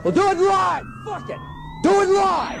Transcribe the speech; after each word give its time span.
We'll 0.00 0.12
do 0.12 0.30
it 0.30 0.38
live. 0.38 0.84
Fuck 1.04 1.30
it. 1.30 1.38
Do 1.84 2.02
it 2.02 2.08
live. 2.08 2.60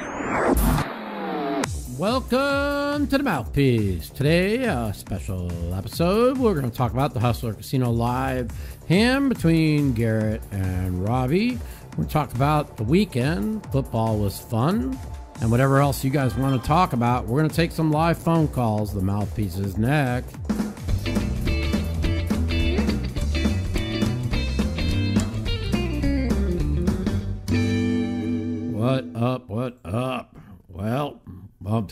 Welcome 1.98 3.08
to 3.08 3.18
the 3.18 3.24
Mouthpiece. 3.24 4.10
Today, 4.10 4.62
a 4.64 4.92
special 4.94 5.50
episode. 5.74 6.38
We're 6.38 6.54
going 6.54 6.70
to 6.70 6.76
talk 6.76 6.92
about 6.92 7.14
the 7.14 7.20
Hustler 7.20 7.54
Casino 7.54 7.90
Live 7.90 8.52
hand 8.86 9.28
between 9.28 9.92
Garrett 9.92 10.42
and 10.52 11.04
Robbi. 11.04 11.58
We're 11.96 12.04
talk 12.04 12.32
about 12.34 12.76
the 12.76 12.84
weekend. 12.84 13.66
Football 13.72 14.18
was 14.18 14.38
fun. 14.38 14.96
And 15.40 15.50
whatever 15.50 15.80
else 15.80 16.04
you 16.04 16.10
guys 16.10 16.36
want 16.36 16.60
to 16.60 16.68
talk 16.68 16.92
about, 16.92 17.26
we're 17.26 17.40
going 17.40 17.50
to 17.50 17.56
take 17.56 17.72
some 17.72 17.90
live 17.90 18.18
phone 18.18 18.46
calls. 18.46 18.94
The 18.94 19.02
Mouthpiece 19.02 19.56
is 19.56 19.76
next. 19.76 20.36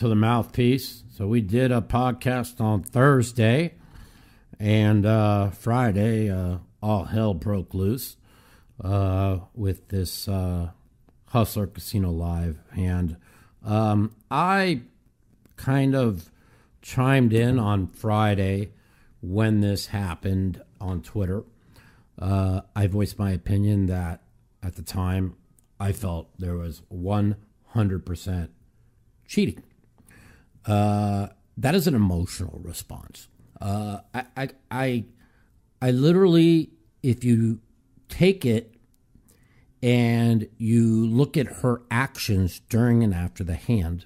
To 0.01 0.07
the 0.07 0.15
mouthpiece. 0.15 1.03
So 1.15 1.27
we 1.27 1.41
did 1.41 1.71
a 1.71 1.79
podcast 1.79 2.59
on 2.59 2.81
Thursday, 2.81 3.75
and 4.59 5.05
uh, 5.05 5.51
Friday, 5.51 6.27
uh, 6.27 6.57
all 6.81 7.03
hell 7.03 7.35
broke 7.35 7.75
loose 7.75 8.17
uh, 8.83 9.41
with 9.53 9.89
this 9.89 10.27
uh, 10.27 10.71
Hustler 11.27 11.67
Casino 11.67 12.09
Live. 12.09 12.57
And 12.75 13.17
um, 13.63 14.15
I 14.31 14.81
kind 15.55 15.93
of 15.93 16.31
chimed 16.81 17.31
in 17.31 17.59
on 17.59 17.85
Friday 17.85 18.71
when 19.21 19.61
this 19.61 19.85
happened 19.87 20.63
on 20.79 21.03
Twitter. 21.03 21.43
Uh, 22.17 22.61
I 22.75 22.87
voiced 22.87 23.19
my 23.19 23.29
opinion 23.29 23.85
that 23.85 24.23
at 24.63 24.77
the 24.77 24.81
time 24.81 25.35
I 25.79 25.91
felt 25.91 26.29
there 26.39 26.57
was 26.57 26.81
100% 26.91 28.49
cheating. 29.27 29.61
Uh, 30.65 31.27
that 31.57 31.75
is 31.75 31.87
an 31.87 31.95
emotional 31.95 32.59
response. 32.63 33.27
Uh, 33.59 33.99
I, 34.13 34.25
I, 34.35 34.49
I, 34.69 35.05
I 35.81 35.91
literally, 35.91 36.71
if 37.03 37.23
you 37.23 37.59
take 38.09 38.45
it 38.45 38.73
and 39.83 40.47
you 40.57 41.07
look 41.07 41.37
at 41.37 41.47
her 41.47 41.81
actions 41.89 42.61
during 42.69 43.03
and 43.03 43.13
after 43.13 43.43
the 43.43 43.55
hand, 43.55 44.05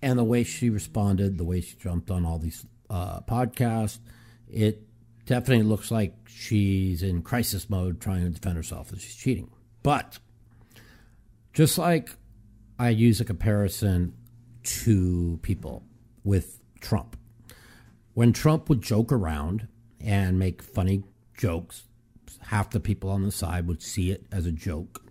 and 0.00 0.18
the 0.18 0.24
way 0.24 0.44
she 0.44 0.70
responded, 0.70 1.38
the 1.38 1.44
way 1.44 1.60
she 1.60 1.76
jumped 1.76 2.10
on 2.10 2.24
all 2.24 2.38
these 2.38 2.64
uh, 2.88 3.20
podcasts, 3.20 3.98
it 4.48 4.82
definitely 5.26 5.64
looks 5.64 5.90
like 5.90 6.14
she's 6.26 7.02
in 7.02 7.22
crisis 7.22 7.68
mode 7.68 8.00
trying 8.00 8.24
to 8.24 8.30
defend 8.30 8.56
herself 8.56 8.90
and 8.90 9.00
she's 9.00 9.16
cheating. 9.16 9.50
But 9.82 10.18
just 11.52 11.78
like 11.78 12.10
I 12.78 12.90
use 12.90 13.20
a 13.20 13.24
comparison 13.24 14.14
to 14.68 15.38
people 15.42 15.82
with 16.24 16.60
Trump. 16.80 17.16
When 18.14 18.32
Trump 18.32 18.68
would 18.68 18.82
joke 18.82 19.12
around 19.12 19.68
and 20.00 20.38
make 20.38 20.62
funny 20.62 21.04
jokes, 21.36 21.84
half 22.40 22.70
the 22.70 22.80
people 22.80 23.10
on 23.10 23.22
the 23.22 23.30
side 23.30 23.66
would 23.66 23.82
see 23.82 24.10
it 24.10 24.26
as 24.30 24.44
a 24.44 24.52
joke, 24.52 25.02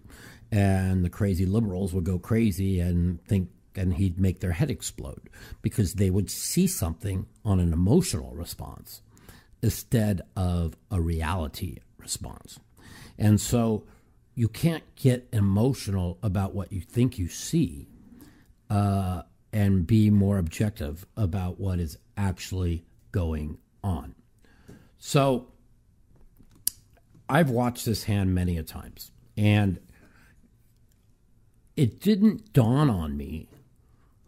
and 0.51 1.03
the 1.03 1.09
crazy 1.09 1.45
liberals 1.45 1.93
would 1.93 2.03
go 2.03 2.19
crazy 2.19 2.79
and 2.79 3.23
think 3.25 3.49
and 3.75 3.93
he'd 3.93 4.19
make 4.19 4.39
their 4.39 4.53
head 4.53 4.71
explode 4.71 5.29
because 5.61 5.93
they 5.93 6.09
would 6.09 6.31
see 6.31 6.65
something 6.65 7.27
on 7.45 7.59
an 7.59 7.71
emotional 7.71 8.33
response 8.33 9.01
instead 9.61 10.21
of 10.35 10.75
a 10.89 10.99
reality 10.99 11.77
response. 11.99 12.59
And 13.19 13.39
so 13.39 13.85
you 14.33 14.47
can't 14.47 14.83
get 14.95 15.27
emotional 15.31 16.17
about 16.23 16.55
what 16.55 16.71
you 16.71 16.81
think 16.81 17.19
you 17.19 17.27
see 17.27 17.87
uh, 18.69 19.21
and 19.57 19.87
be 19.87 20.11
more 20.11 20.37
objective 20.37 21.07
about 21.17 21.59
what 21.59 21.79
is 21.79 21.97
actually 22.15 22.85
going 23.11 23.57
on. 23.83 24.13
So 24.99 25.47
I've 27.27 27.49
watched 27.49 27.83
this 27.83 28.03
hand 28.03 28.35
many 28.35 28.55
a 28.59 28.61
times, 28.61 29.09
and 29.35 29.79
it 31.75 31.99
didn't 31.99 32.53
dawn 32.53 32.87
on 32.87 33.17
me 33.17 33.49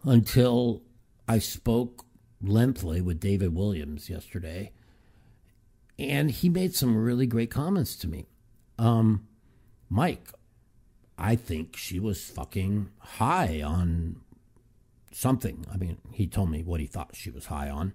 until 0.02 0.82
I 1.28 1.38
spoke 1.38 2.04
lengthily 2.42 3.00
with 3.00 3.20
David 3.20 3.54
Williams 3.54 4.10
yesterday, 4.10 4.72
and 5.96 6.32
he 6.32 6.48
made 6.48 6.74
some 6.74 6.96
really 6.96 7.28
great 7.28 7.52
comments 7.52 7.94
to 7.98 8.08
me. 8.08 8.26
Um, 8.80 9.28
Mike, 9.88 10.32
I 11.16 11.36
think 11.36 11.76
she 11.76 12.00
was 12.00 12.24
fucking 12.24 12.90
high 12.98 13.62
on 13.62 14.16
something. 15.12 15.66
I 15.72 15.76
mean, 15.76 15.98
he 16.12 16.26
told 16.26 16.50
me 16.50 16.62
what 16.62 16.80
he 16.80 16.86
thought 16.86 17.14
she 17.14 17.30
was 17.30 17.46
high 17.46 17.68
on. 17.68 17.94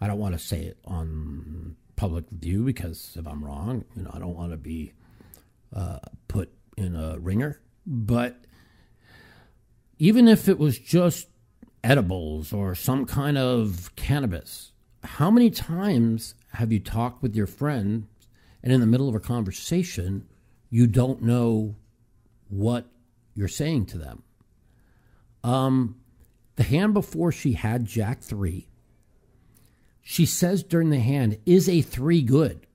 I 0.00 0.06
don't 0.06 0.18
want 0.18 0.34
to 0.34 0.38
say 0.38 0.62
it 0.62 0.78
on 0.84 1.76
public 1.96 2.24
view 2.30 2.64
because 2.64 3.16
if 3.18 3.26
I'm 3.26 3.44
wrong, 3.44 3.84
you 3.94 4.02
know, 4.02 4.10
I 4.12 4.18
don't 4.18 4.36
want 4.36 4.52
to 4.52 4.58
be 4.58 4.92
uh, 5.74 5.98
put 6.28 6.52
in 6.76 6.94
a 6.94 7.18
ringer. 7.18 7.60
But 7.86 8.44
even 9.98 10.28
if 10.28 10.48
it 10.48 10.58
was 10.58 10.78
just 10.78 11.28
edibles 11.82 12.52
or 12.52 12.74
some 12.74 13.06
kind 13.06 13.38
of 13.38 13.94
cannabis, 13.96 14.72
how 15.04 15.30
many 15.30 15.50
times 15.50 16.34
have 16.52 16.72
you 16.72 16.80
talked 16.80 17.22
with 17.22 17.34
your 17.34 17.46
friend 17.46 18.06
and 18.62 18.72
in 18.72 18.80
the 18.80 18.86
middle 18.86 19.08
of 19.08 19.14
a 19.14 19.20
conversation, 19.20 20.26
you 20.70 20.86
don't 20.86 21.22
know 21.22 21.76
what 22.48 22.86
you're 23.34 23.48
saying 23.48 23.86
to 23.86 23.98
them. 23.98 24.22
Um, 25.44 25.96
the 26.56 26.64
hand 26.64 26.94
before 26.94 27.30
she 27.30 27.52
had 27.52 27.84
Jack 27.84 28.22
3, 28.22 28.68
she 30.02 30.26
says 30.26 30.62
during 30.62 30.90
the 30.90 31.00
hand, 31.00 31.38
is 31.46 31.68
a 31.68 31.82
3 31.82 32.22
good? 32.22 32.66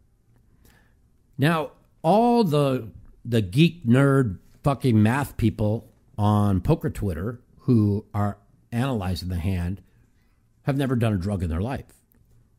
Now, 1.37 1.71
all 2.03 2.43
the 2.43 2.89
the 3.23 3.41
geek 3.41 3.85
nerd 3.85 4.39
fucking 4.63 5.01
math 5.01 5.37
people 5.37 5.91
on 6.17 6.61
poker 6.61 6.89
Twitter 6.89 7.39
who 7.59 8.05
are 8.13 8.37
analyzing 8.71 9.29
the 9.29 9.37
hand 9.37 9.81
have 10.63 10.77
never 10.77 10.95
done 10.95 11.13
a 11.13 11.17
drug 11.17 11.43
in 11.43 11.49
their 11.49 11.61
life. 11.61 11.85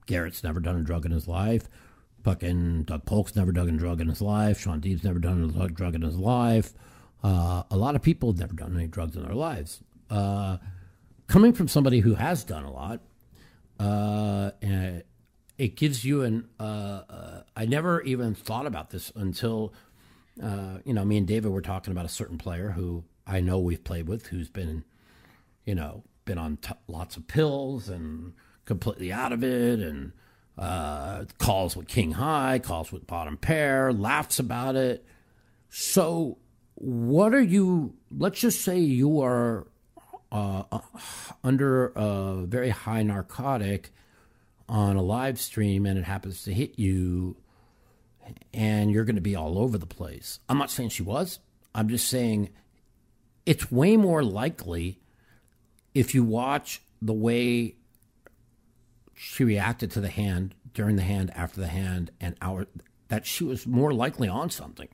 Garrett's 0.06 0.42
never 0.42 0.60
done 0.60 0.76
a 0.76 0.82
drug 0.82 1.06
in 1.06 1.12
his 1.12 1.28
life. 1.28 1.68
Fucking 2.24 2.84
Doug 2.84 3.04
Polk's 3.04 3.34
never 3.34 3.52
done 3.52 3.68
a 3.68 3.72
drug 3.72 4.00
in 4.00 4.08
his 4.08 4.20
life. 4.22 4.60
Shaun 4.60 4.80
Deeb's 4.80 5.04
never 5.04 5.18
done 5.18 5.54
a 5.58 5.68
drug 5.68 5.94
in 5.94 6.02
his 6.02 6.16
life. 6.16 6.72
Uh, 7.22 7.62
a 7.70 7.76
lot 7.76 7.94
of 7.94 8.02
people 8.02 8.30
have 8.30 8.38
never 8.38 8.54
done 8.54 8.76
any 8.76 8.86
drugs 8.86 9.16
in 9.16 9.22
their 9.22 9.34
lives. 9.34 9.80
Uh, 10.10 10.58
coming 11.26 11.52
from 11.52 11.68
somebody 11.68 12.00
who 12.00 12.14
has 12.14 12.44
done 12.44 12.64
a 12.64 12.72
lot, 12.72 13.00
uh, 13.78 14.50
it 15.58 15.76
gives 15.76 16.04
you 16.04 16.22
an. 16.22 16.48
Uh, 16.58 17.02
uh, 17.08 17.42
I 17.56 17.66
never 17.66 18.02
even 18.02 18.34
thought 18.34 18.66
about 18.66 18.90
this 18.90 19.12
until, 19.14 19.72
uh, 20.42 20.78
you 20.84 20.94
know, 20.94 21.04
me 21.04 21.18
and 21.18 21.26
David 21.26 21.50
were 21.50 21.62
talking 21.62 21.92
about 21.92 22.04
a 22.04 22.10
certain 22.10 22.38
player 22.38 22.70
who 22.70 23.04
I 23.26 23.40
know 23.40 23.58
we've 23.58 23.82
played 23.82 24.08
with, 24.08 24.26
who's 24.26 24.48
been, 24.48 24.84
you 25.64 25.74
know, 25.74 26.04
been 26.24 26.38
on 26.38 26.56
t- 26.58 26.74
lots 26.88 27.16
of 27.16 27.26
pills 27.28 27.88
and 27.88 28.32
completely 28.64 29.12
out 29.12 29.32
of 29.32 29.44
it, 29.44 29.80
and 29.80 30.12
uh, 30.58 31.24
calls 31.38 31.76
with 31.76 31.88
king 31.88 32.12
high, 32.12 32.58
calls 32.58 32.92
with 32.92 33.06
bottom 33.06 33.36
pair, 33.36 33.92
laughs 33.92 34.38
about 34.38 34.76
it. 34.76 35.04
So, 35.70 36.38
what 36.74 37.34
are 37.34 37.42
you? 37.42 37.94
Let's 38.16 38.40
just 38.40 38.62
say 38.62 38.78
you 38.78 39.20
are 39.22 39.66
uh, 40.32 40.78
under 41.44 41.92
a 41.94 42.44
very 42.46 42.70
high 42.70 43.02
narcotic 43.02 43.90
on 44.68 44.96
a 44.96 45.02
live 45.02 45.38
stream 45.38 45.84
and 45.84 45.98
it 45.98 46.04
happens 46.04 46.42
to 46.44 46.52
hit 46.52 46.78
you, 46.78 47.36
and 48.54 48.90
you're 48.90 49.04
going 49.04 49.16
to 49.16 49.22
be 49.22 49.36
all 49.36 49.58
over 49.58 49.76
the 49.76 49.86
place. 49.86 50.40
I'm 50.48 50.58
not 50.58 50.70
saying 50.70 50.88
she 50.88 51.02
was. 51.02 51.38
I'm 51.74 51.88
just 51.88 52.08
saying 52.08 52.50
it's 53.44 53.70
way 53.70 53.96
more 53.96 54.22
likely 54.22 55.00
if 55.94 56.14
you 56.14 56.24
watch 56.24 56.80
the 57.02 57.12
way 57.12 57.76
she 59.14 59.44
reacted 59.44 59.90
to 59.92 60.00
the 60.00 60.08
hand 60.08 60.54
during 60.72 60.96
the 60.96 61.02
hand, 61.02 61.30
after 61.34 61.60
the 61.60 61.68
hand, 61.68 62.10
and 62.20 62.36
hour 62.40 62.66
that 63.08 63.26
she 63.26 63.44
was 63.44 63.66
more 63.66 63.92
likely 63.92 64.28
on 64.28 64.48
something. 64.48 64.88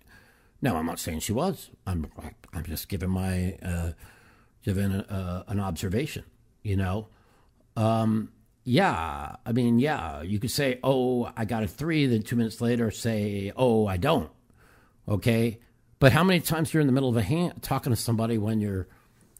Now, 0.60 0.76
I'm 0.76 0.86
not 0.86 0.98
saying 0.98 1.20
she 1.20 1.32
was. 1.32 1.70
I'm 1.86 2.10
I'm 2.52 2.64
just 2.64 2.88
giving 2.88 3.10
my 3.10 3.56
uh, 3.62 3.92
giving 4.68 4.92
a, 4.92 4.98
uh, 4.98 5.42
an 5.50 5.60
observation. 5.60 6.24
You 6.62 6.76
know, 6.76 7.08
um, 7.76 8.30
yeah. 8.64 9.36
I 9.46 9.52
mean, 9.52 9.78
yeah. 9.78 10.20
You 10.22 10.38
could 10.38 10.50
say, 10.50 10.78
"Oh, 10.82 11.32
I 11.36 11.46
got 11.46 11.62
a 11.62 11.68
three, 11.68 12.06
then 12.06 12.22
two 12.22 12.36
minutes 12.36 12.60
later 12.60 12.90
say, 12.90 13.50
"Oh, 13.56 13.86
I 13.86 13.96
don't." 13.96 14.30
Okay, 15.08 15.58
but 15.98 16.12
how 16.12 16.22
many 16.22 16.40
times 16.40 16.74
you're 16.74 16.82
in 16.82 16.86
the 16.86 16.92
middle 16.92 17.08
of 17.08 17.16
a 17.16 17.22
hand 17.22 17.62
talking 17.62 17.92
to 17.92 17.96
somebody 17.96 18.36
when 18.36 18.60
you're 18.60 18.86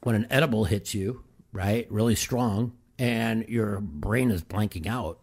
when 0.03 0.15
an 0.15 0.27
edible 0.31 0.65
hits 0.65 0.95
you, 0.95 1.25
right, 1.53 1.87
really 1.91 2.15
strong, 2.15 2.73
and 2.99 3.47
your 3.49 3.81
brain 3.81 4.31
is 4.31 4.43
blanking 4.43 4.87
out, 4.87 5.21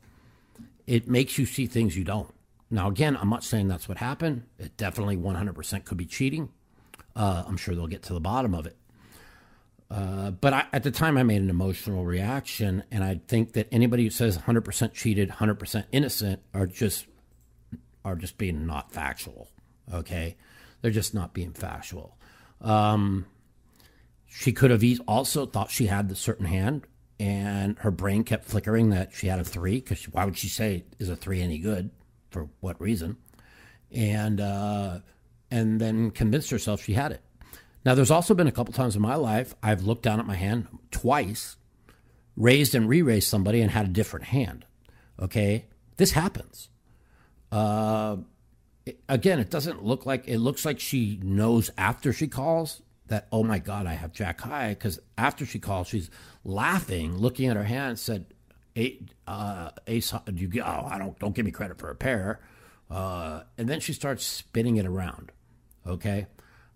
it 0.85 1.07
makes 1.07 1.39
you 1.39 1.45
see 1.47 1.65
things 1.65 1.97
you 1.97 2.03
don't. 2.03 2.31
Now, 2.69 2.89
again, 2.89 3.17
I'm 3.17 3.29
not 3.29 3.43
saying 3.43 3.69
that's 3.69 3.87
what 3.87 3.97
happened. 3.97 4.43
It 4.59 4.75
definitely 4.77 5.17
100% 5.17 5.85
could 5.85 5.97
be 5.97 6.05
cheating. 6.05 6.49
Uh, 7.15 7.43
I'm 7.47 7.57
sure 7.57 7.73
they'll 7.73 7.87
get 7.87 8.03
to 8.03 8.13
the 8.13 8.19
bottom 8.19 8.53
of 8.53 8.67
it. 8.67 8.75
Uh, 9.89 10.31
but 10.31 10.53
I, 10.53 10.65
at 10.73 10.83
the 10.83 10.91
time, 10.91 11.17
I 11.17 11.23
made 11.23 11.41
an 11.41 11.49
emotional 11.49 12.05
reaction, 12.05 12.83
and 12.91 13.03
I 13.03 13.21
think 13.27 13.53
that 13.53 13.67
anybody 13.71 14.03
who 14.03 14.09
says 14.09 14.37
100% 14.37 14.93
cheated, 14.93 15.29
100% 15.29 15.85
innocent 15.91 16.41
are 16.53 16.65
just 16.65 17.05
are 18.03 18.15
just 18.15 18.37
being 18.37 18.65
not 18.67 18.91
factual. 18.91 19.49
Okay, 19.93 20.37
they're 20.81 20.91
just 20.91 21.13
not 21.13 21.33
being 21.33 21.53
factual. 21.53 22.17
Um, 22.61 23.25
she 24.27 24.51
could 24.51 24.71
have 24.71 24.83
also 25.07 25.45
thought 25.45 25.71
she 25.71 25.87
had 25.87 26.09
the 26.09 26.15
certain 26.15 26.45
hand, 26.45 26.85
and 27.19 27.77
her 27.79 27.91
brain 27.91 28.23
kept 28.23 28.45
flickering 28.45 28.89
that 28.89 29.13
she 29.13 29.27
had 29.27 29.39
a 29.39 29.43
three. 29.43 29.75
Because 29.75 30.03
why 30.05 30.25
would 30.25 30.37
she 30.37 30.49
say 30.49 30.85
is 30.99 31.09
a 31.09 31.15
three 31.15 31.41
any 31.41 31.59
good? 31.59 31.91
For 32.31 32.49
what 32.59 32.79
reason? 32.81 33.17
And 33.91 34.41
uh, 34.41 34.99
and 35.51 35.79
then 35.79 36.11
convinced 36.11 36.49
herself 36.49 36.83
she 36.83 36.93
had 36.93 37.11
it. 37.11 37.21
Now, 37.85 37.93
there's 37.93 38.11
also 38.11 38.33
been 38.33 38.47
a 38.47 38.51
couple 38.51 38.73
times 38.73 38.95
in 38.95 39.01
my 39.01 39.15
life 39.15 39.55
I've 39.61 39.83
looked 39.83 40.01
down 40.01 40.19
at 40.19 40.25
my 40.25 40.35
hand 40.35 40.67
twice, 40.89 41.55
raised 42.35 42.73
and 42.73 42.89
re 42.89 43.01
raised 43.01 43.29
somebody, 43.29 43.61
and 43.61 43.71
had 43.71 43.85
a 43.85 43.89
different 43.89 44.25
hand. 44.25 44.65
Okay? 45.21 45.65
This 45.97 46.11
happens. 46.11 46.69
Uh, 47.51 48.17
it, 48.85 48.99
again, 49.07 49.39
it 49.39 49.51
doesn't 49.51 49.83
look 49.83 50.05
like 50.05 50.27
it 50.27 50.39
looks 50.39 50.65
like 50.65 50.79
she 50.79 51.19
knows 51.21 51.69
after 51.77 52.11
she 52.11 52.27
calls 52.27 52.81
that, 53.07 53.27
oh 53.31 53.43
my 53.43 53.59
God, 53.59 53.85
I 53.85 53.93
have 53.93 54.11
Jack 54.11 54.41
High. 54.41 54.69
Because 54.69 54.99
after 55.15 55.45
she 55.45 55.59
calls, 55.59 55.87
she's 55.87 56.09
laughing, 56.43 57.15
looking 57.17 57.49
at 57.49 57.55
her 57.55 57.63
hand, 57.63 57.89
and 57.89 57.99
said, 57.99 58.25
uh, 59.27 59.69
Ace, 59.85 60.11
do 60.25 60.33
you 60.33 60.47
get, 60.47 60.65
oh, 60.65 60.87
I 60.89 60.97
don't, 60.97 61.17
don't 61.19 61.35
give 61.35 61.45
me 61.45 61.51
credit 61.51 61.77
for 61.77 61.91
a 61.91 61.95
pair. 61.95 62.41
Uh, 62.89 63.41
and 63.59 63.69
then 63.69 63.79
she 63.79 63.93
starts 63.93 64.25
spinning 64.25 64.77
it 64.77 64.87
around. 64.87 65.31
Okay. 65.85 66.25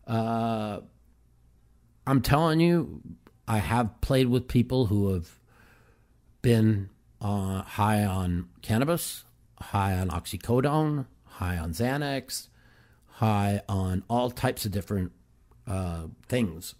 Uh, 0.07 0.81
I'm 2.07 2.21
telling 2.21 2.59
you, 2.59 3.01
I 3.47 3.57
have 3.59 4.01
played 4.01 4.27
with 4.27 4.47
people 4.47 4.87
who 4.87 5.13
have 5.13 5.39
been 6.41 6.89
uh, 7.21 7.63
high 7.63 8.03
on 8.05 8.49
cannabis, 8.61 9.25
high 9.59 9.93
on 9.97 10.09
oxycodone, 10.09 11.05
high 11.25 11.57
on 11.57 11.71
Xanax, 11.71 12.47
high 13.05 13.61
on 13.67 14.03
all 14.09 14.31
types 14.31 14.65
of 14.65 14.71
different 14.71 15.11
uh, 15.67 16.03
things. 16.27 16.75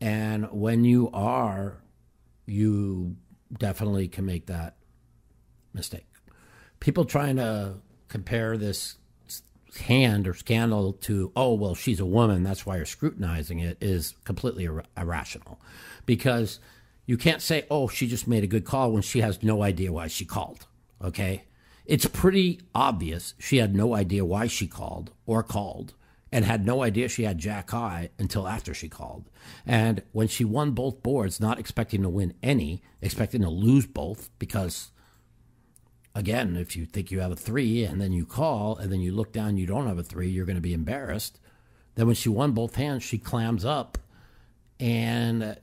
And 0.00 0.50
when 0.50 0.84
you 0.84 1.10
are, 1.12 1.82
you 2.46 3.16
definitely 3.58 4.08
can 4.08 4.26
make 4.26 4.46
that 4.46 4.76
mistake. 5.72 6.06
People 6.80 7.04
trying 7.04 7.36
to 7.36 7.76
compare 8.08 8.56
this 8.56 8.96
hand 9.78 10.26
or 10.26 10.34
scandal 10.34 10.92
to, 10.92 11.32
oh, 11.36 11.54
well, 11.54 11.74
she's 11.74 12.00
a 12.00 12.06
woman, 12.06 12.42
that's 12.42 12.66
why 12.66 12.76
you're 12.76 12.86
scrutinizing 12.86 13.58
it, 13.58 13.78
is 13.80 14.14
completely 14.24 14.64
ir- 14.64 14.84
irrational. 14.96 15.60
Because 16.04 16.60
you 17.06 17.16
can't 17.16 17.42
say, 17.42 17.66
oh, 17.70 17.88
she 17.88 18.06
just 18.06 18.26
made 18.26 18.44
a 18.44 18.48
good 18.48 18.64
call 18.64 18.92
when 18.92 19.02
she 19.02 19.20
has 19.20 19.42
no 19.42 19.62
idea 19.62 19.92
why 19.92 20.08
she 20.08 20.24
called. 20.24 20.66
Okay? 21.02 21.44
It's 21.84 22.06
pretty 22.06 22.60
obvious 22.74 23.34
she 23.38 23.58
had 23.58 23.74
no 23.74 23.94
idea 23.94 24.24
why 24.24 24.48
she 24.48 24.66
called 24.66 25.12
or 25.24 25.42
called 25.42 25.94
and 26.32 26.44
had 26.44 26.66
no 26.66 26.82
idea 26.82 27.08
she 27.08 27.22
had 27.22 27.38
Jack 27.38 27.70
High 27.70 28.10
until 28.18 28.48
after 28.48 28.74
she 28.74 28.88
called. 28.88 29.30
And 29.64 30.02
when 30.12 30.26
she 30.26 30.44
won 30.44 30.72
both 30.72 31.02
boards, 31.02 31.40
not 31.40 31.58
expecting 31.58 32.02
to 32.02 32.08
win 32.08 32.34
any, 32.42 32.82
expecting 33.00 33.42
to 33.42 33.48
lose 33.48 33.86
both 33.86 34.30
because 34.38 34.90
again, 36.16 36.56
if 36.56 36.74
you 36.74 36.86
think 36.86 37.10
you 37.10 37.20
have 37.20 37.30
a 37.30 37.36
three 37.36 37.84
and 37.84 38.00
then 38.00 38.12
you 38.12 38.24
call 38.24 38.76
and 38.76 38.90
then 38.90 39.00
you 39.00 39.12
look 39.12 39.32
down, 39.32 39.58
you 39.58 39.66
don't 39.66 39.86
have 39.86 39.98
a 39.98 40.02
three, 40.02 40.28
you're 40.28 40.46
going 40.46 40.56
to 40.56 40.62
be 40.62 40.72
embarrassed. 40.72 41.38
Then 41.94 42.06
when 42.06 42.16
she 42.16 42.30
won 42.30 42.52
both 42.52 42.74
hands, 42.74 43.02
she 43.02 43.18
clams 43.18 43.64
up 43.64 43.98
and 44.80 45.58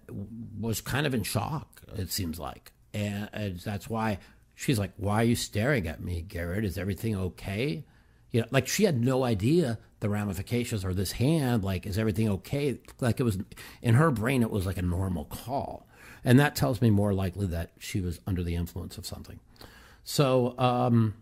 was 0.60 0.80
kind 0.80 1.08
of 1.08 1.14
in 1.14 1.24
shock, 1.24 1.82
it 1.96 2.12
seems 2.12 2.40
like. 2.40 2.72
And, 2.94 3.30
and 3.34 3.60
that's 3.60 3.90
why 3.90 4.20
she's 4.54 4.78
like, 4.78 4.92
Why 4.98 5.22
are 5.22 5.26
you 5.26 5.36
staring 5.36 5.88
at 5.88 6.02
me, 6.02 6.22
Garrett? 6.22 6.66
Is 6.66 6.78
everything 6.78 7.16
okay? 7.16 7.84
You 8.30 8.42
know, 8.42 8.48
like 8.52 8.68
she 8.68 8.84
had 8.84 9.02
no 9.02 9.24
idea 9.24 9.80
the 10.02 10.10
ramifications 10.10 10.86
or 10.86 10.94
this 10.94 11.14
hand, 11.14 11.64
like, 11.64 11.88
is 11.88 11.98
everything 11.98 12.30
okay? 12.30 12.80
Like 13.00 13.20
it 13.20 13.24
was 13.24 13.40
in 13.82 13.96
her 13.96 14.12
brain, 14.12 14.44
it 14.44 14.52
was 14.52 14.68
like 14.68 14.78
a 14.78 14.84
normal 14.84 15.26
call. 15.26 15.88
And 16.24 16.40
that 16.40 16.56
tells 16.56 16.82
me 16.82 16.90
more 16.90 17.14
likely 17.14 17.48
that 17.48 17.72
she 17.80 18.02
was 18.02 18.20
under 18.28 18.44
the 18.44 18.56
influence 18.56 18.98
of 18.98 19.06
something. 19.06 19.40
So 20.04 20.58
um, 20.58 21.14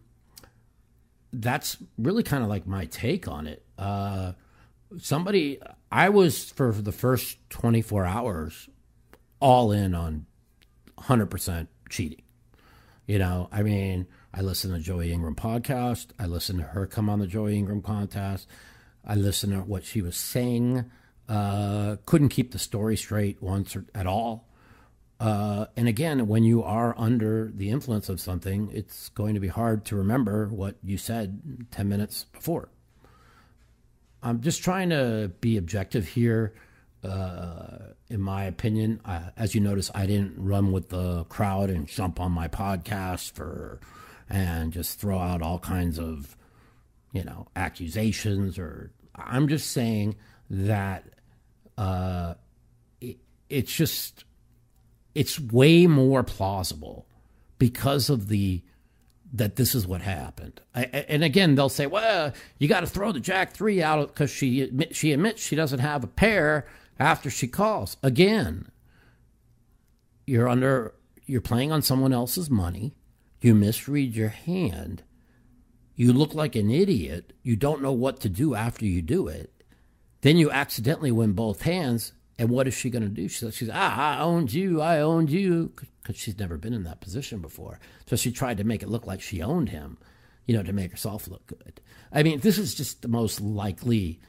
that's 1.31 1.78
really 1.98 2.24
kind 2.24 2.44
of 2.44 2.50
like 2.50 2.68
my 2.68 2.86
take 2.86 3.28
on 3.28 3.48
it. 3.48 3.63
Uh, 3.78 4.33
somebody, 4.98 5.60
I 5.92 6.10
was 6.10 6.51
for 6.51 6.72
the 6.72 6.92
first 6.92 7.38
24 7.50 8.06
hours 8.06 8.69
all 9.39 9.72
in 9.72 9.94
on 9.95 10.25
100% 10.98 11.68
cheating. 11.89 12.22
You 13.07 13.19
know, 13.19 13.50
I 13.51 13.63
mean, 13.63 14.07
I 14.33 14.42
listened 14.42 14.74
to 14.74 14.80
Joey 14.80 15.12
Ingram 15.12 15.36
podcast. 15.36 16.07
I 16.19 16.28
listened 16.28 16.60
to 16.60 16.66
her 16.66 16.86
come 16.88 17.10
on 17.10 17.19
the 17.19 17.28
Joey 17.28 17.57
Ingram 17.57 17.81
contest. 17.81 18.48
I 19.04 19.16
listened 19.16 19.54
to 19.54 19.60
what 19.62 19.83
she 19.83 20.01
was 20.01 20.16
saying. 20.16 20.89
Uh, 21.28 21.98
couldn't 22.06 22.30
keep 22.30 22.51
the 22.51 22.60
story 22.60 22.95
straight 22.95 23.42
once 23.42 23.75
or, 23.75 23.86
at 23.95 24.06
all. 24.06 24.50
Uh, 25.21 25.68
and 25.77 25.88
again, 25.88 26.27
when 26.27 26.44
you 26.44 26.63
are 26.63 26.95
under 26.97 27.51
the 27.53 27.69
influence 27.69 28.09
of 28.09 28.19
something, 28.19 28.71
it's 28.73 29.09
going 29.09 29.35
to 29.35 29.39
be 29.39 29.47
hard 29.47 29.85
to 29.85 29.95
remember 29.95 30.47
what 30.47 30.77
you 30.83 30.97
said 30.97 31.68
10 31.69 31.88
minutes 31.88 32.25
before. 32.33 32.69
I'm 34.23 34.41
just 34.41 34.63
trying 34.63 34.89
to 34.89 35.31
be 35.39 35.57
objective 35.57 36.07
here. 36.07 36.56
Uh, 37.03 37.94
in 38.09 38.19
my 38.19 38.45
opinion, 38.45 39.00
as 39.38 39.53
you 39.53 39.62
notice, 39.62 39.91
I 39.94 40.07
didn't 40.07 40.44
run 40.44 40.71
with 40.71 40.89
the 40.89 41.23
crowd 41.25 41.69
and 41.69 41.88
jump 41.88 42.19
on 42.19 42.31
my 42.31 42.47
podcast 42.47 43.33
for 43.33 43.79
and 44.27 44.73
just 44.73 45.00
throw 45.00 45.19
out 45.19 45.44
all 45.44 45.59
kinds 45.59 46.00
of, 46.00 46.35
you 47.12 47.23
know, 47.23 47.47
accusations. 47.56 48.57
Or 48.57 48.91
I'm 49.15 49.47
just 49.47 49.69
saying 49.69 50.15
that 50.50 51.06
uh, 51.77 52.33
it, 53.00 53.18
it's 53.50 53.71
just 53.71 54.25
it's 55.15 55.39
way 55.39 55.87
more 55.87 56.23
plausible 56.23 57.07
because 57.57 58.09
of 58.09 58.27
the 58.27 58.61
that 59.33 59.55
this 59.55 59.73
is 59.73 59.87
what 59.87 60.01
happened. 60.01 60.59
I, 60.75 60.83
and 60.83 61.23
again, 61.23 61.55
they'll 61.55 61.69
say, 61.69 61.87
"Well, 61.87 62.33
you 62.57 62.67
got 62.67 62.81
to 62.81 62.87
throw 62.87 63.11
the 63.11 63.19
Jack 63.19 63.53
Three 63.53 63.81
out 63.81 64.07
because 64.07 64.29
she 64.29 64.71
she 64.91 65.13
admits 65.13 65.41
she 65.41 65.55
doesn't 65.55 65.79
have 65.79 66.03
a 66.03 66.07
pair 66.07 66.68
after 66.99 67.30
she 67.30 67.47
calls." 67.47 67.97
Again, 68.03 68.69
you're 70.25 70.49
under 70.49 70.94
you're 71.25 71.41
playing 71.41 71.71
on 71.71 71.81
someone 71.81 72.13
else's 72.13 72.49
money. 72.49 72.95
You 73.41 73.56
misread 73.56 74.15
your 74.15 74.30
hand. 74.30 75.03
You 75.95 76.13
look 76.13 76.33
like 76.33 76.56
an 76.56 76.69
idiot. 76.69 77.33
You 77.44 77.56
don't 77.56 77.81
know 77.81 77.91
what 77.91 78.19
to 78.21 78.30
do 78.30 78.56
after 78.56 78.85
you 78.85 79.01
do 79.01 79.27
it. 79.27 79.63
Then 80.21 80.37
you 80.37 80.51
accidentally 80.51 81.11
win 81.11 81.33
both 81.33 81.63
hands 81.63 82.13
and 82.42 82.50
what 82.50 82.68
is 82.68 82.74
she 82.74 82.90
going 82.90 83.04
to 83.04 83.07
do? 83.07 83.28
She 83.28 83.38
says, 83.38 83.56
she's, 83.56 83.69
ah, 83.71 84.18
I 84.18 84.19
owned 84.19 84.52
you. 84.52 84.81
I 84.81 85.00
owned 85.00 85.30
you. 85.30 85.74
Because 86.02 86.18
she's 86.18 86.40
never 86.40 86.57
been 86.57 86.74
in 86.74 86.86
that 86.86 87.00
position 87.00 87.40
before. 87.40 87.80
So 88.07 88.16
she 88.16 88.31
tried 88.31 88.57
to 88.57 88.64
make 88.64 88.81
it 88.81 88.90
look 88.90 89.06
like 89.06 89.21
she 89.21 89.44
owned 89.44 89.69
him, 89.69 90.00
you 90.48 90.57
know, 90.57 90.64
to 90.64 90.74
make 90.74 90.90
herself 90.90 91.28
look 91.28 91.45
good. 91.45 91.81
I 92.12 92.24
mean, 92.24 92.40
this 92.40 92.57
is 92.57 92.74
just 92.74 93.04
the 93.04 93.10
most 93.10 93.42
likely 93.42 94.21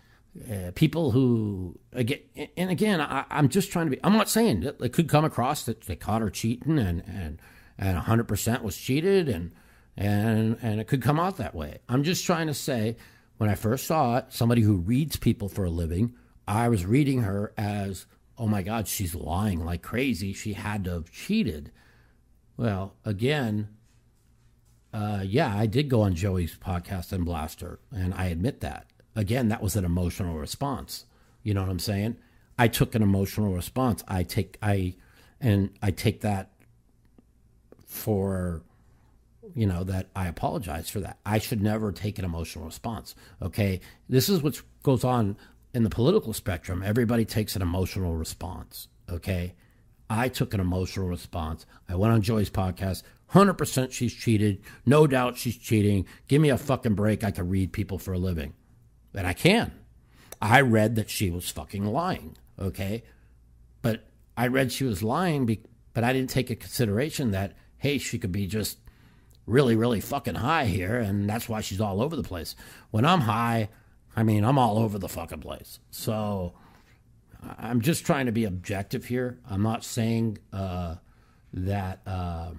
uh, 0.46 0.72
people 0.74 1.12
who, 1.12 1.78
again, 1.94 2.18
and 2.54 2.68
again, 2.70 3.00
I, 3.00 3.24
am 3.30 3.48
just 3.48 3.72
trying 3.72 3.86
to 3.86 3.90
be, 3.92 4.00
I'm 4.04 4.12
not 4.12 4.28
saying 4.28 4.60
that 4.60 4.78
it 4.82 4.92
could 4.92 5.08
come 5.08 5.24
across 5.24 5.62
that 5.62 5.80
they 5.80 5.96
caught 5.96 6.20
her 6.20 6.28
cheating 6.28 6.78
and, 6.78 7.02
and, 7.06 7.40
and 7.78 7.98
100% 7.98 8.60
was 8.60 8.76
cheated 8.76 9.30
and, 9.30 9.52
and, 9.96 10.58
and 10.60 10.82
it 10.82 10.86
could 10.86 11.00
come 11.00 11.18
out 11.18 11.38
that 11.38 11.54
way. 11.54 11.78
I'm 11.88 12.04
just 12.04 12.26
trying 12.26 12.48
to 12.48 12.54
say, 12.54 12.98
when 13.38 13.48
I 13.48 13.54
first 13.54 13.86
saw 13.86 14.18
it, 14.18 14.26
somebody 14.28 14.60
who 14.60 14.76
reads 14.76 15.16
people 15.16 15.48
for 15.48 15.64
a 15.64 15.70
living, 15.70 16.12
I 16.46 16.68
was 16.68 16.84
reading 16.84 17.22
her 17.22 17.52
as, 17.56 18.06
oh 18.36 18.46
my 18.46 18.62
God, 18.62 18.88
she's 18.88 19.14
lying 19.14 19.64
like 19.64 19.82
crazy. 19.82 20.32
She 20.32 20.54
had 20.54 20.84
to 20.84 20.90
have 20.92 21.12
cheated. 21.12 21.70
Well, 22.56 22.94
again, 23.04 23.68
uh, 24.92 25.22
yeah, 25.24 25.56
I 25.56 25.66
did 25.66 25.88
go 25.88 26.02
on 26.02 26.14
Joey's 26.14 26.56
podcast 26.56 27.12
and 27.12 27.24
blast 27.24 27.60
her, 27.60 27.78
and 27.90 28.12
I 28.14 28.26
admit 28.26 28.60
that. 28.60 28.86
Again, 29.16 29.48
that 29.48 29.62
was 29.62 29.76
an 29.76 29.84
emotional 29.84 30.38
response. 30.38 31.06
You 31.42 31.54
know 31.54 31.62
what 31.62 31.70
I'm 31.70 31.78
saying? 31.78 32.16
I 32.58 32.68
took 32.68 32.94
an 32.94 33.02
emotional 33.02 33.52
response. 33.54 34.04
I 34.06 34.22
take 34.22 34.58
I 34.62 34.94
and 35.40 35.70
I 35.82 35.90
take 35.90 36.20
that 36.20 36.50
for 37.86 38.62
you 39.54 39.66
know 39.66 39.84
that 39.84 40.08
I 40.14 40.26
apologize 40.28 40.88
for 40.88 41.00
that. 41.00 41.18
I 41.26 41.38
should 41.38 41.62
never 41.62 41.92
take 41.92 42.18
an 42.18 42.24
emotional 42.24 42.64
response. 42.64 43.14
Okay, 43.40 43.80
this 44.08 44.28
is 44.28 44.42
what 44.42 44.60
goes 44.82 45.04
on 45.04 45.36
in 45.74 45.82
the 45.82 45.90
political 45.90 46.32
spectrum, 46.32 46.82
everybody 46.84 47.24
takes 47.24 47.56
an 47.56 47.62
emotional 47.62 48.14
response. 48.14 48.88
Okay. 49.10 49.54
I 50.08 50.28
took 50.28 50.52
an 50.52 50.60
emotional 50.60 51.08
response. 51.08 51.64
I 51.88 51.94
went 51.94 52.12
on 52.12 52.22
Joey's 52.22 52.50
podcast. 52.50 53.02
100% 53.32 53.92
she's 53.92 54.12
cheated. 54.12 54.62
No 54.84 55.06
doubt 55.06 55.38
she's 55.38 55.56
cheating. 55.56 56.06
Give 56.28 56.42
me 56.42 56.50
a 56.50 56.58
fucking 56.58 56.94
break. 56.94 57.24
I 57.24 57.30
can 57.30 57.48
read 57.48 57.72
people 57.72 57.98
for 57.98 58.12
a 58.12 58.18
living. 58.18 58.52
And 59.14 59.26
I 59.26 59.32
can. 59.32 59.72
I 60.40 60.60
read 60.60 60.96
that 60.96 61.08
she 61.08 61.30
was 61.30 61.48
fucking 61.48 61.86
lying. 61.86 62.36
Okay, 62.58 63.04
but 63.80 64.04
I 64.36 64.48
read 64.48 64.72
she 64.72 64.84
was 64.84 65.02
lying, 65.02 65.46
be, 65.46 65.60
but 65.94 66.04
I 66.04 66.12
didn't 66.12 66.30
take 66.30 66.50
into 66.50 66.60
consideration 66.60 67.30
that 67.30 67.56
hey, 67.78 67.98
she 67.98 68.16
could 68.18 68.30
be 68.30 68.46
just 68.46 68.78
really, 69.44 69.74
really 69.74 70.00
fucking 70.00 70.36
high 70.36 70.66
here, 70.66 70.98
and 70.98 71.28
that's 71.28 71.48
why 71.48 71.60
she's 71.60 71.80
all 71.80 72.00
over 72.00 72.14
the 72.14 72.22
place. 72.22 72.54
When 72.92 73.04
I'm 73.04 73.22
high, 73.22 73.70
I 74.14 74.22
mean, 74.22 74.44
I'm 74.44 74.58
all 74.58 74.78
over 74.78 74.98
the 74.98 75.08
fucking 75.08 75.40
place. 75.40 75.78
So 75.90 76.54
I'm 77.58 77.80
just 77.80 78.06
trying 78.06 78.26
to 78.26 78.32
be 78.32 78.44
objective 78.44 79.06
here. 79.06 79.38
I'm 79.48 79.62
not 79.62 79.84
saying 79.84 80.38
uh, 80.52 80.96
that, 81.54 82.00
uh, 82.06 82.52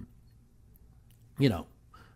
you 1.38 1.50
know, 1.50 1.68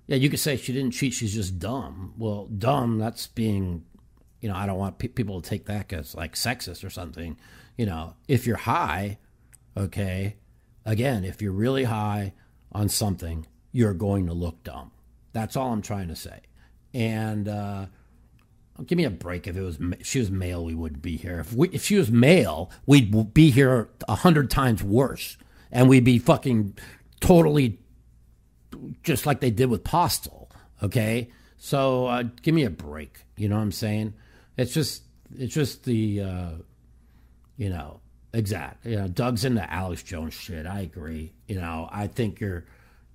yeah, 0.08 0.17
you 0.17 0.29
could 0.29 0.39
say 0.39 0.56
she 0.56 0.74
didn't 0.74 0.91
cheat, 0.91 1.13
she's 1.13 1.34
just 1.34 1.60
dumb. 1.60 2.13
Well, 2.17 2.46
dumb, 2.46 2.98
that's 2.98 3.27
being, 3.27 3.86
you 4.41 4.50
know, 4.50 4.56
I 4.56 4.65
don't 4.65 4.77
want 4.77 4.98
pe- 5.00 5.10
people 5.10 5.41
to 5.41 5.50
take 5.50 5.65
that 5.65 5.91
as 5.94 6.15
like 6.15 6.36
sexist 6.36 6.84
or 6.84 6.89
something. 6.89 7.38
You 7.77 7.86
know, 7.86 8.15
if 8.27 8.48
you're 8.48 8.58
high, 8.58 9.20
okay, 9.75 10.38
again, 10.86 11.24
if 11.24 11.41
you're 11.41 11.51
really 11.51 11.84
high 11.84 12.34
on 12.72 12.89
something, 12.89 13.46
you're 13.72 13.94
going 13.94 14.27
to 14.27 14.34
look 14.34 14.63
dumb. 14.63 14.91
That's 15.34 15.56
all 15.56 15.72
I'm 15.72 15.82
trying 15.82 16.08
to 16.08 16.15
say. 16.15 16.39
And 16.94 17.48
uh, 17.48 17.88
give 18.86 18.98
me 18.98 19.05
a 19.05 19.10
break. 19.10 19.48
If 19.48 19.55
it 19.55 19.62
was 19.62 19.77
if 20.00 20.05
she 20.05 20.19
was 20.19 20.31
male, 20.31 20.63
we 20.63 20.75
wouldn't 20.75 21.01
be 21.01 21.17
here. 21.17 21.39
If 21.39 21.53
we, 21.53 21.69
if 21.69 21.84
she 21.84 21.96
was 21.96 22.12
male, 22.12 22.72
we'd 22.86 23.34
be 23.34 23.51
here 23.51 23.89
a 24.07 24.15
hundred 24.15 24.50
times 24.50 24.84
worse, 24.84 25.38
and 25.72 25.89
we'd 25.89 26.03
be 26.03 26.19
fucking 26.19 26.77
totally 27.19 27.79
just 29.03 29.25
like 29.25 29.39
they 29.39 29.51
did 29.51 29.69
with 29.69 29.84
Postle. 29.84 30.51
Okay, 30.84 31.31
so 31.57 32.07
uh, 32.07 32.24
give 32.41 32.53
me 32.53 32.63
a 32.63 32.69
break. 32.69 33.24
You 33.36 33.50
know 33.50 33.55
what 33.55 33.63
I'm 33.63 33.72
saying? 33.72 34.13
It's 34.57 34.74
just 34.74 35.03
it's 35.36 35.53
just 35.53 35.86
the 35.86 36.22
uh, 36.22 36.51
you 37.57 37.69
know 37.69 38.01
exact. 38.34 38.86
You 38.86 38.98
know, 38.98 39.07
Doug's 39.07 39.46
into 39.46 39.72
Alex 39.72 40.03
Jones 40.03 40.34
shit. 40.34 40.65
I 40.65 40.81
agree. 40.81 41.34
You 41.48 41.60
know, 41.60 41.89
I 41.91 42.07
think 42.07 42.39
you're 42.39 42.65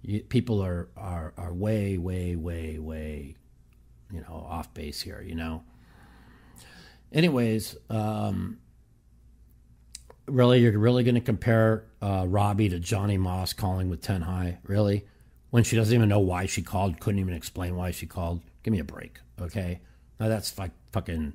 you, 0.03 0.21
people 0.21 0.63
are, 0.63 0.89
are 0.97 1.33
are 1.37 1.55
way, 1.55 1.99
way, 1.99 2.37
way, 2.37 2.79
way, 2.79 3.37
you 4.13 4.21
know, 4.21 4.47
off 4.49 4.73
base 4.75 5.01
here. 5.01 5.25
You 5.27 5.35
know. 5.35 5.65
Anyways, 7.13 7.77
um, 7.91 8.59
really, 10.27 10.61
you're 10.61 10.79
really 10.79 11.05
going 11.05 11.15
to 11.15 11.21
compare 11.21 11.85
uh, 12.01 12.23
Robbi 12.23 12.71
to 12.71 12.79
Johnny 12.79 13.19
Moss 13.19 13.53
calling 13.53 13.91
with 13.91 14.01
ten 14.01 14.23
high? 14.23 14.59
Really? 14.65 15.07
When 15.51 15.65
she 15.65 15.77
doesn't 15.77 15.95
even 15.95 16.09
know 16.09 16.21
why 16.21 16.47
she 16.47 16.63
called, 16.63 16.99
couldn't 17.01 17.21
even 17.21 17.35
explain 17.35 17.77
why 17.77 17.91
she 17.91 18.07
called. 18.07 18.41
Give 18.63 18.73
me 18.73 18.79
a 18.79 18.85
break, 18.85 19.19
okay? 19.39 19.81
Now 20.19 20.29
that's 20.29 20.57
like 20.59 20.71
fucking, 20.93 21.35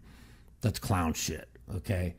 that's 0.61 0.79
clown 0.79 1.13
shit, 1.13 1.47
okay? 1.75 2.15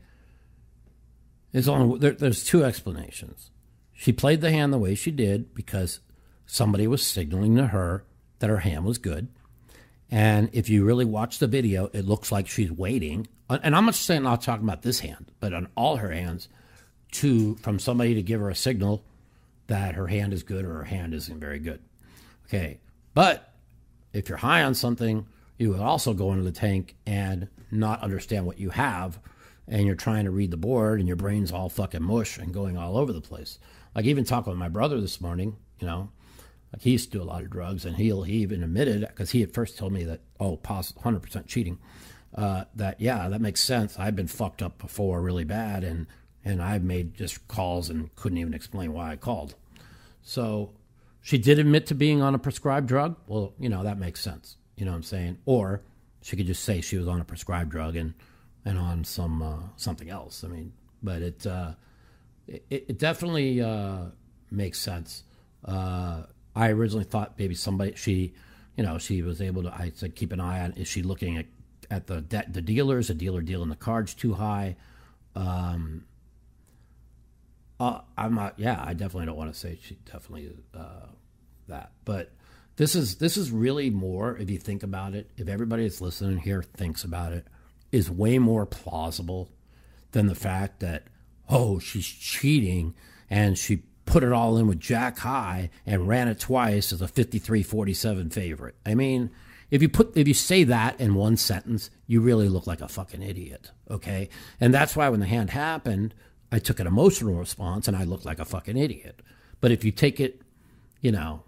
There's 1.51 1.67
only 1.67 1.99
there, 1.99 2.11
there's 2.11 2.45
two 2.45 2.63
explanations. 2.63 3.51
She 3.91 4.13
played 4.13 4.39
the 4.39 4.51
hand 4.51 4.71
the 4.71 4.77
way 4.77 4.95
she 4.95 5.11
did 5.11 5.53
because 5.53 5.99
somebody 6.45 6.87
was 6.87 7.05
signaling 7.05 7.57
to 7.57 7.67
her 7.67 8.05
that 8.39 8.49
her 8.49 8.59
hand 8.59 8.85
was 8.85 8.97
good. 8.97 9.27
And 10.11 10.49
if 10.53 10.69
you 10.69 10.85
really 10.85 11.05
watch 11.05 11.39
the 11.39 11.47
video, 11.47 11.89
it 11.93 12.05
looks 12.05 12.31
like 12.31 12.47
she's 12.47 12.71
waiting. 12.71 13.27
Uh, 13.49 13.59
and 13.61 13.75
I'm 13.75 13.85
not 13.85 13.95
saying 13.95 14.23
not 14.23 14.41
talking 14.41 14.65
about 14.65 14.81
this 14.81 14.99
hand, 14.99 15.31
but 15.39 15.53
on 15.53 15.67
all 15.75 15.97
her 15.97 16.11
hands, 16.11 16.49
to 17.11 17.55
from 17.57 17.79
somebody 17.79 18.15
to 18.15 18.21
give 18.21 18.39
her 18.39 18.49
a 18.49 18.55
signal 18.55 19.03
that 19.67 19.95
her 19.95 20.07
hand 20.07 20.33
is 20.33 20.43
good 20.43 20.65
or 20.65 20.73
her 20.73 20.83
hand 20.83 21.13
isn't 21.13 21.39
very 21.39 21.59
good. 21.59 21.79
Okay, 22.47 22.79
but 23.13 23.53
if 24.13 24.29
you're 24.29 24.37
high 24.39 24.63
on 24.63 24.73
something, 24.73 25.27
you 25.57 25.69
would 25.69 25.79
also 25.79 26.13
go 26.13 26.31
into 26.31 26.43
the 26.43 26.51
tank 26.51 26.95
and 27.05 27.47
not 27.69 28.01
understand 28.01 28.45
what 28.45 28.59
you 28.59 28.71
have, 28.71 29.19
and 29.67 29.85
you're 29.85 29.95
trying 29.95 30.25
to 30.25 30.31
read 30.31 30.49
the 30.49 30.57
board, 30.57 30.99
and 30.99 31.07
your 31.07 31.17
brain's 31.17 31.51
all 31.51 31.69
fucking 31.69 32.01
mush 32.01 32.39
and 32.39 32.53
going 32.53 32.77
all 32.77 32.97
over 32.97 33.13
the 33.13 33.21
place. 33.21 33.59
Like 33.93 34.05
even 34.05 34.23
talking 34.23 34.51
with 34.51 34.59
my 34.59 34.69
brother 34.69 34.99
this 34.99 35.21
morning, 35.21 35.55
you 35.79 35.85
know, 35.85 36.09
like 36.71 36.81
he 36.83 36.91
used 36.91 37.11
to 37.11 37.17
do 37.17 37.23
a 37.23 37.25
lot 37.25 37.41
of 37.41 37.49
drugs, 37.49 37.85
and 37.85 37.95
he'll 37.95 38.23
he 38.23 38.33
even 38.33 38.63
admitted 38.63 39.01
because 39.01 39.31
he 39.31 39.43
at 39.43 39.53
first 39.53 39.77
told 39.77 39.91
me 39.91 40.03
that 40.03 40.21
oh, 40.39 40.57
possible 40.57 41.01
hundred 41.01 41.21
percent 41.21 41.47
cheating. 41.47 41.79
Uh, 42.35 42.65
that 42.75 43.01
yeah, 43.01 43.27
that 43.27 43.41
makes 43.41 43.61
sense. 43.61 43.97
I've 43.97 44.15
been 44.15 44.27
fucked 44.27 44.61
up 44.61 44.77
before 44.77 45.21
really 45.21 45.43
bad, 45.43 45.83
and 45.83 46.07
and 46.45 46.61
I've 46.61 46.83
made 46.83 47.15
just 47.15 47.47
calls 47.47 47.89
and 47.89 48.13
couldn't 48.15 48.37
even 48.37 48.53
explain 48.53 48.93
why 48.93 49.11
I 49.11 49.15
called. 49.15 49.55
So 50.21 50.73
she 51.21 51.37
did 51.37 51.59
admit 51.59 51.87
to 51.87 51.95
being 51.95 52.21
on 52.21 52.35
a 52.35 52.39
prescribed 52.39 52.87
drug. 52.87 53.17
Well, 53.27 53.53
you 53.59 53.69
know 53.69 53.83
that 53.83 53.97
makes 53.97 54.21
sense. 54.21 54.57
You 54.77 54.85
know 54.85 54.91
what 54.91 54.97
I'm 54.97 55.03
saying? 55.03 55.37
Or 55.45 55.81
she 56.21 56.35
could 56.35 56.47
just 56.47 56.63
say 56.63 56.81
she 56.81 56.97
was 56.97 57.07
on 57.07 57.19
a 57.19 57.25
prescribed 57.25 57.71
drug 57.71 57.95
and 57.95 58.13
and 58.63 58.77
on 58.77 59.03
some 59.03 59.41
uh, 59.41 59.59
something 59.75 60.09
else. 60.09 60.43
I 60.43 60.47
mean, 60.47 60.73
but 61.01 61.21
it 61.21 61.47
uh, 61.47 61.71
it, 62.47 62.63
it, 62.69 62.99
definitely 62.99 63.61
uh, 63.61 64.05
makes 64.51 64.79
sense. 64.79 65.23
I 66.55 66.69
originally 66.69 67.05
thought 67.05 67.35
maybe 67.37 67.55
somebody 67.55 67.93
she, 67.95 68.33
you 68.75 68.83
know, 68.83 68.97
she 68.97 69.21
was 69.21 69.41
able 69.41 69.63
to. 69.63 69.73
I 69.73 69.91
said 69.95 70.15
keep 70.15 70.31
an 70.31 70.39
eye 70.39 70.61
on. 70.61 70.73
Is 70.73 70.87
she 70.87 71.01
looking 71.03 71.37
at 71.37 71.45
at 71.89 72.07
the 72.07 72.21
de- 72.21 72.45
the 72.49 72.61
dealers? 72.61 73.07
The 73.07 73.13
dealer 73.13 73.41
dealing 73.41 73.69
the 73.69 73.75
cards 73.75 74.13
too 74.13 74.33
high. 74.33 74.75
Um, 75.35 76.05
uh, 77.79 78.01
I'm 78.17 78.35
not. 78.35 78.55
Yeah, 78.57 78.83
I 78.85 78.93
definitely 78.93 79.27
don't 79.27 79.37
want 79.37 79.53
to 79.53 79.59
say 79.59 79.79
she 79.81 79.95
definitely 80.05 80.51
uh, 80.73 81.07
that, 81.67 81.91
but 82.03 82.31
this 82.75 82.95
is 82.95 83.15
this 83.15 83.37
is 83.37 83.51
really 83.51 83.89
more. 83.89 84.37
If 84.37 84.49
you 84.49 84.57
think 84.57 84.83
about 84.83 85.13
it, 85.13 85.29
if 85.37 85.47
everybody 85.47 85.83
that's 85.83 86.01
listening 86.01 86.39
here 86.39 86.61
thinks 86.61 87.03
about 87.03 87.33
it, 87.33 87.45
is 87.91 88.09
way 88.09 88.39
more 88.39 88.65
plausible 88.65 89.49
than 90.11 90.27
the 90.27 90.35
fact 90.35 90.79
that 90.79 91.03
oh 91.47 91.79
she's 91.79 92.07
cheating 92.07 92.93
and 93.29 93.57
she 93.57 93.83
put 94.09 94.23
it 94.23 94.31
all 94.31 94.57
in 94.57 94.67
with 94.67 94.79
Jack 94.79 95.19
High 95.19 95.69
and 95.85 96.07
ran 96.07 96.27
it 96.27 96.39
twice 96.39 96.91
as 96.91 97.01
a 97.01 97.07
53-47 97.07 98.33
favorite. 98.33 98.75
I 98.85 98.95
mean, 98.95 99.29
if 99.69 99.83
you 99.83 99.89
put 99.89 100.17
if 100.17 100.27
you 100.27 100.33
say 100.33 100.63
that 100.63 100.99
in 100.99 101.13
one 101.13 101.37
sentence, 101.37 101.91
you 102.07 102.19
really 102.19 102.49
look 102.49 102.65
like 102.65 102.81
a 102.81 102.87
fucking 102.87 103.21
idiot, 103.21 103.71
okay? 103.89 104.29
And 104.59 104.73
that's 104.73 104.95
why 104.95 105.09
when 105.09 105.19
the 105.19 105.27
hand 105.27 105.51
happened, 105.51 106.15
I 106.51 106.57
took 106.57 106.79
an 106.79 106.87
emotional 106.87 107.35
response 107.35 107.87
and 107.87 107.95
I 107.95 108.03
looked 108.03 108.25
like 108.25 108.39
a 108.39 108.45
fucking 108.45 108.77
idiot. 108.77 109.21
But 109.61 109.71
if 109.71 109.83
you 109.83 109.91
take 109.91 110.19
it, 110.19 110.41
you 111.01 111.11
know, 111.11 111.43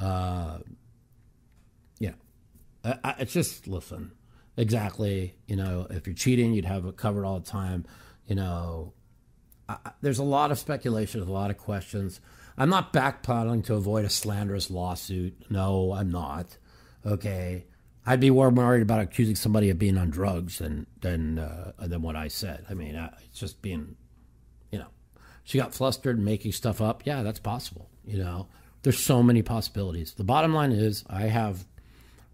uh, 0.00 0.58
yeah, 2.00 2.14
I, 2.84 3.14
it's 3.20 3.32
just 3.32 3.68
listen 3.68 4.10
exactly. 4.56 5.36
You 5.46 5.56
know, 5.56 5.86
if 5.88 6.06
you're 6.06 6.14
cheating, 6.14 6.52
you'd 6.52 6.64
have 6.66 6.84
it 6.84 6.96
covered 6.96 7.24
all 7.24 7.38
the 7.38 7.48
time. 7.48 7.86
You 8.26 8.34
know, 8.34 8.92
There's 10.00 10.18
a 10.18 10.24
lot 10.24 10.50
of 10.50 10.58
speculation, 10.58 11.20
a 11.20 11.24
lot 11.24 11.50
of 11.50 11.58
questions. 11.58 12.20
I'm 12.56 12.70
not 12.70 12.92
backpedaling 12.92 13.64
to 13.66 13.74
avoid 13.74 14.04
a 14.04 14.10
slanderous 14.10 14.70
lawsuit. 14.70 15.50
No, 15.50 15.92
I'm 15.92 16.10
not. 16.10 16.56
Okay. 17.06 17.66
I'd 18.04 18.20
be 18.20 18.30
more 18.30 18.48
worried 18.48 18.82
about 18.82 19.00
accusing 19.00 19.36
somebody 19.36 19.68
of 19.68 19.78
being 19.78 19.98
on 19.98 20.08
drugs 20.08 20.58
than 20.58 20.86
than 21.02 21.38
uh, 21.38 21.72
than 21.78 22.00
what 22.00 22.16
I 22.16 22.28
said. 22.28 22.64
I 22.70 22.74
mean, 22.74 22.94
it's 22.94 23.38
just 23.38 23.60
being, 23.60 23.96
you 24.72 24.78
know, 24.78 24.88
she 25.44 25.58
got 25.58 25.74
flustered 25.74 26.18
making 26.18 26.52
stuff 26.52 26.80
up. 26.80 27.04
Yeah, 27.04 27.22
that's 27.22 27.38
possible. 27.38 27.90
You 28.06 28.18
know, 28.18 28.48
there's 28.82 28.98
so 28.98 29.22
many 29.22 29.42
possibilities. 29.42 30.14
The 30.14 30.24
bottom 30.24 30.54
line 30.54 30.72
is, 30.72 31.04
I 31.08 31.22
have 31.22 31.66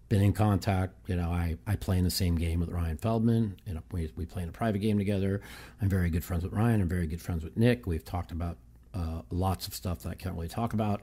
been 0.09 0.21
in 0.21 0.33
contact. 0.33 0.93
You 1.07 1.15
know, 1.15 1.29
I, 1.29 1.57
I 1.65 1.75
play 1.75 1.97
in 1.97 2.03
the 2.03 2.11
same 2.11 2.35
game 2.35 2.59
with 2.59 2.69
Ryan 2.69 2.97
Feldman. 2.97 3.57
Know, 3.65 3.81
we, 3.91 4.11
we 4.15 4.25
play 4.25 4.43
in 4.43 4.49
a 4.49 4.51
private 4.51 4.79
game 4.79 4.97
together. 4.97 5.41
I'm 5.81 5.89
very 5.89 6.09
good 6.09 6.23
friends 6.23 6.43
with 6.43 6.53
Ryan. 6.53 6.81
I'm 6.81 6.89
very 6.89 7.07
good 7.07 7.21
friends 7.21 7.43
with 7.43 7.57
Nick. 7.57 7.87
We've 7.87 8.05
talked 8.05 8.31
about 8.31 8.57
uh, 8.93 9.21
lots 9.29 9.67
of 9.67 9.73
stuff 9.73 9.99
that 9.99 10.09
I 10.09 10.15
can't 10.15 10.35
really 10.35 10.47
talk 10.47 10.73
about. 10.73 11.01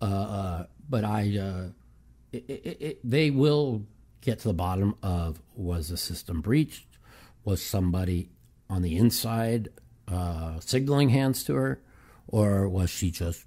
Uh, 0.00 0.04
uh, 0.04 0.66
but 0.88 1.04
I, 1.04 1.38
uh, 1.38 1.68
it, 2.32 2.44
it, 2.48 2.76
it, 2.80 3.00
they 3.04 3.30
will 3.30 3.84
get 4.20 4.38
to 4.40 4.48
the 4.48 4.54
bottom 4.54 4.96
of 5.02 5.40
was 5.54 5.88
the 5.88 5.96
system 5.96 6.40
breached? 6.40 6.86
Was 7.44 7.62
somebody 7.62 8.30
on 8.68 8.82
the 8.82 8.96
inside 8.96 9.68
uh, 10.08 10.60
signaling 10.60 11.10
hands 11.10 11.44
to 11.44 11.54
her? 11.54 11.82
Or 12.26 12.68
was 12.68 12.90
she 12.90 13.10
just, 13.10 13.44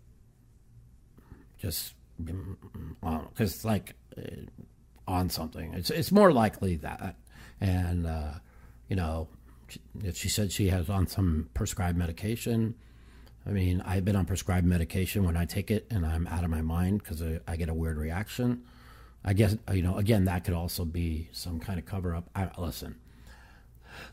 just, 1.58 1.94
because 2.24 3.64
like, 3.64 3.96
on 5.08 5.30
something. 5.30 5.74
It's 5.74 5.90
it's 5.90 6.12
more 6.12 6.32
likely 6.32 6.78
that, 6.78 7.16
and 7.60 8.08
uh, 8.08 8.34
you 8.88 8.96
know, 8.96 9.28
if 10.04 10.18
she 10.18 10.30
said 10.30 10.52
she 10.52 10.70
has 10.70 10.90
on 10.90 11.08
some 11.08 11.50
prescribed 11.54 11.98
medication. 11.98 12.76
I 13.46 13.50
mean, 13.50 13.82
I've 13.86 14.06
been 14.06 14.16
on 14.16 14.26
prescribed 14.26 14.66
medication 14.66 15.26
when 15.26 15.36
I 15.36 15.44
take 15.44 15.70
it 15.70 15.86
and 15.90 16.06
I'm 16.06 16.28
out 16.28 16.46
of 16.46 16.50
my 16.50 16.62
mind 16.62 17.04
because 17.04 17.22
I, 17.22 17.42
I, 17.46 17.58
get 17.58 17.68
a 17.68 17.74
weird 17.74 17.98
reaction. 17.98 18.64
I 19.26 19.34
guess 19.34 19.58
you 19.74 19.82
know, 19.82 19.98
again, 19.98 20.24
that 20.26 20.46
could 20.46 20.54
also 20.54 20.86
be 20.86 21.28
some 21.34 21.60
kind 21.60 21.78
of 21.78 21.86
cover 21.86 22.16
up. 22.16 22.30
I, 22.34 22.50
listen, 22.58 22.96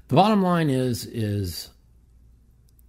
the 0.09 0.17
bottom 0.17 0.43
line 0.43 0.69
is 0.69 1.07
is 1.07 1.71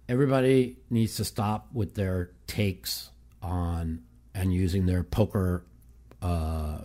everybody 0.08 0.78
needs 0.90 1.16
to 1.16 1.24
stop 1.24 1.68
with 1.72 1.94
their 1.94 2.30
takes 2.46 3.10
on 3.40 4.02
and 4.34 4.52
using 4.52 4.86
their 4.86 5.02
poker 5.02 5.64
uh, 6.20 6.78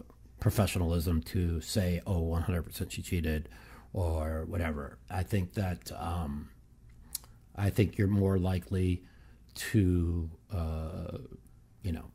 professionalism 0.48 1.22
to 1.22 1.60
say, 1.60 2.00
oh, 2.08 2.22
100% 2.22 2.90
she 2.90 3.02
cheated, 3.02 3.50
or 3.92 4.46
whatever. 4.48 4.98
I 5.10 5.24
think 5.24 5.56
that 5.56 5.92
um, 6.00 6.48
I 7.54 7.70
think 7.70 7.98
you're 7.98 8.08
more 8.08 8.38
likely 8.38 9.04
to 9.56 10.30
uh, 10.54 11.18
you 11.84 11.92
know 11.92 12.06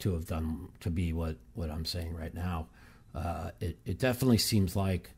to 0.00 0.12
have 0.12 0.26
done 0.26 0.68
to 0.80 0.90
be 0.90 1.14
what 1.14 1.36
what 1.54 1.70
I'm 1.70 1.86
saying 1.86 2.14
right 2.14 2.34
now. 2.34 2.68
Uh, 3.14 3.52
it 3.58 3.78
it 3.86 3.98
definitely 3.98 4.38
seems 4.38 4.76
like 4.76 5.12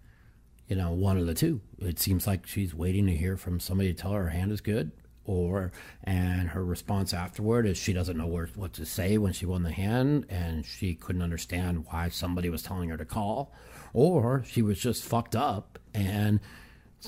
you 0.69 0.77
know 0.77 0.93
one 0.93 1.19
of 1.19 1.27
the 1.27 1.35
two. 1.35 1.61
It 1.81 1.99
seems 1.99 2.25
like 2.25 2.47
she's 2.47 2.73
waiting 2.73 3.07
to 3.07 3.17
hear 3.17 3.37
from 3.37 3.59
somebody 3.59 3.93
to 3.93 4.01
tell 4.01 4.13
her 4.13 4.25
her 4.25 4.29
hand 4.29 4.53
is 4.53 4.61
good, 4.61 4.93
or 5.29 5.71
and 6.05 6.49
her 6.49 6.65
response 6.65 7.13
afterward 7.13 7.67
is 7.67 7.77
she 7.77 7.93
doesn't 7.93 8.17
know 8.17 8.27
where, 8.27 8.49
what 8.57 8.73
to 8.73 8.87
say 8.87 9.19
when 9.19 9.33
she 9.33 9.47
won 9.47 9.63
the 9.63 9.71
hand 9.73 10.27
and 10.29 10.65
she 10.65 10.95
couldn't 10.95 11.23
understand 11.23 11.85
why 11.91 12.09
somebody 12.09 12.49
was 12.49 12.63
telling 12.63 12.89
her 12.89 12.97
to 12.97 13.05
call 13.05 13.53
or 13.93 14.43
she 14.47 14.63
was 14.63 14.79
just 14.81 15.05
fucked 15.05 15.37
up 15.37 15.79
and 15.95 16.41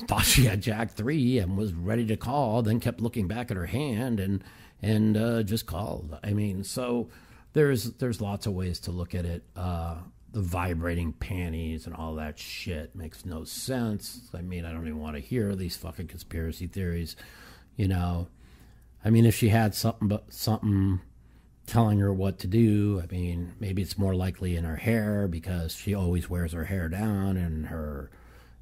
thought 0.07 0.23
she 0.23 0.45
had 0.45 0.61
jack 0.61 0.91
three 0.91 1.39
and 1.39 1.57
was 1.57 1.73
ready 1.73 2.05
to 2.05 2.15
call 2.15 2.61
then 2.61 2.79
kept 2.79 3.01
looking 3.01 3.27
back 3.27 3.51
at 3.51 3.57
her 3.57 3.65
hand 3.65 4.19
and 4.19 4.43
and 4.83 5.15
uh, 5.15 5.43
just 5.43 5.65
called. 5.65 6.17
I 6.23 6.33
mean 6.33 6.63
so 6.63 7.09
there's 7.53 7.91
there's 7.93 8.21
lots 8.21 8.45
of 8.45 8.53
ways 8.53 8.79
to 8.81 8.91
look 8.91 9.13
at 9.13 9.25
it. 9.25 9.43
Uh, 9.55 9.97
the 10.31 10.41
vibrating 10.41 11.11
panties 11.11 11.85
and 11.85 11.95
all 11.95 12.15
that 12.15 12.39
shit 12.39 12.95
makes 12.95 13.25
no 13.25 13.43
sense. 13.43 14.29
I 14.33 14.41
mean 14.41 14.65
i 14.65 14.71
don't 14.71 14.87
even 14.87 14.99
want 14.99 15.15
to 15.15 15.21
hear 15.21 15.55
these 15.55 15.75
fucking 15.75 16.07
conspiracy 16.07 16.67
theories 16.67 17.15
you 17.75 17.87
know, 17.87 18.27
I 19.03 19.09
mean, 19.09 19.25
if 19.25 19.35
she 19.35 19.49
had 19.49 19.73
something, 19.73 20.07
but 20.07 20.31
something 20.33 21.01
telling 21.65 21.99
her 21.99 22.13
what 22.13 22.37
to 22.39 22.47
do, 22.47 23.01
I 23.03 23.11
mean, 23.11 23.53
maybe 23.59 23.81
it's 23.81 23.97
more 23.97 24.15
likely 24.15 24.55
in 24.55 24.63
her 24.63 24.75
hair 24.75 25.27
because 25.27 25.73
she 25.73 25.93
always 25.93 26.29
wears 26.29 26.53
her 26.53 26.65
hair 26.65 26.89
down 26.89 27.37
and 27.37 27.67
her 27.67 28.11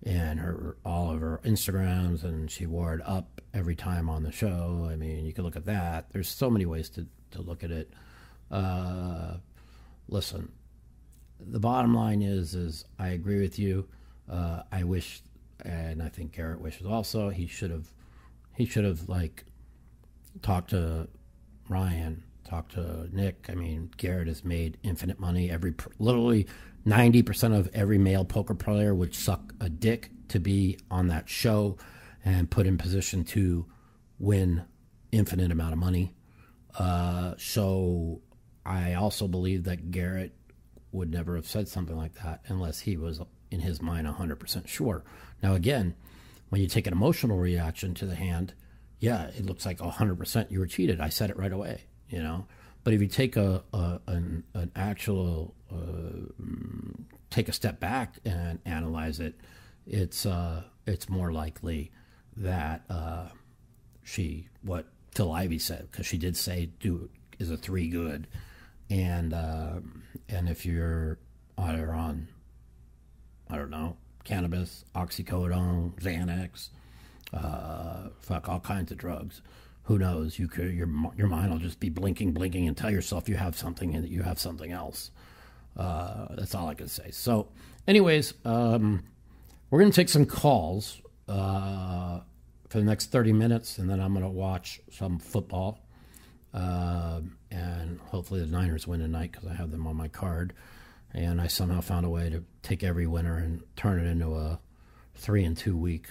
and 0.04 0.40
her 0.40 0.78
all 0.86 1.12
of 1.12 1.20
her 1.20 1.42
Instagrams, 1.44 2.24
and 2.24 2.50
she 2.50 2.66
wore 2.66 2.94
it 2.94 3.02
up 3.06 3.42
every 3.54 3.76
time 3.76 4.10
on 4.10 4.24
the 4.24 4.32
show. 4.32 4.88
I 4.90 4.96
mean, 4.96 5.26
you 5.26 5.34
can 5.34 5.44
look 5.44 5.58
at 5.58 5.66
that. 5.66 6.12
There's 6.12 6.30
so 6.30 6.50
many 6.50 6.66
ways 6.66 6.90
to 6.92 7.06
to 7.32 7.42
look 7.42 7.64
at 7.64 7.72
it. 7.72 7.92
Uh, 8.50 9.38
listen, 10.08 10.52
the 11.40 11.60
bottom 11.60 11.94
line 11.94 12.22
is, 12.22 12.56
is 12.56 12.86
I 12.98 13.10
agree 13.10 13.42
with 13.42 13.60
you. 13.60 13.88
Uh, 14.30 14.64
I 14.72 14.84
wish, 14.84 15.22
and 15.64 16.02
I 16.02 16.10
think 16.10 16.34
Garrett 16.34 16.62
wishes 16.62 16.86
also, 16.88 17.30
he 17.30 17.48
should 17.48 17.72
have 17.72 17.88
he 18.60 18.66
should 18.66 18.84
have 18.84 19.08
like 19.08 19.46
talked 20.42 20.72
to 20.72 21.08
Ryan, 21.70 22.24
talked 22.44 22.74
to 22.74 23.08
Nick. 23.16 23.46
I 23.50 23.56
mean, 23.56 23.90
Garrett 23.96 24.28
has 24.28 24.44
made 24.44 24.78
infinite 24.84 25.18
money. 25.18 25.50
Every 25.50 25.74
literally 25.98 26.46
ninety 26.84 27.24
percent 27.24 27.54
of 27.54 27.70
every 27.74 27.98
male 27.98 28.26
poker 28.26 28.54
player 28.54 28.94
would 28.94 29.16
suck 29.16 29.54
a 29.62 29.70
dick 29.70 30.12
to 30.28 30.40
be 30.40 30.78
on 30.92 31.08
that 31.08 31.30
show 31.30 31.78
and 32.26 32.52
put 32.52 32.68
in 32.68 32.78
position 32.78 33.24
to 33.24 33.66
win 34.20 34.66
infinite 35.14 35.52
amount 35.52 35.72
of 35.72 35.80
money. 35.80 36.14
Uh, 36.78 37.36
so 37.38 38.22
I 38.66 38.94
also 38.96 39.30
believe 39.30 39.64
that 39.64 39.90
Garrett 39.90 40.36
would 40.92 41.10
never 41.10 41.38
have 41.38 41.48
said 41.48 41.70
something 41.70 41.96
like 41.96 42.16
that 42.16 42.42
unless 42.48 42.82
he 42.82 42.98
was 42.98 43.22
in 43.52 43.62
his 43.62 43.82
mind 43.82 44.06
100% 44.06 44.68
sure. 44.68 45.04
Now, 45.42 45.56
again, 45.56 45.96
when 46.50 46.62
you 46.62 46.68
take 46.68 46.88
an 46.88 46.94
emotional 46.94 47.38
reaction 47.38 47.94
to 47.96 48.06
the 48.06 48.16
hand, 48.16 48.54
yeah, 49.00 49.28
it 49.28 49.46
looks 49.46 49.66
like 49.66 49.80
100% 49.80 50.52
you 50.52 50.60
were 50.60 50.68
cheated. 50.68 51.00
I 51.00 51.10
said 51.10 51.30
it 51.30 51.38
right 51.38 51.52
away, 51.52 51.84
you 52.10 52.22
know. 52.22 52.48
But 52.84 52.94
if 52.94 53.02
you 53.02 53.08
take 53.08 53.36
a, 53.38 53.64
a 53.74 54.00
an, 54.08 54.44
an 54.54 54.72
actual 54.76 55.54
uh, 55.72 56.44
take 57.30 57.50
a 57.50 57.54
step 57.54 57.80
back 57.80 58.16
and 58.26 58.60
analyze 58.66 59.20
it, 59.20 59.40
it's 59.86 60.26
uh, 60.26 60.64
it's 60.86 61.10
more 61.10 61.32
likely 61.32 61.92
that 62.38 62.84
uh, 62.90 63.28
she 64.04 64.48
what 64.62 64.88
Phil 65.14 65.32
Ivey 65.32 65.60
said 65.60 65.90
because 65.92 66.06
she 66.06 66.18
did 66.18 66.38
say 66.38 66.70
do 66.80 67.10
is 67.38 67.52
a 67.52 67.58
three 67.58 67.90
good, 67.90 68.28
and 68.90 69.34
uh, 69.34 69.80
and 70.30 70.50
if 70.50 70.66
you're 70.66 71.20
either 71.58 71.92
on 71.94 72.30
I 73.50 73.58
don't 73.58 73.72
know 73.72 73.98
cannabis, 74.30 74.86
oxycodone, 74.96 75.92
Xanax, 76.00 76.70
uh, 77.34 78.10
fuck, 78.20 78.48
all 78.48 78.60
kinds 78.60 78.92
of 78.92 78.98
drugs. 78.98 79.42
Who 79.84 79.98
knows? 79.98 80.38
You 80.38 80.48
could 80.48 80.72
your 80.72 80.88
your 81.18 81.28
mind 81.28 81.52
will 81.52 81.58
just 81.58 81.80
be 81.80 81.90
blinking, 81.90 82.34
blinking, 82.34 82.68
and 82.68 82.78
tell 82.78 82.92
yourself 82.92 83.28
you 83.28 83.36
have 83.38 83.58
something 83.58 83.96
and 83.96 84.04
that 84.04 84.12
you 84.12 84.22
have 84.22 84.40
something 84.40 84.72
else. 84.72 85.10
Uh, 85.76 86.28
that's 86.36 86.54
all 86.54 86.68
I 86.68 86.76
can 86.76 86.88
say. 86.88 87.10
So, 87.10 87.48
anyways, 87.88 88.36
um, 88.46 89.04
we're 89.72 89.80
gonna 89.80 89.92
take 89.92 90.10
some 90.10 90.28
calls 90.28 91.02
uh, 91.28 92.20
for 92.70 92.78
the 92.78 92.86
next 92.86 93.08
thirty 93.08 93.34
minutes, 93.34 93.80
and 93.80 93.90
then 93.90 94.00
I'm 94.00 94.14
gonna 94.14 94.30
watch 94.30 94.80
some 94.92 95.18
football, 95.18 95.80
uh, 96.54 97.22
and 97.50 98.00
hopefully 98.00 98.42
the 98.42 98.46
Niners 98.46 98.86
win 98.86 99.00
tonight 99.00 99.32
because 99.32 99.48
I 99.48 99.56
have 99.56 99.72
them 99.72 99.88
on 99.88 99.96
my 99.96 100.08
card 100.08 100.54
and 101.14 101.42
I 101.42 101.48
somehow 101.48 101.82
found 101.82 102.06
a 102.06 102.10
way 102.10 102.30
to 102.30 102.44
take 102.62 102.84
every 102.84 103.08
winner 103.08 103.38
and 103.38 103.62
turn 103.76 104.00
it 104.00 104.08
into 104.08 104.36
a 104.36 104.60
three 105.16 105.44
and 105.44 105.58
two 105.58 105.76
week, 105.76 106.08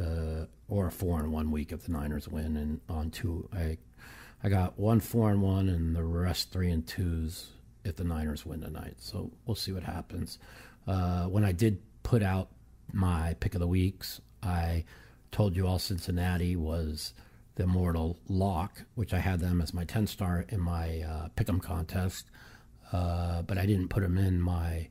uh, 0.00 0.46
or 0.68 0.86
a 0.86 0.92
four 0.92 1.20
and 1.20 1.32
one 1.32 1.50
week 1.50 1.72
if 1.72 1.84
the 1.84 1.92
Niners 1.92 2.28
win. 2.28 2.56
And 2.56 2.80
on 2.88 3.10
two, 3.10 3.48
I, 3.52 3.78
I 4.42 4.48
got 4.48 4.78
one 4.78 5.00
four 5.00 5.30
and 5.30 5.42
one, 5.42 5.68
and 5.68 5.94
the 5.94 6.04
rest 6.04 6.50
three 6.50 6.70
and 6.70 6.86
twos 6.86 7.50
if 7.84 7.96
the 7.96 8.04
Niners 8.04 8.46
win 8.46 8.60
tonight. 8.60 8.96
So 8.98 9.30
we'll 9.46 9.54
see 9.54 9.72
what 9.72 9.82
happens. 9.82 10.38
Uh, 10.86 11.24
when 11.24 11.44
I 11.44 11.52
did 11.52 11.80
put 12.02 12.22
out 12.22 12.48
my 12.92 13.34
pick 13.40 13.54
of 13.54 13.60
the 13.60 13.66
weeks, 13.66 14.20
I 14.42 14.84
told 15.30 15.56
you 15.56 15.66
all 15.66 15.78
Cincinnati 15.78 16.56
was 16.56 17.14
the 17.54 17.64
immortal 17.64 18.18
lock, 18.28 18.82
which 18.94 19.12
I 19.12 19.18
had 19.18 19.40
them 19.40 19.60
as 19.60 19.74
my 19.74 19.84
10 19.84 20.06
star 20.06 20.44
in 20.48 20.60
my 20.60 21.00
uh, 21.00 21.28
pick'em 21.36 21.60
contest. 21.60 22.26
Uh, 22.92 23.40
but 23.42 23.56
I 23.56 23.64
didn't 23.64 23.88
put 23.88 24.02
them 24.02 24.18
in 24.18 24.40
my 24.40 24.88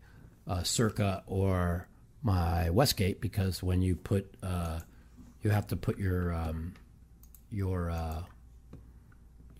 uh, 0.47 0.63
Circa 0.63 1.23
or 1.27 1.87
my 2.23 2.69
Westgate 2.71 3.21
because 3.21 3.61
when 3.61 3.81
you 3.81 3.95
put, 3.95 4.33
uh, 4.41 4.79
you 5.43 5.51
have 5.51 5.67
to 5.67 5.75
put 5.75 5.99
your 5.99 6.33
um, 6.33 6.73
your 7.51 7.91
uh, 7.91 8.23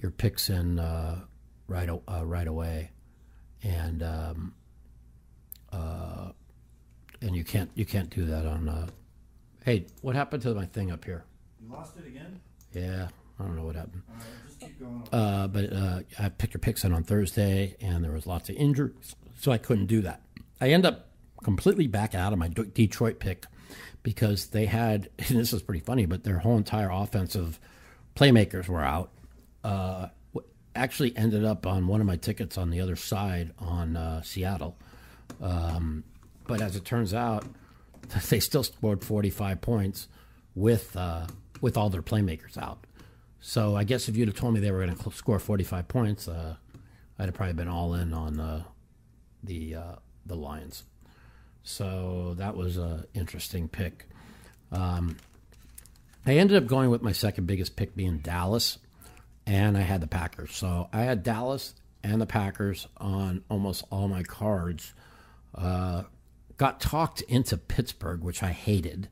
your 0.01 0.12
picks 0.12 0.49
in 0.49 0.80
uh, 0.80 1.19
right 1.67 1.89
right 2.08 2.47
away, 2.47 2.89
and 3.62 4.01
um, 4.01 4.54
and 7.21 7.36
you 7.36 7.43
can't 7.43 7.69
you 7.75 7.86
can't 7.86 8.10
do 8.10 8.25
that 8.25 8.47
on. 8.47 8.91
hey, 9.63 9.86
what 10.01 10.15
happened 10.15 10.41
to 10.43 10.56
my 10.56 10.65
thing 10.65 10.91
up 10.91 11.06
here? 11.06 11.23
You 11.62 11.71
lost 11.71 11.95
it 11.97 12.08
again? 12.08 12.39
Yeah, 12.73 13.10
I 13.41 13.47
don't 13.47 13.56
know 13.56 13.65
what 13.65 13.75
happened. 13.75 14.04
Uh, 15.12 15.47
but 15.47 15.73
uh, 15.73 15.99
I 16.19 16.30
picked 16.30 16.54
your 16.54 16.60
picks 16.60 16.84
in 16.84 16.93
on 16.93 17.04
Thursday, 17.04 17.75
and 17.82 18.04
there 18.04 18.12
was 18.12 18.25
lots 18.27 18.49
of 18.49 18.56
injuries, 18.56 19.15
so 19.39 19.51
I 19.51 19.58
couldn't 19.58 19.88
do 19.88 20.01
that. 20.01 20.21
I 20.60 20.69
end 20.69 20.86
up 20.86 21.08
completely 21.43 21.88
back 21.88 22.13
out 22.15 22.34
of 22.34 22.39
my 22.39 22.47
Detroit 22.47 23.19
pick 23.19 23.45
because 24.04 24.47
they 24.47 24.65
had, 24.65 25.10
and 25.19 25.38
this 25.38 25.54
is 25.54 25.62
pretty 25.62 25.84
funny, 25.84 26.06
but 26.06 26.23
their 26.23 26.39
whole 26.39 26.58
entire 26.58 26.89
offensive 26.89 27.60
playmakers 28.15 28.67
were 28.67 28.84
out. 28.84 29.12
Uh, 29.63 30.08
actually 30.75 31.15
ended 31.17 31.43
up 31.43 31.67
on 31.67 31.88
one 31.88 31.99
of 31.99 32.08
my 32.08 32.15
tickets 32.15 32.58
on 32.58 32.69
the 32.69 32.80
other 32.80 32.95
side 32.95 33.51
on 33.60 33.97
uh, 33.97 34.21
Seattle. 34.21 34.77
Um, 35.41 36.04
but 36.47 36.62
as 36.62 36.75
it 36.75 36.86
turns 36.86 37.13
out, 37.13 37.45
they 38.30 38.39
still 38.39 38.63
scored 38.63 39.04
45 39.04 39.62
points 39.62 40.08
with 40.56 40.95
uh, 40.95 41.27
with 41.62 41.77
all 41.77 41.89
their 41.89 42.01
playmakers 42.01 42.58
out. 42.58 42.86
So 43.41 43.75
I 43.75 43.84
guess 43.84 44.08
if 44.08 44.15
you'd 44.15 44.27
have 44.27 44.38
told 44.38 44.54
me 44.54 44.60
they 44.60 44.71
were 44.71 44.86
going 44.86 44.95
to 44.95 45.12
score 45.12 45.39
45 45.39 45.88
points, 45.88 46.27
uh, 46.27 46.56
I'd 47.17 47.25
have 47.25 47.34
probably 47.34 47.54
been 47.54 47.67
all 47.67 47.95
in 47.95 48.13
on 48.13 48.39
uh, 48.39 48.63
the 49.43 49.75
uh, 49.75 49.95
the 50.27 50.36
Lions. 50.36 50.84
So 51.63 52.36
that 52.38 52.56
was 52.56 52.77
an 52.77 53.06
interesting 53.15 53.67
pick. 53.67 54.08
Um, 54.71 55.17
I 56.25 56.38
ended 56.38 56.56
up 56.56 56.67
going 56.67 56.91
with 56.91 57.01
my 57.01 57.12
second 57.12 57.47
biggest 57.47 57.75
pick 57.75 57.95
being 57.95 58.19
Dallas, 58.19 58.77
and 59.47 59.75
I 59.75 59.82
had 59.82 60.01
the 60.01 60.08
Packers. 60.08 60.56
So 60.56 60.88
I 60.93 61.01
had 61.01 61.23
Dallas 61.23 61.73
and 62.04 62.21
the 62.21 62.27
Packers 62.27 62.88
on 62.97 63.43
almost 63.49 63.84
all 63.91 64.08
my 64.08 64.21
cards. 64.21 64.93
Uh, 65.54 66.04
got 66.58 66.80
talked 66.80 67.21
into 67.21 67.58
Pittsburgh, 67.58 68.21
which 68.21 68.43
I 68.43 68.51
hated, 68.51 69.10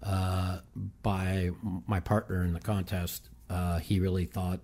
uh, 0.00 0.60
by 1.02 1.50
my 1.88 1.98
partner 1.98 2.44
in 2.44 2.52
the 2.52 2.60
contest 2.60 3.28
uh, 3.50 3.78
he 3.78 4.00
really 4.00 4.24
thought 4.24 4.60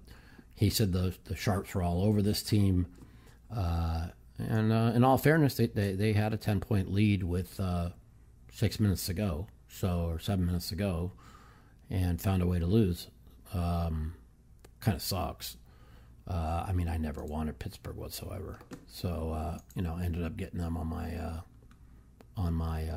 he 0.54 0.70
said 0.70 0.92
the 0.92 1.14
the 1.24 1.36
sharps 1.36 1.74
were 1.74 1.82
all 1.82 2.02
over 2.02 2.22
this 2.22 2.42
team. 2.42 2.86
Uh, 3.54 4.08
and 4.38 4.72
uh, 4.72 4.92
in 4.94 5.04
all 5.04 5.16
fairness, 5.16 5.54
they, 5.54 5.66
they, 5.66 5.92
they, 5.92 6.12
had 6.12 6.34
a 6.34 6.36
10 6.36 6.58
point 6.58 6.92
lead 6.92 7.22
with 7.22 7.60
uh, 7.60 7.90
six 8.50 8.80
minutes 8.80 9.06
to 9.06 9.14
go, 9.14 9.46
so 9.68 10.06
or 10.08 10.18
seven 10.18 10.44
minutes 10.44 10.68
to 10.70 10.74
go, 10.74 11.12
and 11.88 12.20
found 12.20 12.42
a 12.42 12.46
way 12.46 12.58
to 12.58 12.66
lose. 12.66 13.08
Um, 13.52 14.14
kind 14.80 14.96
of 14.96 15.02
sucks. 15.02 15.56
Uh, 16.26 16.64
I 16.66 16.72
mean, 16.72 16.88
I 16.88 16.96
never 16.96 17.22
wanted 17.22 17.58
Pittsburgh 17.58 17.96
whatsoever, 17.96 18.58
so 18.86 19.32
uh, 19.36 19.58
you 19.76 19.82
know, 19.82 19.98
ended 20.02 20.24
up 20.24 20.36
getting 20.36 20.58
them 20.58 20.76
on 20.76 20.86
my 20.88 21.42
on 22.36 22.54
my 22.54 22.88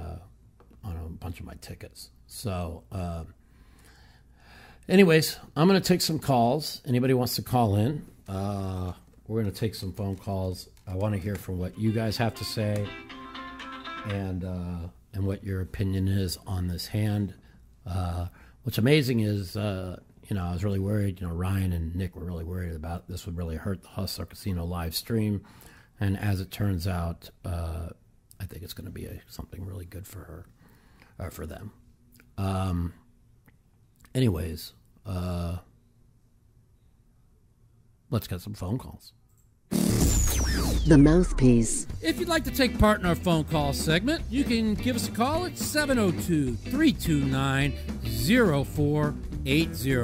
on 0.84 0.96
a 0.96 1.10
bunch 1.10 1.40
of 1.40 1.46
my 1.46 1.56
tickets. 1.62 2.10
So, 2.26 2.84
anyways, 4.90 5.38
I'm 5.56 5.68
going 5.68 5.82
to 5.82 5.88
take 5.88 6.02
some 6.02 6.20
calls. 6.20 6.82
Anybody 6.86 7.14
wants 7.14 7.36
to 7.36 7.42
call 7.42 7.76
in? 7.76 8.06
Uh, 8.28 8.94
we're 9.28 9.42
going 9.42 9.54
to 9.54 9.60
take 9.60 9.76
some 9.76 9.94
phone 9.94 10.16
calls. 10.16 10.70
I 10.88 10.96
want 10.96 11.14
to 11.14 11.20
hear 11.20 11.36
from 11.36 11.60
what 11.60 11.78
you 11.78 11.92
guys 11.92 12.18
have 12.18 12.34
to 12.36 12.46
say, 12.46 12.88
and 14.06 14.44
uh, 14.44 14.88
and 15.14 15.26
what 15.26 15.44
your 15.44 15.62
opinion 15.62 16.08
is 16.08 16.38
on 16.48 16.68
this 16.68 16.88
hand. 16.88 17.34
Uh, 17.86 18.28
what's 18.64 18.78
amazing 18.78 19.22
is, 19.22 19.58
uh, 19.58 20.00
you 20.30 20.36
know, 20.36 20.46
I 20.46 20.54
was 20.54 20.64
really 20.64 20.80
worried. 20.80 21.20
You 21.20 21.28
know, 21.28 21.34
Ryan 21.34 21.74
and 21.74 21.96
Nick 21.96 22.16
were 22.16 22.24
really 22.24 22.46
worried 22.46 22.76
about 22.76 23.08
this 23.08 23.26
would 23.26 23.38
really 23.38 23.58
hurt 23.58 23.82
the 23.82 23.90
Hustler 23.90 24.26
Casino 24.26 24.66
live 24.66 24.96
stream, 24.96 25.44
and 26.00 26.18
as 26.18 26.40
it 26.40 26.52
turns 26.52 26.88
out, 26.88 27.30
uh, 27.44 27.90
I 28.40 28.46
think 28.46 28.64
it's 28.64 28.74
going 28.74 28.86
to 28.86 28.92
be 28.92 29.06
a, 29.06 29.22
something 29.28 29.66
really 29.66 29.86
good 29.86 30.08
for 30.08 30.20
her, 30.20 30.46
or 31.20 31.32
for 31.32 31.46
them. 31.46 31.74
Um, 32.38 32.94
anyways, 34.16 34.74
uh, 35.08 35.58
let's 38.10 38.28
get 38.28 38.42
some 38.42 38.54
phone 38.54 38.78
calls. 38.78 39.14
The 40.88 40.98
Mouthpiece. 40.98 41.86
If 42.02 42.20
you'd 42.20 42.30
like 42.30 42.46
to 42.46 42.52
take 42.52 42.80
part 42.80 43.02
in 43.02 43.06
our 43.06 43.16
phone 43.16 43.44
call 43.44 43.74
segment, 43.74 44.24
you 44.30 44.46
can 44.46 44.74
give 44.74 44.96
us 44.96 45.10
a 45.10 45.12
call 45.12 45.46
at 45.46 45.58
702 45.58 46.56
329 46.56 47.74
0480. 48.66 50.02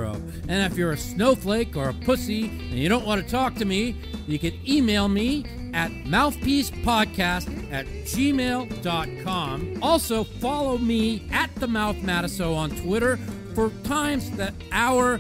And 0.50 0.72
if 0.72 0.78
you're 0.78 0.92
a 0.92 0.98
snowflake 0.98 1.78
or 1.78 1.90
a 1.90 1.94
pussy 1.94 2.46
and 2.50 2.74
you 2.74 2.90
don't 2.90 3.06
want 3.06 3.24
to 3.24 3.30
talk 3.30 3.56
to 3.56 3.66
me, 3.66 3.96
you 4.28 4.38
can 4.40 4.54
email 4.68 5.08
me 5.08 5.46
at 5.74 5.90
mouthpiecepodcast 5.92 7.72
at 7.72 7.86
gmail.com. 7.86 9.80
Also, 9.82 10.24
follow 10.24 10.78
me 10.78 11.28
at 11.32 11.54
the 11.56 11.68
Mouth 11.68 11.96
Matusow 11.98 12.56
on 12.56 12.70
Twitter 12.72 13.18
for 13.54 13.70
times 13.84 14.32
that 14.32 14.54
our 14.72 15.20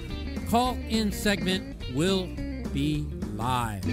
call 0.49 0.77
in 0.89 1.11
segment 1.11 1.75
will 1.93 2.27
be 2.73 3.05
live. 3.35 3.83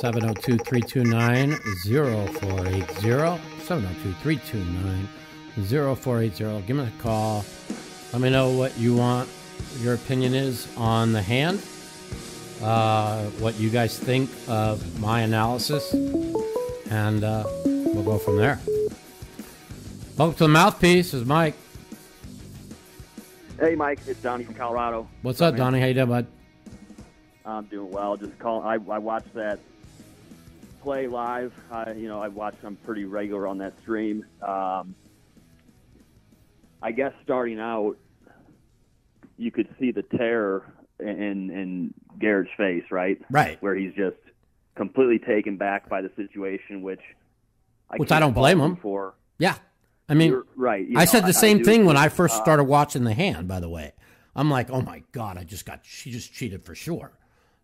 702 0.00 0.58
329 0.58 1.56
0480. 1.84 3.40
702 3.64 4.12
329 4.22 5.08
0480. 5.96 6.66
Give 6.66 6.76
me 6.76 6.84
a 6.84 7.02
call. 7.02 7.44
Let 8.12 8.22
me 8.22 8.30
know 8.30 8.50
what 8.50 8.78
you 8.78 8.94
want, 8.96 9.28
your 9.80 9.94
opinion 9.94 10.34
is 10.34 10.68
on 10.76 11.12
the 11.12 11.20
hand, 11.20 11.60
uh, 12.62 13.24
what 13.40 13.58
you 13.58 13.70
guys 13.70 13.98
think 13.98 14.30
of 14.46 15.00
my 15.00 15.20
analysis, 15.20 15.92
and 16.90 17.24
uh, 17.24 17.44
we'll 17.64 18.04
go 18.04 18.18
from 18.18 18.36
there. 18.36 18.60
Welcome 20.16 20.36
to 20.36 20.44
the 20.44 20.48
Mouthpiece. 20.48 21.12
Is 21.12 21.24
Mike. 21.24 21.54
Hey, 23.58 23.74
Mike, 23.74 23.98
it's 24.06 24.20
Donnie 24.22 24.44
from 24.44 24.54
Colorado. 24.54 25.08
What's 25.22 25.40
up, 25.40 25.56
Donnie? 25.56 25.80
How 25.80 25.86
you 25.86 25.94
doing, 25.94 26.08
bud? 26.08 26.26
I'm 27.44 27.64
doing 27.64 27.90
well. 27.90 28.16
Just 28.16 28.38
call. 28.38 28.62
I, 28.62 28.74
I 28.74 28.98
watched 28.98 29.34
that 29.34 29.58
play 30.82 31.08
live. 31.08 31.52
I, 31.70 31.92
you 31.92 32.08
know, 32.08 32.22
I 32.22 32.28
watch. 32.28 32.54
I'm 32.62 32.76
pretty 32.76 33.04
regular 33.04 33.46
on 33.48 33.58
that 33.58 33.78
stream. 33.80 34.24
Um, 34.42 34.94
I 36.82 36.92
guess 36.92 37.12
starting 37.24 37.58
out, 37.58 37.96
you 39.38 39.50
could 39.50 39.68
see 39.80 39.90
the 39.90 40.02
terror 40.02 40.64
in 41.00 41.50
in 41.50 41.94
Garrett's 42.20 42.50
face, 42.56 42.84
right? 42.90 43.20
Right. 43.30 43.60
Where 43.60 43.74
he's 43.74 43.94
just 43.94 44.16
completely 44.76 45.18
taken 45.18 45.56
back 45.56 45.88
by 45.88 46.02
the 46.02 46.10
situation, 46.14 46.82
which 46.82 47.00
I 47.90 47.96
Which 47.96 48.12
I 48.12 48.20
don't 48.20 48.34
blame 48.34 48.60
him. 48.60 48.76
for. 48.76 49.14
Yeah. 49.38 49.56
I 50.08 50.14
mean, 50.14 50.30
You're 50.30 50.46
right. 50.56 50.86
You 50.86 50.96
I 50.96 51.04
know, 51.04 51.10
said 51.10 51.26
the 51.26 51.32
same 51.32 51.58
do 51.58 51.64
thing 51.64 51.84
when 51.84 51.96
I 51.96 52.08
first 52.08 52.34
uh, 52.34 52.42
started 52.42 52.64
watching 52.64 53.04
the 53.04 53.14
hand, 53.14 53.48
by 53.48 53.60
the 53.60 53.68
way. 53.68 53.92
I'm 54.34 54.50
like, 54.50 54.70
oh 54.70 54.80
my 54.80 55.02
God, 55.12 55.36
I 55.36 55.44
just 55.44 55.66
got, 55.66 55.80
she 55.82 56.10
just 56.10 56.32
cheated 56.32 56.64
for 56.64 56.74
sure. 56.74 57.12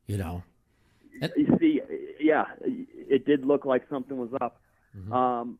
You 0.06 0.18
know? 0.18 0.42
You 1.36 1.56
see, 1.60 1.80
yeah, 2.20 2.44
it 2.62 3.24
did 3.24 3.46
look 3.46 3.64
like 3.64 3.84
something 3.88 4.16
was 4.16 4.30
up. 4.40 4.60
Mm-hmm. 4.96 5.12
Um, 5.12 5.58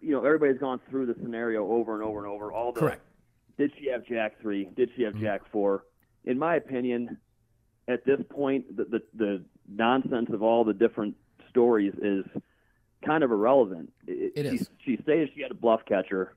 you 0.00 0.12
know, 0.12 0.24
everybody's 0.24 0.58
gone 0.58 0.80
through 0.90 1.06
the 1.06 1.14
scenario 1.22 1.66
over 1.66 1.94
and 1.94 2.02
over 2.02 2.18
and 2.18 2.28
over. 2.28 2.52
All 2.52 2.72
the 2.72 2.80
Correct. 2.80 3.02
Mm-hmm. 3.02 3.62
did 3.62 3.72
she 3.78 3.88
have 3.88 4.04
Jack 4.06 4.40
three? 4.40 4.68
Did 4.76 4.90
she 4.96 5.02
have 5.02 5.16
Jack 5.16 5.40
four? 5.50 5.84
In 6.24 6.38
my 6.38 6.56
opinion, 6.56 7.16
at 7.88 8.04
this 8.04 8.20
point, 8.30 8.76
the, 8.76 8.84
the 8.84 9.02
the 9.14 9.44
nonsense 9.68 10.28
of 10.32 10.42
all 10.42 10.64
the 10.64 10.74
different 10.74 11.16
stories 11.48 11.94
is 12.02 12.24
kind 13.02 13.22
of 13.24 13.30
irrelevant. 13.30 13.92
It, 14.06 14.32
It 14.36 14.48
she, 14.50 14.56
is. 14.56 14.70
She 14.84 14.96
stated 15.02 15.30
she 15.34 15.42
had 15.42 15.50
a 15.50 15.54
bluff 15.54 15.80
catcher. 15.86 16.34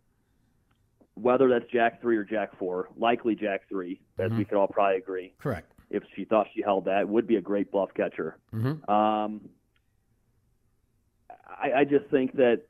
Whether 1.16 1.48
that's 1.48 1.66
Jack 1.72 2.02
three 2.02 2.18
or 2.18 2.26
Jack 2.26 2.58
four, 2.60 2.90
likely 2.98 3.36
Jack 3.36 3.70
three, 3.70 4.02
as 4.20 4.30
Mm-hmm. 4.30 4.38
we 4.40 4.46
could 4.46 4.58
all 4.58 4.68
probably 4.68 4.98
agree 4.98 5.34
Correct. 5.40 5.72
if 5.90 6.04
she 6.16 6.26
thought 6.26 6.48
she 6.54 6.62
held 6.62 6.86
that, 6.86 7.02
it 7.02 7.08
would 7.08 7.26
be 7.26 7.38
a 7.38 7.42
great 7.42 7.72
bluff 7.72 7.90
catcher. 7.96 8.38
Mhm. 8.54 8.88
Um, 8.90 9.50
I, 11.48 11.72
I 11.80 11.84
just 11.86 12.06
think 12.08 12.36
that 12.36 12.64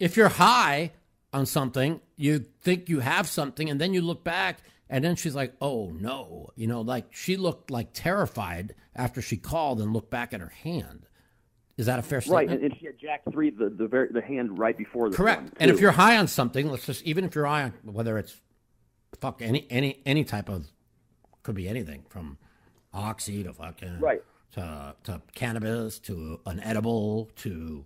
If 0.00 0.16
you're 0.16 0.28
high 0.30 0.92
on 1.34 1.44
something, 1.46 2.00
you 2.16 2.46
think 2.62 2.88
you 2.88 3.00
have 3.00 3.26
something, 3.28 3.68
and 3.68 3.80
then 3.80 3.92
you 3.92 4.00
look 4.00 4.24
back, 4.24 4.60
and 4.88 5.04
then 5.04 5.16
she's 5.16 5.34
like, 5.34 5.52
oh 5.60 5.90
no. 5.90 6.50
You 6.56 6.66
know, 6.68 6.80
like 6.80 7.06
she 7.10 7.36
looked 7.36 7.70
like 7.70 7.88
terrified 7.92 8.74
after 8.96 9.20
she 9.20 9.36
called 9.36 9.80
and 9.82 9.92
looked 9.92 10.10
back 10.10 10.32
at 10.32 10.40
her 10.40 10.48
hand. 10.62 11.06
Is 11.78 11.86
that 11.86 11.98
a 11.98 12.02
fair 12.02 12.18
right, 12.18 12.24
statement? 12.48 12.50
and, 12.62 12.72
and 12.72 12.80
she 12.80 12.86
had 12.86 12.98
Jack 12.98 13.22
three, 13.32 13.50
the 13.50 13.70
the, 13.70 13.86
very, 13.88 14.08
the 14.12 14.20
hand 14.20 14.58
right 14.58 14.76
before 14.76 15.08
the 15.10 15.16
Correct. 15.16 15.42
one, 15.42 15.52
And 15.58 15.70
if 15.70 15.80
you're 15.80 15.92
high 15.92 16.16
on 16.18 16.28
something, 16.28 16.70
let's 16.70 16.86
just 16.86 17.02
even 17.04 17.24
if 17.24 17.34
you're 17.34 17.46
high 17.46 17.62
on 17.64 17.72
whether 17.84 18.18
it's 18.18 18.40
fuck 19.20 19.40
any 19.42 19.66
any 19.70 20.00
any 20.06 20.24
type 20.24 20.48
of 20.48 20.66
could 21.42 21.54
be 21.54 21.68
anything 21.68 22.04
from 22.08 22.38
oxy 22.92 23.42
to 23.42 23.52
fucking 23.52 24.00
Right. 24.00 24.22
to 24.52 24.94
to 25.04 25.22
cannabis 25.34 25.98
to 26.00 26.40
an 26.46 26.60
edible 26.60 27.30
to 27.36 27.84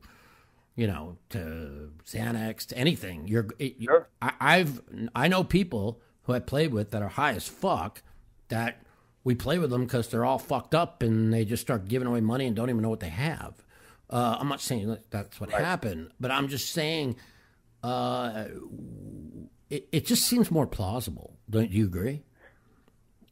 you 0.74 0.86
know 0.86 1.16
to 1.30 1.92
Xanax 2.04 2.66
to 2.66 2.76
anything. 2.78 3.28
You're 3.28 3.46
it, 3.58 3.76
you- 3.78 3.86
Sure. 3.86 4.08
I, 4.20 4.32
I've 4.40 4.80
I 5.14 5.28
know 5.28 5.44
people 5.44 6.00
who 6.22 6.32
I 6.32 6.40
played 6.40 6.72
with 6.72 6.90
that 6.90 7.02
are 7.02 7.08
high 7.08 7.32
as 7.34 7.46
fuck 7.46 8.02
that 8.48 8.82
we 9.22 9.34
play 9.36 9.58
with 9.58 9.70
them 9.70 9.84
because 9.84 10.08
they're 10.08 10.24
all 10.24 10.38
fucked 10.38 10.74
up 10.74 11.02
and 11.02 11.32
they 11.32 11.44
just 11.44 11.62
start 11.62 11.86
giving 11.88 12.06
away 12.08 12.20
money 12.20 12.46
and 12.46 12.54
don't 12.56 12.68
even 12.70 12.82
know 12.82 12.88
what 12.90 13.00
they 13.00 13.08
have. 13.10 13.54
Uh, 14.08 14.36
I'm 14.38 14.48
not 14.48 14.60
saying 14.60 14.88
that 14.88 15.10
that's 15.10 15.40
what 15.40 15.50
happened, 15.50 16.10
but 16.20 16.30
I'm 16.30 16.48
just 16.48 16.70
saying 16.72 17.16
uh, 17.82 18.44
it, 19.70 19.88
it 19.92 20.06
just 20.06 20.24
seems 20.26 20.50
more 20.50 20.66
plausible. 20.66 21.36
Don't 21.50 21.70
you 21.70 21.86
agree? 21.86 22.22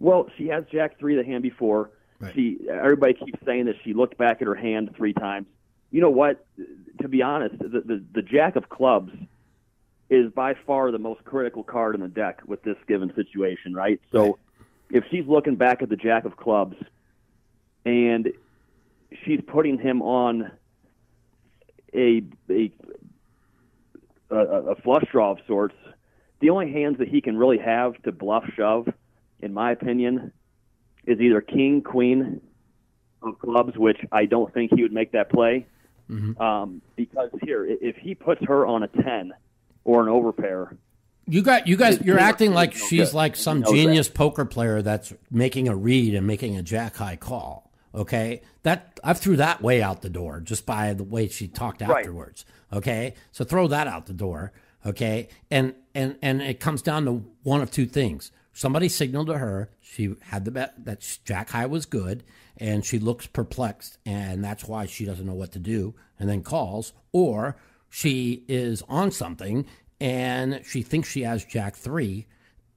Well, 0.01 0.29
she 0.37 0.49
has 0.49 0.65
Jack 0.73 0.99
three 0.99 1.15
the 1.17 1.25
hand 1.25 1.43
before. 1.43 1.91
Right. 2.19 2.35
She 2.35 2.59
everybody 2.71 3.15
keeps 3.15 3.39
saying 3.45 3.67
that 3.67 3.77
she 3.85 3.93
looked 3.95 4.19
back 4.19 4.41
at 4.41 4.47
her 4.49 4.55
hand 4.55 4.91
three 4.97 5.13
times. 5.13 5.47
You 5.91 6.01
know 6.01 6.11
what? 6.11 6.45
To 7.03 7.09
be 7.09 7.23
honest, 7.23 7.59
the 7.59 7.69
the, 7.85 8.05
the 8.13 8.23
Jack 8.23 8.57
of 8.57 8.69
clubs 8.69 9.13
is 10.11 10.31
by 10.33 10.55
far 10.67 10.91
the 10.91 10.99
most 10.99 11.25
critical 11.25 11.63
card 11.63 11.95
in 11.95 12.01
the 12.01 12.09
deck 12.09 12.41
with 12.47 12.63
this 12.63 12.77
given 12.87 13.13
situation, 13.15 13.75
right? 13.75 14.01
So 14.13 14.23
Right. 14.25 14.35
if 14.91 15.05
she's 15.11 15.27
looking 15.27 15.57
back 15.57 15.83
at 15.83 15.89
the 15.89 15.97
Jack 15.97 16.25
of 16.25 16.37
clubs 16.37 16.77
and 17.87 18.33
she's 19.25 19.41
putting 19.47 19.79
him 19.79 20.03
on 20.03 20.51
a 21.95 22.23
a 22.51 22.73
a, 24.31 24.37
a 24.37 24.75
flush 24.77 25.05
draw 25.11 25.33
of 25.33 25.39
sorts, 25.47 25.75
the 26.41 26.51
only 26.51 26.73
hands 26.73 26.99
that 26.99 27.09
he 27.09 27.21
can 27.21 27.37
really 27.37 27.59
have 27.59 28.01
to 28.03 28.13
bluff 28.13 28.45
shove, 28.57 28.89
in 29.41 29.53
my 29.53 29.73
opinion, 29.73 30.33
is 31.07 31.21
either 31.21 31.41
king, 31.41 31.83
queen 31.83 32.41
of 33.23 33.39
clubs, 33.39 33.77
which 33.77 33.99
I 34.13 34.27
don't 34.27 34.53
think 34.53 34.73
he 34.75 34.83
would 34.83 34.93
make 34.93 35.13
that 35.13 35.31
play. 35.31 35.67
Um, 36.39 36.83
because 36.97 37.31
here, 37.43 37.65
if 37.65 37.97
he 37.97 38.15
puts 38.15 38.43
her 38.45 38.67
on 38.67 38.83
a 38.83 38.89
ten 38.89 39.33
or 39.85 40.03
an 40.03 40.09
overpair, 40.09 40.77
you 41.27 41.43
got 41.43 41.67
you 41.67 41.77
guys. 41.77 42.01
You're 42.03 42.19
acting 42.19 42.53
like 42.53 42.75
she's 42.75 43.15
like 43.15 43.37
some 43.37 43.61
knows 43.61 43.71
that. 43.71 43.77
genius 43.77 44.09
poker 44.09 44.45
player 44.45 44.83
that's 44.83 45.15
making 45.31 45.69
a 45.69 45.75
read 45.75 46.15
and 46.15 46.27
making 46.27 46.57
a 46.57 46.63
jack 46.63 46.97
high 46.97 47.17
call. 47.17 47.64
Okay, 47.95 48.43
that 48.65 48.99
I 49.05 49.13
threw 49.15 49.37
that 49.37 49.63
way 49.63 49.81
out 49.83 50.03
the 50.03 50.11
door 50.11 50.41
just 50.41 50.67
by 50.67 50.93
the 50.95 51.05
way 51.05 51.29
she 51.29 51.47
talked 51.47 51.81
Right. 51.81 51.99
afterwards. 52.01 52.45
Okay, 52.73 53.15
so 53.31 53.45
throw 53.45 53.69
that 53.69 53.87
out 53.87 54.07
the 54.07 54.13
door. 54.13 54.53
Okay, 54.85 55.29
and 55.51 55.75
and 55.95 56.17
and 56.21 56.43
it 56.43 56.61
comes 56.61 56.83
down 56.83 57.05
to 57.05 57.25
one 57.43 57.61
of 57.61 57.71
two 57.71 57.87
things. 57.87 58.33
Somebody 58.53 58.89
signaled 58.89 59.27
to 59.29 59.39
her 59.39 59.71
she 59.81 60.15
had 60.23 60.45
the 60.45 60.51
bet 60.51 60.85
that 60.85 61.19
Jack 61.25 61.51
High 61.51 61.67
was 61.67 61.87
good, 61.87 62.25
and 62.57 62.85
she 62.85 62.99
looks 62.99 63.27
perplexed, 63.27 63.99
and 64.05 64.43
that's 64.45 64.65
why 64.65 64.87
she 64.87 65.05
doesn't 65.05 65.27
know 65.27 65.35
what 65.35 65.53
to 65.53 65.59
do, 65.59 65.95
and 66.19 66.29
then 66.29 66.43
calls, 66.43 66.93
or 67.13 67.57
she 67.89 68.45
is 68.49 68.83
on 68.89 69.13
something 69.13 69.67
and 70.01 70.61
she 70.67 70.83
thinks 70.83 71.09
she 71.09 71.23
has 71.23 71.45
Jack 71.45 71.77
three, 71.77 72.27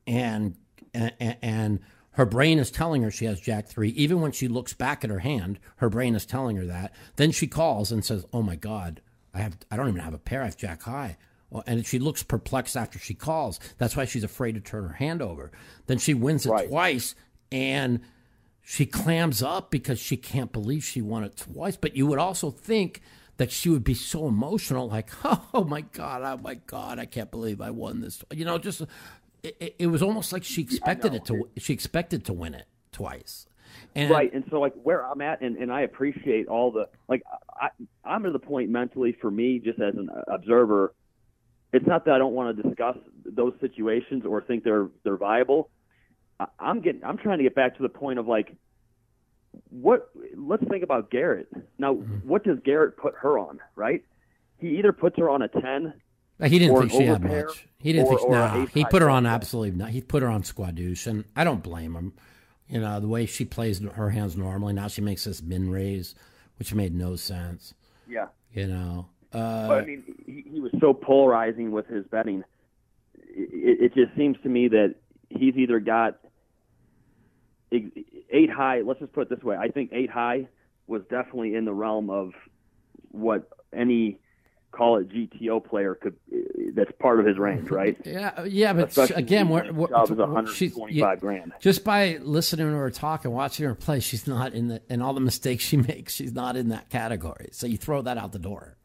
and 0.05 0.55
and, 0.93 1.13
and 1.41 1.79
her 2.17 2.25
brain 2.25 2.57
is 2.59 2.71
telling 2.71 3.03
her 3.03 3.11
she 3.11 3.25
has 3.25 3.39
Jack 3.39 3.67
three. 3.67 3.89
Even 3.89 4.21
when 4.21 4.31
she 4.31 4.47
looks 4.47 4.73
back 4.73 5.03
at 5.03 5.09
her 5.11 5.19
hand, 5.19 5.59
her 5.77 5.89
brain 5.89 6.15
is 6.15 6.25
telling 6.25 6.57
her 6.57 6.65
that. 6.65 6.93
Then 7.15 7.31
she 7.31 7.45
calls 7.47 7.91
and 7.91 8.03
says, 8.03 8.25
"Oh 8.33 8.41
my 8.41 8.55
God, 8.55 9.01
I 9.35 9.39
have 9.39 9.57
I 9.71 9.77
don't 9.77 9.87
even 9.87 10.01
have 10.01 10.15
a 10.15 10.19
pair. 10.19 10.41
I 10.41 10.45
have 10.45 10.57
Jack 10.57 10.81
high. 10.81 11.17
And 11.65 11.85
she 11.85 11.99
looks 11.99 12.23
perplexed 12.23 12.75
after 12.75 12.99
she 12.99 13.13
calls. 13.13 13.59
That's 13.77 13.95
why 13.95 14.05
she's 14.05 14.23
afraid 14.23 14.55
to 14.55 14.59
turn 14.59 14.83
her 14.83 14.95
hand 14.95 15.21
over. 15.21 15.51
Then 15.85 15.97
she 15.99 16.13
wins 16.13 16.45
it 16.45 16.49
Right. 16.49 16.67
twice 16.67 17.15
and 17.51 18.01
she 18.61 18.85
clams 18.85 19.41
up 19.41 19.71
because 19.71 19.97
she 19.99 20.17
can't 20.17 20.51
believe 20.51 20.83
she 20.83 21.01
won 21.01 21.23
it 21.23 21.37
twice. 21.37 21.77
But 21.77 21.95
you 21.95 22.05
would 22.07 22.19
also 22.19 22.51
think 22.51 23.01
that 23.37 23.51
she 23.51 23.69
would 23.69 23.83
be 23.83 23.93
so 23.93 24.27
emotional, 24.27 24.89
like, 24.89 25.09
oh 25.53 25.63
my 25.63 25.81
God, 25.81 26.21
oh 26.23 26.41
my 26.41 26.55
God, 26.55 26.99
I 26.99 27.05
can't 27.05 27.31
believe 27.31 27.61
I 27.61 27.69
won 27.69 28.01
this. 28.01 28.21
You 28.31 28.43
know, 28.43 28.57
just 28.57 28.81
it, 29.43 29.75
it- 29.79 29.87
was 29.87 30.01
almost 30.01 30.33
like 30.33 30.43
she 30.43 30.61
expected 30.61 31.13
it 31.13 31.25
to 31.25 31.49
she 31.57 31.73
expected 31.73 32.25
to 32.25 32.33
win 32.33 32.53
it 32.53 32.67
twice. 32.91 33.45
And 33.95 34.09
right 34.09 34.33
and 34.33 34.43
so 34.49 34.59
like 34.59 34.73
where 34.81 35.05
i'm 35.05 35.21
at 35.21 35.41
and, 35.41 35.57
and 35.57 35.71
i 35.71 35.81
appreciate 35.81 36.47
all 36.47 36.71
the 36.71 36.87
like 37.07 37.21
I, 37.59 37.69
i'm 38.03 38.23
to 38.23 38.31
the 38.31 38.39
point 38.39 38.69
mentally 38.69 39.15
for 39.19 39.29
me 39.29 39.59
just 39.59 39.79
as 39.79 39.95
an 39.95 40.09
observer 40.27 40.93
it's 41.73 41.85
not 41.85 42.05
that 42.05 42.15
i 42.15 42.17
don't 42.17 42.33
want 42.33 42.55
to 42.55 42.63
discuss 42.63 42.97
those 43.25 43.53
situations 43.59 44.25
or 44.25 44.41
think 44.41 44.63
they're 44.63 44.89
they're 45.03 45.17
viable. 45.17 45.69
I, 46.39 46.45
i'm 46.59 46.81
getting 46.81 47.03
i'm 47.03 47.17
trying 47.17 47.37
to 47.39 47.43
get 47.43 47.55
back 47.55 47.75
to 47.77 47.83
the 47.83 47.89
point 47.89 48.19
of 48.19 48.27
like 48.27 48.55
what 49.69 50.09
let's 50.35 50.63
think 50.69 50.83
about 50.83 51.09
garrett. 51.09 51.47
Now 51.77 51.95
mm-hmm. 51.95 52.27
what 52.27 52.43
does 52.43 52.57
garrett 52.63 52.97
put 52.97 53.15
her 53.21 53.37
on 53.37 53.59
right? 53.75 54.03
He 54.59 54.77
either 54.79 54.91
puts 54.91 55.17
her 55.17 55.29
on 55.29 55.41
a 55.41 55.47
10 55.47 55.93
He 56.45 56.59
didn't 56.59 56.77
think 56.79 56.91
she 56.91 57.03
had 57.03 57.23
much. 57.23 57.67
He 57.79 57.93
didn't 57.93 58.07
or- 58.07 58.17
think. 58.19 58.29
Nah, 58.31 58.65
he 58.67 58.85
put 58.85 59.01
her 59.01 59.09
on 59.09 59.25
absolutely 59.25 59.77
not. 59.77 59.89
He 59.89 60.01
put 60.01 60.21
her 60.23 60.29
on 60.29 60.43
squadoosh, 60.43 61.07
and 61.07 61.25
I 61.35 61.43
don't 61.43 61.63
blame 61.63 61.95
him. 61.95 62.13
You 62.69 62.81
know 62.81 62.99
the 62.99 63.07
way 63.07 63.25
she 63.25 63.45
plays 63.45 63.79
her 63.79 64.09
hands 64.09 64.35
normally. 64.35 64.73
Now 64.73 64.87
she 64.87 65.01
makes 65.01 65.23
this 65.23 65.41
min 65.41 65.69
raise, 65.71 66.15
which 66.59 66.73
made 66.73 66.93
no 66.93 67.15
sense. 67.15 67.73
yeah 68.07 68.27
You 68.51 68.67
know. 68.67 69.07
Uh, 69.33 69.67
But 69.67 69.83
I 69.83 69.85
mean, 69.85 70.03
he, 70.25 70.43
he 70.53 70.59
was 70.59 70.71
so 70.79 70.93
polarizing 70.93 71.71
with 71.71 71.87
his 71.87 72.05
betting. 72.07 72.43
It, 73.15 73.93
it 73.93 73.93
just 73.93 74.15
seems 74.17 74.37
to 74.43 74.49
me 74.49 74.67
that 74.69 74.95
he's 75.29 75.55
either 75.55 75.79
got 75.79 76.17
eight 77.71 78.49
high. 78.49 78.81
Let's 78.81 78.99
just 78.99 79.13
put 79.13 79.23
it 79.23 79.29
this 79.35 79.43
way: 79.43 79.55
I 79.55 79.69
think 79.69 79.91
eight 79.93 80.09
high 80.09 80.47
was 80.87 81.01
definitely 81.09 81.55
in 81.55 81.65
the 81.65 81.73
realm 81.73 82.09
of 82.09 82.31
what 83.11 83.49
any 83.73 84.19
call 84.71 84.97
it 84.97 85.09
GTO 85.09 85.63
player 85.63 85.95
could. 85.95 86.15
That's 86.73 86.91
part 86.99 87.19
of 87.19 87.25
his 87.25 87.37
range, 87.37 87.71
right? 87.71 87.97
yeah, 88.05 88.43
yeah, 88.43 88.73
but 88.73 88.89
Especially 88.89 89.15
again, 89.15 89.49
we're, 89.49 89.71
we're, 89.71 89.87
job 89.87 90.03
is 90.11 90.55
she's- 90.55 90.75
125 90.75 91.19
grand. 91.19 91.53
Just 91.59 91.83
by 91.83 92.19
listening 92.21 92.67
to 92.67 92.73
her 92.73 92.91
talk 92.91 93.25
and 93.25 93.33
watching 93.33 93.65
her 93.65 93.73
play, 93.73 93.99
she's 93.99 94.27
not 94.27 94.53
in 94.53 94.67
the 94.67 94.81
and 94.89 95.01
all 95.01 95.13
the 95.13 95.19
mistakes 95.21 95.63
she 95.63 95.77
makes, 95.77 96.13
she's 96.13 96.33
not 96.33 96.55
in 96.55 96.69
that 96.69 96.89
category. 96.89 97.49
So 97.51 97.65
you 97.67 97.77
throw 97.77 98.01
that 98.03 98.17
out 98.17 98.31
the 98.31 98.39
door. 98.39 98.77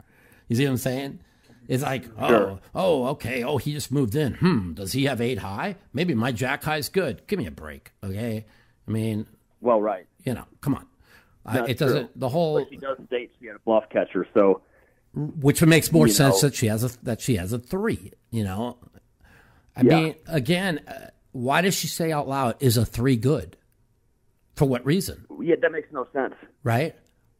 You 0.47 0.55
see 0.55 0.65
what 0.65 0.71
I'm 0.71 0.77
saying? 0.77 1.19
It's 1.67 1.83
like, 1.83 2.05
oh, 2.19 2.27
Sure. 2.27 2.59
oh, 2.75 3.05
okay, 3.09 3.43
oh, 3.43 3.57
he 3.57 3.71
just 3.73 3.91
moved 3.91 4.15
in. 4.15 4.33
Hmm, 4.33 4.73
does 4.73 4.91
he 4.91 5.05
have 5.05 5.21
eight 5.21 5.37
high? 5.39 5.75
Maybe 5.93 6.13
my 6.13 6.31
jack 6.33 6.63
high's 6.63 6.89
good. 6.89 7.25
Give 7.27 7.39
me 7.39 7.45
a 7.47 7.51
break, 7.51 7.91
okay? 8.03 8.45
I 8.87 8.91
mean, 8.91 9.27
Well, 9.61 9.81
right. 9.81 10.05
you 10.25 10.33
know, 10.33 10.43
come 10.59 10.75
on. 10.75 10.85
That's 11.45 11.69
it 11.69 11.77
doesn't. 11.77 12.05
true. 12.07 12.09
The 12.17 12.29
whole, 12.29 12.59
But 12.59 12.69
she 12.69 12.75
does 12.77 12.97
state 13.07 13.31
she 13.39 13.47
had 13.47 13.55
a 13.55 13.59
bluff 13.59 13.85
catcher, 13.89 14.27
so 14.33 14.61
which 15.15 15.61
makes 15.63 15.91
more 15.91 16.07
you 16.07 16.13
sense 16.13 16.41
know. 16.41 16.49
that 16.49 16.55
she 16.55 16.67
has 16.67 16.83
a 16.83 17.03
that 17.05 17.21
she 17.21 17.35
has 17.35 17.53
a 17.53 17.59
three. 17.59 18.11
You 18.31 18.43
know, 18.43 18.77
I 19.75 19.81
Yeah. 19.83 19.99
mean, 19.99 20.15
again, 20.27 20.81
uh, 20.87 21.07
why 21.31 21.61
does 21.61 21.75
she 21.75 21.87
say 21.87 22.11
out 22.11 22.27
loud 22.27 22.55
is 22.59 22.77
a 22.77 22.85
three 22.85 23.15
good? 23.15 23.57
For 24.55 24.65
what 24.67 24.85
reason? 24.85 25.25
yeah, 25.41 25.55
that 25.61 25.71
makes 25.71 25.91
no 25.91 26.07
sense. 26.13 26.35
right? 26.63 26.95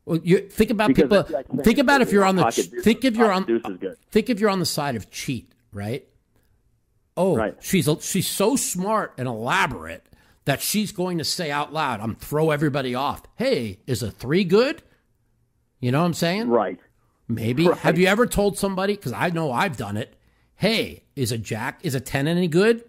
Well, 0.05 0.19
you 0.23 0.39
think 0.49 0.69
about 0.71 0.89
Because 0.89 1.03
people. 1.03 1.25
like 1.33 1.63
think 1.63 1.77
about 1.77 2.01
if 2.01 2.11
you're 2.11 2.25
on 2.25 2.35
the 2.35 2.43
deuce- 2.49 2.67
think 2.83 3.05
if 3.05 3.15
you're 3.15 3.31
on 3.31 3.43
pocket 3.43 3.63
deuce 3.63 3.71
is 3.73 3.77
good. 3.79 3.97
think 4.11 4.29
if 4.29 4.39
you're 4.39 4.49
on 4.49 4.59
the 4.59 4.65
side 4.65 4.95
of 4.95 5.09
cheat, 5.09 5.51
right? 5.71 6.05
Oh, 7.15 7.35
Right. 7.37 7.55
she's 7.61 7.87
she's 8.01 8.27
so 8.27 8.55
smart 8.55 9.13
and 9.17 9.27
elaborate 9.27 10.03
that 10.45 10.61
she's 10.61 10.91
going 10.91 11.19
to 11.19 11.23
say 11.23 11.51
out 11.51 11.71
loud, 11.71 12.01
"I'm 12.01 12.15
throw 12.15 12.49
everybody 12.51 12.93
off." 12.95 13.21
Hey, 13.35 13.79
is 13.87 14.03
a 14.03 14.11
three 14.11 14.43
good? 14.43 14.81
You 15.79 15.91
know 15.91 15.99
what 15.99 16.07
I'm 16.07 16.13
saying? 16.15 16.49
Right. 16.49 16.79
Maybe. 17.35 17.67
Right. 17.67 17.77
Have 17.79 17.97
you 17.97 18.07
ever 18.07 18.25
told 18.25 18.57
somebody? 18.57 18.95
Because 18.95 19.13
I 19.13 19.29
know 19.29 19.51
I've 19.51 19.77
done 19.77 19.97
it. 19.97 20.15
Hey, 20.55 21.03
is 21.15 21.31
a 21.31 21.37
jack 21.37 21.79
is 21.83 21.95
a 21.95 21.99
ten 21.99 22.27
any 22.27 22.47
good? 22.47 22.83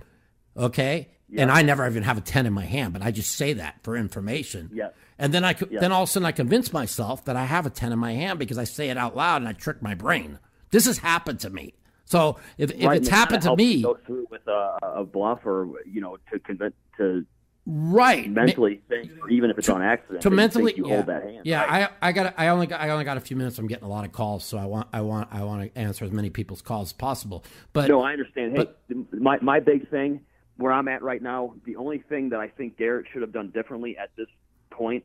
Okay, 0.56 1.08
and 1.36 1.50
I 1.50 1.62
never 1.62 1.86
even 1.86 2.02
have 2.04 2.18
a 2.18 2.20
ten 2.20 2.46
in 2.46 2.52
my 2.52 2.64
hand, 2.64 2.92
but 2.92 3.02
I 3.02 3.10
just 3.10 3.32
say 3.32 3.54
that 3.54 3.82
for 3.82 3.96
information. 3.96 4.70
Yeah. 4.72 4.90
And 5.18 5.32
then 5.32 5.44
I 5.44 5.56
Yeah. 5.70 5.80
then 5.80 5.92
all 5.92 6.02
of 6.04 6.08
a 6.08 6.12
sudden 6.12 6.26
I 6.26 6.32
convince 6.32 6.72
myself 6.72 7.24
that 7.24 7.36
I 7.36 7.44
have 7.44 7.66
a 7.66 7.70
ten 7.70 7.92
in 7.92 7.98
my 7.98 8.12
hand 8.12 8.38
because 8.38 8.58
I 8.58 8.64
say 8.64 8.90
it 8.90 8.96
out 8.96 9.16
loud 9.16 9.42
and 9.42 9.48
I 9.48 9.52
trick 9.52 9.82
my 9.82 9.94
brain. 9.94 10.38
This 10.70 10.86
has 10.86 10.98
happened 10.98 11.40
to 11.40 11.50
me. 11.50 11.74
So 12.04 12.36
if, 12.58 12.70
if 12.72 12.84
right, 12.84 12.98
it's 12.98 13.08
happened 13.08 13.42
to 13.42 13.56
me, 13.56 13.82
go 13.82 13.96
through 14.06 14.26
with 14.30 14.46
a, 14.46 14.78
a 14.82 15.04
bluff 15.04 15.46
or 15.46 15.68
you 15.86 16.00
know 16.00 16.18
to 16.32 16.38
convince 16.38 16.74
to 16.98 17.24
right? 17.66 18.28
mentally 18.28 18.80
think, 18.88 19.10
even 19.30 19.50
if 19.50 19.58
it's 19.58 19.68
on 19.68 19.82
accident, 19.82 20.22
to 20.22 20.30
mentally 20.30 20.74
you 20.76 20.86
yeah, 20.86 20.94
hold 20.94 21.06
that 21.06 21.22
hand. 21.22 21.40
Yeah, 21.44 21.64
right? 21.64 21.90
I 22.02 22.08
I 22.08 22.12
got 22.12 22.34
I 22.36 22.48
only 22.48 22.66
got 22.66 22.80
I 22.80 22.90
only 22.90 23.04
got 23.04 23.16
a 23.16 23.20
few 23.20 23.36
minutes. 23.36 23.58
I'm 23.58 23.66
getting 23.66 23.84
a 23.84 23.88
lot 23.88 24.04
of 24.04 24.12
calls, 24.12 24.44
so 24.44 24.58
I 24.58 24.66
want 24.66 24.88
I 24.92 25.00
want 25.00 25.28
I 25.32 25.44
want 25.44 25.72
to 25.72 25.78
answer 25.78 26.04
as 26.04 26.12
many 26.12 26.30
people's 26.30 26.62
calls 26.62 26.88
as 26.88 26.92
possible. 26.92 27.44
But 27.72 27.88
no, 27.88 28.02
I 28.02 28.12
understand. 28.12 28.56
Hey, 28.56 28.68
but- 28.88 29.12
my 29.12 29.38
my 29.40 29.60
big 29.60 29.88
thing 29.90 30.20
where 30.56 30.72
I'm 30.72 30.88
at 30.88 31.02
right 31.02 31.20
now, 31.22 31.54
the 31.64 31.76
only 31.76 31.98
thing 31.98 32.28
that 32.30 32.40
I 32.40 32.48
think 32.48 32.76
Garrett 32.76 33.06
should 33.12 33.22
have 33.22 33.32
done 33.32 33.50
differently 33.50 33.96
at 33.98 34.10
this 34.16 34.28
point, 34.70 35.04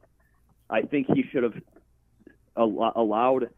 I 0.70 0.82
think 0.84 1.08
he 1.08 1.24
should 1.32 1.44
have 1.44 1.56
al- 2.56 2.94
allowed. 2.96 3.50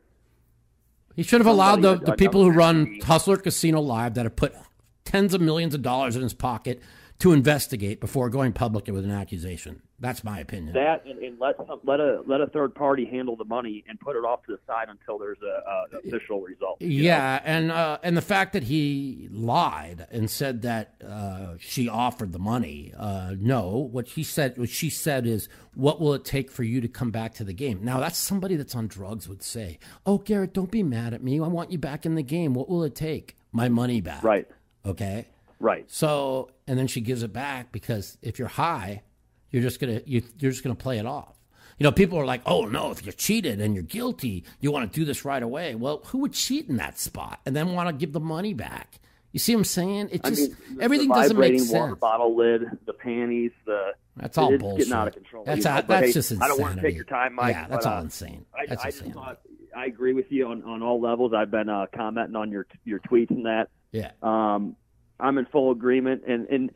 He 1.16 1.24
should 1.24 1.42
have 1.42 1.48
allowed 1.48 1.82
the, 1.82 1.96
the 1.98 2.14
people 2.14 2.44
who 2.44 2.52
run 2.52 3.00
Hustler 3.04 3.36
Casino 3.36 3.82
Live 3.82 4.14
that 4.14 4.24
have 4.24 4.38
put 4.38 4.56
tens 5.04 5.34
of 5.34 5.42
millions 5.42 5.74
of 5.74 5.82
dollars 5.82 6.16
in 6.16 6.22
his 6.22 6.34
pocket 6.34 6.82
to 7.22 7.34
investigate 7.34 8.02
before 8.02 8.30
going 8.30 8.52
public 8.52 8.88
with 8.88 9.06
an 9.06 9.12
accusation. 9.12 9.84
That's 10.00 10.24
my 10.24 10.40
opinion. 10.40 10.74
That 10.74 11.06
and, 11.06 11.20
and 11.20 11.40
let 11.40 11.56
let 11.86 12.00
a 12.00 12.24
let 12.26 12.42
a 12.42 12.48
third 12.48 12.74
party 12.74 13.06
handle 13.06 13.36
the 13.36 13.46
money 13.46 13.84
and 13.88 14.00
put 14.00 14.16
it 14.16 14.26
off 14.26 14.44
to 14.48 14.54
the 14.54 14.60
side 14.66 14.88
until 14.90 15.20
there's 15.20 15.38
a, 15.44 15.70
a 15.70 16.00
official 16.00 16.42
result. 16.42 16.82
you 16.82 17.04
know? 17.04 17.08
yeah, 17.10 17.40
and 17.44 17.72
uh, 17.72 18.00
and 18.02 18.18
the 18.18 18.24
fact 18.24 18.54
that 18.54 18.64
he 18.64 19.30
lied 19.32 20.08
and 20.10 20.32
said 20.32 20.64
that 20.64 20.96
uh, 21.08 21.54
she 21.60 21.88
offered 21.88 22.32
the 22.32 22.40
money. 22.40 22.92
Uh, 22.98 23.36
no, 23.38 23.88
what 23.92 24.08
he 24.08 24.24
said, 24.24 24.58
what 24.58 24.70
she 24.70 24.90
said 24.90 25.28
is, 25.28 25.48
"What 25.76 26.02
will 26.02 26.16
it 26.16 26.26
take 26.26 26.50
for 26.50 26.64
you 26.64 26.82
to 26.82 26.88
come 26.88 27.12
back 27.12 27.36
to 27.36 27.44
the 27.44 27.54
game?" 27.54 27.82
Now 27.84 28.00
that's 28.00 28.18
somebody 28.18 28.56
that's 28.56 28.76
on 28.76 28.88
drugs 28.88 29.30
would 29.30 29.44
say, 29.44 29.78
"Oh, 30.08 30.18
Garrett, 30.18 30.56
don't 30.56 30.72
be 30.72 30.82
mad 30.82 31.14
at 31.14 31.24
me. 31.24 31.40
I 31.40 31.48
want 31.48 31.72
you 31.72 31.78
back 31.78 32.08
in 32.08 32.16
the 32.16 32.24
game. 32.24 32.56
What 32.56 32.68
will 32.68 32.84
it 32.84 32.96
take? 32.96 33.38
My 33.52 33.70
money 33.70 34.02
back." 34.02 34.24
Right. 34.24 34.48
Okay. 34.84 35.28
Right. 35.62 35.86
So, 35.92 36.50
and 36.68 36.78
then 36.78 36.88
she 36.88 37.02
gives 37.02 37.24
it 37.24 37.32
back 37.32 37.72
because 37.72 38.18
if 38.22 38.40
you're 38.40 38.48
high, 38.48 39.04
you're 39.52 39.62
just 39.62 39.80
gonna 39.80 40.02
you, 40.06 40.24
you're 40.40 40.52
just 40.52 40.64
gonna 40.64 40.76
play 40.76 40.98
it 40.98 41.06
off. 41.06 41.38
You 41.78 41.84
know, 41.84 41.92
people 41.92 42.18
are 42.18 42.26
like, 42.26 42.42
"Oh 42.46 42.66
no, 42.66 42.92
if 42.92 43.06
you're 43.06 43.14
cheated 43.14 43.62
and 43.62 43.76
you're 43.76 43.84
guilty, 43.84 44.44
you 44.60 44.72
want 44.72 44.92
to 44.92 45.00
do 45.00 45.06
this 45.06 45.24
right 45.24 45.42
away." 45.42 45.76
Well, 45.76 46.02
who 46.06 46.20
would 46.20 46.34
cheat 46.34 46.68
in 46.68 46.78
that 46.78 47.00
spot 47.00 47.40
and 47.46 47.56
then 47.56 47.74
want 47.74 47.90
to 47.90 47.94
give 47.94 48.12
the 48.12 48.20
money 48.20 48.54
back? 48.54 49.00
You 49.32 49.40
see 49.40 49.54
what 49.54 49.60
I'm 49.60 49.66
saying? 49.66 50.10
It 50.12 50.22
I 50.24 50.30
just 50.30 50.50
mean, 50.50 50.82
everything 50.82 51.10
doesn't 51.10 51.38
make 51.38 51.54
vibrating 51.54 51.80
water 51.80 51.96
bottle 51.96 52.36
lid, 52.36 52.64
the 52.86 52.94
panties, 52.94 53.52
the 53.66 53.94
That's 54.18 54.38
all 54.38 54.58
bullshit. 54.58 54.80
getting 54.80 54.94
out 54.94 55.08
of 55.08 55.14
control. 55.14 55.44
That's 55.46 55.64
you 55.64 55.72
know, 55.72 55.82
that's 55.88 56.08
hey, 56.08 56.12
just 56.12 56.32
insanity. 56.32 56.44
I 56.44 56.48
don't 56.48 56.62
want 56.62 56.76
to 56.76 56.82
take 56.82 56.96
your 56.96 57.06
time, 57.06 57.36
Mike. 57.36 57.56
Yeah, 57.56 57.68
that's 57.68 57.86
but, 57.86 57.94
all 57.94 58.00
uh, 58.00 58.04
insane. 58.04 58.46
I, 58.54 58.66
That's 58.66 58.84
I 58.84 58.88
just 58.88 58.98
insanity. 59.04 59.14
thought 59.14 59.40
I 59.76 59.86
agree 59.86 60.14
with 60.14 60.32
you 60.32 60.48
on, 60.48 60.64
on 60.64 60.82
all 60.84 61.00
levels. 61.00 61.34
I've 61.34 61.52
been 61.52 61.70
uh, 61.70 61.86
commenting 61.96 62.36
on 62.36 62.52
your 62.52 62.68
your 62.84 63.00
tweets 63.00 63.30
and 63.30 63.46
that. 63.46 63.70
yeah. 63.92 64.12
Um, 64.22 64.76
I'm 65.22 65.38
in 65.38 65.46
full 65.46 65.72
agreement, 65.72 66.24
and 66.28 66.48
and 66.48 66.72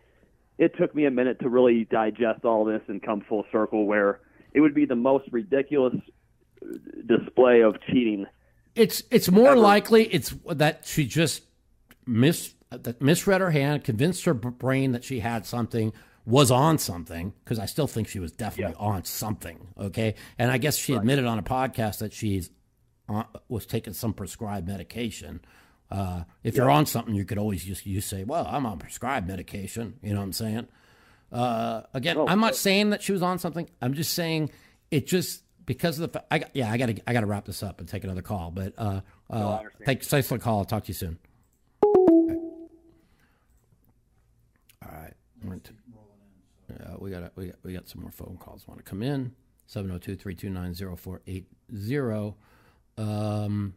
it 0.58 0.78
took 0.78 0.96
me 0.96 1.06
a 1.06 1.12
minute 1.12 1.40
to 1.42 1.50
really 1.50 1.86
digest 1.86 2.46
all 2.46 2.64
this 2.64 2.82
and 2.88 3.02
come 3.02 3.22
full 3.22 3.46
circle 3.52 3.86
where 3.86 4.22
it 4.54 4.62
would 4.62 4.74
be 4.74 4.86
the 4.86 4.96
most 4.96 5.28
ridiculous 5.32 5.96
uh, 6.62 6.68
display 7.06 7.62
of 7.62 7.76
cheating. 7.88 8.26
It's 8.76 9.04
it's 9.12 9.30
more 9.30 9.52
Ever. 9.52 9.60
likely 9.60 10.06
it's 10.06 10.34
that 10.48 10.86
she 10.86 11.06
just 11.06 11.44
mis 12.06 12.54
that 12.70 13.02
misread 13.02 13.42
her 13.42 13.52
hand, 13.52 13.84
convinced 13.84 14.26
her 14.26 14.34
brain 14.34 14.92
that 14.92 15.04
she 15.04 15.20
had 15.20 15.46
something, 15.46 15.94
was 16.26 16.52
on 16.52 16.78
something 16.78 17.34
because 17.44 17.60
I 17.60 17.66
still 17.66 17.88
think 17.88 18.08
she 18.08 18.20
was 18.20 18.32
definitely 18.32 18.76
on 18.78 19.04
something. 19.06 19.68
Okay, 19.78 20.16
and 20.38 20.52
I 20.52 20.58
guess 20.58 20.78
she 20.78 20.94
admitted 20.94 21.26
on 21.26 21.38
a 21.40 21.44
podcast 21.44 22.00
that 22.00 22.14
she's 22.14 22.50
on, 23.08 23.26
was 23.48 23.66
taking 23.66 23.94
some 23.94 24.14
prescribed 24.14 24.68
medication. 24.68 25.42
Uh, 25.92 26.24
if 26.44 26.56
you're 26.56 26.70
on 26.70 26.86
something, 26.86 27.14
you 27.14 27.26
could 27.26 27.38
always 27.38 27.64
just 27.64 27.86
you 27.86 28.02
say, 28.02 28.24
"Well, 28.24 28.48
I'm 28.50 28.66
on 28.66 28.80
prescribed 28.80 29.28
medication." 29.28 29.96
You 30.02 30.14
know 30.14 30.20
what 30.20 30.26
I'm 30.26 30.34
saying? 30.34 30.68
Uh, 31.32 31.82
again, 31.94 32.18
Oh, 32.18 32.28
I'm 32.28 32.40
not 32.40 32.56
saying 32.56 32.92
that 32.92 33.04
she 33.04 33.12
was 33.12 33.22
on 33.22 33.40
something. 33.40 33.70
I'm 33.82 33.94
just 33.94 34.14
saying 34.14 34.52
it 34.92 35.08
just 35.08 35.44
because 35.66 36.00
of 36.00 36.12
the 36.12 36.24
I 36.32 36.40
got, 36.40 36.56
yeah 36.56 36.72
I 36.72 36.78
got 36.78 36.86
to 36.88 37.10
I 37.10 37.14
got 37.14 37.22
to 37.22 37.26
wrap 37.28 37.46
this 37.46 37.64
up 37.64 37.80
and 37.80 37.90
take 37.90 38.04
another 38.04 38.22
call. 38.22 38.52
But 38.52 38.74
uh, 38.78 39.02
uh, 39.30 39.58
understand. 39.58 39.86
thanks 39.86 40.08
thanks 40.08 40.28
for 40.28 40.38
the 40.38 40.44
call. 40.44 40.60
I'll 40.60 40.66
talk 40.66 40.84
to 40.86 40.90
you 40.90 40.94
soon. 40.94 41.18
All 41.84 41.92
right, 44.92 45.14
yeah, 46.70 46.96
we 47.00 47.10
got 47.12 47.32
we 47.36 47.48
got 47.48 47.56
we 47.64 47.74
got 47.74 47.88
some 47.88 48.02
more 48.02 48.12
phone 48.12 48.38
calls. 48.40 48.68
Want 48.68 48.80
to 48.80 48.84
come 48.84 49.02
in? 49.04 49.34
702-329-0480. 49.68 52.36
Um, 52.98 53.74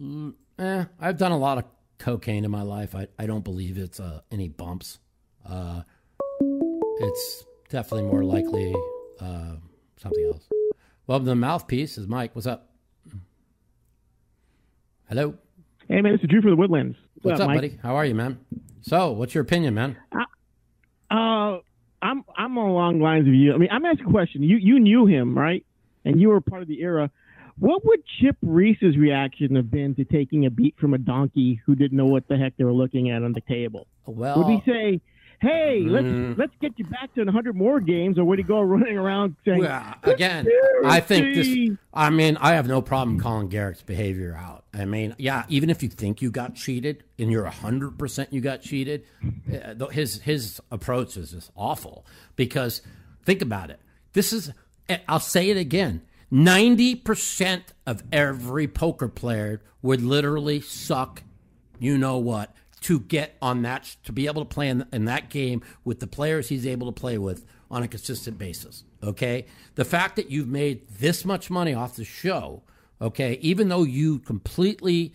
mm, 0.00 0.34
eh, 0.58 0.84
I've 0.98 1.18
done 1.18 1.32
a 1.32 1.38
lot 1.38 1.58
of 1.58 1.64
cocaine 1.98 2.44
in 2.44 2.50
my 2.50 2.62
life. 2.62 2.94
I, 2.94 3.08
I 3.18 3.26
don't 3.26 3.44
believe 3.44 3.78
it's 3.78 4.00
uh, 4.00 4.20
any 4.30 4.48
bumps. 4.48 4.98
Uh, 5.48 5.82
it's 7.00 7.44
definitely 7.68 8.08
more 8.08 8.24
likely 8.24 8.74
uh, 9.20 9.56
something 9.96 10.24
else. 10.26 10.48
Well, 11.06 11.20
the 11.20 11.34
mouthpiece 11.34 11.98
is 11.98 12.06
Mike. 12.06 12.34
What's 12.34 12.46
up? 12.46 12.70
Hello. 15.08 15.34
Hey 15.88 16.00
man, 16.02 16.12
this 16.12 16.22
is 16.22 16.28
Drew 16.28 16.40
from 16.40 16.50
the 16.50 16.56
Woodlands. 16.56 16.96
What's 17.22 17.40
up, 17.40 17.48
buddy? 17.48 17.78
How 17.82 17.96
are 17.96 18.06
you, 18.06 18.14
man? 18.14 18.38
So, 18.82 19.10
what's 19.10 19.34
your 19.34 19.42
opinion, 19.42 19.74
man? 19.74 19.96
Uh, 21.10 21.58
I'm 22.00 22.24
I'm 22.36 22.56
along 22.56 22.98
the 22.98 23.04
lines 23.04 23.26
of 23.26 23.34
you. 23.34 23.52
I 23.52 23.58
mean, 23.58 23.68
I'm 23.72 23.84
asking 23.84 24.06
a 24.06 24.10
question. 24.10 24.42
You 24.42 24.56
you 24.56 24.78
knew 24.78 25.06
him, 25.06 25.36
right? 25.36 25.66
And 26.04 26.20
you 26.20 26.28
were 26.28 26.40
part 26.40 26.62
of 26.62 26.68
the 26.68 26.80
era. 26.80 27.10
What 27.60 27.84
would 27.84 28.00
Chip 28.20 28.36
Reese's 28.42 28.96
reaction 28.96 29.54
have 29.56 29.70
been 29.70 29.94
to 29.96 30.04
taking 30.04 30.46
a 30.46 30.50
beat 30.50 30.74
from 30.80 30.94
a 30.94 30.98
donkey 30.98 31.60
who 31.66 31.74
didn't 31.74 31.96
know 31.96 32.06
what 32.06 32.26
the 32.26 32.36
heck 32.36 32.56
they 32.56 32.64
were 32.64 32.72
looking 32.72 33.10
at 33.10 33.22
on 33.22 33.32
the 33.32 33.42
table? 33.42 33.86
Well, 34.06 34.38
would 34.38 34.46
he 34.48 34.62
say, 34.66 35.00
"Hey, 35.40 35.84
let's 35.86 36.06
Mm. 36.06 36.38
let's 36.38 36.52
get 36.60 36.72
you 36.78 36.86
back 36.86 37.14
to 37.14 37.20
100 37.22 37.54
more 37.54 37.78
games," 37.80 38.18
or 38.18 38.24
would 38.24 38.38
he 38.38 38.42
go 38.44 38.60
running 38.62 38.96
around 38.96 39.36
saying, 39.44 39.60
Well, 39.60 39.94
again, 40.04 40.48
I 40.84 41.00
think 41.00 41.34
this. 41.34 41.48
I 41.92 42.08
mean, 42.08 42.38
I 42.40 42.54
have 42.54 42.66
no 42.66 42.80
problem 42.80 43.18
calling 43.20 43.48
Garrett's 43.48 43.82
behavior 43.82 44.34
out. 44.34 44.64
I 44.72 44.86
mean, 44.86 45.14
yeah, 45.18 45.44
even 45.50 45.68
if 45.68 45.82
you 45.82 45.90
think 45.90 46.22
you 46.22 46.30
got 46.30 46.54
cheated 46.54 47.04
and 47.18 47.30
you're 47.30 47.44
hundred 47.44 47.98
percent 47.98 48.32
you 48.32 48.40
got 48.40 48.62
cheated, 48.62 49.04
uh, 49.52 49.86
his 49.88 50.22
his 50.22 50.60
approach 50.70 51.16
is 51.18 51.32
just 51.32 51.50
awful. 51.56 52.06
Because 52.36 52.80
think 53.24 53.42
about 53.42 53.68
it. 53.70 53.80
This 54.14 54.32
is. 54.32 54.50
eh, 54.88 54.98
I'll 55.08 55.20
say 55.20 55.50
it 55.50 55.56
again. 55.58 56.00
Ninety 56.30 56.94
percent 56.94 57.72
of 57.86 58.02
every 58.12 58.68
poker 58.68 59.08
player 59.08 59.62
would 59.82 60.02
literally 60.02 60.60
suck 60.60 61.22
you 61.80 61.98
know 61.98 62.18
what, 62.18 62.54
to 62.82 63.00
get 63.00 63.36
on 63.42 63.62
that, 63.62 63.96
to 64.04 64.12
be 64.12 64.26
able 64.26 64.42
to 64.42 64.48
play 64.48 64.68
in, 64.68 64.86
in 64.92 65.06
that 65.06 65.30
game 65.30 65.62
with 65.84 65.98
the 65.98 66.06
players 66.06 66.48
he's 66.48 66.66
able 66.66 66.86
to 66.92 67.00
play 67.00 67.18
with 67.18 67.44
on 67.70 67.82
a 67.82 67.88
consistent 67.88 68.38
basis. 68.38 68.84
Okay. 69.02 69.46
The 69.74 69.84
fact 69.84 70.16
that 70.16 70.30
you've 70.30 70.48
made 70.48 70.88
this 70.88 71.24
much 71.24 71.50
money 71.50 71.74
off 71.74 71.96
the 71.96 72.04
show, 72.04 72.62
okay, 73.00 73.38
even 73.40 73.68
though 73.68 73.82
you 73.82 74.18
completely 74.20 75.14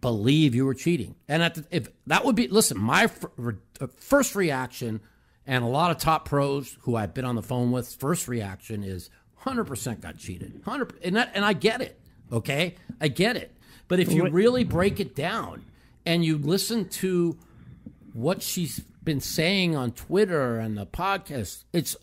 believe 0.00 0.54
you 0.54 0.66
were 0.66 0.74
cheating. 0.74 1.14
And 1.28 1.42
the, 1.42 1.64
if 1.70 1.88
that 2.06 2.24
would 2.24 2.36
be, 2.36 2.48
listen, 2.48 2.78
my 2.78 3.04
uh, 3.38 3.86
first 3.96 4.34
reaction, 4.34 5.00
and 5.46 5.62
a 5.62 5.68
lot 5.68 5.90
of 5.90 5.98
top 5.98 6.26
pros 6.26 6.76
who 6.82 6.96
I've 6.96 7.14
been 7.14 7.24
on 7.24 7.36
the 7.36 7.42
phone 7.42 7.70
with, 7.70 7.94
first 7.96 8.28
reaction 8.28 8.82
is 8.82 9.10
100% 9.44 10.00
got 10.00 10.16
cheated. 10.16 10.54
100 10.64 10.94
and 11.02 11.16
that, 11.16 11.32
and 11.34 11.44
I 11.44 11.52
get 11.52 11.80
it. 11.80 12.00
Okay? 12.32 12.76
I 13.00 13.08
get 13.08 13.36
it. 13.36 13.54
But 13.88 14.00
if 14.00 14.12
you 14.12 14.28
really 14.28 14.64
break 14.64 14.98
it 14.98 15.14
down 15.14 15.64
and 16.06 16.24
you 16.24 16.38
listen 16.38 16.88
to 16.88 17.36
what 18.12 18.42
she's 18.42 18.80
been 19.02 19.20
saying 19.20 19.76
on 19.76 19.92
Twitter 19.92 20.58
and 20.58 20.76
the 20.76 20.86
podcast, 20.86 21.64
it's 21.72 21.96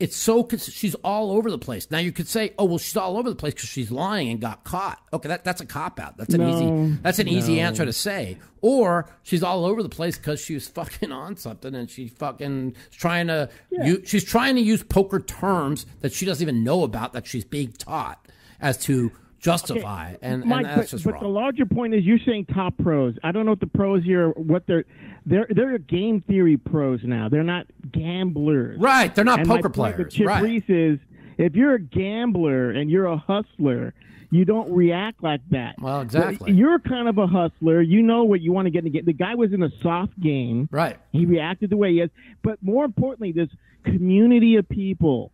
it's 0.00 0.16
so 0.16 0.46
she's 0.56 0.94
all 0.96 1.32
over 1.32 1.50
the 1.50 1.58
place. 1.58 1.90
Now 1.90 1.98
you 1.98 2.12
could 2.12 2.28
say, 2.28 2.52
"Oh, 2.58 2.64
well, 2.66 2.78
she's 2.78 2.96
all 2.96 3.16
over 3.18 3.28
the 3.28 3.34
place 3.36 3.54
because 3.54 3.68
she's 3.68 3.90
lying 3.90 4.28
and 4.30 4.40
got 4.40 4.62
caught." 4.64 5.00
Okay, 5.12 5.28
that, 5.28 5.44
that's 5.44 5.60
a 5.60 5.66
cop 5.66 5.98
out. 5.98 6.16
That's 6.16 6.34
an 6.34 6.40
No, 6.40 6.54
easy. 6.54 6.98
That's 7.02 7.18
an 7.18 7.26
easy 7.28 7.58
answer 7.60 7.84
to 7.84 7.92
say. 7.92 8.38
Or 8.60 9.08
she's 9.24 9.42
all 9.42 9.64
over 9.64 9.82
the 9.82 9.88
place 9.88 10.16
because 10.16 10.40
she 10.40 10.54
was 10.54 10.68
fucking 10.78 11.10
on 11.10 11.36
something 11.36 11.74
and 11.74 11.90
she's 11.90 12.10
fucking 12.12 12.74
trying 12.92 13.26
to. 13.26 13.48
u- 13.70 14.02
she's 14.06 14.24
trying 14.24 14.54
to 14.54 14.60
use 14.62 14.82
poker 14.84 15.18
terms 15.20 15.84
that 16.00 16.12
she 16.12 16.24
doesn't 16.26 16.42
even 16.42 16.62
know 16.62 16.84
about 16.84 17.12
that 17.14 17.26
she's 17.26 17.44
being 17.44 17.72
taught 17.72 18.24
as 18.60 18.78
to 18.78 19.10
justify, 19.40 20.16
and, 20.22 20.44
Mike, 20.44 20.66
and 20.66 20.66
that's 20.66 20.90
but, 20.90 20.96
just 20.96 21.04
but 21.04 21.14
wrong. 21.14 21.22
the 21.22 21.28
larger 21.28 21.66
point 21.66 21.94
is 21.94 22.04
you're 22.04 22.18
saying 22.26 22.46
top 22.46 22.76
pros. 22.78 23.14
I 23.22 23.32
don't 23.32 23.44
know 23.44 23.52
what 23.52 23.60
the 23.60 23.66
pros 23.66 24.02
here, 24.04 24.30
what 24.30 24.66
they're 24.66 24.84
they're 25.26 25.46
they're 25.50 25.78
game 25.78 26.20
theory 26.22 26.56
pros 26.56 27.00
now. 27.04 27.28
They're 27.28 27.42
not 27.42 27.66
gamblers. 27.92 28.78
Right, 28.78 29.14
they're 29.14 29.24
not 29.24 29.40
and 29.40 29.48
poker 29.48 29.68
players, 29.68 30.12
Chip 30.12 30.26
right. 30.26 30.42
Reese 30.42 30.68
is 30.68 30.98
if 31.38 31.54
you're 31.54 31.74
a 31.74 31.80
gambler 31.80 32.70
and 32.70 32.90
you're 32.90 33.06
a 33.06 33.16
hustler, 33.16 33.94
you 34.30 34.44
don't 34.44 34.70
react 34.72 35.22
like 35.22 35.40
that. 35.50 35.76
Well, 35.80 36.00
exactly. 36.00 36.52
You're 36.52 36.78
kind 36.80 37.08
of 37.08 37.18
a 37.18 37.26
hustler. 37.26 37.80
You 37.80 38.02
know 38.02 38.24
what 38.24 38.40
you 38.40 38.52
want 38.52 38.66
to 38.66 38.70
get 38.70 38.84
to 38.84 38.90
get. 38.90 39.06
The 39.06 39.12
guy 39.12 39.34
was 39.34 39.52
in 39.52 39.62
a 39.62 39.70
soft 39.80 40.18
game. 40.20 40.68
Right. 40.70 40.98
He 41.12 41.24
reacted 41.24 41.70
the 41.70 41.76
way 41.76 41.92
he 41.92 42.00
is. 42.00 42.10
But 42.42 42.62
more 42.62 42.84
importantly, 42.84 43.32
this 43.32 43.48
community 43.84 44.56
of 44.56 44.68
people, 44.68 45.32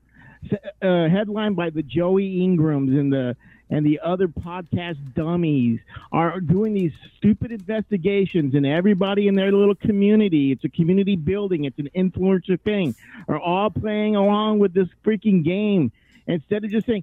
uh, 0.83 1.09
headlined 1.09 1.57
by 1.57 1.71
the 1.71 1.83
Joey 1.83 2.41
Ingrams 2.41 2.91
and 2.91 3.13
the 3.13 3.37
and 3.75 3.85
the 3.85 3.99
other 4.05 4.29
podcast 4.29 4.99
dummies, 5.15 5.81
are 6.13 6.39
doing 6.39 6.75
these 6.75 6.93
stupid 7.17 7.51
investigations, 7.51 8.55
and 8.55 8.65
everybody 8.65 9.27
in 9.27 9.35
their 9.35 9.51
little 9.51 9.75
community, 9.75 10.53
it's 10.53 10.63
a 10.63 10.69
community 10.69 11.17
building, 11.17 11.65
it's 11.65 11.81
an 11.81 11.91
influencer 11.97 12.61
thing, 12.61 12.95
are 13.27 13.39
all 13.39 13.71
playing 13.71 14.15
along 14.15 14.61
with 14.61 14.73
this 14.73 14.87
freaking 15.05 15.45
game 15.45 15.91
instead 16.29 16.63
of 16.65 16.71
just 16.71 16.87
saying, 16.87 17.03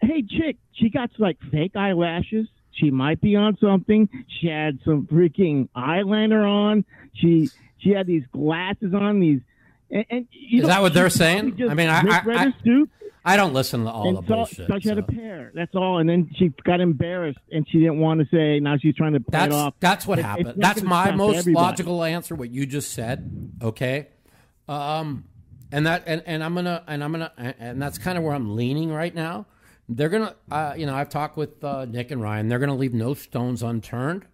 "Hey, 0.00 0.22
chick, 0.22 0.56
she 0.72 0.90
got 0.90 1.10
like 1.18 1.40
fake 1.52 1.76
eyelashes." 1.76 2.48
She 2.72 2.90
might 2.90 3.20
be 3.20 3.36
on 3.36 3.56
something. 3.58 4.08
She 4.26 4.48
had 4.48 4.80
some 4.84 5.06
freaking 5.06 5.68
eyeliner 5.76 6.44
on. 6.44 6.84
She 7.14 7.48
she 7.78 7.90
had 7.90 8.08
these 8.08 8.26
glasses 8.32 8.92
on. 8.92 9.20
These 9.20 9.40
and, 9.90 10.04
and 10.10 10.28
you 10.30 10.62
Is 10.62 10.68
that 10.68 10.80
what 10.82 10.94
they're 10.94 11.10
saying? 11.10 11.56
I 11.68 11.74
mean, 11.74 11.88
I- 11.88 12.02
I- 12.02 12.52
I 13.24 13.36
don't 13.36 13.52
listen 13.52 13.84
to 13.84 13.90
all 13.90 14.12
the 14.22 14.26
saw, 14.26 14.36
bullshit. 14.36 14.68
thought 14.68 14.82
she 14.82 14.88
had 14.88 14.96
a 14.98 15.02
pair. 15.02 15.50
That's 15.54 15.74
all. 15.74 15.98
And 15.98 16.08
then 16.08 16.30
she 16.36 16.50
got 16.64 16.80
embarrassed 16.80 17.38
and 17.52 17.66
she 17.68 17.78
didn't 17.78 17.98
want 17.98 18.20
to 18.20 18.26
say. 18.34 18.58
Now 18.58 18.78
she's 18.78 18.94
trying 18.94 19.12
to 19.12 19.20
play 19.20 19.40
That's 19.40 19.52
it 19.54 19.56
off. 19.58 19.74
that's 19.80 20.06
what 20.06 20.18
It- 20.18 20.24
happened. 20.24 20.54
That's 20.56 20.82
my 20.82 21.10
most 21.10 21.38
everybody. 21.38 21.62
logical 21.66 22.04
answer. 22.04 22.34
What 22.34 22.50
you 22.50 22.64
just 22.64 22.92
said, 22.92 23.50
okay? 23.60 24.08
Um, 24.66 25.24
and 25.72 25.86
that 25.86 26.04
and, 26.06 26.22
and 26.24 26.42
I'm 26.42 26.54
gonna 26.54 26.82
and 26.86 27.04
I'm 27.04 27.12
gonna 27.12 27.32
and- 27.36 27.54
and 27.58 27.82
that's 27.82 27.98
kind 27.98 28.16
of 28.16 28.24
where 28.24 28.34
I'm 28.34 28.56
leaning 28.56 28.90
right 28.90 29.14
now. 29.14 29.44
They're 29.90 30.08
gonna, 30.10 30.34
uh, 30.50 30.74
you 30.76 30.86
know, 30.86 30.94
I've 30.94 31.08
talked 31.10 31.36
with 31.36 31.62
uh, 31.64 31.84
Nick 31.86 32.10
and 32.10 32.22
Ryan. 32.22 32.48
They're 32.48 32.58
gonna 32.58 32.76
leave 32.76 32.94
no 32.94 33.12
stones 33.14 33.62
unturned. 33.62 34.24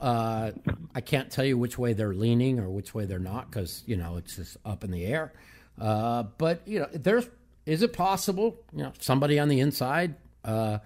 Uh, 0.00 0.52
I 0.94 1.00
can't 1.00 1.30
tell 1.30 1.44
you 1.44 1.56
which 1.56 1.78
way 1.78 1.94
they're 1.94 2.14
leaning 2.14 2.58
or 2.58 2.68
which 2.68 2.94
way 2.94 3.06
they're 3.06 3.18
not 3.18 3.50
because 3.50 3.82
you 3.86 3.96
know 3.96 4.16
it's 4.16 4.36
just 4.36 4.56
up 4.64 4.84
in 4.84 4.90
the 4.90 5.04
air. 5.06 5.32
Uh, 5.80 6.24
but 6.38 6.62
you 6.66 6.80
know, 6.80 6.88
there's 6.92 7.28
is 7.64 7.82
it 7.82 7.92
possible? 7.92 8.56
You 8.72 8.84
know, 8.84 8.92
somebody 9.00 9.38
on 9.38 9.48
the 9.48 9.60
inside 9.60 10.14
uh, 10.44 10.78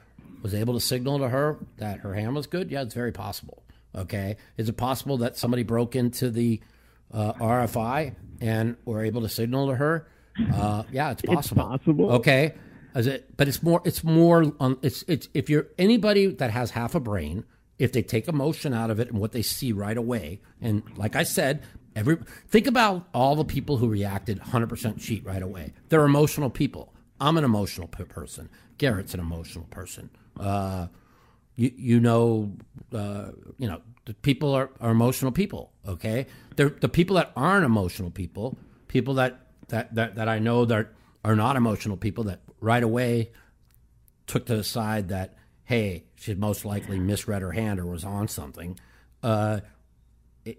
was 0.42 0.54
able 0.54 0.74
to 0.74 0.80
signal 0.80 1.18
to 1.18 1.28
her 1.28 1.58
that 1.78 2.00
her 2.00 2.14
hand 2.14 2.34
was 2.34 2.46
good. 2.46 2.70
Yeah, 2.70 2.82
it's 2.82 2.94
very 2.94 3.12
possible. 3.12 3.62
Okay, 3.94 4.36
is 4.56 4.68
it 4.68 4.76
possible 4.76 5.18
that 5.18 5.36
somebody 5.36 5.64
broke 5.64 5.96
into 5.96 6.30
the 6.30 6.60
uh, 7.12 7.32
RFI 7.34 8.14
and 8.40 8.76
were 8.84 9.04
able 9.04 9.22
to 9.22 9.28
signal 9.28 9.68
to 9.68 9.74
her? 9.74 10.06
Uh, 10.52 10.84
yeah, 10.92 11.10
it's 11.10 11.22
possible. 11.22 11.62
It's 11.74 11.84
possible. 11.84 12.12
Okay, 12.12 12.54
is 12.94 13.06
it? 13.06 13.36
But 13.36 13.48
it's 13.48 13.62
more. 13.62 13.82
It's 13.84 14.04
more. 14.04 14.52
On, 14.60 14.78
it's 14.82 15.04
it's 15.08 15.28
if 15.34 15.50
you're 15.50 15.66
anybody 15.78 16.26
that 16.26 16.50
has 16.50 16.70
half 16.70 16.94
a 16.94 17.00
brain, 17.00 17.44
if 17.80 17.92
they 17.92 18.02
take 18.02 18.28
emotion 18.28 18.74
out 18.74 18.90
of 18.90 19.00
it 19.00 19.08
and 19.08 19.18
what 19.18 19.32
they 19.32 19.42
see 19.42 19.72
right 19.72 19.96
away, 19.96 20.40
and 20.60 20.82
like 20.96 21.16
I 21.16 21.22
said, 21.22 21.62
every 21.96 22.18
think 22.46 22.66
about 22.66 23.08
all 23.14 23.34
the 23.34 23.44
people 23.44 23.78
who 23.78 23.88
reacted 23.88 24.38
100% 24.38 25.00
cheat 25.00 25.24
right 25.24 25.42
away. 25.42 25.72
They're 25.88 26.04
emotional 26.04 26.50
people. 26.50 26.92
I'm 27.18 27.38
an 27.38 27.44
emotional 27.44 27.88
p- 27.88 28.04
person. 28.04 28.50
Garrett's 28.76 29.14
an 29.14 29.20
emotional 29.20 29.64
person. 29.70 30.10
Uh, 30.38 30.88
you 31.56 31.72
you 31.76 32.00
know 32.00 32.52
uh, 32.92 33.30
you 33.58 33.66
know 33.66 33.80
the 34.04 34.14
people 34.14 34.54
are, 34.54 34.70
are 34.80 34.90
emotional 34.90 35.32
people. 35.32 35.72
Okay, 35.88 36.26
they're 36.56 36.68
the 36.68 36.88
people 36.88 37.16
that 37.16 37.32
aren't 37.34 37.64
emotional 37.64 38.10
people. 38.10 38.58
People 38.88 39.14
that 39.14 39.40
that 39.68 39.94
that, 39.94 40.16
that 40.16 40.28
I 40.28 40.38
know 40.38 40.66
that 40.66 40.88
are 41.24 41.36
not 41.36 41.56
emotional 41.56 41.96
people 41.96 42.24
that 42.24 42.40
right 42.60 42.82
away 42.82 43.30
took 44.26 44.46
to 44.46 44.56
the 44.56 44.64
side 44.64 45.08
that 45.08 45.34
hey 45.70 46.02
she 46.16 46.34
most 46.34 46.64
likely 46.64 46.98
misread 46.98 47.40
her 47.42 47.52
hand 47.52 47.78
or 47.80 47.86
was 47.86 48.04
on 48.04 48.28
something. 48.28 48.78
Uh, 49.22 49.60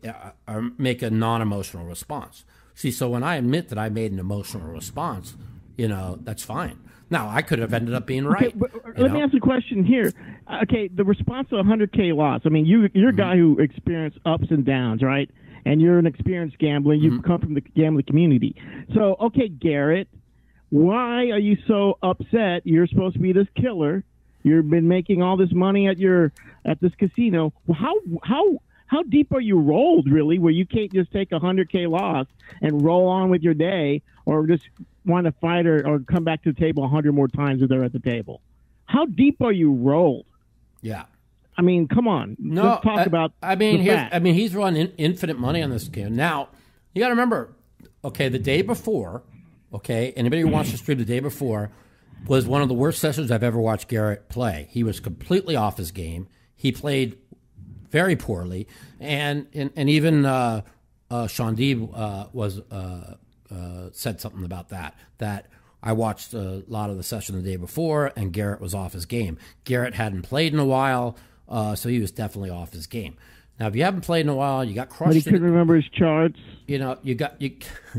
uh, 0.08 0.32
or 0.48 0.72
make 0.78 1.02
a 1.02 1.10
non-emotional 1.10 1.86
response. 1.86 2.46
See, 2.76 2.92
so 2.92 3.10
when 3.10 3.24
I 3.24 3.36
admit 3.36 3.70
that 3.70 3.78
I 3.78 3.90
made 3.90 4.12
an 4.12 4.20
emotional 4.20 4.68
response, 4.72 5.36
you 5.78 5.88
know 5.88 6.18
that's 6.22 6.44
fine. 6.44 6.80
Now 7.10 7.28
I 7.30 7.42
could 7.42 7.60
have 7.60 7.74
ended 7.74 7.94
up 7.94 8.06
being 8.06 8.26
right. 8.26 8.48
Okay, 8.50 8.58
but 8.58 8.72
you 8.74 9.04
let 9.04 9.12
me 9.12 9.22
ask 9.22 9.34
a 9.34 9.40
question 9.40 9.84
here. 9.84 10.14
Uh, 10.48 10.60
Okay, 10.64 10.88
the 10.94 11.04
response 11.04 11.50
to 11.50 11.58
a 11.58 11.64
100K 11.64 12.16
loss. 12.16 12.42
I 12.46 12.50
mean, 12.50 12.66
you, 12.66 12.88
you're 12.94 13.10
a 13.10 13.12
Mm-hmm. 13.12 13.18
guy 13.18 13.36
who 13.38 13.58
experienced 13.60 14.20
ups 14.26 14.48
and 14.50 14.64
downs, 14.66 15.02
right? 15.02 15.30
And 15.66 15.82
you're 15.82 15.98
an 16.00 16.06
experienced 16.06 16.58
gambler. 16.60 16.94
You 16.94 17.12
Mm-hmm. 17.12 17.28
come 17.28 17.40
from 17.42 17.54
the 17.56 17.62
gambling 17.62 18.06
community. 18.06 18.56
So, 18.94 19.16
okay, 19.20 19.48
Garrett, 19.50 20.08
why 20.70 21.30
are 21.32 21.40
you 21.40 21.58
so 21.68 21.98
upset? 22.04 22.62
You're 22.66 22.88
supposed 22.88 23.16
to 23.16 23.20
be 23.22 23.34
this 23.34 23.48
killer. 23.60 24.04
You've 24.44 24.70
been 24.70 24.88
making 24.88 25.22
all 25.22 25.38
this 25.38 25.52
money 25.52 25.88
at 25.88 25.98
your 25.98 26.32
at 26.66 26.80
this 26.82 26.94
casino. 26.96 27.54
Well, 27.68 27.78
How 27.80 27.96
how 28.24 28.62
how 28.88 29.04
deep 29.04 29.32
are 29.34 29.40
you 29.40 29.58
rolled, 29.58 30.12
really, 30.12 30.38
where 30.38 30.52
you 30.52 30.66
can't 30.66 30.92
just 30.92 31.12
take 31.14 31.32
a 31.32 31.40
100K 31.40 31.90
loss 31.90 32.28
and 32.62 32.84
roll 32.84 33.08
on 33.08 33.30
with 33.30 33.42
your 33.42 33.54
day, 33.54 34.02
or 34.26 34.46
just 34.46 34.68
want 35.06 35.26
to 35.26 35.32
fight 35.34 35.66
or, 35.66 35.88
or 35.88 36.00
come 36.00 36.26
back 36.26 36.44
to 36.44 36.52
the 36.52 36.60
table 36.60 36.84
a 36.84 36.90
hundred 36.90 37.14
more 37.14 37.30
times 37.30 37.62
if 37.62 37.70
they're 37.70 37.86
at 37.86 37.94
the 37.94 38.00
table? 38.00 38.42
How 38.86 39.06
deep 39.06 39.42
are 39.42 39.54
you 39.54 39.72
rolled? 39.72 40.26
Yeah. 40.82 41.06
I 41.58 41.62
mean, 41.62 41.88
come 41.88 42.08
on. 42.08 42.36
No, 42.40 42.64
Let's 42.64 42.84
talk 42.84 43.00
I, 43.00 43.04
about. 43.04 43.34
I 43.42 43.56
mean. 43.56 43.88
I 43.90 44.20
mean, 44.20 44.34
he's 44.34 44.54
run 44.54 44.76
in, 44.76 44.92
infinite 44.98 45.40
money 45.40 45.62
on 45.62 45.70
this 45.70 45.88
game. 45.88 46.16
Now, 46.16 46.50
you 46.94 47.00
got 47.00 47.08
to 47.08 47.14
remember, 47.14 47.54
okay, 48.04 48.28
the 48.28 48.40
day 48.40 48.62
before, 48.62 49.24
okay, 49.74 50.12
anybody 50.18 50.42
who 50.42 50.50
wants 50.50 50.72
to 50.72 50.78
stream 50.78 50.98
the 50.98 51.06
day 51.06 51.20
before 51.20 51.72
was 52.28 52.46
one 52.46 52.62
of 52.62 52.68
the 52.68 52.74
worst 52.74 53.00
sessions 53.00 53.32
I've 53.32 53.44
ever 53.44 53.60
watched 53.60 53.88
Garrett 53.88 54.30
play. 54.30 54.68
He 54.70 54.84
was 54.84 55.00
completely 55.00 55.56
off 55.56 55.78
his 55.78 55.92
game. 55.92 56.28
He 56.56 56.72
played 56.72 57.18
very 57.90 58.16
poorly, 58.16 58.68
and 59.00 59.48
and, 59.54 59.72
and 59.76 59.90
even 59.90 60.26
uh, 60.26 60.62
uh, 61.10 61.28
Shaun 61.28 61.56
Deeb 61.56 61.92
uh, 61.94 62.28
was 62.32 62.60
uh, 62.72 63.16
uh, 63.52 63.90
said 63.92 64.22
something 64.22 64.44
about 64.44 64.70
that. 64.70 64.96
That 65.18 65.48
I 65.84 65.94
watched 65.94 66.34
a 66.34 66.64
lot 66.68 66.90
of 66.90 66.98
the 66.98 67.04
session 67.04 67.36
the 67.36 67.42
day 67.42 67.58
before, 67.58 68.12
and 68.16 68.32
Garrett 68.32 68.62
was 68.62 68.74
off 68.74 68.94
his 68.94 69.06
game. 69.06 69.38
Garrett 69.64 69.96
hadn't 69.96 70.22
played 70.22 70.54
in 70.54 70.60
a 70.60 70.66
while, 70.66 71.18
uh, 71.50 71.76
so 71.76 71.90
he 71.90 72.00
was 72.00 72.12
definitely 72.12 72.50
off 72.50 72.72
his 72.72 72.88
game. 72.88 73.18
Now, 73.62 73.68
if 73.68 73.76
you 73.76 73.84
haven't 73.84 74.02
played 74.02 74.22
in 74.22 74.30
a 74.30 74.36
while, 74.36 74.66
you 74.66 74.74
got 74.74 74.90
crushed. 74.90 75.10
but 75.10 75.16
he 75.16 75.22
couldn't 75.22 75.42
the- 75.42 75.46
remember 75.52 75.76
his 75.76 75.86
charts. 75.94 76.40
you 76.66 76.80
know, 76.80 76.98
you 77.04 77.14
got 77.14 77.40
you, 77.40 77.52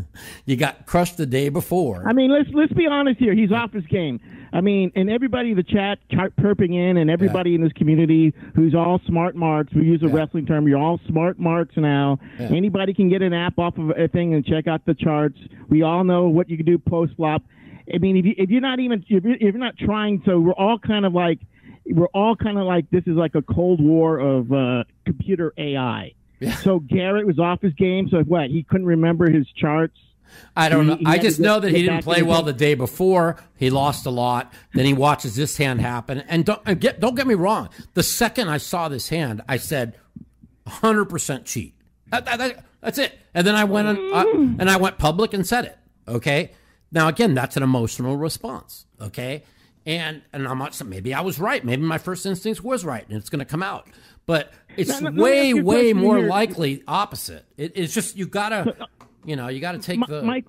you 0.45 0.57
got 0.57 0.87
crushed 0.87 1.19
the 1.19 1.25
day 1.27 1.51
before. 1.51 2.03
I 2.09 2.13
mean, 2.13 2.33
let's 2.33 2.49
let's 2.53 2.73
be 2.73 2.89
honest 2.89 3.21
here. 3.21 3.33
He's 3.33 3.53
off 3.53 3.73
his 3.73 3.87
game. 3.87 4.19
I 4.53 4.61
mean, 4.61 4.91
and 4.97 5.09
everybody 5.09 5.51
in 5.53 5.57
the 5.57 5.63
chat 5.63 6.01
perping 6.11 6.75
in, 6.75 6.97
and 6.97 7.09
everybody 7.09 7.55
in 7.55 7.63
this 7.63 7.73
community 7.75 8.35
who's 8.57 8.75
all 8.75 9.01
smart 9.07 9.37
marks. 9.37 9.73
We 9.73 9.85
use 9.85 10.03
a 10.03 10.09
Yeah. 10.09 10.15
wrestling 10.17 10.47
term. 10.47 10.67
You're 10.67 10.81
all 10.81 10.99
smart 11.07 11.39
marks 11.39 11.77
now. 11.77 12.19
Yeah. 12.41 12.49
Anybody 12.49 12.93
can 12.93 13.09
get 13.09 13.23
an 13.23 13.33
app 13.33 13.57
off 13.61 13.79
of 13.79 13.91
a 13.91 14.09
thing 14.09 14.35
and 14.35 14.45
check 14.45 14.67
out 14.67 14.85
the 14.85 14.95
charts. 14.95 15.39
We 15.69 15.83
all 15.83 16.03
know 16.03 16.29
what 16.29 16.51
you 16.51 16.57
can 16.57 16.67
do 16.67 16.77
post 16.77 17.13
flop. 17.17 17.43
I 17.95 17.99
mean, 17.99 18.17
if 18.17 18.25
you 18.27 18.35
if 18.37 18.51
you're 18.51 18.61
not 18.61 18.81
even 18.81 19.05
if 19.09 19.23
you're, 19.25 19.35
if 19.37 19.41
you're 19.41 19.53
not 19.59 19.77
trying, 19.79 20.23
so 20.27 20.41
we're 20.41 20.53
all 20.55 20.79
kind 20.81 21.07
of 21.07 21.13
like 21.15 21.39
we're 21.87 22.07
all 22.15 22.37
kind 22.37 22.59
of 22.59 22.65
like 22.65 22.89
this 22.91 23.03
is 23.07 23.17
like 23.17 23.35
a 23.35 23.43
cold 23.43 23.81
war 23.83 24.19
of 24.19 24.53
uh, 24.53 24.85
computer 25.05 25.53
AI. 25.59 26.15
So 26.63 26.81
Garrett 26.81 27.25
was 27.27 27.39
off 27.39 27.61
his 27.63 27.73
game. 27.75 28.09
So 28.11 28.19
what? 28.25 28.51
He 28.51 28.65
couldn't 28.65 28.87
remember 28.87 29.31
his 29.31 29.47
charts. 29.57 29.97
I 30.57 30.69
don't 30.69 30.85
He- 30.85 30.91
know. 30.91 30.97
he 30.97 31.07
I 31.07 31.19
just 31.19 31.39
know 31.39 31.61
that 31.61 31.71
he 31.71 31.83
didn't 31.83 32.03
play 32.05 32.23
well 32.23 32.43
the 32.43 32.53
day 32.53 32.75
before. 32.75 33.37
He 33.57 33.71
lost 33.71 34.07
a 34.07 34.11
lot. 34.11 34.53
Then 34.75 34.85
he 34.87 34.93
watches 34.95 35.37
this 35.37 35.57
hand 35.57 35.81
happen, 35.81 36.19
and 36.29 36.45
don't 36.45 36.61
and 36.67 36.81
get 36.81 36.99
don't 37.01 37.15
get 37.15 37.27
me 37.27 37.35
wrong. 37.35 37.69
The 37.95 38.03
second 38.03 38.49
I 38.49 38.57
saw 38.57 38.89
this 38.89 39.09
hand, 39.11 39.43
I 39.49 39.57
said, 39.59 39.95
"100 40.65 41.05
percent 41.07 41.45
cheat." 41.45 41.75
That, 42.11 42.25
that- 42.25 42.39
that- 42.39 42.65
that's 42.81 42.99
it. 42.99 43.17
And 43.33 43.47
then 43.47 43.55
I 43.55 43.63
went 43.63 43.87
on, 43.87 43.97
uh, 44.13 44.25
and 44.59 44.69
I 44.69 44.77
went 44.77 44.99
public 44.99 45.33
and 45.35 45.47
said 45.47 45.67
it. 45.67 45.79
Okay. 46.09 46.51
Now 46.91 47.07
again, 47.07 47.33
that's 47.35 47.57
an 47.57 47.63
emotional 47.63 48.17
response. 48.17 48.87
Okay. 49.01 49.45
And 49.85 50.23
and 50.33 50.47
I'm 50.47 50.59
not. 50.59 50.81
Maybe 50.85 51.13
I 51.13 51.21
was 51.23 51.39
right. 51.39 51.65
Maybe 51.65 51.83
my 51.83 51.99
first 51.99 52.25
instinct 52.25 52.63
was 52.63 52.85
right, 52.85 53.07
and 53.09 53.17
it's 53.17 53.29
going 53.29 53.41
to 53.41 53.45
come 53.45 53.63
out. 53.63 53.89
But 54.27 54.53
it's 54.77 55.01
way 55.03 55.49
you 55.49 55.65
way 55.65 55.93
more 55.93 56.19
here. 56.19 56.29
likely 56.29 56.83
opposite. 56.87 57.45
It, 57.57 57.73
it's 57.75 57.93
just 57.93 58.17
you 58.17 58.27
gotta, 58.27 58.77
uh, 58.81 58.87
you 59.25 59.35
know, 59.35 59.49
you 59.49 59.61
gotta 59.61 59.79
take 59.79 59.99
the. 60.07 60.23
Mike, 60.23 60.47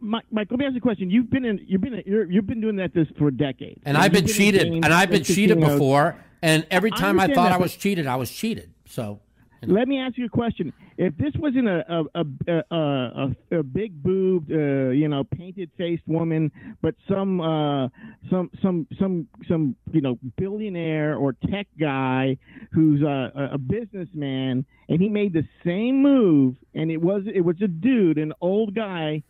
Mike, 0.00 0.24
Mike, 0.30 0.48
let 0.50 0.58
me 0.60 0.66
ask 0.66 0.74
you 0.74 0.78
a 0.78 0.80
question. 0.80 1.10
You've 1.10 1.30
been 1.30 1.44
in, 1.44 1.64
you've 1.66 1.80
been, 1.80 2.02
you're, 2.04 2.30
you've 2.30 2.46
been 2.46 2.60
doing 2.60 2.76
that 2.76 2.92
this 2.92 3.08
for 3.18 3.30
decades, 3.30 3.80
And 3.84 3.96
I've 3.96 4.12
been 4.12 4.26
cheated, 4.26 4.70
games, 4.70 4.84
and 4.84 4.92
I've 4.92 5.10
been 5.10 5.24
cheated 5.24 5.58
before. 5.58 6.16
And 6.42 6.66
every 6.70 6.90
time 6.90 7.18
I, 7.18 7.24
understand 7.24 7.34
thought 7.34 7.48
that, 7.50 7.58
I 7.58 7.62
was 7.62 7.74
cheated, 7.74 8.06
I 8.06 8.16
was 8.16 8.30
cheated. 8.30 8.70
So 8.84 9.20
Let 9.62 9.88
me 9.88 9.98
ask 9.98 10.16
you 10.18 10.26
a 10.26 10.28
question. 10.28 10.72
If 10.98 11.16
this 11.16 11.32
wasn't 11.38 11.68
a 11.68 11.84
a 11.88 12.22
a, 12.22 12.62
a, 12.70 12.76
a, 13.50 13.58
a 13.58 13.62
big 13.62 14.02
boobed, 14.02 14.50
uh, 14.52 14.90
you 14.90 15.08
know, 15.08 15.24
painted 15.24 15.70
faced 15.76 16.02
woman, 16.06 16.52
but 16.82 16.94
some 17.08 17.40
uh, 17.40 17.88
some 18.30 18.50
some 18.62 18.86
some 18.98 19.26
some 19.48 19.76
you 19.92 20.00
know 20.00 20.18
billionaire 20.36 21.16
or 21.16 21.32
tech 21.50 21.66
guy 21.80 22.36
who's 22.72 23.02
a, 23.02 23.50
a- 23.52 23.58
businessman, 23.58 24.64
and 24.88 25.00
he 25.00 25.08
made 25.08 25.32
the 25.32 25.44
same 25.64 26.02
move, 26.02 26.54
and 26.74 26.90
it 26.90 26.98
was 26.98 27.22
it 27.34 27.40
was 27.40 27.56
a 27.62 27.68
dude, 27.68 28.18
an 28.18 28.32
old 28.40 28.74
guy. 28.74 29.22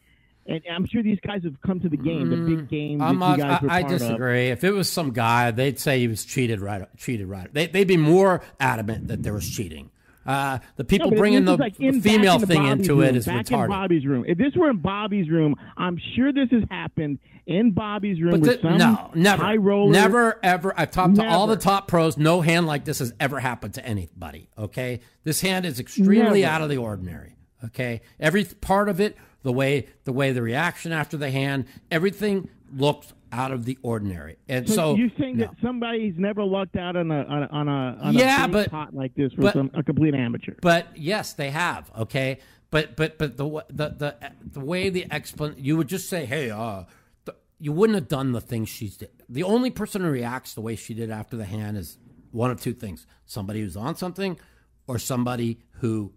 And 0.49 0.63
I'm 0.71 0.87
sure 0.87 1.03
these 1.03 1.19
guys 1.27 1.43
have 1.43 1.61
come 1.61 1.81
to 1.81 1.89
the 1.89 1.97
game, 1.97 2.31
the 2.31 2.37
big 2.37 2.69
game 2.69 2.99
that 3.01 3.13
you 3.13 3.19
guys 3.19 3.63
were 3.63 3.69
I, 3.69 3.79
I 3.79 3.83
part 3.83 3.93
of. 3.95 3.99
disagree. 3.99 4.47
If 4.51 4.63
it 4.63 4.71
was 4.71 4.89
some 4.89 5.11
guy, 5.13 5.51
they'd 5.51 5.77
say 5.81 5.99
he 5.99 6.07
was 6.07 6.25
cheated. 6.25 6.61
Right, 6.61 6.87
cheated. 6.97 7.27
Right. 7.27 7.53
They, 7.53 7.67
they'd 7.67 7.89
be 7.89 7.97
more 7.97 8.43
adamant 8.61 9.09
that 9.09 9.25
there 9.25 9.33
was 9.33 9.49
cheating. 9.51 9.91
Uh, 10.27 10.59
the 10.77 10.85
people 10.85 11.11
No, 11.11 11.17
bringing 11.17 11.45
the, 11.45 11.57
like 11.57 11.79
in- 11.81 12.01
female 12.01 12.37
in 12.41 12.47
thing 12.47 12.63
Bobby's 12.63 12.89
into 12.89 13.01
it 13.03 13.07
room, 13.09 13.17
is 13.17 13.27
back 13.27 13.51
in. 13.51 13.69
Bobby's 13.69 14.07
room. 14.07 14.25
If 14.27 14.39
this 14.39 14.55
were 14.57 14.69
in 14.71 14.79
Bobby's 14.79 15.31
room, 15.31 15.55
I'm 15.77 15.99
sure 16.17 16.33
this 16.33 16.51
has 16.51 16.63
happened 16.71 17.19
in 17.47 17.71
Bobby's 17.71 18.21
room 18.21 18.33
But 18.33 18.41
with 18.41 18.63
the- 18.63 18.69
some 18.69 18.79
no, 18.79 19.11
never, 19.15 19.43
high 19.45 19.57
roller. 19.57 19.93
never, 19.93 20.39
ever. 20.43 20.75
I've 20.77 20.91
talked 20.91 21.15
to 21.17 21.27
all 21.27 21.47
the 21.47 21.57
top 21.57 21.87
pros. 21.89 22.17
No 22.19 22.41
hand 22.41 22.67
like 22.67 22.85
this 22.85 22.99
has 22.99 23.13
ever 23.21 23.39
happened 23.39 23.75
to 23.75 23.87
anybody. 23.87 24.49
Okay, 24.59 25.01
this 25.25 25.41
hand 25.41 25.65
is 25.65 25.79
extremely 25.79 26.41
Never. 26.43 26.53
out 26.55 26.63
of 26.63 26.69
the 26.71 26.79
ordinary. 26.79 27.37
Okay, 27.65 28.03
every 28.19 28.45
part 28.45 28.89
of 28.89 29.01
it, 29.01 29.17
the 29.43 29.53
way, 29.53 29.87
the 30.05 30.13
way 30.13 30.33
the 30.33 30.43
reaction 30.43 30.91
after 30.93 31.17
the 31.17 31.31
hand, 31.31 31.67
everything 31.91 32.49
looked 32.75 33.13
out 33.33 33.53
of 33.53 33.65
the 33.65 33.79
ordinary. 33.83 34.37
And 34.49 34.69
So, 34.69 34.75
so, 34.75 34.97
you 34.97 35.11
think 35.11 35.37
no. 35.39 35.47
that 35.47 35.55
somebody's 35.63 36.15
never 36.17 36.45
lucked 36.45 36.77
out 36.77 36.97
on 36.97 37.11
a 37.11 37.25
on 37.25 37.43
a 37.43 37.47
on 37.47 37.69
a, 37.69 37.99
on 38.03 38.15
Yeah, 38.15 38.45
a 38.45 38.49
but- 38.49 38.71
pot 38.71 38.95
like 38.95 39.15
this 39.15 39.33
for 39.33 39.43
but- 39.43 39.55
some 39.55 39.71
a 39.75 39.83
complete 39.83 40.15
amateur? 40.15 40.55
But 40.63 40.89
yes, 40.97 41.33
they 41.35 41.51
have. 41.51 41.91
Okay, 41.99 42.39
but 42.71 42.97
but 42.97 43.19
but 43.19 43.37
the 43.37 43.45
the 43.69 43.89
the 43.91 44.17
the 44.53 44.61
way 44.61 44.89
the 44.91 45.05
explan 45.11 45.55
you 45.59 45.77
would 45.77 45.89
just 45.89 46.09
say, 46.09 46.25
hey, 46.25 46.51
uh, 46.51 46.85
the, 47.25 47.35
you 47.59 47.73
wouldn't 47.73 47.95
have 47.97 48.09
done 48.09 48.33
the 48.33 48.41
things 48.41 48.69
she's 48.69 48.97
did. 48.97 49.11
The 49.29 49.43
only 49.43 49.71
person 49.71 50.03
who 50.03 50.11
reacts 50.11 50.55
the 50.55 50.61
way 50.61 50.77
she 50.77 50.95
did 50.95 51.11
after 51.11 51.37
the 51.37 51.45
hand 51.47 51.77
is 51.77 51.99
one 52.31 52.51
of 52.51 52.61
two 52.61 52.75
things: 52.75 53.07
somebody 53.25 53.61
who's 53.61 53.77
on 53.77 53.97
something, 53.97 54.39
or 54.87 54.99
somebody 54.99 55.59
who 55.81 56.13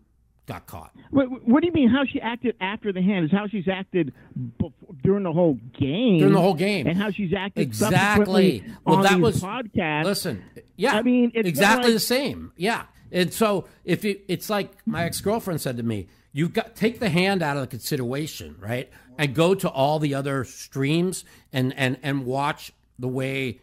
got 0.49 0.65
caught. 0.65 0.91
What, 1.11 1.47
what 1.47 1.61
do 1.61 1.67
you 1.67 1.73
mean? 1.73 1.89
How 1.89 2.03
she 2.05 2.19
acted 2.19 2.55
after 2.59 2.91
the 2.91 3.01
hand 3.01 3.23
is 3.23 3.31
how 3.31 3.47
she's 3.47 3.67
acted 3.67 4.11
before, 4.57 4.73
during 5.03 5.23
the 5.23 5.31
whole 5.31 5.59
game. 5.79 6.17
During 6.17 6.33
the 6.33 6.41
whole 6.41 6.55
game. 6.55 6.87
and 6.87 6.97
how 6.97 7.11
she's 7.11 7.33
acted 7.33 7.61
Exactly. 7.61 8.65
Well, 8.83 9.03
that 9.03 9.19
was 9.19 9.41
podcast. 9.41 10.05
Listen, 10.05 10.43
yeah, 10.75 10.95
I 10.95 11.03
mean, 11.03 11.31
it's 11.35 11.47
exactly 11.47 11.91
like- 11.91 11.93
the 11.93 11.99
same. 11.99 12.51
Yeah, 12.57 12.83
and 13.11 13.31
so 13.31 13.65
if 13.85 14.03
you, 14.03 14.19
it's 14.27 14.49
like 14.49 14.71
my 14.87 15.03
ex 15.05 15.21
girlfriend 15.21 15.61
said 15.61 15.77
to 15.77 15.83
me, 15.83 16.07
you've 16.33 16.53
got 16.53 16.75
take 16.75 16.99
the 16.99 17.09
hand 17.09 17.43
out 17.43 17.55
of 17.55 17.61
the 17.61 17.67
consideration, 17.67 18.55
right, 18.59 18.89
and 19.19 19.35
go 19.35 19.53
to 19.53 19.69
all 19.69 19.99
the 19.99 20.15
other 20.15 20.43
streams 20.45 21.23
and 21.53 21.73
and 21.77 21.97
and 22.01 22.25
watch 22.25 22.71
the 22.97 23.07
way 23.07 23.59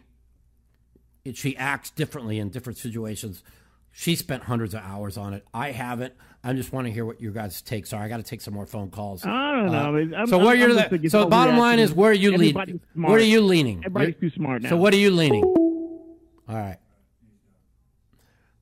she 1.33 1.57
acts 1.57 1.89
differently 1.89 2.39
in 2.39 2.47
different 2.49 2.77
situations. 2.77 3.43
She 3.91 4.15
spent 4.15 4.43
hundreds 4.43 4.73
of 4.73 4.81
hours 4.83 5.17
on 5.17 5.33
it. 5.33 5.45
I 5.53 5.71
haven't. 5.71 6.13
I 6.47 6.53
just 6.53 6.71
want 6.71 6.87
to 6.87 6.93
hear 6.93 7.03
what 7.03 7.19
your 7.19 7.33
guys' 7.33 7.61
takes 7.61 7.91
are. 7.91 8.01
I 8.01 8.07
got 8.07 8.17
to 8.17 8.23
take 8.23 8.39
some 8.39 8.53
more 8.53 8.65
phone 8.65 8.89
calls. 8.89 9.25
I 9.25 9.51
don't 9.51 9.65
know. 9.65 10.15
Uh, 10.15 10.17
I'm- 10.17 10.27
so 10.27 10.37
I'm- 10.37 10.45
where 10.45 10.55
you're 10.55 10.69
I'm 10.79 11.01
the, 11.01 11.09
so 11.09 11.25
the 11.25 11.25
bottom 11.25 11.57
line 11.57 11.77
is 11.77 11.93
where 11.93 12.11
are 12.11 12.13
you 12.13 12.31
leaning? 12.31 12.55
Everybody's 12.57 12.79
Where 12.95 13.17
are 13.17 13.19
you 13.19 13.41
leaning? 13.41 13.79
Everybody's 13.79 14.15
You're- 14.21 14.29
too 14.29 14.35
smart 14.35 14.61
now. 14.61 14.69
So 14.69 14.77
what 14.77 14.93
are 14.93 14.97
you 14.97 15.11
leaning? 15.11 15.43
All 15.43 16.55
right. 16.55 16.77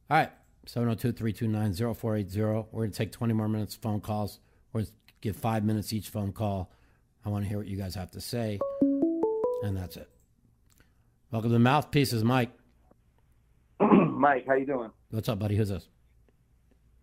All 0.10 0.18
right. 0.18 0.32
702-329-0480. 0.66 2.66
We're 2.72 2.82
going 2.82 2.92
to 2.92 2.98
take 2.98 3.12
20 3.12 3.34
more 3.36 3.48
minutes 3.48 3.76
of 3.76 3.82
phone 3.82 4.02
calls. 4.02 4.40
We're 4.74 4.80
going 4.82 4.88
to 4.88 4.92
give 5.22 5.36
five 5.36 5.64
minutes 5.64 5.94
each 5.94 6.10
phone 6.10 6.32
call. 6.32 6.72
I 7.24 7.30
want 7.30 7.44
to 7.44 7.50
hear 7.50 7.60
what 7.60 7.68
you 7.68 7.78
guys 7.78 7.94
have 7.94 8.10
to 8.12 8.22
say. 8.22 8.60
And 9.62 9.78
that's 9.78 9.96
it. 9.96 10.10
Welcome 11.30 11.52
to 11.52 11.54
the 11.54 11.60
Mouthpieces, 11.60 12.24
Mike. 12.24 12.50
Mike, 13.80 14.48
how 14.48 14.56
you 14.56 14.66
doing? 14.66 14.90
What's 15.12 15.30
up, 15.30 15.38
buddy? 15.38 15.56
Who's 15.56 15.70
this? 15.70 15.88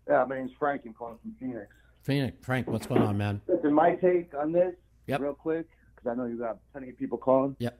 Yeah, 0.08 0.24
my 0.28 0.36
name's 0.36 0.52
Frank. 0.58 0.82
I'm 0.84 0.92
calling 0.94 1.18
from 1.22 1.34
Phoenix. 1.38 1.66
Phoenix. 2.02 2.36
Frank, 2.44 2.68
what's 2.68 2.86
going 2.86 3.02
on, 3.02 3.16
man? 3.16 3.40
Listen, 3.46 3.72
my 3.72 3.94
take 3.96 4.32
on 4.34 4.52
this, 4.52 4.74
Yep. 5.06 5.20
real 5.20 5.34
quick, 5.34 5.66
because 5.94 6.10
I 6.10 6.14
know 6.14 6.26
you 6.26 6.36
got 6.36 6.58
plenty 6.72 6.90
of 6.90 6.98
people 6.98 7.18
calling. 7.18 7.56
Yep. 7.58 7.78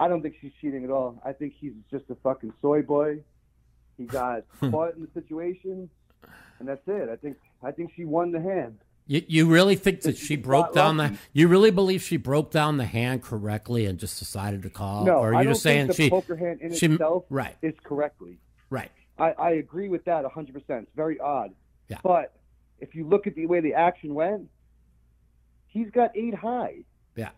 I 0.00 0.06
don't 0.08 0.22
think 0.22 0.36
she's 0.40 0.52
cheating 0.60 0.84
at 0.84 0.90
all. 0.90 1.20
I 1.24 1.32
think 1.32 1.54
he's 1.58 1.72
just 1.90 2.04
a 2.10 2.14
fucking 2.16 2.52
soy 2.62 2.82
boy. 2.82 3.22
He 3.96 4.04
got 4.04 4.44
hmm. 4.60 4.70
caught 4.70 4.94
in 4.94 5.02
the 5.02 5.08
situation, 5.20 5.90
and 6.60 6.68
that's 6.68 6.86
it. 6.86 7.08
I 7.08 7.16
think 7.16 7.36
I 7.62 7.72
think 7.72 7.90
she 7.96 8.04
won 8.04 8.30
the 8.30 8.40
hand. 8.40 8.78
You, 9.08 9.22
you 9.26 9.46
really 9.48 9.74
think 9.74 10.02
that 10.02 10.16
she 10.18 10.36
broke 10.36 10.72
down 10.74 10.98
the? 10.98 11.16
You 11.32 11.48
really 11.48 11.70
believe 11.72 12.02
she 12.02 12.16
broke 12.16 12.50
down 12.52 12.76
the 12.76 12.84
hand 12.84 13.22
correctly 13.22 13.86
and 13.86 13.98
just 13.98 14.18
decided 14.20 14.62
to 14.62 14.70
call? 14.70 15.04
no, 15.04 15.14
or 15.14 15.28
are 15.28 15.32
you 15.32 15.38
I 15.38 15.44
don't 15.44 15.52
just 15.54 15.62
saying 15.62 15.86
think 15.86 15.96
the 15.96 16.02
she? 16.04 16.10
poker 16.10 16.36
hand 16.36 16.60
in 16.60 16.74
she- 16.74 16.86
itself 16.86 17.24
right, 17.30 17.56
is 17.62 17.74
correctly. 17.82 18.38
right. 18.70 18.92
I, 19.18 19.32
I 19.32 19.50
agree 19.52 19.88
with 19.88 20.04
that 20.04 20.24
100%. 20.24 20.54
It's 20.68 20.86
very 20.94 21.18
odd. 21.20 21.52
Yeah. 21.88 21.98
But 22.02 22.32
if 22.80 22.94
you 22.94 23.06
look 23.06 23.26
at 23.26 23.34
the 23.34 23.46
way 23.46 23.60
the 23.60 23.74
action 23.74 24.14
went, 24.14 24.48
he's 25.66 25.90
got 25.90 26.16
eight 26.16 26.34
high. 26.34 26.84
Yeah. 27.16 27.30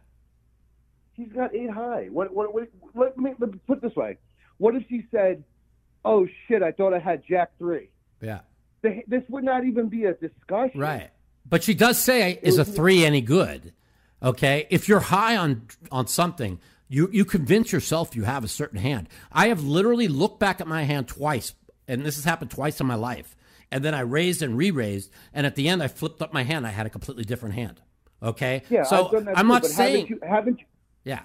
He's 1.13 1.33
got 1.33 1.55
eight 1.55 1.71
high. 1.71 2.09
What? 2.11 2.35
What? 2.35 2.53
what 2.53 2.69
let 2.95 3.17
me 3.19 3.35
let 3.39 3.53
me 3.53 3.59
put 3.67 3.79
it 3.79 3.83
this 3.83 3.97
way. 3.97 4.19
What 4.59 4.75
if 4.75 4.85
she 4.89 5.07
said, 5.11 5.45
"Oh 6.05 6.27
shit, 6.47 6.63
I 6.63 6.73
thought 6.73 6.93
I 6.93 6.99
had 6.99 7.23
Jack 7.29 7.53
three. 7.59 7.91
Yeah. 8.21 8.41
The, 8.83 9.03
this 9.07 9.23
would 9.29 9.45
not 9.45 9.65
even 9.65 9.89
be 9.89 10.05
a 10.05 10.15
discussion. 10.15 10.81
Right. 10.81 11.11
But 11.49 11.63
she 11.63 11.75
does 11.75 11.99
say, 12.03 12.39
is 12.43 12.59
a 12.59 12.65
three 12.65 13.05
any 13.05 13.21
good? 13.21 13.73
Okay. 14.23 14.67
If 14.71 14.89
you're 14.89 15.01
high 15.01 15.37
on 15.37 15.63
on 15.91 16.07
something, 16.07 16.59
You 16.89 17.09
you 17.13 17.25
convince 17.25 17.73
yourself 17.73 18.17
you 18.17 18.25
have 18.25 18.43
a 18.45 18.49
certain 18.49 18.79
hand. 18.79 19.09
I 19.31 19.49
have 19.49 19.63
literally 19.63 20.09
looked 20.09 20.41
back 20.41 20.61
at 20.61 20.67
my 20.67 20.83
hand 20.83 21.07
twice, 21.09 21.55
and 21.91 22.05
this 22.07 22.17
has 22.17 22.25
happened 22.25 22.51
twice 22.51 22.81
in 22.81 22.87
my 22.87 22.95
life. 22.95 23.37
And 23.73 23.85
then 23.85 23.95
I 23.95 24.01
raised 24.01 24.43
and 24.43 24.57
re-raised, 24.57 25.11
and 25.33 25.47
at 25.47 25.55
the 25.55 25.69
end 25.69 25.83
I 25.83 25.89
flipped 25.89 26.21
up 26.23 26.33
my 26.33 26.43
hand. 26.43 26.67
I 26.67 26.71
had 26.71 26.87
a 26.87 26.91
completely 26.91 27.25
different 27.25 27.55
hand. 27.55 27.81
Okay, 28.23 28.63
Yeah, 28.69 28.83
so 28.83 29.07
I've 29.07 29.13
done 29.13 29.25
that 29.27 29.39
I'm 29.39 29.47
too, 29.47 29.49
not 29.49 29.65
saying, 29.67 30.07
Haven't 30.07 30.11
you, 30.11 30.29
haven't 30.29 30.61
you, 30.61 30.67
yeah, 31.05 31.21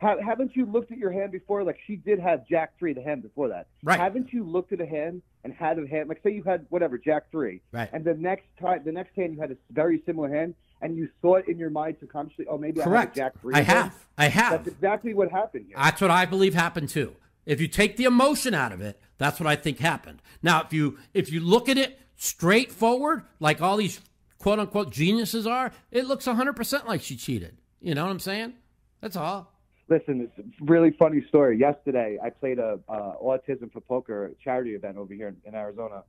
ha- 0.00 0.16
haven't 0.24 0.56
you 0.56 0.66
looked 0.66 0.90
at 0.90 0.98
your 0.98 1.12
hand 1.12 1.30
before? 1.32 1.62
Like 1.62 1.78
she 1.86 1.96
did 1.96 2.18
have 2.18 2.46
Jack 2.48 2.78
three, 2.78 2.92
the 2.94 3.02
hand 3.02 3.22
before 3.22 3.48
that. 3.48 3.68
Right. 3.84 4.00
Haven't 4.00 4.32
you 4.32 4.42
looked 4.44 4.72
at 4.72 4.80
a 4.80 4.86
hand 4.86 5.22
and 5.44 5.52
had 5.54 5.78
a 5.78 5.86
hand? 5.86 6.08
Like 6.08 6.20
say 6.24 6.32
you 6.32 6.42
had 6.42 6.66
whatever 6.70 6.98
Jack 6.98 7.30
three, 7.30 7.60
Right. 7.70 7.88
And 7.92 8.04
the 8.04 8.14
next 8.14 8.46
time, 8.60 8.82
the 8.84 8.90
next 8.92 9.14
hand 9.14 9.34
you 9.34 9.40
had 9.40 9.52
a 9.52 9.56
very 9.70 10.02
similar 10.04 10.28
hand, 10.34 10.54
and 10.80 10.96
you 10.96 11.08
thought 11.20 11.46
in 11.46 11.58
your 11.58 11.70
mind 11.70 11.96
subconsciously, 12.00 12.46
oh 12.48 12.58
maybe 12.58 12.80
correct. 12.80 13.16
I 13.18 13.22
have 13.22 13.32
Jack 13.32 13.40
three. 13.40 13.54
I 13.54 13.60
again. 13.60 13.76
have, 13.76 14.06
I 14.18 14.26
have. 14.26 14.50
That's 14.52 14.68
exactly 14.68 15.14
what 15.14 15.30
happened 15.30 15.66
here. 15.68 15.76
That's 15.76 16.00
what 16.00 16.10
I 16.10 16.24
believe 16.24 16.54
happened 16.54 16.88
too. 16.88 17.14
If 17.46 17.60
you 17.60 17.68
take 17.68 17.96
the 17.96 18.04
emotion 18.04 18.54
out 18.54 18.72
of 18.72 18.80
it, 18.80 19.00
that's 19.22 19.38
what 19.40 19.46
I 19.46 19.56
think 19.56 19.78
happened. 19.78 20.22
Now, 20.42 20.62
if 20.62 20.72
you 20.72 20.98
if 21.14 21.30
you 21.30 21.40
look 21.40 21.68
at 21.68 21.78
it 21.78 21.98
straightforward, 22.16 23.24
like 23.40 23.60
all 23.60 23.76
these 23.76 24.00
quote 24.38 24.58
unquote 24.58 24.90
geniuses 24.90 25.46
are, 25.46 25.72
it 25.90 26.06
looks 26.06 26.26
100% 26.26 26.86
like 26.86 27.02
she 27.02 27.16
cheated. 27.16 27.58
You 27.80 27.94
know 27.94 28.04
what 28.04 28.10
I'm 28.10 28.20
saying? 28.20 28.54
That's 29.00 29.16
all. 29.16 29.52
Listen, 29.88 30.20
it's 30.20 30.38
a 30.38 30.64
really 30.64 30.90
funny 30.92 31.24
story. 31.28 31.58
Yesterday, 31.58 32.18
I 32.22 32.30
played 32.30 32.58
a 32.58 32.78
uh, 32.88 33.12
autism 33.22 33.72
for 33.72 33.80
poker 33.80 34.32
charity 34.42 34.74
event 34.74 34.96
over 34.96 35.12
here 35.12 35.28
in, 35.28 35.36
in 35.44 35.54
Arizona, 35.54 36.04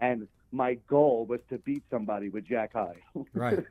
and 0.00 0.26
my 0.50 0.74
goal 0.88 1.26
was 1.26 1.40
to 1.50 1.58
beat 1.58 1.84
somebody 1.90 2.28
with 2.28 2.46
Jack 2.46 2.72
High. 2.72 2.96
Right. 3.34 3.60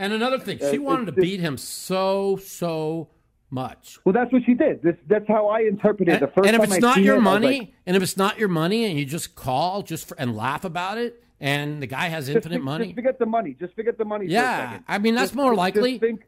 And 0.00 0.12
another 0.12 0.38
thing, 0.38 0.60
she 0.70 0.78
wanted 0.78 1.06
to 1.06 1.12
beat 1.12 1.40
him 1.40 1.58
so 1.58 2.36
so 2.36 3.08
much. 3.50 3.98
well, 4.04 4.12
that's 4.12 4.32
what 4.32 4.42
she 4.44 4.54
did. 4.54 4.82
This, 4.82 4.96
that's 5.06 5.26
how 5.28 5.48
I 5.48 5.60
interpreted. 5.60 6.14
And, 6.14 6.22
The 6.22 6.26
first 6.28 6.46
and 6.46 6.56
if 6.56 6.60
time 6.62 6.72
it's 6.72 6.84
I 6.84 6.88
not 6.88 6.98
your 6.98 7.16
it, 7.16 7.20
money, 7.22 7.58
like, 7.60 7.72
and 7.86 7.96
if 7.96 8.02
it's 8.02 8.16
not 8.16 8.38
your 8.38 8.48
money, 8.48 8.84
and 8.84 8.98
you 8.98 9.04
just 9.04 9.34
call 9.34 9.82
just 9.82 10.08
for, 10.08 10.18
and 10.20 10.36
laugh 10.36 10.64
about 10.64 10.98
it, 10.98 11.22
and 11.40 11.80
the 11.82 11.86
guy 11.86 12.08
has 12.08 12.28
infinite 12.28 12.62
money, 12.62 12.86
Just 12.86 12.96
forget 12.96 13.18
the 13.18 13.26
money. 13.26 13.56
Just 13.58 13.74
forget 13.74 13.96
the 13.96 14.04
money. 14.04 14.26
for 14.26 14.30
a 14.30 14.34
Yeah. 14.34 14.78
I 14.88 14.98
mean, 14.98 15.14
that's 15.14 15.30
Just- 15.30 15.36
more 15.36 15.54
likely. 15.54 15.98
Think, 15.98 16.24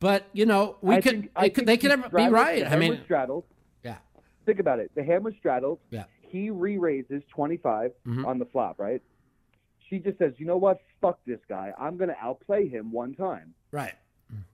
but 0.00 0.26
you 0.32 0.46
know, 0.46 0.76
we 0.80 0.94
I 0.96 1.00
could, 1.00 1.12
think, 1.12 1.30
I 1.36 1.48
could 1.48 1.66
they 1.66 1.76
could 1.76 1.90
ever 1.90 2.08
be 2.08 2.28
right. 2.28 2.66
I 2.66 2.76
mean, 2.76 3.00
straddled. 3.04 3.44
yeah, 3.84 3.96
Think 4.46 4.58
about 4.60 4.78
it. 4.78 4.90
The 4.94 5.02
hand 5.04 5.24
was 5.24 5.34
straddled. 5.38 5.78
yeah, 5.90 6.04
He 6.20 6.50
re-raises 6.50 7.22
25 7.34 7.92
Mhm. 8.06 8.24
on 8.26 8.38
the 8.38 8.44
flop, 8.46 8.78
right? 8.78 9.02
She 9.88 9.98
just 9.98 10.18
says, 10.18 10.34
"You 10.38 10.46
know 10.46 10.56
what? 10.56 10.80
Fuck 11.00 11.18
this 11.26 11.40
guy. 11.48 11.72
I'm 11.78 11.96
going 11.96 12.10
to 12.10 12.16
outplay 12.20 12.68
him 12.68 12.92
one 12.92 13.14
time." 13.14 13.54
right. 13.72 13.94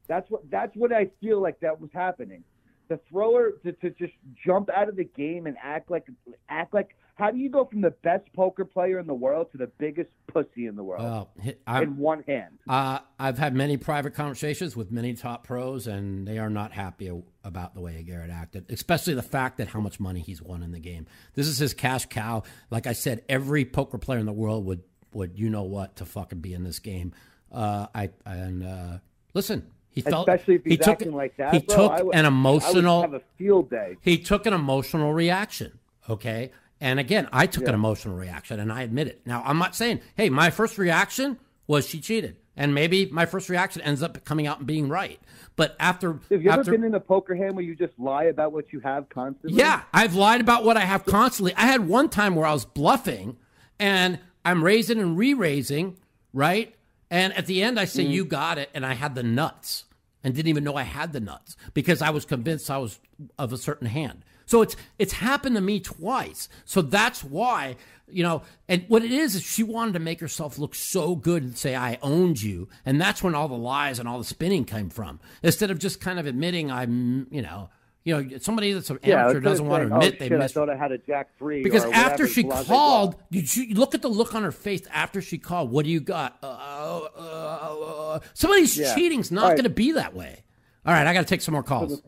That's 0.09 0.31
what 0.31 0.49
that's 0.51 0.75
what 0.77 0.93
I 0.93 1.11
feel 1.21 1.41
like 1.41 1.61
that 1.61 1.81
was 1.81 1.91
happening. 1.93 2.45
The 2.89 3.01
thrower 3.11 3.53
to, 3.65 3.73
to 3.73 3.91
just 3.91 4.13
jump 4.45 4.71
out 4.71 4.89
of 4.89 4.97
the 4.97 5.05
game 5.05 5.47
and 5.47 5.57
act 5.63 5.91
like 5.91 6.07
act 6.49 6.73
like 6.73 6.97
how 7.17 7.31
do 7.31 7.39
you 7.39 7.49
go 7.49 7.65
from 7.65 7.81
the 7.81 7.91
best 7.91 8.31
poker 8.35 8.65
player 8.65 8.99
in 8.99 9.07
the 9.07 9.15
world 9.15 9.51
to 9.53 9.59
the 9.59 9.67
biggest 9.79 10.11
pussy 10.27 10.67
in 10.67 10.77
the 10.77 10.85
world 10.85 11.03
Well, 11.03 11.31
I'm, 11.67 11.83
in 11.83 11.97
one 11.97 12.23
hand? 12.25 12.59
Uh, 12.69 12.99
I've 13.19 13.39
had 13.39 13.55
many 13.55 13.79
private 13.79 14.13
conversations 14.15 14.77
with 14.77 14.93
many 14.93 15.15
top 15.15 15.47
pros, 15.47 15.87
and 15.87 16.29
they 16.29 16.39
are 16.39 16.51
not 16.51 16.73
happy 16.73 17.11
about 17.43 17.75
the 17.75 17.81
way 17.81 18.03
Garrett 18.03 18.31
acted, 18.31 18.71
especially 18.71 19.15
the 19.15 19.23
fact 19.23 19.57
that 19.59 19.69
how 19.69 19.81
much 19.81 19.99
money 19.99 20.21
he's 20.21 20.43
won 20.43 20.63
in 20.63 20.73
the 20.73 20.79
game. 20.79 21.07
This 21.35 21.49
is 21.49 21.57
his 21.59 21.73
cash 21.73 22.05
cow. 22.05 22.43
Like 22.71 22.87
I 22.87 22.93
said, 22.93 23.23
every 23.31 23.65
poker 23.65 23.97
player 23.97 24.19
in 24.19 24.27
the 24.27 24.33
world 24.33 24.67
would 24.67 24.83
would 25.15 25.39
you 25.39 25.49
know 25.49 25.63
what 25.63 25.97
to 25.97 26.05
fucking 26.05 26.41
be 26.41 26.53
in 26.53 26.65
this 26.65 26.81
game. 26.81 27.15
Uh, 27.51 27.87
I 27.95 28.11
and 28.27 28.63
uh, 28.63 28.99
listen, 29.37 29.67
he 29.91 30.01
felt 30.01 30.29
Especially 30.29 30.57
if 30.57 30.65
he's 30.65 30.73
he 30.73 30.77
took 30.79 30.89
acting 30.89 31.13
like 31.15 31.37
that, 31.37 31.55
he 31.55 31.61
bro, 31.61 31.77
took 31.77 31.93
an 31.93 31.99
I 31.99 32.03
would 32.03 32.25
emotional 32.27 33.03
have 33.03 33.15
a 33.15 33.23
field 33.39 33.71
day. 33.71 33.97
he 34.01 34.19
took 34.19 34.47
an 34.47 34.53
emotional 34.55 35.13
reaction. 35.13 35.79
Okay. 36.11 36.51
And 36.81 36.99
again, 37.01 37.29
I 37.33 37.47
took 37.47 37.67
an 37.69 37.75
emotional 37.75 38.17
reaction 38.17 38.61
and 38.61 38.71
I 38.73 38.83
admit 38.83 39.07
it. 39.07 39.23
Now, 39.25 39.43
I'm 39.47 39.57
not 39.59 39.75
saying, 39.75 40.01
hey, 40.15 40.29
my 40.29 40.51
first 40.51 40.77
reaction 40.77 41.39
was 41.67 41.87
she 41.89 42.01
cheated. 42.01 42.37
And 42.59 42.75
maybe 42.75 43.07
my 43.07 43.25
first 43.27 43.49
reaction 43.49 43.81
ends 43.83 44.03
up 44.03 44.23
coming 44.25 44.47
out 44.47 44.59
and 44.59 44.67
being 44.67 44.89
right. 44.89 45.19
But 45.57 45.75
after, 45.81 46.21
Have 46.31 46.43
you 46.43 46.51
after 46.51 46.61
ever 46.61 46.71
been 46.73 46.85
in 46.85 46.95
a 46.95 47.01
poker 47.01 47.35
hand 47.35 47.57
where 47.57 47.65
you 47.65 47.75
just 47.75 47.99
lie 47.99 48.25
about 48.25 48.53
what 48.53 48.73
you 48.75 48.81
have 48.81 49.09
constantly? 49.09 49.59
yeah, 49.59 49.83
I've 49.93 50.15
lied 50.15 50.41
about 50.43 50.65
what 50.65 50.77
I 50.77 50.81
have 50.81 51.05
constantly. 51.07 51.55
I 51.55 51.63
had 51.63 51.89
one 51.89 52.09
time 52.11 52.35
where 52.35 52.47
I 52.47 52.53
was 52.53 52.67
bluffing 52.67 53.39
and 53.79 54.19
I'm 54.45 54.63
raising 54.63 54.99
and 55.01 55.17
re 55.17 55.33
raising, 55.33 55.97
right? 56.35 56.75
And 57.11 57.33
at 57.35 57.47
the 57.47 57.63
end, 57.63 57.79
I 57.79 57.85
say, 57.85 58.03
You 58.03 58.25
mm. 58.25 58.29
got 58.29 58.59
it. 58.59 58.71
And 58.75 58.85
I 58.85 58.95
had 58.95 59.15
the 59.15 59.23
nuts 59.23 59.85
and 60.23 60.35
didn't 60.35 60.49
even 60.49 60.65
know 60.65 60.75
I 60.75 60.83
had 60.83 61.13
the 61.13 61.21
nuts 61.21 61.57
because 61.73 62.03
I 62.03 62.11
was 62.11 62.25
convinced 62.25 62.71
I 62.71 62.79
was 62.79 62.99
of 63.39 63.53
a 63.53 63.57
certain 63.57 63.87
hand. 63.87 64.25
So 64.47 64.63
it's 64.63 64.77
it's 64.99 65.13
happened 65.13 65.57
to 65.57 65.61
me 65.61 65.81
twice. 65.81 66.49
So 66.65 66.83
that's 66.83 67.23
why, 67.23 67.77
you 68.09 68.23
know, 68.23 68.43
and 68.69 68.85
what 68.89 69.05
it 69.05 69.13
is 69.13 69.35
is 69.35 69.43
she 69.43 69.63
wanted 69.63 69.95
to 69.95 70.01
make 70.01 70.21
herself 70.21 70.59
look 70.59 70.75
so 70.75 71.17
good 71.17 71.43
and 71.43 71.57
say 71.57 71.75
I 71.75 71.99
owned 72.03 72.43
you, 72.43 72.69
and 72.85 73.01
that's 73.01 73.23
when 73.23 73.35
all 73.35 73.49
the 73.49 73.55
lies 73.55 73.99
and 73.99 74.09
all 74.09 74.19
the 74.19 74.25
spinning 74.25 74.65
came 74.65 74.89
from. 74.89 75.21
Instead 75.43 75.71
of 75.71 75.79
just 75.79 76.01
kind 76.01 76.19
of 76.19 76.27
admitting 76.27 76.71
I'm, 76.71 77.27
you 77.31 77.43
know, 77.43 77.69
you 78.07 78.15
know, 78.23 78.39
somebody 78.39 78.73
that's 78.73 78.89
an 78.89 79.01
Yeah, 79.03 79.25
amateur 79.25 79.41
doesn't 79.41 79.67
want 79.67 79.89
to 79.89 79.93
admit 79.95 80.15
oh, 80.15 80.17
they 80.21 80.29
shit, 80.29 80.33
I 80.39 80.39
missed 80.39 80.55
thought 80.55 80.71
I 80.71 80.77
had 80.77 80.93
a 80.93 80.99
Jack 80.99 81.31
three. 81.39 81.65
because 81.65 81.85
after 81.87 82.29
she 82.29 82.45
called, 82.45 83.17
you 83.31 83.75
look 83.75 83.97
at 83.97 84.03
the 84.03 84.09
look 84.09 84.33
on 84.33 84.45
her 84.45 84.53
face 84.53 84.87
after 84.93 85.21
she 85.21 85.39
called? 85.39 85.73
What 85.73 85.85
do 85.85 85.91
you 85.91 85.99
got? 85.99 86.39
Uh, 86.41 86.47
uh, 86.47 87.11
uh, 87.19 88.21
somebody's 88.33 88.79
Yeah. 88.79 88.95
cheating's 88.95 89.33
not 89.33 89.43
right. 89.49 89.51
going 89.57 89.65
to 89.65 89.71
be 89.71 89.91
that 89.93 90.15
way. 90.15 90.45
All 90.87 90.93
right, 90.95 91.05
I 91.05 91.13
got 91.13 91.23
to 91.23 91.27
take 91.27 91.41
some 91.41 91.53
more 91.53 91.65
calls. 91.65 92.01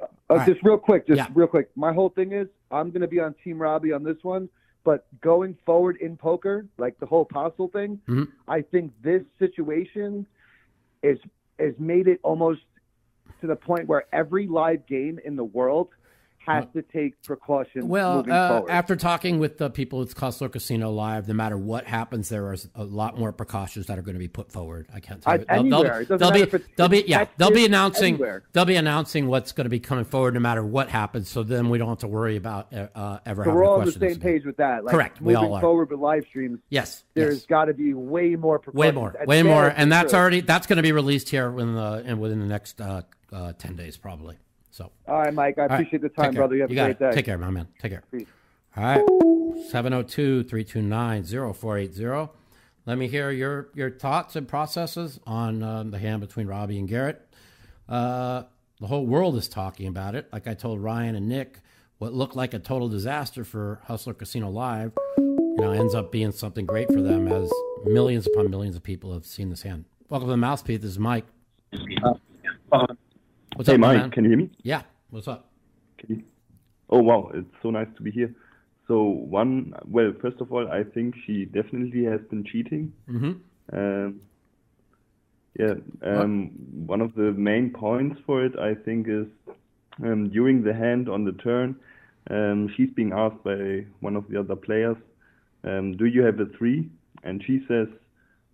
Uh, 0.00 0.06
right. 0.36 0.48
Just 0.48 0.62
real 0.62 0.78
quick, 0.78 1.08
just 1.08 1.18
Yeah. 1.18 1.26
real 1.34 1.48
quick. 1.48 1.70
My 1.74 1.92
whole 1.92 2.08
thing 2.10 2.32
is 2.32 2.46
I'm 2.70 2.90
going 2.90 3.00
to 3.02 3.08
be 3.08 3.18
on 3.18 3.34
Team 3.42 3.58
Robbi 3.58 3.92
on 3.92 4.04
this 4.04 4.22
one, 4.22 4.48
but 4.84 5.06
going 5.20 5.56
forward 5.66 5.96
in 5.96 6.16
poker, 6.16 6.66
like 6.78 6.96
the 7.00 7.06
whole 7.06 7.24
Postle 7.24 7.66
thing, 7.68 8.00
Mhm. 8.08 8.28
I 8.46 8.62
think 8.62 8.92
this 9.02 9.22
situation 9.40 10.24
is 11.02 11.18
has 11.58 11.74
made 11.80 12.06
it 12.06 12.20
almost 12.22 12.60
to 13.42 13.46
the 13.46 13.56
point 13.56 13.86
where 13.88 14.04
every 14.12 14.46
live 14.46 14.86
game 14.86 15.18
in 15.24 15.36
the 15.36 15.44
world 15.44 15.88
has 16.44 16.64
to 16.74 16.82
take 16.82 17.22
precautions 17.22 17.84
Well, 17.84 18.16
moving 18.16 18.32
uh, 18.32 18.48
forward. 18.48 18.70
after 18.72 18.96
talking 18.96 19.38
with 19.38 19.58
the 19.58 19.70
people 19.70 20.02
at 20.02 20.08
Costco 20.08 20.50
Casino 20.50 20.90
Live, 20.90 21.28
no 21.28 21.34
matter 21.34 21.56
what 21.56 21.84
happens, 21.86 22.28
there 22.28 22.46
are 22.46 22.56
a 22.74 22.82
lot 22.82 23.16
more 23.16 23.30
precautions 23.32 23.86
that 23.86 23.96
are 23.96 24.02
going 24.02 24.16
to 24.16 24.18
be 24.18 24.26
put 24.26 24.50
forward. 24.50 24.88
I 24.92 24.98
can't 24.98 25.22
tell 25.22 25.34
Uh, 25.34 25.36
you. 25.36 25.44
They'll- 25.44 25.56
anywhere. 25.84 26.04
They'll, 26.04 26.16
It 26.16 26.18
they'll 26.18 26.32
be, 26.32 26.64
they'll 26.74 26.88
be, 26.88 27.04
yeah, 27.06 27.26
they'll 27.36 27.52
be 27.52 27.64
announcing, 27.64 28.14
anywhere. 28.14 28.42
they'll 28.52 28.64
be 28.64 28.74
announcing 28.74 29.28
what's 29.28 29.52
going 29.52 29.66
to 29.66 29.70
be 29.70 29.78
coming 29.78 30.04
forward, 30.04 30.34
no 30.34 30.40
matter 30.40 30.64
what 30.64 30.88
happens. 30.88 31.28
So 31.28 31.44
then 31.44 31.70
we 31.70 31.78
don't 31.78 31.90
have 31.90 31.98
to 31.98 32.08
worry 32.08 32.34
about 32.34 32.72
uh, 32.74 32.88
uh, 32.92 33.18
ever 33.24 33.44
so 33.44 33.50
having 33.50 33.54
we're 33.54 33.64
all 33.64 33.78
on 33.78 33.86
the 33.86 33.92
same 33.92 34.18
page 34.18 34.44
with 34.44 34.56
that. 34.56 34.84
Like, 34.84 34.92
Correct. 34.92 35.20
We 35.20 35.34
Moving 35.34 35.48
all 35.48 35.54
are. 35.54 35.60
forward 35.60 35.90
with 35.92 36.00
live 36.00 36.24
streams, 36.28 36.58
Yes, 36.70 37.04
there's 37.14 37.36
yes. 37.36 37.46
got 37.46 37.66
to 37.66 37.74
be 37.74 37.94
way 37.94 38.34
more 38.34 38.60
way 38.72 38.90
more, 38.90 39.14
way 39.28 39.44
more, 39.44 39.68
and 39.68 39.92
that's 39.92 40.10
true. 40.10 40.18
already 40.18 40.40
that's 40.40 40.66
going 40.66 40.78
to 40.78 40.82
be 40.82 40.90
released 40.90 41.28
here 41.28 41.56
in 41.60 41.76
the 41.76 42.02
in, 42.04 42.18
within 42.18 42.40
the 42.40 42.46
next 42.46 42.80
uh, 42.80 43.02
uh, 43.32 43.52
ten 43.54 43.74
days, 43.76 43.96
probably. 43.96 44.36
So, 44.70 44.90
All 45.06 45.20
right, 45.20 45.32
Mike. 45.34 45.58
I 45.58 45.62
all 45.62 45.68
right, 45.68 45.74
appreciate 45.74 46.02
the 46.02 46.08
time, 46.08 46.32
care. 46.32 46.40
brother. 46.40 46.54
You 46.56 46.62
have 46.62 46.70
a 46.70 46.74
got 46.74 46.84
great 46.84 46.96
it. 46.96 47.10
day. 47.10 47.16
Take 47.16 47.26
care, 47.26 47.38
my 47.38 47.50
man. 47.50 47.68
Take 47.78 47.92
care. 47.92 48.02
Peace. 48.10 48.26
All 48.76 48.84
right, 48.84 49.04
702-329-0480. 49.70 52.30
Let 52.86 52.98
me 52.98 53.06
hear 53.06 53.30
your 53.30 53.68
your 53.74 53.90
thoughts 53.90 54.34
and 54.34 54.48
processes 54.48 55.20
on 55.26 55.62
um, 55.62 55.90
the 55.90 55.98
hand 55.98 56.20
between 56.20 56.46
Robbi 56.46 56.78
and 56.78 56.88
Garrett. 56.88 57.20
Uh, 57.88 58.44
the 58.80 58.86
whole 58.88 59.06
world 59.06 59.36
is 59.36 59.48
talking 59.48 59.86
about 59.86 60.14
it. 60.14 60.28
Like 60.32 60.48
I 60.48 60.54
told 60.54 60.80
Ryan 60.80 61.14
and 61.14 61.28
Nick, 61.28 61.60
what 61.98 62.12
looked 62.12 62.34
like 62.34 62.54
a 62.54 62.58
total 62.58 62.88
disaster 62.88 63.44
for 63.44 63.80
Hustler 63.84 64.14
Casino 64.14 64.50
Live, 64.50 64.92
you 65.18 65.54
know, 65.58 65.70
ends 65.70 65.94
up 65.94 66.10
being 66.10 66.32
something 66.32 66.66
great 66.66 66.88
for 66.88 67.00
them 67.00 67.28
as 67.28 67.48
millions 67.84 68.26
upon 68.26 68.50
millions 68.50 68.74
of 68.74 68.82
people 68.82 69.12
have 69.12 69.24
seen 69.24 69.50
this 69.50 69.62
hand. 69.62 69.84
Welcome 70.08 70.26
to 70.28 70.32
the 70.32 70.36
Mouthpiece. 70.36 70.80
This 70.80 70.90
is 70.90 70.98
Mike. 70.98 71.26
What's 73.56 73.68
Hey, 73.68 73.74
up, 73.74 73.80
Mike, 73.80 73.98
man? 73.98 74.10
can 74.10 74.24
you 74.24 74.30
hear 74.30 74.38
me? 74.38 74.50
Yeah. 74.62 74.82
What's 75.10 75.28
up? 75.28 75.50
Can 75.98 76.16
you... 76.16 76.22
Oh, 76.90 77.00
wow, 77.02 77.30
it's 77.34 77.54
so 77.62 77.70
nice 77.70 77.88
to 77.96 78.02
be 78.02 78.10
here. 78.10 78.34
So, 78.88 79.02
one, 79.02 79.74
well, 79.86 80.12
first 80.20 80.40
of 80.40 80.52
all, 80.52 80.68
I 80.68 80.84
think 80.84 81.14
she 81.26 81.44
definitely 81.46 82.04
has 82.04 82.20
been 82.30 82.44
cheating. 82.44 82.92
Mm-hmm. 83.08 83.76
Um, 83.76 84.20
yeah, 85.58 85.74
um, 86.02 86.50
one 86.86 87.00
of 87.00 87.14
the 87.14 87.32
main 87.32 87.70
points 87.70 88.20
for 88.26 88.44
it, 88.44 88.58
I 88.58 88.74
think, 88.74 89.06
is 89.08 89.26
um, 90.02 90.30
during 90.30 90.62
the 90.62 90.72
hand 90.74 91.08
on 91.08 91.24
the 91.24 91.32
turn, 91.32 91.76
um, 92.30 92.68
she's 92.76 92.90
being 92.90 93.12
asked 93.12 93.42
by 93.44 93.84
one 94.00 94.16
of 94.16 94.28
the 94.28 94.40
other 94.40 94.56
players, 94.56 94.96
um, 95.64 95.96
"Do 95.96 96.06
you 96.06 96.22
have 96.22 96.40
a 96.40 96.46
three? 96.46 96.88
And 97.22 97.42
she 97.46 97.64
says, 97.68 97.88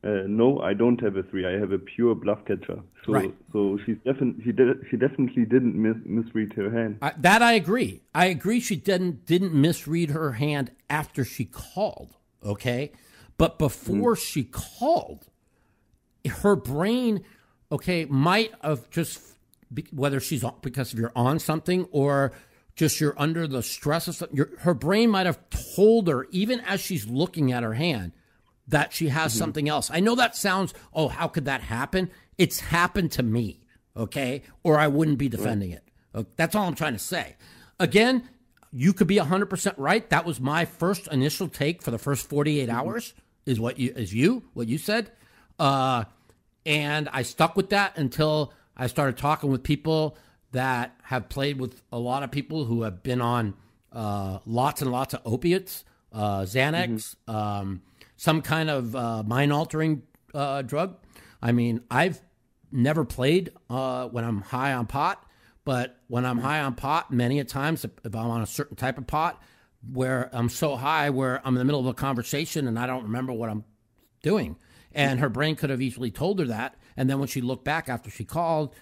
uh, 0.04 0.22
"No, 0.26 0.60
I 0.60 0.74
don't 0.74 1.00
have 1.02 1.16
a 1.16 1.22
three. 1.24 1.44
I 1.46 1.58
have 1.58 1.72
a 1.72 1.78
pure 1.78 2.14
bluff 2.14 2.44
catcher." 2.46 2.80
So, 3.04 3.12
Right. 3.12 3.34
so 3.52 3.78
she's 3.84 3.96
definitely 4.04 4.44
she 4.44 4.52
did 4.52 4.68
she 4.90 4.96
definitely 4.96 5.44
didn't 5.44 5.74
mis- 5.74 6.04
misread 6.04 6.52
her 6.54 6.70
hand. 6.70 6.98
I, 7.02 7.12
that 7.18 7.42
I 7.42 7.52
agree. 7.52 8.02
I 8.14 8.26
agree. 8.26 8.60
She 8.60 8.76
didn't 8.76 9.26
didn't 9.26 9.54
misread 9.54 10.10
her 10.10 10.32
hand 10.32 10.70
after 10.90 11.24
she 11.24 11.44
called. 11.44 12.14
Okay, 12.44 12.92
but 13.36 13.58
before 13.58 14.14
she 14.14 14.44
called, 14.44 15.26
her 16.42 16.54
brain, 16.56 17.24
okay, 17.72 18.04
might 18.04 18.52
have 18.62 18.88
just 18.90 19.20
whether 19.92 20.20
she's 20.20 20.44
because 20.62 20.94
you're 20.94 21.12
on 21.16 21.38
something 21.38 21.86
or 21.90 22.32
just 22.74 23.00
you're 23.00 23.14
under 23.18 23.46
the 23.48 23.62
stress 23.62 24.06
of 24.08 24.14
something. 24.14 24.36
Your, 24.36 24.50
her 24.60 24.74
brain 24.74 25.10
might 25.10 25.26
have 25.26 25.38
told 25.50 26.08
her, 26.08 26.26
even 26.30 26.60
as 26.60 26.80
she's 26.80 27.06
looking 27.06 27.50
at 27.52 27.62
her 27.64 27.74
hand, 27.74 28.12
that 28.68 28.92
she 28.92 29.08
has 29.08 29.32
Mm-hmm. 29.32 29.38
something 29.38 29.68
else. 29.68 29.90
I 29.92 30.00
know 30.00 30.14
that 30.14 30.36
sounds, 30.36 30.74
oh, 30.92 31.08
how 31.08 31.26
could 31.28 31.46
that 31.46 31.62
happen? 31.62 32.10
It's 32.36 32.60
happened 32.60 33.12
to 33.12 33.22
me, 33.22 33.60
okay? 33.96 34.42
Or 34.62 34.78
I 34.78 34.86
wouldn't 34.88 35.18
be 35.18 35.28
defending 35.28 35.70
it. 35.72 35.82
Uh, 36.14 36.24
That's 36.36 36.54
all 36.54 36.66
I'm 36.66 36.74
trying 36.74 36.92
to 36.92 36.98
say. 36.98 37.36
Again, 37.80 38.28
you 38.70 38.92
could 38.92 39.06
be 39.06 39.16
100% 39.16 39.74
right. 39.78 40.08
That 40.10 40.24
was 40.26 40.40
my 40.40 40.64
first 40.66 41.08
initial 41.08 41.48
take 41.48 41.82
for 41.82 41.90
the 41.90 41.98
first 41.98 42.28
48 42.28 42.68
Mm-hmm. 42.68 42.78
hours 42.78 43.14
is 43.46 43.58
what 43.58 43.78
you 43.78 43.92
is 43.96 44.12
you 44.12 44.42
what 44.52 44.68
you 44.68 44.76
said. 44.76 45.10
Uh 45.58 46.04
and 46.66 47.08
I 47.10 47.22
stuck 47.22 47.56
with 47.56 47.70
that 47.70 47.96
until 47.96 48.52
I 48.76 48.88
started 48.88 49.16
talking 49.16 49.50
with 49.50 49.62
people 49.62 50.18
that 50.52 50.94
have 51.04 51.30
played 51.30 51.58
with 51.58 51.80
a 51.90 51.98
lot 51.98 52.22
of 52.22 52.30
people 52.30 52.66
who 52.66 52.82
have 52.82 53.02
been 53.02 53.22
on 53.22 53.54
uh, 53.90 54.38
lots 54.44 54.82
and 54.82 54.92
lots 54.92 55.14
of 55.14 55.22
opiates, 55.24 55.84
uh, 56.12 56.40
Xanax, 56.42 57.16
um, 57.26 57.80
some 58.18 58.42
kind 58.42 58.68
of 58.68 58.94
uh, 58.94 59.22
mind 59.22 59.52
altering 59.52 60.02
uh, 60.34 60.60
drug. 60.60 60.96
I 61.40 61.52
mean, 61.52 61.80
I've 61.90 62.20
never 62.70 63.04
played 63.06 63.52
uh, 63.70 64.08
when 64.08 64.24
I'm 64.24 64.42
high 64.42 64.74
on 64.74 64.86
pot, 64.86 65.24
but 65.64 65.96
when 66.08 66.26
I'm 66.26 66.38
high 66.38 66.60
on 66.60 66.74
pot, 66.74 67.10
many 67.10 67.38
a 67.38 67.44
times, 67.44 67.84
if 67.84 67.94
I'm 68.04 68.30
on 68.30 68.42
a 68.42 68.46
certain 68.46 68.76
type 68.76 68.98
of 68.98 69.06
pot, 69.06 69.40
where 69.90 70.28
I'm 70.32 70.48
so 70.48 70.76
high 70.76 71.10
where 71.10 71.40
I'm 71.46 71.54
in 71.54 71.58
the 71.58 71.64
middle 71.64 71.80
of 71.80 71.86
a 71.86 71.94
conversation 71.94 72.66
and 72.66 72.78
I 72.78 72.86
don't 72.86 73.04
remember 73.04 73.32
what 73.32 73.48
I'm 73.48 73.64
doing. 74.22 74.56
And 74.92 75.20
her 75.20 75.28
brain 75.28 75.54
could 75.54 75.70
have 75.70 75.80
easily 75.80 76.10
told 76.10 76.40
her 76.40 76.46
that. 76.46 76.74
And 76.96 77.08
then 77.08 77.20
when 77.20 77.28
she 77.28 77.40
looked 77.40 77.64
back 77.64 77.88
after 77.88 78.10
she 78.10 78.24
called, 78.24 78.74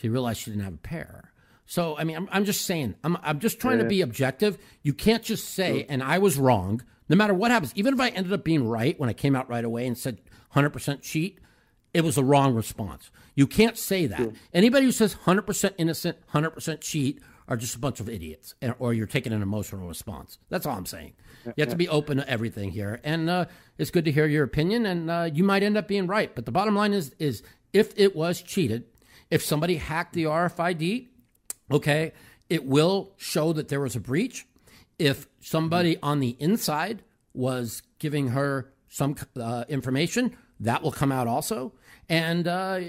she 0.00 0.08
realized 0.08 0.40
she 0.40 0.50
didn't 0.50 0.64
have 0.64 0.74
a 0.74 0.78
pair. 0.78 1.32
So, 1.66 1.98
I 1.98 2.04
mean, 2.04 2.16
I'm, 2.16 2.28
I'm 2.30 2.44
just 2.44 2.62
saying, 2.62 2.94
I'm, 3.02 3.16
I'm 3.22 3.40
just 3.40 3.58
trying 3.58 3.78
to 3.78 3.84
be 3.84 4.02
objective. 4.02 4.58
You 4.82 4.92
can't 4.92 5.24
just 5.24 5.48
say, 5.48 5.86
and 5.88 6.02
I 6.02 6.18
was 6.18 6.36
wrong, 6.36 6.82
no 7.08 7.16
matter 7.16 7.34
what 7.34 7.50
happens. 7.50 7.72
Even 7.76 7.94
if 7.94 8.00
I 8.00 8.08
ended 8.08 8.32
up 8.32 8.44
being 8.44 8.66
right 8.66 8.98
when 8.98 9.08
I 9.08 9.12
came 9.12 9.34
out 9.36 9.48
right 9.48 9.64
away 9.64 9.86
and 9.86 9.96
said 9.96 10.20
100% 10.54 11.02
cheat, 11.02 11.38
it 11.92 12.02
was 12.02 12.18
a 12.18 12.24
wrong 12.24 12.54
response. 12.54 13.10
You 13.34 13.46
can't 13.46 13.78
say 13.78 14.06
that. 14.06 14.32
Anybody 14.52 14.86
who 14.86 14.92
says 14.92 15.14
100% 15.26 15.74
innocent, 15.78 16.18
100% 16.32 16.80
cheat 16.80 17.20
are 17.46 17.56
just 17.56 17.74
a 17.76 17.78
bunch 17.78 18.00
of 18.00 18.08
idiots, 18.08 18.54
and- 18.62 18.74
or 18.78 18.94
you're 18.94 19.06
taking 19.06 19.32
an 19.32 19.42
emotional 19.42 19.86
response. 19.86 20.38
That's 20.48 20.64
all 20.66 20.76
I'm 20.78 20.86
saying. 20.86 21.12
You 21.44 21.52
have 21.58 21.68
to 21.68 21.76
be 21.76 21.88
open 21.90 22.16
to 22.16 22.28
everything 22.28 22.70
here, 22.70 23.00
and 23.04 23.28
uh, 23.28 23.44
it's 23.76 23.90
good 23.90 24.06
to 24.06 24.12
hear 24.12 24.26
your 24.26 24.44
opinion. 24.44 24.86
And 24.86 25.10
uh, 25.10 25.28
you 25.32 25.44
might 25.44 25.62
end 25.62 25.76
up 25.76 25.86
being 25.86 26.06
right, 26.06 26.34
but 26.34 26.46
the 26.46 26.52
bottom 26.52 26.74
line 26.74 26.94
is, 26.94 27.14
is 27.18 27.42
if 27.74 27.92
it 27.98 28.16
was 28.16 28.40
cheated, 28.40 28.84
if 29.30 29.42
somebody 29.44 29.76
hacked 29.76 30.14
the 30.14 30.24
RFID, 30.24 31.08
okay, 31.70 32.12
it 32.48 32.64
will 32.64 33.12
show 33.18 33.52
that 33.52 33.68
there 33.68 33.80
was 33.80 33.94
a 33.94 34.00
breach. 34.00 34.46
If 34.98 35.26
somebody 35.40 35.96
on 36.02 36.20
the 36.20 36.36
inside 36.38 37.02
was 37.32 37.82
giving 37.98 38.28
her 38.28 38.72
some 38.88 39.16
uh, 39.40 39.64
information, 39.68 40.36
that 40.60 40.82
will 40.82 40.92
come 40.92 41.10
out 41.10 41.26
also. 41.26 41.72
And 42.08 42.46
uh, 42.46 42.80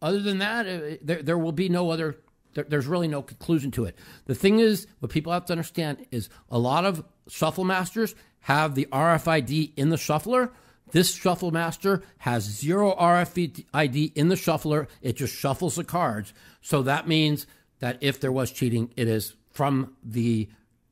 other 0.00 0.20
than 0.20 0.38
that, 0.38 0.66
uh, 0.66 0.96
there, 1.02 1.22
there 1.22 1.38
will 1.38 1.52
be 1.52 1.68
no 1.68 1.90
other, 1.90 2.16
there, 2.54 2.64
there's 2.64 2.86
really 2.86 3.08
no 3.08 3.22
conclusion 3.22 3.70
to 3.72 3.84
it. 3.84 3.98
The 4.26 4.34
thing 4.34 4.58
is, 4.58 4.86
what 5.00 5.12
people 5.12 5.32
have 5.32 5.46
to 5.46 5.52
understand 5.52 6.06
is 6.10 6.28
a 6.50 6.58
lot 6.58 6.84
of 6.84 7.04
shuffle 7.28 7.64
masters 7.64 8.14
have 8.40 8.74
the 8.74 8.86
RFID 8.90 9.72
in 9.76 9.90
the 9.90 9.98
shuffler. 9.98 10.52
This 10.92 11.14
shuffle 11.14 11.50
master 11.50 12.02
has 12.18 12.42
zero 12.44 12.96
RFID 12.96 14.12
in 14.14 14.28
the 14.28 14.36
shuffler. 14.36 14.88
It 15.02 15.16
just 15.16 15.34
shuffles 15.34 15.76
the 15.76 15.84
cards. 15.84 16.32
So 16.62 16.82
that 16.82 17.06
means 17.06 17.46
that 17.80 17.98
if 18.00 18.18
there 18.18 18.32
was 18.32 18.50
cheating, 18.50 18.92
it 18.96 19.08
is 19.08 19.34
from 19.52 19.96
the 20.02 20.48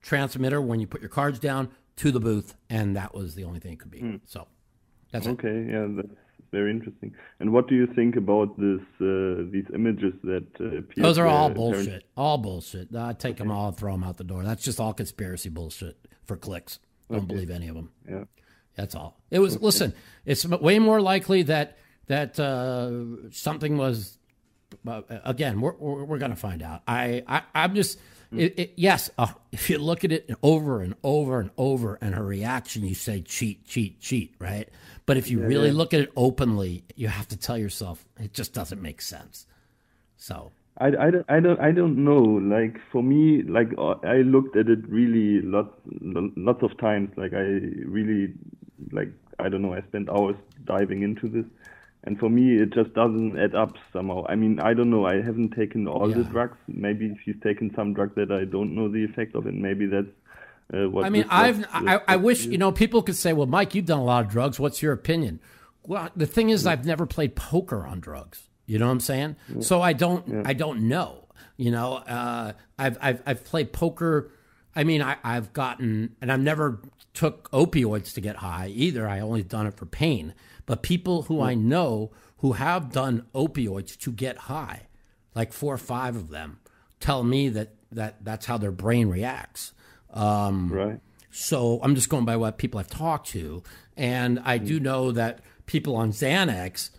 transmitter 0.08 0.60
when 0.60 0.80
you 0.80 0.86
put 0.86 1.00
your 1.00 1.10
cards 1.10 1.38
down 1.38 1.68
to 1.96 2.10
the 2.10 2.20
booth, 2.20 2.54
and 2.70 2.96
that 2.96 3.14
was 3.14 3.34
the 3.34 3.44
only 3.44 3.60
thing 3.60 3.72
it 3.72 3.80
could 3.80 3.90
be. 3.90 4.20
So 4.24 4.46
that's 5.12 5.26
it. 5.26 5.30
Okay, 5.32 5.66
yeah, 5.70 5.86
that's 5.96 6.08
very 6.50 6.70
interesting. 6.70 7.14
And 7.40 7.52
what 7.52 7.68
do 7.68 7.74
you 7.74 7.86
think 7.86 8.16
about 8.16 8.58
this? 8.58 8.80
Uh, 9.00 9.44
these 9.52 9.66
images 9.74 10.14
that 10.24 10.46
uh, 10.60 10.78
appear? 10.78 11.02
Those 11.02 11.18
are 11.18 11.26
all 11.26 11.50
uh, 11.50 11.54
bullshit. 11.54 12.04
All 12.16 12.38
bullshit. 12.38 12.94
I 12.96 13.12
take 13.12 13.36
them 13.36 13.50
all 13.50 13.68
and 13.68 13.76
throw 13.76 13.92
them 13.92 14.04
out 14.04 14.16
the 14.16 14.24
door. 14.24 14.42
That's 14.44 14.64
just 14.64 14.80
all 14.80 14.94
conspiracy 14.94 15.50
bullshit 15.50 15.98
for 16.24 16.36
clicks. 16.36 16.78
Don't 17.10 17.28
believe 17.28 17.50
any 17.50 17.68
of 17.68 17.74
them. 17.74 17.90
Yeah. 18.08 18.24
That's 18.76 18.94
all. 18.94 19.20
It 19.30 19.40
was. 19.40 19.60
Listen, 19.60 19.92
it's 20.24 20.46
way 20.46 20.78
more 20.78 21.00
likely 21.00 21.42
that 21.44 21.78
that 22.06 22.38
uh, 22.38 23.30
something 23.30 23.76
was. 23.76 24.18
Uh, 24.86 25.02
again, 25.24 25.60
we're 25.60 25.74
we're, 25.76 26.04
we're 26.04 26.18
going 26.18 26.30
to 26.30 26.36
find 26.36 26.62
out. 26.62 26.82
I, 26.86 27.22
I 27.26 27.42
I'm 27.54 27.74
just. 27.74 27.98
It, 28.30 28.58
it, 28.58 28.72
yes, 28.76 29.10
uh, 29.16 29.28
if 29.52 29.70
you 29.70 29.78
look 29.78 30.04
at 30.04 30.12
it 30.12 30.30
over 30.42 30.82
and 30.82 30.94
over 31.02 31.40
and 31.40 31.50
over, 31.56 31.98
and 32.02 32.14
her 32.14 32.24
reaction, 32.24 32.84
you 32.84 32.94
say 32.94 33.22
cheat, 33.22 33.64
cheat, 33.66 34.00
cheat, 34.00 34.34
right? 34.38 34.68
But 35.06 35.16
if 35.16 35.30
you 35.30 35.40
really 35.40 35.70
look 35.70 35.94
at 35.94 36.00
it 36.00 36.12
openly, 36.14 36.84
you 36.94 37.08
have 37.08 37.26
to 37.28 37.36
tell 37.38 37.56
yourself 37.56 38.04
it 38.20 38.34
just 38.34 38.52
doesn't 38.52 38.82
make 38.82 39.00
sense. 39.00 39.46
So 40.18 40.52
I, 40.76 40.88
I, 40.88 41.10
don't, 41.10 41.24
I 41.28 41.40
don't 41.40 41.60
I 41.60 41.72
don't 41.72 42.04
know. 42.04 42.18
Like 42.18 42.78
for 42.92 43.02
me, 43.02 43.42
like 43.42 43.68
uh, 43.78 43.94
I 44.04 44.18
looked 44.18 44.56
at 44.56 44.68
it 44.68 44.86
really 44.88 45.40
lot 45.40 45.72
lots 45.90 46.62
of 46.62 46.76
times. 46.78 47.10
Like 47.16 47.32
I 47.32 47.46
really 47.86 48.34
like 48.92 49.08
I 49.38 49.48
don't 49.48 49.62
know. 49.62 49.72
I 49.72 49.80
spent 49.82 50.08
hours 50.10 50.36
diving 50.66 51.02
into 51.02 51.28
this, 51.28 51.46
and 52.08 52.18
for 52.18 52.28
me, 52.30 52.56
it 52.56 52.70
just 52.72 52.94
doesn't 52.94 53.38
add 53.38 53.54
up 53.54 53.74
somehow. 53.92 54.24
I 54.28 54.34
mean, 54.34 54.58
I 54.60 54.72
don't 54.74 54.90
know. 54.90 55.04
I 55.06 55.20
haven't 55.20 55.50
taken 55.50 55.86
all 55.86 56.08
the 56.08 56.24
drugs. 56.24 56.56
Maybe 56.66 57.14
she's 57.24 57.36
taken 57.42 57.72
some 57.76 57.92
drug 57.94 58.14
that 58.16 58.32
I 58.32 58.44
don't 58.44 58.74
know 58.74 58.88
the 58.88 59.04
effect 59.04 59.34
of, 59.34 59.46
and 59.46 59.60
maybe 59.60 59.86
that's 59.86 60.06
uh, 60.72 60.88
what. 60.88 61.04
I 61.04 61.10
mean, 61.10 61.26
I've 61.28 61.58
was- 61.58 61.66
I, 61.72 62.00
I 62.08 62.16
wish 62.16 62.46
you 62.46 62.58
know 62.58 62.72
people 62.72 63.02
could 63.02 63.16
say, 63.16 63.32
"Well, 63.32 63.46
Mike, 63.46 63.74
you've 63.74 63.84
done 63.86 64.00
a 64.00 64.04
lot 64.04 64.24
of 64.24 64.30
drugs. 64.30 64.58
What's 64.58 64.82
your 64.82 64.92
opinion?" 64.92 65.40
Well, 65.86 66.08
the 66.16 66.26
thing 66.26 66.50
is, 66.50 66.66
I've 66.66 66.84
never 66.84 67.06
played 67.06 67.36
poker 67.36 67.86
on 67.86 68.00
drugs. 68.00 68.48
You 68.66 68.78
know 68.78 68.86
what 68.86 68.92
I'm 68.92 69.00
saying? 69.00 69.36
So 69.60 69.80
I 69.80 69.92
don't 69.92 70.46
I 70.46 70.52
don't 70.54 70.88
know. 70.88 71.24
You 71.56 71.70
know, 71.70 71.94
uh, 71.94 72.52
I've 72.78 72.98
I've 73.00 73.22
I've 73.26 73.44
played 73.44 73.72
poker. 73.72 74.30
I 74.76 74.84
mean, 74.84 75.02
I, 75.02 75.16
I've 75.24 75.52
gotten 75.52 76.14
and 76.20 76.30
I've 76.30 76.40
never 76.40 76.80
took 77.14 77.50
opioids 77.50 78.14
to 78.14 78.20
get 78.20 78.36
high 78.36 78.68
either. 78.68 79.08
I 79.08 79.20
only 79.20 79.42
done 79.42 79.66
it 79.66 79.74
for 79.74 79.86
pain. 79.86 80.34
But 80.68 80.82
people 80.82 81.22
who 81.22 81.40
I 81.40 81.54
know 81.54 82.10
who 82.36 82.52
have 82.52 82.92
done 82.92 83.24
opioids 83.34 83.98
to 84.00 84.12
get 84.12 84.36
high, 84.36 84.82
like 85.34 85.54
four 85.54 85.72
or 85.72 85.78
five 85.78 86.14
of 86.14 86.28
them, 86.28 86.60
tell 87.00 87.24
me 87.24 87.48
that 87.48 87.70
that 87.90 88.22
that's 88.22 88.44
how 88.44 88.58
their 88.58 88.70
brain 88.70 89.08
reacts. 89.08 89.72
Um, 90.12 90.70
right. 90.70 91.00
so 91.30 91.80
I'm 91.82 91.94
just 91.94 92.10
going 92.10 92.26
by 92.26 92.36
what 92.36 92.58
people 92.58 92.78
I've 92.78 92.88
talked 92.88 93.28
to, 93.28 93.62
and 93.96 94.40
I 94.44 94.58
do 94.58 94.78
know 94.78 95.10
that 95.12 95.40
people 95.64 95.96
on 95.96 96.12
Xanax 96.12 96.90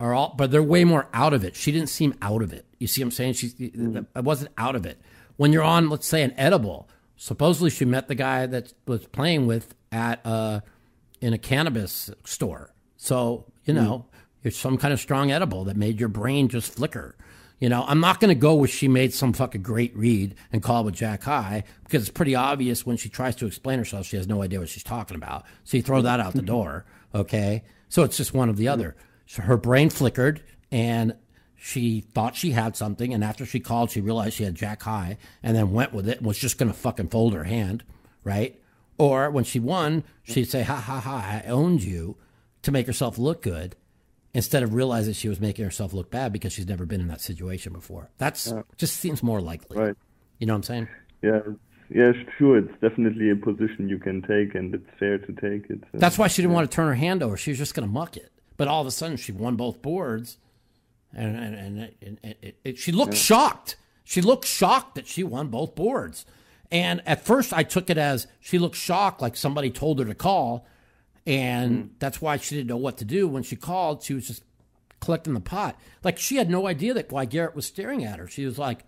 are 0.00 0.14
all, 0.14 0.34
but 0.34 0.50
they're 0.50 0.62
way 0.62 0.84
more 0.84 1.06
out 1.12 1.34
of 1.34 1.44
it. 1.44 1.54
She 1.54 1.70
didn't 1.70 1.90
seem 1.90 2.14
out 2.22 2.40
of 2.40 2.54
it. 2.54 2.64
You 2.78 2.86
see 2.86 3.02
what 3.02 3.08
I'm 3.08 3.10
saying? 3.10 3.34
She, 3.34 4.06
I 4.16 4.20
wasn't 4.20 4.52
out 4.56 4.74
of 4.74 4.86
it. 4.86 4.98
When 5.36 5.52
you're 5.52 5.62
on, 5.62 5.90
let's 5.90 6.06
say, 6.06 6.22
an 6.22 6.32
edible, 6.38 6.88
supposedly 7.16 7.68
she 7.68 7.84
met 7.84 8.08
the 8.08 8.14
guy 8.14 8.46
that 8.46 8.72
was 8.86 9.06
playing 9.08 9.46
with 9.46 9.74
at 9.90 10.24
uh, 10.24 10.60
in 11.20 11.34
a 11.34 11.38
cannabis 11.38 12.10
store. 12.24 12.72
So 13.02 13.46
you 13.64 13.74
know, 13.74 14.06
it's 14.44 14.56
some 14.56 14.78
kind 14.78 14.94
of 14.94 15.00
strong 15.00 15.32
edible 15.32 15.64
that 15.64 15.76
made 15.76 15.98
your 15.98 16.08
brain 16.08 16.48
just 16.48 16.72
flicker. 16.72 17.16
You 17.58 17.68
know, 17.68 17.84
I'm 17.86 17.98
not 17.98 18.20
going 18.20 18.28
to 18.28 18.40
go 18.40 18.54
with 18.54 18.70
she 18.70 18.86
made 18.86 19.12
some 19.12 19.32
fucking 19.32 19.62
great 19.62 19.96
read 19.96 20.36
and 20.52 20.62
call 20.62 20.82
it 20.82 20.84
with 20.84 20.94
Jack 20.94 21.24
High 21.24 21.64
because 21.82 22.02
it's 22.02 22.10
pretty 22.12 22.36
obvious 22.36 22.86
when 22.86 22.96
she 22.96 23.08
tries 23.08 23.34
to 23.36 23.46
explain 23.46 23.78
herself, 23.78 24.06
she 24.06 24.16
has 24.16 24.28
no 24.28 24.42
idea 24.42 24.60
what 24.60 24.68
she's 24.68 24.84
talking 24.84 25.16
about. 25.16 25.44
So 25.64 25.76
you 25.76 25.82
throw 25.82 26.02
that 26.02 26.20
out 26.20 26.34
the 26.34 26.42
door, 26.42 26.84
okay? 27.12 27.64
So 27.88 28.04
it's 28.04 28.16
just 28.16 28.34
one 28.34 28.48
of 28.48 28.56
the 28.56 28.68
other. 28.68 28.96
So 29.26 29.42
her 29.42 29.56
brain 29.56 29.90
flickered 29.90 30.42
and 30.70 31.14
she 31.56 32.00
thought 32.00 32.36
she 32.36 32.52
had 32.52 32.76
something, 32.76 33.14
and 33.14 33.22
after 33.22 33.46
she 33.46 33.60
called, 33.60 33.90
she 33.90 34.00
realized 34.00 34.34
she 34.34 34.44
had 34.44 34.56
Jack 34.56 34.82
High, 34.82 35.18
and 35.44 35.56
then 35.56 35.70
went 35.70 35.92
with 35.92 36.08
it 36.08 36.18
and 36.18 36.26
was 36.26 36.38
just 36.38 36.58
going 36.58 36.70
to 36.70 36.76
fucking 36.76 37.08
fold 37.08 37.34
her 37.34 37.44
hand, 37.44 37.84
right? 38.24 38.60
Or 38.98 39.30
when 39.30 39.44
she 39.44 39.60
won, 39.60 40.02
she'd 40.24 40.50
say, 40.50 40.62
"Ha 40.64 40.74
ha 40.74 40.98
ha! 40.98 41.40
I 41.44 41.48
owned 41.48 41.84
you," 41.84 42.16
to 42.62 42.72
make 42.72 42.86
herself 42.86 43.18
look 43.18 43.42
good, 43.42 43.76
instead 44.34 44.62
of 44.62 44.72
realizing 44.74 45.12
she 45.14 45.28
was 45.28 45.40
making 45.40 45.64
herself 45.64 45.92
look 45.92 46.10
bad 46.10 46.32
because 46.32 46.52
she's 46.52 46.66
never 46.66 46.86
been 46.86 47.00
in 47.00 47.08
that 47.08 47.20
situation 47.20 47.72
before. 47.72 48.10
That's 48.18 48.52
just 48.76 48.96
seems 48.96 49.22
more 49.22 49.40
likely. 49.40 49.78
Right. 49.78 49.96
You 50.38 50.46
know 50.46 50.54
what 50.54 50.58
I'm 50.58 50.62
saying? 50.62 50.88
Yeah. 51.22 51.40
Yeah, 51.94 52.12
sure. 52.38 52.56
It's 52.56 52.72
definitely 52.80 53.28
a 53.28 53.36
position 53.36 53.90
you 53.90 53.98
can 53.98 54.22
take, 54.22 54.54
and 54.54 54.74
it's 54.74 54.88
fair 54.98 55.18
to 55.18 55.32
take 55.32 55.68
it. 55.68 55.84
uh, 55.84 55.98
That's 55.98 56.16
why 56.16 56.28
she 56.28 56.40
didn't 56.40 56.54
want 56.54 56.70
to 56.70 56.74
turn 56.74 56.86
her 56.86 56.94
hand 56.94 57.22
over. 57.22 57.36
She 57.36 57.50
was 57.50 57.58
just 57.58 57.74
going 57.74 57.86
to 57.86 57.92
muck 57.92 58.16
it. 58.16 58.32
But 58.56 58.66
all 58.66 58.80
of 58.80 58.86
a 58.86 58.90
sudden, 58.90 59.18
she 59.18 59.30
won 59.30 59.56
both 59.56 59.82
boards, 59.82 60.38
and 61.12 61.36
and, 61.36 61.54
and, 61.54 61.78
and, 62.00 62.18
and 62.22 62.34
it, 62.40 62.56
it, 62.64 62.78
she 62.78 62.92
looked 62.92 63.14
shocked. 63.14 63.76
She 64.04 64.22
looked 64.22 64.46
shocked 64.46 64.94
that 64.94 65.06
she 65.06 65.22
won 65.22 65.48
both 65.48 65.74
boards. 65.74 66.24
And 66.70 67.02
at 67.06 67.26
first, 67.26 67.52
I 67.52 67.62
took 67.62 67.90
it 67.90 67.98
as 67.98 68.26
she 68.40 68.58
looked 68.58 68.76
shocked, 68.76 69.20
like 69.20 69.36
somebody 69.36 69.70
told 69.70 69.98
her 69.98 70.06
to 70.06 70.14
call, 70.14 70.66
and 71.26 71.84
mm. 71.84 71.88
that's 71.98 72.20
why 72.20 72.36
she 72.36 72.56
didn't 72.56 72.68
know 72.68 72.76
what 72.76 72.98
to 72.98 73.04
do. 73.04 73.28
When 73.28 73.42
she 73.42 73.56
called, 73.56 74.02
she 74.02 74.14
was 74.14 74.26
just 74.26 74.42
collecting 75.00 75.34
the 75.34 75.40
pot. 75.40 75.78
Like 76.02 76.18
she 76.18 76.36
had 76.36 76.50
no 76.50 76.66
idea 76.66 76.94
that 76.94 77.12
why 77.12 77.24
Garrett 77.24 77.56
was 77.56 77.66
staring 77.66 78.04
at 78.04 78.18
her. 78.18 78.26
She 78.26 78.44
was 78.44 78.58
like, 78.58 78.84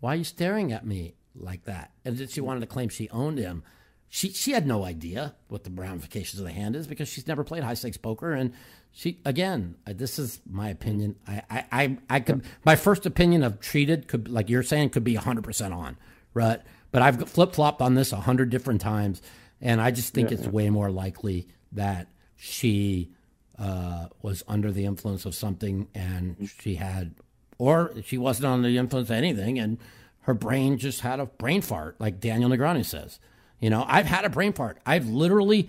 "Why 0.00 0.14
are 0.14 0.16
you 0.16 0.24
staring 0.24 0.72
at 0.72 0.86
me 0.86 1.14
like 1.34 1.64
that?" 1.64 1.92
And 2.04 2.16
then 2.16 2.28
she 2.28 2.40
mm. 2.40 2.44
wanted 2.44 2.60
to 2.60 2.66
claim 2.66 2.88
she 2.88 3.08
owned 3.10 3.38
him. 3.38 3.62
She 4.08 4.30
she 4.30 4.52
had 4.52 4.66
no 4.66 4.84
idea 4.84 5.34
what 5.48 5.64
the 5.64 5.70
ramifications 5.70 6.40
of 6.40 6.46
the 6.46 6.52
hand 6.52 6.76
is 6.76 6.86
because 6.86 7.08
she's 7.08 7.26
never 7.26 7.44
played 7.44 7.62
high 7.62 7.74
stakes 7.74 7.98
poker 7.98 8.32
and 8.32 8.54
she 8.90 9.20
again 9.24 9.76
this 9.86 10.18
is 10.18 10.40
my 10.48 10.70
opinion 10.70 11.16
I, 11.26 11.42
I 11.50 11.64
i 11.72 11.98
i 12.10 12.20
could 12.20 12.42
my 12.64 12.74
first 12.74 13.06
opinion 13.06 13.42
of 13.42 13.60
treated 13.60 14.08
could 14.08 14.28
like 14.28 14.48
you're 14.48 14.62
saying 14.62 14.90
could 14.90 15.04
be 15.04 15.14
100% 15.14 15.76
on 15.76 15.96
right 16.34 16.60
but 16.90 17.02
i've 17.02 17.28
flip-flopped 17.28 17.80
on 17.80 17.94
this 17.94 18.12
a 18.12 18.16
100 18.16 18.50
different 18.50 18.80
times 18.80 19.20
and 19.60 19.80
i 19.80 19.90
just 19.90 20.14
think 20.14 20.30
Yeah, 20.30 20.38
it's 20.38 20.44
yeah. 20.44 20.50
way 20.50 20.70
more 20.70 20.90
likely 20.90 21.48
that 21.72 22.08
she 22.36 23.10
uh, 23.58 24.06
was 24.22 24.42
under 24.46 24.70
the 24.72 24.84
influence 24.84 25.24
of 25.24 25.34
something 25.34 25.88
and 25.94 26.50
she 26.60 26.76
had 26.76 27.14
or 27.58 27.92
she 28.04 28.16
wasn't 28.16 28.46
under 28.46 28.68
the 28.68 28.78
influence 28.78 29.08
of 29.08 29.16
anything 29.16 29.58
and 29.58 29.78
her 30.20 30.34
brain 30.34 30.78
just 30.78 31.00
had 31.00 31.18
a 31.18 31.26
brain 31.26 31.60
fart 31.60 31.96
like 31.98 32.20
daniel 32.20 32.48
negreanu 32.48 32.84
says 32.84 33.18
you 33.58 33.68
know 33.68 33.84
i've 33.88 34.06
had 34.06 34.24
a 34.24 34.28
brain 34.28 34.52
fart 34.52 34.78
i've 34.86 35.08
literally 35.08 35.68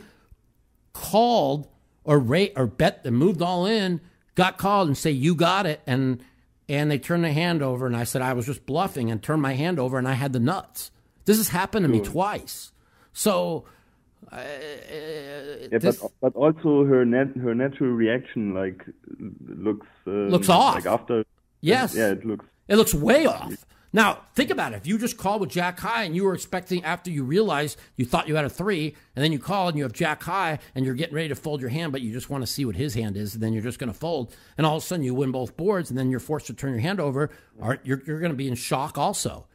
called 0.94 1.68
or 2.04 2.20
rate 2.20 2.54
or 2.56 2.66
bet 2.66 3.02
and 3.06 3.18
moved 3.18 3.42
all 3.42 3.66
in, 3.66 4.02
got 4.36 4.58
called 4.58 4.88
and 4.88 4.98
say 4.98 5.12
you 5.12 5.36
got 5.36 5.66
it, 5.66 5.82
and 5.86 6.24
and 6.68 6.90
they 6.92 7.00
turned 7.00 7.24
their 7.24 7.34
hand 7.34 7.62
over, 7.62 7.88
and 7.88 7.96
I 7.96 8.04
said 8.04 8.22
I 8.22 8.34
was 8.34 8.46
just 8.46 8.66
bluffing 8.66 9.10
and 9.10 9.22
turned 9.22 9.42
my 9.42 9.54
hand 9.54 9.80
over, 9.80 9.98
and 9.98 10.08
I 10.08 10.14
had 10.14 10.34
the 10.34 10.40
nuts. 10.40 10.92
This 11.26 11.38
has 11.38 11.50
happened 11.50 11.84
to 11.84 11.90
me 11.90 12.02
twice. 12.02 12.72
So, 13.14 13.66
uh, 14.32 14.38
Yeah, 15.72 15.78
this- 15.80 15.98
but 16.00 16.12
but 16.22 16.36
also 16.36 16.86
her 16.86 17.06
net 17.06 17.36
her 17.38 17.54
natural 17.56 17.92
reaction 17.92 18.54
like 18.54 18.86
looks 19.48 19.88
um, 20.08 20.30
Looks 20.30 20.50
off. 20.50 20.76
Like 20.76 20.86
after 20.86 21.24
Yes. 21.62 21.96
yeah, 21.96 22.12
it 22.12 22.26
looks 22.26 22.46
It 22.68 22.76
looks 22.78 22.94
way 22.94 23.26
off. 23.26 23.54
Now, 23.92 24.20
think 24.36 24.52
about 24.52 24.74
it. 24.74 24.76
If 24.76 24.86
you 24.86 25.00
just 25.00 25.18
called 25.18 25.42
with 25.42 25.50
Jack 25.50 25.80
High 25.80 26.04
and 26.04 26.16
you 26.16 26.24
were 26.24 26.36
expecting, 26.36 26.84
after 26.84 27.10
you 27.10 27.24
realized 27.24 27.80
you 27.98 28.06
thought 28.06 28.28
you 28.28 28.36
had 28.36 28.46
a 28.46 28.50
three, 28.50 28.96
and 29.16 29.24
then 29.26 29.32
you 29.32 29.40
call 29.40 29.68
and 29.68 29.76
you 29.76 29.82
have 29.84 29.94
Jack 29.94 30.22
High 30.22 30.60
and 30.76 30.86
you're 30.86 30.94
getting 30.94 31.16
ready 31.16 31.30
to 31.30 31.36
fold 31.36 31.60
your 31.60 31.72
hand, 31.72 31.92
but 31.92 32.02
you 32.02 32.14
just 32.14 32.30
want 32.30 32.44
to 32.44 32.48
see 32.48 32.66
what 32.66 32.76
his 32.76 32.94
hand 32.94 33.18
is, 33.18 33.34
and 33.34 33.42
then 33.42 33.52
you're 33.52 33.64
just 33.64 33.80
going 33.80 33.92
to 33.92 33.98
fold, 33.98 34.32
and 34.60 34.68
all 34.68 34.78
of 34.78 34.84
a 34.84 34.86
sudden 34.86 35.04
you 35.04 35.16
win 35.16 35.32
both 35.32 35.58
boards, 35.58 35.90
and 35.90 35.98
then 35.98 36.12
you're 36.12 36.20
forced 36.20 36.46
to 36.48 36.54
turn 36.54 36.70
your 36.74 36.82
hand 36.82 37.00
over, 37.00 37.32
or 37.58 37.80
you're, 37.84 38.04
you're 38.06 38.20
going 38.20 38.32
to 38.32 38.38
be 38.38 38.48
in 38.48 38.54
shock 38.54 38.96
also. 39.00 39.48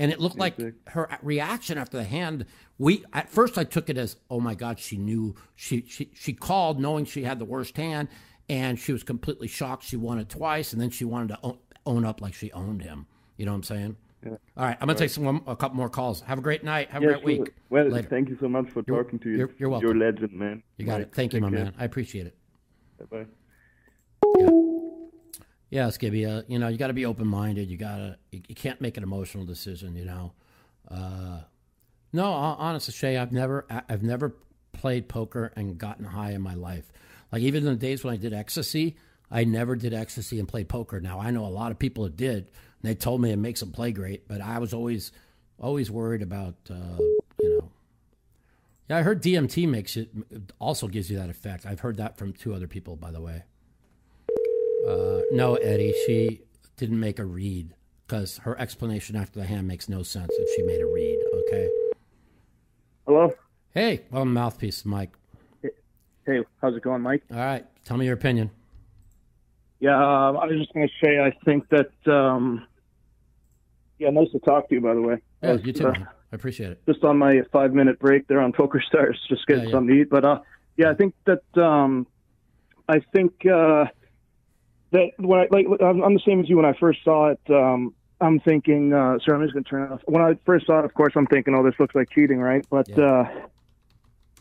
And 0.00 0.12
it 0.12 0.20
looked 0.20 0.38
like 0.38 0.56
her 0.90 1.08
reaction 1.22 1.76
after 1.76 1.96
the 1.96 2.04
hand. 2.04 2.46
We 2.78 3.04
at 3.12 3.28
first 3.28 3.58
I 3.58 3.64
took 3.64 3.90
it 3.90 3.98
as, 3.98 4.16
oh 4.30 4.38
my 4.40 4.54
God, 4.54 4.78
she 4.78 4.96
knew 4.96 5.34
she 5.56 5.84
she 5.88 6.10
she 6.14 6.32
called 6.32 6.78
knowing 6.80 7.04
she 7.04 7.24
had 7.24 7.38
the 7.40 7.44
worst 7.44 7.76
hand, 7.76 8.08
and 8.48 8.78
she 8.78 8.92
was 8.92 9.02
completely 9.02 9.48
shocked. 9.48 9.82
She 9.84 9.96
won 9.96 10.18
it 10.20 10.28
twice, 10.28 10.72
and 10.72 10.80
then 10.80 10.90
she 10.90 11.04
wanted 11.04 11.28
to 11.30 11.38
own, 11.42 11.58
own 11.84 12.04
up 12.04 12.20
like 12.20 12.34
she 12.34 12.52
owned 12.52 12.82
him. 12.82 13.06
You 13.36 13.46
know 13.46 13.52
what 13.52 13.56
I'm 13.56 13.62
saying? 13.64 13.96
Yeah. 14.24 14.30
All 14.56 14.64
right, 14.66 14.76
I'm 14.80 14.86
gonna 14.86 14.98
take 14.98 15.10
some 15.10 15.42
a 15.46 15.56
couple 15.56 15.76
more 15.76 15.88
calls. 15.88 16.20
Have 16.22 16.38
a 16.38 16.42
great 16.42 16.62
night. 16.62 16.90
Have 16.90 17.02
a 17.02 17.04
Yeah, 17.06 17.10
great 17.14 17.20
sure. 17.36 17.44
week. 17.44 17.54
Well, 17.70 17.88
Later. 17.88 18.08
thank 18.08 18.28
you 18.28 18.36
so 18.40 18.48
much 18.48 18.68
for 18.70 18.84
You're- 18.86 19.02
talking 19.02 19.18
to 19.20 19.30
you. 19.30 19.36
you're- 19.38 19.52
you're 19.58 19.68
welcome. 19.68 19.88
You're 19.88 19.96
a 19.96 20.10
legend, 20.12 20.32
man. 20.32 20.62
You 20.76 20.86
got 20.86 20.92
Right. 20.94 21.00
it. 21.02 21.12
Thank 21.14 21.32
you, 21.32 21.40
Take 21.40 21.50
my 21.50 21.56
care. 21.56 21.64
man. 21.66 21.74
I 21.78 21.84
appreciate 21.84 22.26
it. 22.26 22.36
Bye. 23.10 23.26
Yeah, 24.38 24.46
Skibby. 25.72 26.26
Uh, 26.26 26.42
you 26.48 26.58
know, 26.58 26.68
you 26.68 26.78
got 26.78 26.88
to 26.88 26.94
be 26.94 27.06
open 27.06 27.26
minded. 27.26 27.70
You 27.70 27.76
gotta. 27.76 28.16
You, 28.30 28.42
you 28.48 28.54
can't 28.54 28.80
make 28.80 28.96
an 28.96 29.02
emotional 29.02 29.44
decision. 29.44 29.94
You 29.94 30.04
know. 30.04 30.32
Uh, 30.90 31.40
no, 32.12 32.24
honestly, 32.24 32.92
Shay, 32.94 33.18
I've 33.18 33.32
never, 33.32 33.66
I've 33.88 34.02
never 34.02 34.34
played 34.72 35.08
poker 35.08 35.52
and 35.56 35.76
gotten 35.76 36.06
high 36.06 36.32
in 36.32 36.40
my 36.40 36.54
life. 36.54 36.90
Like 37.30 37.42
even 37.42 37.66
in 37.66 37.74
the 37.74 37.78
days 37.78 38.02
when 38.02 38.14
I 38.14 38.16
did 38.16 38.32
ecstasy, 38.32 38.96
I 39.30 39.44
never 39.44 39.76
did 39.76 39.92
ecstasy 39.92 40.38
and 40.38 40.48
played 40.48 40.68
poker. 40.68 41.00
Now 41.00 41.20
I 41.20 41.30
know 41.30 41.44
a 41.44 41.48
lot 41.48 41.70
of 41.70 41.78
people 41.78 42.04
that 42.04 42.16
did. 42.16 42.50
And 42.82 42.90
they 42.90 42.94
told 42.94 43.20
me 43.20 43.30
it 43.30 43.36
makes 43.36 43.60
them 43.60 43.72
play 43.72 43.92
great, 43.92 44.26
but 44.28 44.40
I 44.40 44.58
was 44.58 44.72
always, 44.72 45.12
always 45.58 45.90
worried 45.90 46.22
about, 46.22 46.54
uh, 46.70 47.02
you 47.40 47.58
know. 47.58 47.70
Yeah, 48.88 48.98
I 48.98 49.02
heard 49.02 49.22
DMT 49.22 49.68
makes 49.68 49.96
it 49.98 50.08
also 50.58 50.88
gives 50.88 51.10
you 51.10 51.18
that 51.18 51.28
effect. 51.28 51.66
I've 51.66 51.80
heard 51.80 51.98
that 51.98 52.16
from 52.16 52.32
two 52.32 52.54
other 52.54 52.66
people, 52.66 52.96
by 52.96 53.10
the 53.10 53.20
way. 53.20 53.42
Uh, 54.86 55.20
no, 55.32 55.54
Eddie, 55.56 55.94
she 56.06 56.42
didn't 56.76 57.00
make 57.00 57.18
a 57.18 57.24
read 57.24 57.74
because 58.06 58.38
her 58.38 58.58
explanation 58.58 59.16
after 59.16 59.40
the 59.40 59.46
hand 59.46 59.66
makes 59.66 59.88
no 59.88 60.02
sense 60.02 60.30
if 60.32 60.48
she 60.56 60.62
made 60.62 60.80
a 60.80 60.86
read. 60.86 61.18
Okay. 61.48 61.68
Hello. 63.06 63.32
Hey, 63.72 64.02
well, 64.10 64.24
mouthpiece, 64.24 64.84
Mike. 64.84 65.12
Hey, 65.62 66.40
how's 66.60 66.76
it 66.76 66.82
going, 66.82 67.00
Mike? 67.02 67.22
All 67.30 67.38
right, 67.38 67.64
tell 67.84 67.96
me 67.96 68.04
your 68.04 68.14
opinion. 68.14 68.50
Yeah, 69.80 69.96
um, 69.96 70.36
I 70.36 70.46
was 70.46 70.58
just 70.58 70.74
going 70.74 70.86
to 70.88 71.06
say 71.06 71.18
I 71.20 71.32
think 71.44 71.66
that. 71.70 71.90
Um, 72.12 72.66
yeah, 73.98 74.10
nice 74.10 74.30
to 74.32 74.38
talk 74.40 74.68
to 74.68 74.74
you, 74.74 74.80
by 74.80 74.94
the 74.94 75.00
way. 75.02 75.16
Yeah, 75.42 75.52
was, 75.52 75.64
you 75.64 75.72
too. 75.72 75.88
uh. 75.88 75.94
I 76.30 76.36
appreciate 76.36 76.70
it. 76.72 76.82
just 76.86 77.02
on 77.04 77.16
my 77.16 77.40
five 77.52 77.72
minute 77.72 77.98
break 77.98 78.28
there 78.28 78.40
on 78.40 78.52
Poker 78.52 78.82
Stars, 78.86 79.18
just 79.30 79.46
getting 79.46 79.62
Yeah, 79.64 79.68
yeah. 79.70 79.74
something 79.74 79.94
to 79.94 80.02
eat. 80.02 80.10
But 80.10 80.24
uh, 80.26 80.40
yeah, 80.76 80.90
I 80.90 80.94
think 80.94 81.14
that 81.24 81.42
um, 81.62 82.06
I 82.88 83.00
think 83.14 83.32
uh, 83.46 83.86
that 84.92 85.10
when 85.18 85.40
I 85.40 85.46
like 85.50 85.66
I'm, 85.80 86.02
I'm 86.02 86.14
the 86.14 86.22
same 86.26 86.40
as 86.40 86.48
you 86.48 86.56
when 86.56 86.64
I 86.64 86.74
first 86.78 87.00
saw 87.04 87.30
it. 87.30 87.40
Um, 87.50 87.94
I'm 88.20 88.40
thinking, 88.40 88.92
uh, 88.92 89.18
sorry, 89.24 89.38
I'm 89.38 89.44
just 89.44 89.52
going 89.54 89.62
to 89.64 89.70
turn 89.70 89.82
it 89.84 89.92
off. 89.92 90.00
When 90.06 90.20
I 90.20 90.32
first 90.44 90.66
saw 90.66 90.80
it, 90.80 90.84
of 90.84 90.92
course, 90.94 91.12
I'm 91.14 91.26
thinking, 91.28 91.54
oh, 91.54 91.62
this 91.62 91.74
looks 91.78 91.94
like 91.94 92.08
cheating, 92.10 92.38
right? 92.38 92.66
But 92.68 92.90
uh, 92.98 93.24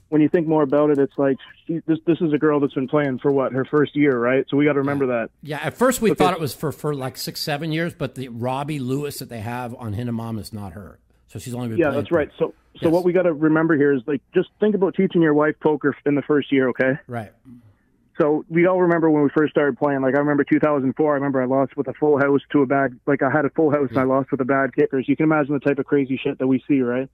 when 0.10 0.20
you 0.22 0.30
think 0.30 0.48
more 0.48 0.64
about 0.64 0.90
it, 0.90 0.98
it's 0.98 1.14
like 1.18 1.38
she, 1.66 1.82
this 1.86 2.00
this 2.08 2.18
is 2.22 2.34
a 2.34 2.38
girl 2.38 2.60
that's 2.60 2.74
been 2.74 2.88
playing 2.88 3.20
for 3.20 3.32
what 3.32 3.52
her 3.54 3.66
first 3.66 3.96
year, 3.96 4.18
right? 4.18 4.46
So 4.50 4.58
we 4.58 4.66
got 4.66 4.74
to 4.74 4.80
remember 4.80 5.08
that. 5.08 5.30
Yeah, 5.44 5.60
at 5.62 5.76
first 5.76 6.02
we 6.02 6.12
Okay. 6.12 6.24
thought 6.24 6.34
it 6.34 6.40
was 6.40 6.56
for, 6.56 6.72
for 6.72 6.96
like 6.96 7.18
six, 7.18 7.42
seven 7.42 7.72
years, 7.72 7.94
but 7.94 8.16
the 8.16 8.30
Robbi 8.30 8.80
Lewis 8.80 9.20
that 9.20 9.30
they 9.30 9.42
have 9.42 9.76
on 9.76 9.94
Hendon 9.94 10.16
Mob 10.16 10.38
is 10.40 10.54
not 10.54 10.74
her. 10.74 11.00
So 11.28 11.40
she's 11.40 11.54
only 11.54 11.68
been 11.68 11.78
Yeah, 11.78 11.92
that's 11.92 12.12
right. 12.12 12.30
So, 12.40 12.56
so 12.78 12.86
Yes. 12.86 12.94
what 12.94 13.04
we 13.04 13.12
got 13.12 13.24
to 13.24 13.34
remember 13.34 13.76
here 13.76 13.94
is 13.94 14.02
like 14.08 14.22
just 14.34 14.50
think 14.60 14.76
about 14.76 14.96
teaching 14.96 15.22
your 15.22 15.34
wife 15.34 15.56
poker 15.62 15.96
in 16.06 16.16
the 16.16 16.22
first 16.22 16.52
year, 16.52 16.70
okay? 16.70 16.94
Right. 17.08 17.32
So 18.20 18.46
we 18.50 18.66
all 18.66 18.82
remember 18.82 19.10
when 19.10 19.24
we 19.24 19.30
first 19.36 19.52
started 19.52 19.78
playing. 19.78 20.02
Like 20.02 20.16
I 20.16 20.20
remember 20.20 20.44
2004. 20.44 21.12
I 21.12 21.14
remember 21.16 21.42
I 21.42 21.46
lost 21.46 21.78
with 21.78 21.88
a 21.88 21.94
full 21.94 22.18
house 22.18 22.42
to 22.52 22.62
a 22.62 22.66
bad. 22.66 23.00
Like 23.06 23.22
I 23.22 23.30
had 23.30 23.46
a 23.46 23.50
full 23.52 23.72
house 23.72 23.90
and 23.90 24.00
I 24.00 24.04
lost 24.04 24.32
with 24.32 24.42
a 24.42 24.46
bad 24.46 24.76
kickers. 24.76 25.06
You 25.08 25.16
can 25.16 25.26
imagine 25.26 25.54
the 25.54 25.60
type 25.60 25.80
of 25.80 25.86
crazy 25.86 26.20
shit 26.22 26.40
that 26.40 26.48
we 26.48 26.64
see, 26.68 26.82
right? 26.82 27.10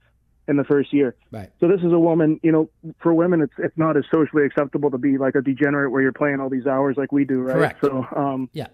In 0.47 0.57
the 0.57 0.63
first 0.63 0.93
year. 0.93 1.15
Right. 1.31 1.49
So 1.59 1.67
this 1.67 1.79
is 1.79 1.91
a 1.91 1.99
woman. 1.99 2.39
You 2.43 2.51
know, 2.51 2.69
for 3.01 3.13
women, 3.13 3.41
it's 3.41 3.53
it's 3.57 3.77
not 3.77 3.97
as 3.97 4.03
socially 4.13 4.45
acceptable 4.45 4.91
to 4.91 4.97
be 4.97 5.17
like 5.17 5.35
a 5.35 5.41
degenerate 5.41 5.91
where 5.91 6.01
you're 6.01 6.13
playing 6.13 6.39
all 6.39 6.49
these 6.49 6.67
hours 6.67 6.95
like 6.97 7.11
we 7.11 7.25
do, 7.25 7.41
right? 7.41 7.55
Correct. 7.55 7.81
So 7.81 8.05
um, 8.15 8.49
Yeah. 8.53 8.67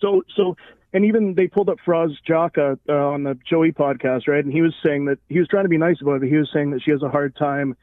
so 0.00 0.22
so 0.36 0.56
and 0.92 1.04
even 1.04 1.34
they 1.34 1.46
pulled 1.48 1.68
up 1.68 1.78
Faraz 1.86 2.14
Jaka 2.28 2.78
uh, 2.88 2.92
on 2.92 3.22
the 3.24 3.38
Joey 3.48 3.72
podcast, 3.72 4.28
right? 4.28 4.44
And 4.44 4.52
he 4.52 4.62
was 4.62 4.74
saying 4.84 5.06
that 5.06 5.18
he 5.28 5.38
was 5.38 5.48
trying 5.48 5.64
to 5.64 5.68
be 5.68 5.78
nice 5.78 5.96
about 6.00 6.16
it. 6.16 6.20
But 6.20 6.28
he 6.28 6.36
was 6.36 6.50
saying 6.52 6.70
that 6.72 6.82
she 6.82 6.90
has 6.90 7.02
a 7.02 7.08
hard 7.08 7.34
time. 7.36 7.76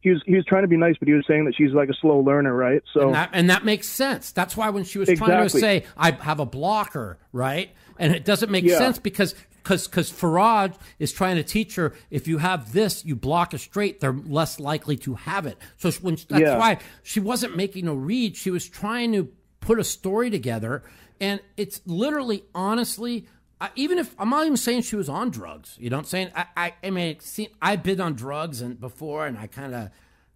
He 0.00 0.10
was 0.10 0.22
he 0.26 0.36
was 0.36 0.44
trying 0.44 0.62
to 0.62 0.68
be 0.68 0.76
nice, 0.76 0.94
but 0.98 1.08
he 1.08 1.14
was 1.14 1.24
saying 1.26 1.44
that 1.46 1.54
she's 1.56 1.72
like 1.72 1.88
a 1.88 1.94
slow 1.94 2.18
learner, 2.20 2.54
right? 2.54 2.82
So 2.94 3.00
And 3.00 3.14
that, 3.14 3.30
and 3.32 3.50
that 3.50 3.64
makes 3.64 3.88
sense. 3.88 4.30
That's 4.30 4.56
why 4.56 4.70
when 4.70 4.84
she 4.84 4.98
was 4.98 5.08
trying 5.08 5.42
to 5.42 5.50
say, 5.50 5.84
I 5.96 6.12
have 6.12 6.38
a 6.40 6.46
blocker, 6.46 7.18
right? 7.32 7.70
And 7.98 8.14
it 8.14 8.24
doesn't 8.24 8.50
make 8.50 8.64
Yeah. 8.64 8.78
sense 8.78 8.98
because 8.98 9.34
because 9.64 9.88
because 9.88 10.10
Faraz 10.12 10.76
is 11.00 11.12
trying 11.12 11.34
to 11.36 11.42
teach 11.42 11.74
her 11.74 11.94
if 12.10 12.28
you 12.28 12.38
have 12.38 12.72
this, 12.72 13.04
you 13.04 13.16
block 13.16 13.52
a 13.54 13.58
straight, 13.58 13.98
they're 14.00 14.12
less 14.12 14.60
likely 14.60 14.96
to 14.98 15.14
have 15.14 15.46
it. 15.46 15.58
So 15.78 15.90
when 16.00 16.14
that's 16.14 16.30
Yeah. 16.42 16.58
why 16.58 16.78
she 17.02 17.18
wasn't 17.18 17.56
making 17.56 17.88
a 17.88 17.94
read. 17.94 18.36
She 18.36 18.50
was 18.50 18.68
trying 18.68 19.12
to 19.14 19.28
put 19.60 19.80
a 19.80 19.84
story 19.84 20.30
together, 20.30 20.84
and 21.20 21.40
it's 21.56 21.80
literally, 21.86 22.44
honestly. 22.54 23.26
I, 23.60 23.70
even 23.74 23.98
if 23.98 24.14
I'm 24.18 24.30
not 24.30 24.44
even 24.44 24.56
saying 24.56 24.82
she 24.82 24.96
was 24.96 25.08
on 25.08 25.30
drugs, 25.30 25.76
you 25.78 25.90
know 25.90 25.96
what 25.96 26.02
I'm 26.02 26.08
saying? 26.08 26.30
I, 26.34 26.46
I, 26.56 26.74
I 26.84 26.90
mean, 26.90 27.08
it 27.08 27.22
seem, 27.22 27.48
I've 27.60 27.82
been 27.82 28.00
on 28.00 28.14
drugs 28.14 28.60
and 28.60 28.80
before, 28.80 29.26
and 29.26 29.36
I 29.36 29.46
kind 29.46 29.74
of, 29.74 29.90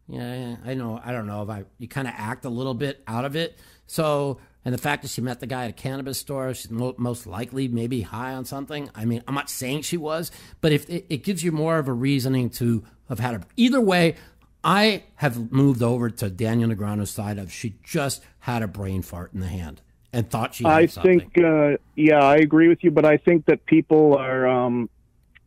yeah, 0.09 0.57
I 0.65 0.75
know, 0.75 1.01
I 1.03 1.13
don't 1.13 1.27
know 1.27 1.43
if 1.43 1.49
I, 1.49 1.65
you 1.79 1.89
kind 1.89 2.09
of 2.09 2.15
act 2.17 2.45
a 2.45 2.49
little 2.49 2.75
bit 2.75 3.03
out 3.07 3.25
of 3.25 3.37
it. 3.37 3.59
So, 3.87 4.39
and 4.65 4.75
the 4.75 4.79
fact 4.79 5.03
that 5.03 5.11
she 5.11 5.21
met 5.21 5.41
the 5.41 5.47
guy 5.47 5.65
at 5.65 5.71
a 5.71 5.73
cannabis 5.75 6.19
store, 6.19 6.53
she's 6.55 6.71
mo- 6.71 6.95
most 6.99 7.27
likely 7.27 7.69
maybe 7.69 8.03
high 8.03 8.33
on 8.35 8.45
something. 8.45 8.91
I 8.95 9.05
mean, 9.05 9.23
I'm 9.29 9.35
not 9.35 9.51
saying 9.51 9.83
she 9.83 9.97
was, 9.97 10.33
but 10.61 10.73
if 10.73 10.89
it, 10.91 11.07
it 11.09 11.25
gives 11.25 11.45
you 11.45 11.53
more 11.53 11.79
of 11.79 11.89
a 11.89 11.93
reasoning 11.93 12.51
to 12.51 12.85
have 13.09 13.21
had 13.21 13.35
a, 13.35 13.41
either 13.57 13.81
way, 13.81 14.17
I 14.65 15.05
have 15.17 15.53
moved 15.53 15.83
over 15.83 16.11
to 16.11 16.31
Daniel 16.31 16.71
Negreanu's 16.71 17.11
side 17.11 17.39
of 17.39 17.53
she 17.53 17.77
just 17.83 18.23
had 18.41 18.63
a 18.63 18.69
brain 18.69 19.03
fart 19.03 19.33
in 19.33 19.41
the 19.41 19.49
hand 19.49 19.81
and 20.13 20.31
thought 20.31 20.55
she 20.55 20.65
I 20.65 20.87
think, 20.87 21.39
uh, 21.39 21.77
yeah, 21.97 22.23
I 22.23 22.37
agree 22.37 22.69
with 22.69 22.85
you, 22.85 22.91
but 22.91 23.05
I 23.05 23.17
think 23.17 23.47
that 23.47 23.65
people 23.65 24.17
are, 24.17 24.47
um, 24.47 24.91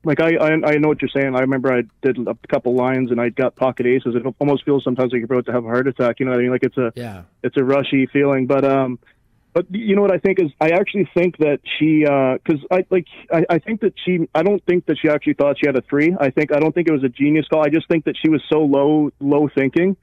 like, 0.03 0.20
I, 0.20 0.36
I, 0.36 0.51
I 0.53 0.78
know 0.78 0.88
what 0.88 1.01
you're 1.01 1.09
saying. 1.09 1.36
I 1.36 1.39
remember 1.39 1.74
I 1.74 1.84
did 2.01 2.18
a 2.28 2.36
couple 2.47 2.76
lines 2.76 3.11
and 3.11 3.20
I 3.20 3.30
got 3.30 3.55
pocket 3.55 3.86
aces. 3.86 4.16
It 4.16 4.24
almost 4.39 4.63
feels 4.66 4.84
sometimes 4.84 5.11
like 5.11 5.20
you're 5.20 5.26
about 5.26 5.45
to 5.47 5.51
have 5.51 5.66
a 5.66 5.68
heart 5.68 5.88
attack. 5.88 6.20
You 6.20 6.26
know 6.26 6.32
what 6.32 6.39
I 6.39 6.43
mean? 6.43 6.51
Like 6.51 6.63
it's 6.63 6.78
a, 6.78 6.93
yeah. 6.95 7.24
it's 7.43 7.57
a 7.57 7.63
rushy 7.63 8.05
feeling. 8.07 8.45
But, 8.47 8.66
um, 8.66 8.99
but 9.53 9.66
you 9.74 9.95
know 9.95 10.01
what 10.01 10.11
I 10.11 10.18
think 10.18 10.39
is 10.41 10.51
I 10.59 10.72
actually 10.72 11.09
think 11.16 11.38
that 11.38 11.59
she, 11.80 12.05
uh 12.05 12.38
'cause 12.45 12.59
I 12.70 12.86
like, 12.89 13.05
I, 13.32 13.45
I 13.49 13.59
think 13.59 13.82
that 13.82 13.93
she, 14.03 14.28
I 14.36 14.43
don't 14.43 14.63
think 14.66 14.86
that 14.88 14.97
she 15.01 15.09
actually 15.09 15.36
thought 15.36 15.57
she 15.59 15.66
had 15.68 15.78
a 15.78 15.82
three. 15.82 16.16
I 16.20 16.30
think, 16.30 16.51
I 16.51 16.59
don't 16.59 16.76
think 16.76 16.88
it 16.88 16.91
was 16.91 17.03
a 17.03 17.09
genius 17.09 17.47
call. 17.47 17.63
I 17.63 17.70
just 17.70 17.88
think 17.88 18.05
that 18.05 18.16
she 18.22 18.30
was 18.30 18.43
so 18.51 18.59
low, 18.59 19.11
low 19.20 19.47
thinking 19.47 19.95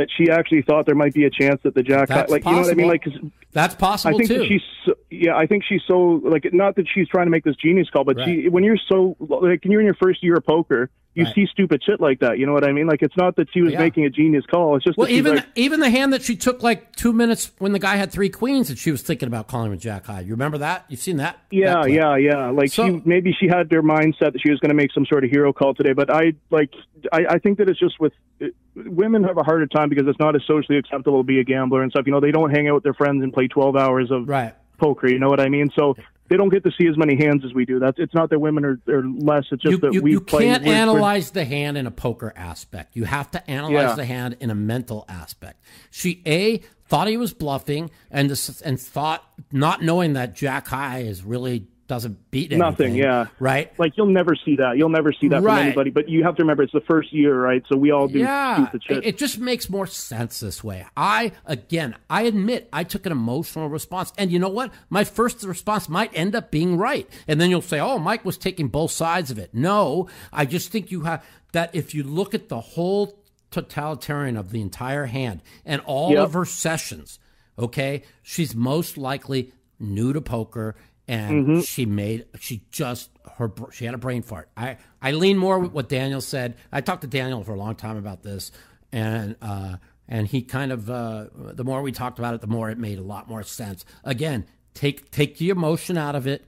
that 0.00 0.08
she 0.16 0.30
actually 0.30 0.62
thought 0.62 0.86
there 0.86 0.94
might 0.94 1.12
be 1.14 1.24
a 1.24 1.30
chance 1.30 1.60
that 1.62 1.74
the 1.74 1.82
jack, 1.82 2.08
That's 2.08 2.30
like 2.32 2.44
you 2.44 2.50
know 2.52 2.58
what 2.62 2.70
I 2.70 2.74
mean, 2.74 2.88
like 2.88 3.04
'cause 3.04 3.12
That's 3.52 3.74
possible 3.74 4.14
I 4.14 4.18
think 4.18 4.28
too. 4.30 4.38
that 4.38 4.46
she's 4.46 4.62
so, 4.86 4.94
yeah. 5.10 5.36
I 5.36 5.46
think 5.46 5.62
she's 5.68 5.82
so 5.86 6.20
like 6.24 6.52
not 6.52 6.76
that 6.76 6.86
she's 6.92 7.08
trying 7.08 7.26
to 7.26 7.30
make 7.30 7.44
this 7.44 7.56
genius 7.56 7.88
call, 7.90 8.04
but 8.04 8.16
she 8.24 8.48
when 8.48 8.64
you're 8.64 8.78
so 8.88 9.16
like 9.20 9.62
when 9.62 9.70
you're 9.72 9.80
in 9.80 9.86
your 9.86 9.94
first 10.02 10.22
year 10.22 10.36
of 10.36 10.44
poker, 10.46 10.88
you 11.14 11.24
Right. 11.24 11.34
see 11.34 11.46
stupid 11.50 11.82
shit 11.84 12.00
like 12.00 12.20
that. 12.20 12.38
You 12.38 12.46
know 12.46 12.52
what 12.52 12.62
I 12.66 12.72
mean? 12.72 12.86
Like 12.86 13.02
it's 13.02 13.16
not 13.16 13.34
that 13.36 13.48
she 13.52 13.62
was 13.62 13.72
Yeah. 13.72 13.80
making 13.80 14.04
a 14.04 14.10
genius 14.10 14.46
call. 14.46 14.76
It's 14.76 14.84
just 14.84 14.96
well, 14.96 15.08
even 15.08 15.36
like, 15.36 15.46
even 15.56 15.80
the 15.80 15.90
hand 15.90 16.12
that 16.12 16.22
she 16.22 16.36
took 16.36 16.62
like 16.62 16.94
two 16.94 17.12
minutes 17.12 17.50
when 17.58 17.72
the 17.72 17.78
guy 17.80 17.96
had 17.96 18.12
three 18.12 18.28
queens, 18.28 18.70
and 18.70 18.78
she 18.78 18.90
was 18.92 19.02
thinking 19.02 19.26
about 19.26 19.48
calling 19.48 19.72
him 19.72 19.78
Jack 19.78 20.06
High. 20.06 20.20
You 20.20 20.30
remember 20.32 20.58
that? 20.58 20.84
You've 20.88 21.00
seen 21.00 21.16
that? 21.16 21.38
yeah, 21.50 21.82
That 21.82 21.90
yeah, 21.90 22.16
yeah. 22.16 22.50
Like 22.50 22.70
So- 22.70 22.86
she 22.86 23.02
maybe 23.04 23.32
she 23.38 23.48
had 23.48 23.68
their 23.70 23.82
mindset 23.82 24.32
that 24.34 24.40
she 24.40 24.50
was 24.50 24.60
going 24.60 24.68
to 24.70 24.74
make 24.76 24.92
some 24.92 25.04
sort 25.06 25.24
of 25.24 25.30
hero 25.30 25.52
call 25.52 25.74
today, 25.74 25.92
but 25.92 26.10
I 26.14 26.34
like 26.50 26.70
I, 27.12 27.24
I 27.30 27.38
think 27.38 27.58
that 27.58 27.68
it's 27.68 27.80
just 27.80 27.98
with 27.98 28.12
uh, 28.40 28.46
women 28.76 29.24
have 29.24 29.36
a 29.36 29.42
harder 29.42 29.66
time 29.66 29.88
because 29.88 30.06
it's 30.06 30.18
not 30.20 30.36
as 30.36 30.42
socially 30.46 30.78
acceptable 30.78 31.20
to 31.20 31.26
be 31.26 31.40
a 31.40 31.44
gambler 31.44 31.82
and 31.82 31.90
stuff. 31.90 32.06
You 32.06 32.12
know, 32.12 32.20
they 32.20 32.30
don't 32.30 32.50
hang 32.50 32.68
out 32.68 32.74
with 32.74 32.84
their 32.84 32.94
friends 32.94 33.22
and 33.24 33.32
play 33.32 33.48
twelve 33.48 33.74
hours 33.76 34.10
of 34.12 34.28
right. 34.28 34.54
poker. 34.78 35.08
You 35.08 35.18
know 35.18 35.28
what 35.28 35.40
I 35.40 35.48
mean? 35.48 35.70
So. 35.76 35.96
They 36.30 36.36
don't 36.36 36.48
get 36.48 36.62
to 36.64 36.70
see 36.80 36.86
as 36.86 36.96
many 36.96 37.16
hands 37.16 37.44
as 37.44 37.52
we 37.52 37.64
do. 37.66 37.78
That's 37.80 37.98
it's 37.98 38.14
not 38.14 38.30
that 38.30 38.38
women 38.38 38.64
are, 38.64 38.80
are 38.88 39.04
less. 39.04 39.44
It's 39.50 39.62
just 39.62 39.72
you, 39.72 39.78
that 39.78 39.92
you, 39.92 40.00
we 40.00 40.12
you 40.12 40.20
play. 40.20 40.44
can't 40.44 40.62
we're- 40.62 40.70
we're- 40.70 40.80
analyze 40.80 41.32
the 41.32 41.44
hand 41.44 41.76
in 41.76 41.86
a 41.86 41.90
poker 41.90 42.32
aspect. 42.36 42.96
You 42.96 43.04
have 43.04 43.30
to 43.32 43.50
analyze 43.50 43.72
Yeah. 43.90 43.94
the 43.96 44.04
hand 44.06 44.36
in 44.40 44.48
a 44.48 44.54
mental 44.54 45.04
aspect. 45.08 45.62
She 45.90 46.22
a 46.24 46.58
thought 46.86 47.08
he 47.08 47.16
was 47.16 47.32
bluffing 47.34 47.90
and 48.10 48.30
this, 48.30 48.60
and 48.62 48.80
thought 48.80 49.24
not 49.52 49.82
knowing 49.82 50.12
that 50.14 50.34
Jack 50.34 50.68
High 50.68 51.00
is 51.00 51.22
really 51.24 51.66
doesn't 51.90 52.30
beat 52.30 52.52
anything. 52.52 52.58
Nothing, 52.60 52.94
yeah. 52.94 53.26
Right. 53.40 53.76
Like 53.78 53.96
you'll 53.96 54.06
never 54.06 54.34
see 54.36 54.54
that. 54.56 54.76
You'll 54.78 54.88
never 54.90 55.12
see 55.12 55.26
that 55.28 55.42
Right. 55.42 55.56
from 55.58 55.66
anybody. 55.66 55.90
But 55.90 56.08
you 56.08 56.22
have 56.22 56.36
to 56.36 56.42
remember, 56.44 56.62
it's 56.62 56.72
the 56.72 56.80
first 56.80 57.12
year, 57.12 57.38
right? 57.38 57.64
So 57.68 57.76
we 57.76 57.90
all 57.90 58.06
do 58.06 58.20
yeah, 58.20 58.70
shit. 58.80 58.98
it, 58.98 59.06
it 59.06 59.18
just 59.18 59.38
makes 59.40 59.68
more 59.68 59.88
sense 59.88 60.38
this 60.38 60.62
way. 60.62 60.86
I 60.96 61.32
again, 61.46 61.96
I 62.08 62.22
admit 62.22 62.68
I 62.72 62.84
took 62.84 63.06
an 63.06 63.12
emotional 63.12 63.68
response, 63.68 64.12
and 64.16 64.30
you 64.30 64.38
know 64.38 64.48
what? 64.48 64.72
My 64.88 65.02
first 65.02 65.42
response 65.42 65.88
might 65.88 66.12
end 66.14 66.36
up 66.36 66.52
being 66.52 66.76
right, 66.78 67.08
and 67.26 67.40
then 67.40 67.50
you'll 67.50 67.60
say, 67.60 67.80
"Oh, 67.80 67.98
Mike 67.98 68.24
was 68.24 68.38
taking 68.38 68.68
both 68.68 68.92
sides 68.92 69.32
of 69.32 69.38
it." 69.40 69.50
No, 69.52 70.08
I 70.32 70.44
just 70.46 70.70
think 70.70 70.92
you 70.92 71.00
have 71.02 71.24
that. 71.52 71.74
If 71.74 71.92
you 71.92 72.04
look 72.04 72.34
at 72.34 72.48
the 72.48 72.60
whole 72.60 73.18
totalitarian 73.50 74.36
of 74.36 74.52
the 74.52 74.60
entire 74.60 75.06
hand 75.06 75.42
and 75.66 75.82
all 75.84 76.12
Yep. 76.12 76.22
of 76.24 76.32
her 76.34 76.44
sessions, 76.44 77.18
okay, 77.58 78.02
she's 78.22 78.54
most 78.54 78.96
likely 78.96 79.52
new 79.78 80.12
to 80.12 80.20
poker. 80.20 80.76
And 81.10 81.44
Mm-hmm. 81.46 81.60
she 81.62 81.86
made 81.86 82.26
she 82.38 82.62
just 82.70 83.10
her 83.36 83.50
she 83.72 83.84
had 83.84 83.94
a 83.94 83.98
brain 83.98 84.22
fart. 84.22 84.48
I 84.56 84.76
I 85.02 85.10
lean 85.10 85.38
more 85.38 85.58
with 85.58 85.72
what 85.72 85.88
Daniel 85.88 86.20
said. 86.20 86.54
I 86.70 86.80
talked 86.82 87.00
to 87.02 87.08
Daniel 87.08 87.42
for 87.42 87.52
a 87.52 87.58
long 87.58 87.74
time 87.74 87.96
about 87.96 88.22
this, 88.22 88.52
and 88.92 89.34
uh, 89.42 89.76
and 90.06 90.28
he 90.28 90.40
kind 90.42 90.70
of 90.70 90.88
uh, 90.88 91.26
the 91.34 91.64
more 91.64 91.82
we 91.82 91.90
talked 91.90 92.20
about 92.20 92.34
it, 92.34 92.40
the 92.40 92.46
more 92.46 92.70
it 92.70 92.78
made 92.78 92.98
a 93.00 93.02
lot 93.02 93.28
more 93.28 93.42
sense. 93.42 93.84
Again, 94.04 94.46
take 94.72 95.10
take 95.10 95.38
the 95.38 95.50
emotion 95.50 95.98
out 95.98 96.14
of 96.14 96.28
it, 96.28 96.44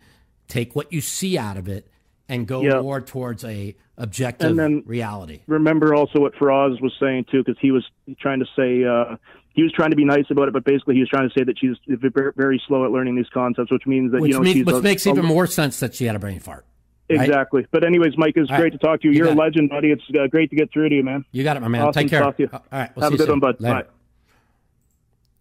take 0.46 0.76
what 0.76 0.92
you 0.92 1.00
see 1.00 1.36
out 1.36 1.56
of 1.56 1.66
it, 1.68 1.88
and 2.28 2.46
go 2.46 2.62
Yep. 2.62 2.82
more 2.82 3.00
towards 3.00 3.44
a 3.44 3.74
objective 3.98 4.50
And 4.50 4.58
then- 4.60 4.82
reality. 4.86 5.40
remember 5.48 5.92
also 5.92 6.20
what 6.20 6.34
Faraz 6.36 6.80
was 6.80 6.92
saying 7.00 7.24
too, 7.32 7.42
because 7.42 7.58
he 7.60 7.72
was 7.72 7.84
trying 8.20 8.38
to 8.38 8.46
say 8.54 8.84
uh, 8.84 9.16
he 9.54 9.62
was 9.62 9.72
trying 9.72 9.90
to 9.90 9.96
be 9.96 10.04
nice 10.04 10.24
about 10.30 10.48
it, 10.48 10.52
but 10.54 10.64
basically 10.64 10.94
he 10.94 11.00
was 11.00 11.08
trying 11.08 11.28
to 11.28 11.34
say 11.38 11.44
that 11.44 11.58
she's 11.58 11.76
very, 11.86 12.62
slow 12.66 12.84
at 12.84 12.90
learning 12.90 13.16
these 13.16 13.28
concepts, 13.32 13.70
which 13.70 13.86
means 13.86 14.12
that 14.12 14.20
Which, 14.20 14.30
you 14.30 14.34
know 14.38 14.42
mean- 14.42 14.64
which 14.64 14.74
a- 14.76 14.80
makes 14.80 15.06
a- 15.06 15.10
even 15.10 15.24
more 15.24 15.46
sense 15.46 15.80
that 15.80 15.94
she 15.94 16.04
had 16.06 16.16
a 16.16 16.18
brain 16.18 16.40
fart. 16.40 16.64
right? 17.10 17.20
exactly. 17.20 17.66
But 17.70 17.84
anyways, 17.84 18.16
Mike, 18.16 18.34
it's 18.36 18.48
great 18.50 18.60
right. 18.62 18.72
to 18.72 18.78
talk 18.78 19.00
to 19.02 19.08
you. 19.08 19.12
You 19.12 19.18
You're 19.24 19.32
a 19.32 19.34
legend, 19.34 19.68
buddy. 19.70 19.90
It's 19.90 20.02
uh, 20.18 20.26
great 20.28 20.48
to 20.50 20.56
get 20.56 20.72
through 20.72 20.88
to 20.88 20.94
you, 20.94 21.02
man. 21.04 21.24
You 21.32 21.42
got 21.44 21.56
it, 21.56 21.60
my 21.60 21.68
man. 21.68 21.82
Awesome 21.82 22.02
Take 22.04 22.10
care. 22.10 22.20
talk 22.20 22.36
to 22.38 22.42
you. 22.44 22.48
All 22.52 22.62
right, 22.72 22.90
we'll 22.96 23.02
Have 23.02 23.10
see 23.10 23.14
a 23.14 23.18
good 23.18 23.24
soon. 23.26 23.40
one, 23.40 23.40
bud. 23.40 23.60
Later. 23.60 23.74
Bye. 23.82 23.88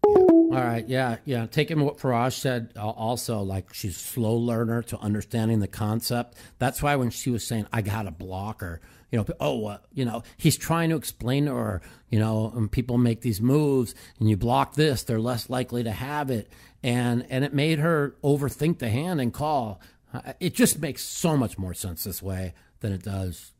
All 0.03 0.57
right, 0.57 0.85
yeah, 0.89 1.17
yeah. 1.23 1.45
Taking 1.45 1.79
what 1.81 1.97
Faraz 1.99 2.33
said, 2.33 2.73
uh, 2.75 2.89
also 2.89 3.39
like 3.41 3.73
she's 3.73 3.95
a 3.95 3.99
slow 3.99 4.35
learner 4.35 4.81
to 4.83 4.99
understanding 4.99 5.59
the 5.59 5.67
concept. 5.67 6.35
That's 6.59 6.83
why 6.83 6.97
when 6.97 7.09
she 7.09 7.29
was 7.29 7.45
saying, 7.47 7.67
"I 7.71 7.81
got 7.81 8.05
a 8.05 8.11
blocker," 8.11 8.81
you 9.11 9.19
know, 9.19 9.25
oh, 9.39 9.65
uh, 9.67 9.77
you 9.93 10.05
know, 10.05 10.23
he's 10.37 10.57
trying 10.57 10.89
to 10.89 10.95
explain 10.95 11.47
or 11.47 11.81
you 12.09 12.19
know, 12.19 12.49
when 12.53 12.69
people 12.69 12.97
make 12.97 13.21
these 13.21 13.41
moves 13.41 13.93
and 14.19 14.29
you 14.29 14.37
block 14.37 14.75
this, 14.75 15.03
they're 15.03 15.19
less 15.19 15.49
likely 15.49 15.83
to 15.83 15.91
have 15.91 16.31
it, 16.31 16.49
and 16.81 17.25
and 17.29 17.43
it 17.43 17.53
made 17.53 17.79
her 17.79 18.15
overthink 18.23 18.79
the 18.79 18.89
hand 18.89 19.19
and 19.21 19.33
call. 19.33 19.81
Uh, 20.13 20.33
It 20.39 20.55
just 20.55 20.79
makes 20.79 21.03
so 21.03 21.37
much 21.37 21.57
more 21.57 21.73
sense 21.73 22.03
this 22.03 22.21
way 22.21 22.53
than 22.79 22.91
it 22.91 23.03
does 23.03 23.51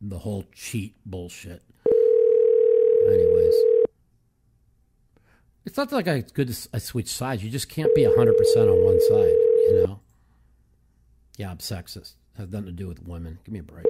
the 0.00 0.18
whole 0.18 0.44
cheat 0.52 0.94
bullshit. 1.06 1.62
Anyways. 3.06 3.54
It's 5.64 5.76
not 5.76 5.90
like 5.90 6.06
I, 6.06 6.20
good 6.20 6.52
to 6.52 6.68
I 6.72 6.78
switch 6.78 7.08
sides. 7.08 7.42
You 7.42 7.50
just 7.50 7.68
can't 7.68 7.92
be 7.94 8.02
100% 8.02 8.12
on 8.16 8.84
one 8.84 9.00
side, 9.00 9.36
you 9.68 9.84
know? 9.86 10.00
Yeah, 11.36 11.50
I'm 11.50 11.58
sexist. 11.58 12.14
has 12.36 12.50
nothing 12.50 12.66
to 12.66 12.72
do 12.72 12.86
with 12.86 13.02
women. 13.02 13.38
Give 13.44 13.52
me 13.52 13.58
a 13.58 13.62
break. 13.64 13.86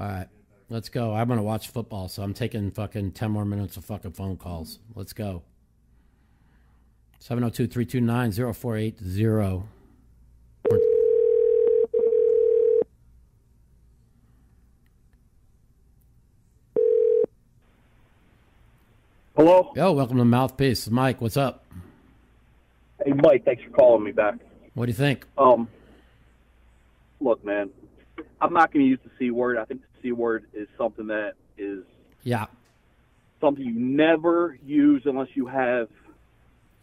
All 0.00 0.06
right, 0.06 0.28
let's 0.70 0.88
go. 0.88 1.12
I'm 1.12 1.26
going 1.28 1.36
to 1.36 1.42
watch 1.42 1.68
football, 1.68 2.08
so 2.08 2.22
I'm 2.22 2.32
taking 2.32 2.70
fucking 2.70 3.12
10 3.12 3.30
more 3.30 3.44
minutes 3.44 3.76
of 3.76 3.84
fucking 3.84 4.12
phone 4.12 4.38
calls. 4.38 4.78
Let's 4.94 5.12
go. 5.12 5.42
702 7.18 7.66
329 7.66 8.54
0480. 8.54 9.62
Hello? 19.36 19.72
Yo, 19.76 19.92
welcome 19.92 20.16
to 20.16 20.24
Mouthpiece. 20.24 20.88
Mike, 20.88 21.20
what's 21.20 21.36
up? 21.36 21.66
Hey, 23.04 23.12
Mike, 23.12 23.44
thanks 23.44 23.62
for 23.64 23.70
calling 23.70 24.04
me 24.04 24.12
back. 24.12 24.36
What 24.72 24.86
do 24.86 24.92
you 24.92 24.96
think? 24.96 25.26
Um, 25.36 25.68
look, 27.20 27.44
man, 27.44 27.68
I'm 28.40 28.52
not 28.52 28.72
going 28.72 28.84
to 28.84 28.88
use 28.88 28.98
the 29.04 29.10
C 29.18 29.30
word. 29.30 29.58
I 29.58 29.64
think 29.64 29.82
the 29.82 29.88
C 30.02 30.12
word 30.12 30.44
is 30.54 30.68
something 30.78 31.06
that 31.08 31.34
is 31.58 31.84
Yeah. 32.22 32.46
something 33.40 33.64
you 33.64 33.72
never 33.78 34.58
use 34.64 35.02
unless 35.04 35.28
you 35.34 35.46
have 35.46 35.88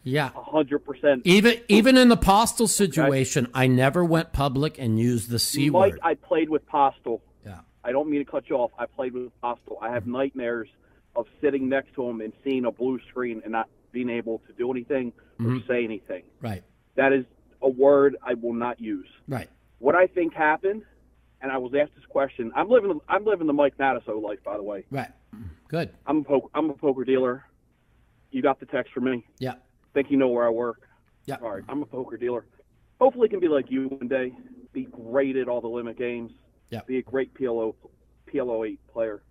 Yeah. 0.04 0.30
100%. 0.30 1.22
Even 1.24 1.58
even 1.68 1.96
in 1.96 2.08
the 2.08 2.16
Postle 2.16 2.68
situation, 2.68 3.48
I 3.52 3.66
never 3.66 4.04
went 4.04 4.32
public 4.32 4.78
and 4.78 4.98
used 4.98 5.30
the 5.30 5.38
C 5.38 5.70
Mike, 5.70 5.92
word. 5.92 6.00
I 6.02 6.14
played 6.14 6.48
with 6.48 6.66
Postle. 6.66 7.20
Yeah. 7.44 7.60
I 7.84 7.92
don't 7.92 8.08
mean 8.08 8.24
to 8.24 8.30
cut 8.30 8.48
you 8.48 8.56
off. 8.56 8.70
I 8.78 8.86
played 8.86 9.12
with 9.14 9.38
Postle. 9.40 9.78
I 9.82 9.90
have 9.90 10.06
nightmares 10.06 10.68
of 11.16 11.26
sitting 11.40 11.68
next 11.68 11.94
to 11.94 12.08
him 12.08 12.20
and 12.20 12.32
seeing 12.44 12.64
a 12.64 12.70
blue 12.70 13.00
screen 13.10 13.40
and 13.42 13.52
not 13.52 13.68
being 13.90 14.08
able 14.10 14.38
to 14.46 14.52
do 14.52 14.70
anything 14.70 15.12
or 15.40 15.46
Mhm. 15.46 15.66
say 15.66 15.82
anything. 15.84 16.22
Right. 16.40 16.62
That 16.94 17.12
is 17.12 17.24
a 17.60 17.68
word 17.68 18.16
I 18.22 18.34
will 18.34 18.52
not 18.52 18.80
use. 18.80 19.08
Right. 19.26 19.48
What 19.80 19.94
I 19.96 20.06
think 20.06 20.32
happened, 20.34 20.82
and 21.40 21.52
I 21.52 21.58
was 21.58 21.72
asked 21.74 21.94
this 21.94 22.04
question. 22.06 22.52
I'm 22.56 22.68
living. 22.68 23.00
I'm 23.08 23.24
living 23.24 23.46
the 23.46 23.52
Mike 23.52 23.76
Matusow 23.78 24.20
life, 24.22 24.42
by 24.44 24.56
the 24.56 24.62
way. 24.62 24.84
Right. 24.90 25.10
Good. 25.68 25.90
I'm 26.06 26.18
a 26.18 26.24
poker. 26.24 26.48
I'm 26.54 26.70
a 26.70 26.74
poker 26.74 27.04
dealer. 27.04 27.44
You 28.30 28.42
got 28.42 28.60
the 28.60 28.66
text 28.66 28.92
from 28.92 29.04
me. 29.04 29.26
Yeah. 29.38 29.54
Think 29.94 30.10
you 30.10 30.16
know 30.16 30.28
where 30.28 30.46
I 30.46 30.50
work. 30.50 30.88
Yeah. 31.26 31.36
All 31.42 31.50
right. 31.50 31.64
I'm 31.68 31.82
a 31.82 31.86
poker 31.86 32.16
dealer. 32.16 32.44
Hopefully, 33.00 33.26
it 33.26 33.30
can 33.30 33.40
be 33.40 33.48
like 33.48 33.70
you 33.70 33.88
one 33.88 34.08
day. 34.08 34.32
Be 34.72 34.84
great 34.84 35.36
at 35.36 35.48
all 35.48 35.60
the 35.60 35.68
limit 35.68 35.96
games. 35.96 36.32
Yeah. 36.70 36.80
Be 36.86 36.98
a 36.98 37.02
great 37.02 37.32
PLO 37.34 37.74
PLO 38.32 38.66
eight 38.68 38.80
player. 38.88 39.22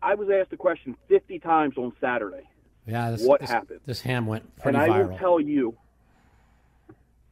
I 0.00 0.14
was 0.14 0.28
asked 0.30 0.50
the 0.50 0.56
question 0.56 0.96
50 1.08 1.38
times 1.38 1.76
on 1.78 1.92
Saturday. 2.00 2.48
Yeah. 2.86 3.10
This, 3.10 3.24
What 3.26 3.40
this- 3.40 3.50
happened? 3.50 3.80
This 3.86 4.00
ham 4.00 4.26
went 4.26 4.56
pretty 4.56 4.78
and 4.78 4.92
I 4.92 4.98
viral. 4.98 5.10
will 5.10 5.18
tell 5.18 5.40
you 5.40 5.76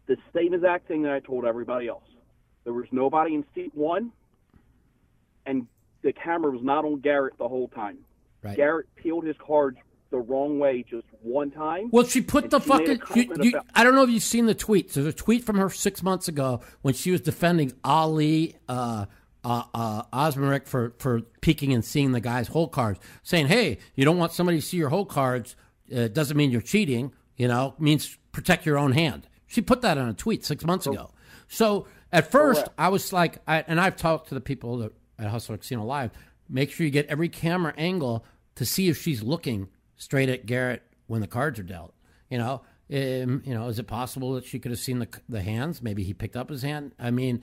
the 0.07 0.17
same 0.35 0.55
exact 0.55 0.87
thing 0.89 1.03
that 1.03 1.13
I 1.13 1.21
told 1.21 1.45
everybody 1.45 1.89
else. 1.89 2.05
There 2.65 2.73
was 2.73 2.87
nobody 2.93 3.35
in 3.35 3.45
seat 3.55 3.73
one, 3.75 4.13
and 5.47 5.67
the 6.03 6.13
camera 6.13 6.51
was 6.51 6.63
not 6.63 6.85
on 6.85 7.01
Garrett 7.01 7.35
the 7.39 7.49
whole 7.49 7.69
time. 7.69 7.99
Right. 8.43 8.57
Garrett 8.57 8.87
peeled 8.97 9.25
his 9.25 9.37
cards 9.45 9.79
the 10.11 10.19
wrong 10.19 10.59
way 10.59 10.85
just 10.89 11.07
one 11.23 11.51
time. 11.51 11.89
Well, 11.93 12.05
she 12.05 12.21
put 12.21 12.51
the 12.51 12.61
she 12.61 12.69
fucking. 12.69 13.01
You, 13.15 13.35
you, 13.43 13.51
about- 13.51 13.67
I 13.75 13.85
don't 13.85 13.95
know 13.95 14.03
if 14.03 14.11
you've 14.11 14.23
seen 14.23 14.47
the 14.47 14.55
tweet. 14.55 14.93
There's 14.93 15.07
a 15.07 15.13
tweet 15.13 15.45
from 15.45 15.57
her 15.57 15.71
six 15.71 16.03
months 16.03 16.29
ago 16.29 16.61
when 16.83 16.95
she 16.95 17.11
was 17.13 17.21
defending 17.21 17.73
Ali 17.85 18.57
uh, 18.69 19.07
uh, 19.45 19.63
uh, 19.73 20.03
Imsirovic 20.13 20.67
for, 20.67 20.95
for 20.99 21.21
peeking 21.41 21.73
and 21.73 21.85
seeing 21.85 22.13
the 22.13 22.21
guy's 22.21 22.49
whole 22.49 22.69
cards, 22.69 22.99
saying, 23.23 23.47
hey, 23.47 23.79
you 23.95 24.05
don't 24.05 24.19
want 24.19 24.33
somebody 24.33 24.59
to 24.61 24.67
see 24.67 24.77
your 24.77 24.89
whole 24.89 25.07
cards. 25.07 25.55
Uh, 25.93 26.01
It 26.01 26.15
doesn't 26.15 26.37
mean 26.37 26.51
you're 26.51 26.61
cheating. 26.61 27.13
You 27.37 27.49
know, 27.49 27.75
it 27.77 27.83
means 27.83 28.19
protect 28.33 28.67
your 28.67 28.79
own 28.79 28.93
hand. 28.93 29.29
She 29.47 29.61
put 29.61 29.81
that 29.83 29.97
on 29.99 30.09
a 30.09 30.15
tweet 30.15 30.45
six 30.45 30.65
months 30.65 30.87
ago. 30.87 31.11
So 31.49 31.87
at 32.13 32.31
first, 32.31 32.67
I 32.79 32.89
was 32.89 33.13
like, 33.13 33.39
I, 33.47 33.65
and 33.67 33.81
I've 33.81 33.97
talked 33.97 34.29
to 34.29 34.35
the 34.35 34.41
people 34.41 34.79
that, 34.79 34.93
at 35.19 35.29
Hustler 35.29 35.57
Casino 35.57 35.85
Live, 35.85 36.11
make 36.49 36.71
sure 36.71 36.85
you 36.85 36.91
get 36.91 37.07
every 37.07 37.29
camera 37.29 37.73
angle 37.77 38.25
to 38.57 38.65
see 38.65 38.89
if 38.89 39.01
she's 39.01 39.23
looking 39.23 39.69
straight 39.97 40.29
at 40.29 40.47
Garrett 40.47 40.83
when 41.07 41.21
the 41.21 41.27
cards 41.27 41.59
are 41.59 41.65
dealt. 41.65 41.95
You 42.29 42.39
know, 42.39 42.63
Um, 42.93 43.43
you 43.45 43.55
know, 43.55 43.69
is 43.69 43.79
it 43.79 43.87
possible 43.87 44.35
that 44.35 44.45
she 44.45 44.59
could 44.59 44.73
have 44.73 44.81
seen 44.81 44.99
the 44.99 45.09
the 45.29 45.43
hands? 45.43 45.81
Maybe 45.83 46.03
he 46.03 46.13
picked 46.15 46.37
up 46.37 46.49
his 46.51 46.63
hand. 46.63 46.93
I 46.99 47.11
mean, 47.13 47.43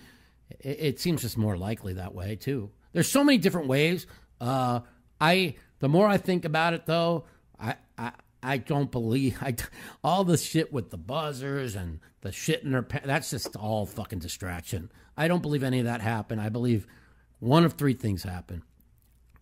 it, 0.60 0.78
it 0.80 1.00
seems 1.00 1.22
just 1.22 1.38
more 1.38 1.56
likely 1.58 1.94
that 1.94 2.14
way 2.14 2.36
too. 2.36 2.72
There's 2.92 3.10
so 3.10 3.24
many 3.24 3.38
different 3.38 3.68
ways. 3.68 4.08
Uh, 4.42 4.82
I 5.22 5.56
the 5.80 5.88
more 5.88 6.08
I 6.08 6.18
think 6.18 6.44
about 6.44 6.74
it, 6.74 6.86
though, 6.86 7.26
I 7.60 7.76
I, 7.98 8.12
I 8.44 8.58
don't 8.58 8.92
believe 8.92 9.38
I 9.42 9.56
all 10.04 10.26
the 10.26 10.38
shit 10.38 10.74
with 10.74 10.90
the 10.90 10.98
buzzers 10.98 11.76
and 11.76 12.00
the 12.28 12.34
shit 12.34 12.64
in 12.64 12.74
her. 12.74 12.82
pa- 12.84 13.00
That's 13.06 13.30
just 13.30 13.56
all 13.56 13.86
fucking 13.86 14.20
distraction. 14.20 14.92
I 15.16 15.28
don't 15.28 15.42
believe 15.42 15.64
any 15.64 15.80
of 15.80 15.86
that 15.86 16.02
happened. 16.02 16.42
I 16.42 16.50
believe 16.50 16.86
one 17.40 17.64
of 17.64 17.74
three 17.74 17.94
things 17.94 18.24
happened. 18.24 18.64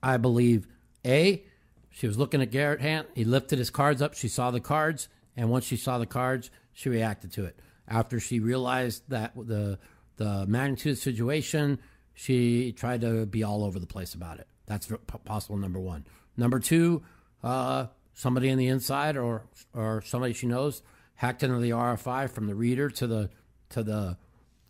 I 0.03 0.17
believe 0.17 0.67
a 1.05 1.43
she 1.89 2.07
was 2.07 2.17
looking 2.17 2.41
at 2.41 2.51
Garrett 2.51 2.81
Hand. 2.81 3.07
He 3.15 3.23
lifted 3.23 3.57
his 3.57 3.69
cards 3.69 4.01
up. 4.01 4.13
She 4.13 4.27
saw 4.27 4.51
the 4.51 4.59
cards, 4.59 5.07
and 5.35 5.49
once 5.49 5.65
she 5.65 5.77
saw 5.77 5.97
the 5.97 6.05
cards, 6.05 6.51
she 6.73 6.89
reacted 6.89 7.31
to 7.33 7.45
it. 7.45 7.57
After 7.87 8.19
she 8.19 8.39
realized 8.39 9.03
that 9.09 9.33
the 9.35 9.79
the 10.17 10.45
magnitude 10.45 10.91
of 10.93 10.97
the 10.97 11.01
situation, 11.01 11.79
she 12.13 12.71
tried 12.71 13.01
to 13.01 13.25
be 13.25 13.43
all 13.43 13.63
over 13.63 13.79
the 13.79 13.87
place 13.87 14.13
about 14.13 14.39
it. 14.39 14.47
That's 14.67 14.91
possible 15.25 15.57
number 15.57 15.79
one. 15.79 16.05
Number 16.37 16.59
two, 16.59 17.03
uh, 17.43 17.87
somebody 18.13 18.51
on 18.51 18.57
the 18.57 18.67
inside 18.67 19.17
or 19.17 19.43
or 19.73 20.01
somebody 20.05 20.33
she 20.33 20.47
knows 20.47 20.83
hacked 21.15 21.43
into 21.43 21.59
the 21.59 21.71
RFI 21.71 22.29
from 22.29 22.47
the 22.47 22.55
reader 22.55 22.89
to 22.89 23.07
the 23.07 23.29
to 23.69 23.83
the 23.83 24.17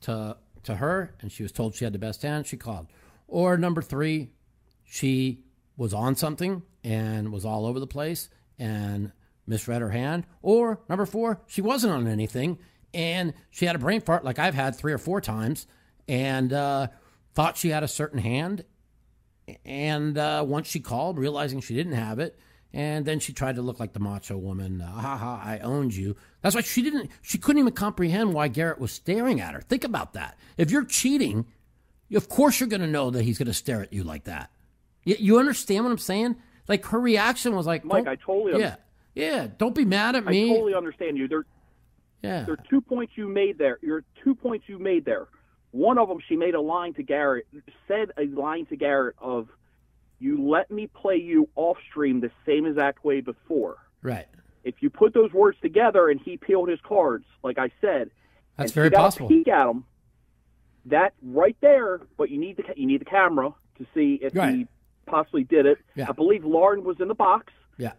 to 0.01 0.37
to 0.63 0.75
her, 0.75 1.13
and 1.21 1.31
she 1.31 1.43
was 1.43 1.51
told 1.51 1.75
she 1.75 1.85
had 1.85 1.93
the 1.93 1.99
best 1.99 2.21
hand. 2.21 2.47
She 2.47 2.57
called. 2.57 2.87
Or 3.27 3.57
number 3.57 3.81
three, 3.81 4.31
she 4.83 5.43
was 5.77 5.93
on 5.93 6.15
something 6.15 6.63
and 6.83 7.31
was 7.31 7.45
all 7.45 7.65
over 7.65 7.79
the 7.79 7.87
place 7.87 8.29
and 8.57 9.11
misread 9.47 9.81
her 9.81 9.89
hand. 9.89 10.25
Or 10.41 10.79
number 10.89 11.05
four, 11.05 11.41
she 11.47 11.61
wasn't 11.61 11.93
on 11.93 12.07
anything 12.07 12.59
and 12.93 13.33
she 13.49 13.65
had 13.65 13.75
a 13.75 13.79
brain 13.79 14.01
fart 14.01 14.23
like 14.23 14.39
I've 14.39 14.53
had 14.53 14.75
three 14.75 14.93
or 14.93 14.97
four 14.97 15.21
times 15.21 15.67
and 16.07 16.53
uh, 16.53 16.87
thought 17.33 17.57
she 17.57 17.69
had 17.69 17.83
a 17.83 17.87
certain 17.87 18.19
hand. 18.19 18.63
And 19.63 20.17
uh, 20.17 20.43
once 20.47 20.67
she 20.67 20.79
called, 20.79 21.19
realizing 21.19 21.61
she 21.61 21.75
didn't 21.75 21.93
have 21.93 22.19
it, 22.19 22.39
and 22.73 23.05
then 23.05 23.19
she 23.19 23.33
tried 23.33 23.55
to 23.55 23.61
look 23.61 23.79
like 23.79 23.93
the 23.93 23.99
macho 23.99 24.37
woman. 24.37 24.81
Uh, 24.81 24.91
ha 24.91 25.17
ha! 25.17 25.41
I 25.43 25.59
owned 25.59 25.95
you. 25.95 26.15
That's 26.41 26.55
why 26.55 26.61
she 26.61 26.81
didn't. 26.81 27.09
She 27.21 27.37
couldn't 27.37 27.59
even 27.59 27.73
comprehend 27.73 28.33
why 28.33 28.47
Garrett 28.47 28.79
was 28.79 28.91
staring 28.91 29.39
at 29.41 29.53
her. 29.53 29.61
Think 29.61 29.83
about 29.83 30.13
that. 30.13 30.37
If 30.57 30.71
you're 30.71 30.85
cheating, 30.85 31.45
of 32.13 32.29
course 32.29 32.59
you're 32.59 32.69
going 32.69 32.81
to 32.81 32.87
know 32.87 33.09
that 33.11 33.23
he's 33.23 33.37
going 33.37 33.47
to 33.47 33.53
stare 33.53 33.81
at 33.81 33.93
you 33.93 34.03
like 34.03 34.25
that. 34.25 34.51
You, 35.03 35.15
you 35.19 35.39
understand 35.39 35.85
what 35.85 35.91
I'm 35.91 35.97
saying? 35.97 36.35
Like 36.67 36.85
her 36.87 36.99
reaction 36.99 37.55
was 37.55 37.67
like, 37.67 37.85
Mike, 37.85 38.07
I 38.07 38.15
totally 38.15 38.59
yeah, 38.59 38.75
yeah. 39.13 39.47
Don't 39.57 39.75
be 39.75 39.85
mad 39.85 40.15
at 40.15 40.27
I 40.27 40.31
me. 40.31 40.51
I 40.51 40.53
totally 40.55 40.73
understand 40.75 41.17
you. 41.17 41.27
There, 41.27 41.45
yeah, 42.23 42.43
there 42.43 42.53
are 42.55 42.63
two 42.69 42.81
points 42.81 43.13
you 43.15 43.27
made 43.27 43.57
there. 43.57 43.77
There 43.81 43.95
are 43.95 44.03
two 44.23 44.35
points 44.35 44.65
you 44.67 44.79
made 44.79 45.05
there. 45.05 45.27
One 45.71 45.97
of 45.97 46.07
them, 46.07 46.19
she 46.25 46.37
made 46.37 46.55
a 46.55 46.61
line 46.61 46.93
to 46.93 47.03
Garrett, 47.03 47.47
said 47.85 48.11
a 48.17 48.27
line 48.27 48.65
to 48.67 48.77
Garrett 48.77 49.17
of, 49.19 49.49
"You 50.19 50.47
let 50.47 50.69
me 50.71 50.87
play 50.87 51.17
you 51.17 51.49
off 51.55 51.77
stream 51.89 52.19
the 52.21 52.31
same 52.45 52.65
exact 52.65 53.03
way 53.05 53.21
before." 53.21 53.77
right. 54.01 54.25
If 54.63 54.75
you 54.81 54.89
put 54.89 55.13
those 55.13 55.31
words 55.31 55.59
together 55.61 56.09
and 56.09 56.19
he 56.19 56.37
peeled 56.37 56.69
his 56.69 56.79
cards, 56.81 57.25
like 57.43 57.59
I 57.59 57.69
said, 57.81 58.09
That's 58.57 58.71
very 58.71 58.89
possible. 58.89 59.27
Peek 59.27 59.47
at 59.47 59.67
him. 59.69 59.83
That 60.85 61.13
right 61.23 61.55
there, 61.61 62.01
but 62.17 62.29
you 62.31 62.39
need 62.39 62.57
the 62.57 62.63
you 62.75 62.87
need 62.87 63.01
the 63.01 63.05
camera 63.05 63.53
to 63.77 63.85
see 63.93 64.19
if 64.21 64.35
Right. 64.35 64.55
he 64.55 64.67
possibly 65.05 65.43
did 65.43 65.65
it. 65.67 65.77
Yeah. 65.95 66.07
I 66.09 66.13
believe 66.13 66.43
Lauren 66.45 66.83
was 66.83 66.99
in 66.99 67.07
the 67.07 67.13
box. 67.15 67.53
Yeah. 67.77 67.91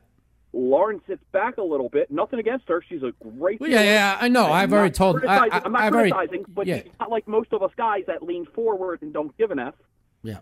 Lauren 0.52 1.00
sits 1.06 1.22
back 1.32 1.58
a 1.58 1.62
little 1.62 1.88
bit. 1.88 2.10
Nothing 2.10 2.38
against 2.40 2.68
her. 2.68 2.82
She's 2.88 3.02
a 3.04 3.12
great. 3.38 3.60
Well, 3.60 3.70
yeah, 3.70 3.82
yeah, 3.82 4.18
I 4.20 4.26
know. 4.28 4.46
I'm 4.46 4.52
I've 4.52 4.72
already 4.72 4.92
told- 4.94 5.24
I, 5.24 5.48
I'm 5.52 5.72
not 5.72 5.82
I've 5.82 5.92
already- 5.94 6.10
criticizing, 6.12 6.44
but 6.48 6.66
yeah. 6.66 6.82
she's 6.82 6.92
not 6.98 7.10
like 7.10 7.28
most 7.28 7.52
of 7.52 7.62
us 7.62 7.70
guys 7.76 8.04
that 8.06 8.22
lean 8.22 8.44
forward 8.46 9.02
and 9.02 9.12
don't 9.12 9.36
give 9.36 9.50
an 9.52 9.58
F. 9.60 9.74
Yeah. 10.22 10.38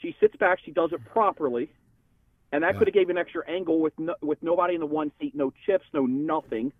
She 0.00 0.16
sits 0.20 0.36
back. 0.36 0.58
She 0.64 0.70
does 0.70 0.92
it 0.92 1.04
properly, 1.06 1.70
and 2.52 2.62
that 2.62 2.68
Right. 2.68 2.78
could 2.78 2.88
have 2.88 2.94
gave 2.94 3.10
an 3.10 3.18
extra 3.18 3.46
angle 3.48 3.80
with 3.80 3.98
no, 3.98 4.14
with 4.22 4.42
nobody 4.42 4.74
in 4.74 4.80
the 4.80 4.86
one 4.86 5.12
seat, 5.20 5.34
no 5.34 5.52
chips, 5.66 5.84
no 5.92 6.06
nothing. 6.06 6.72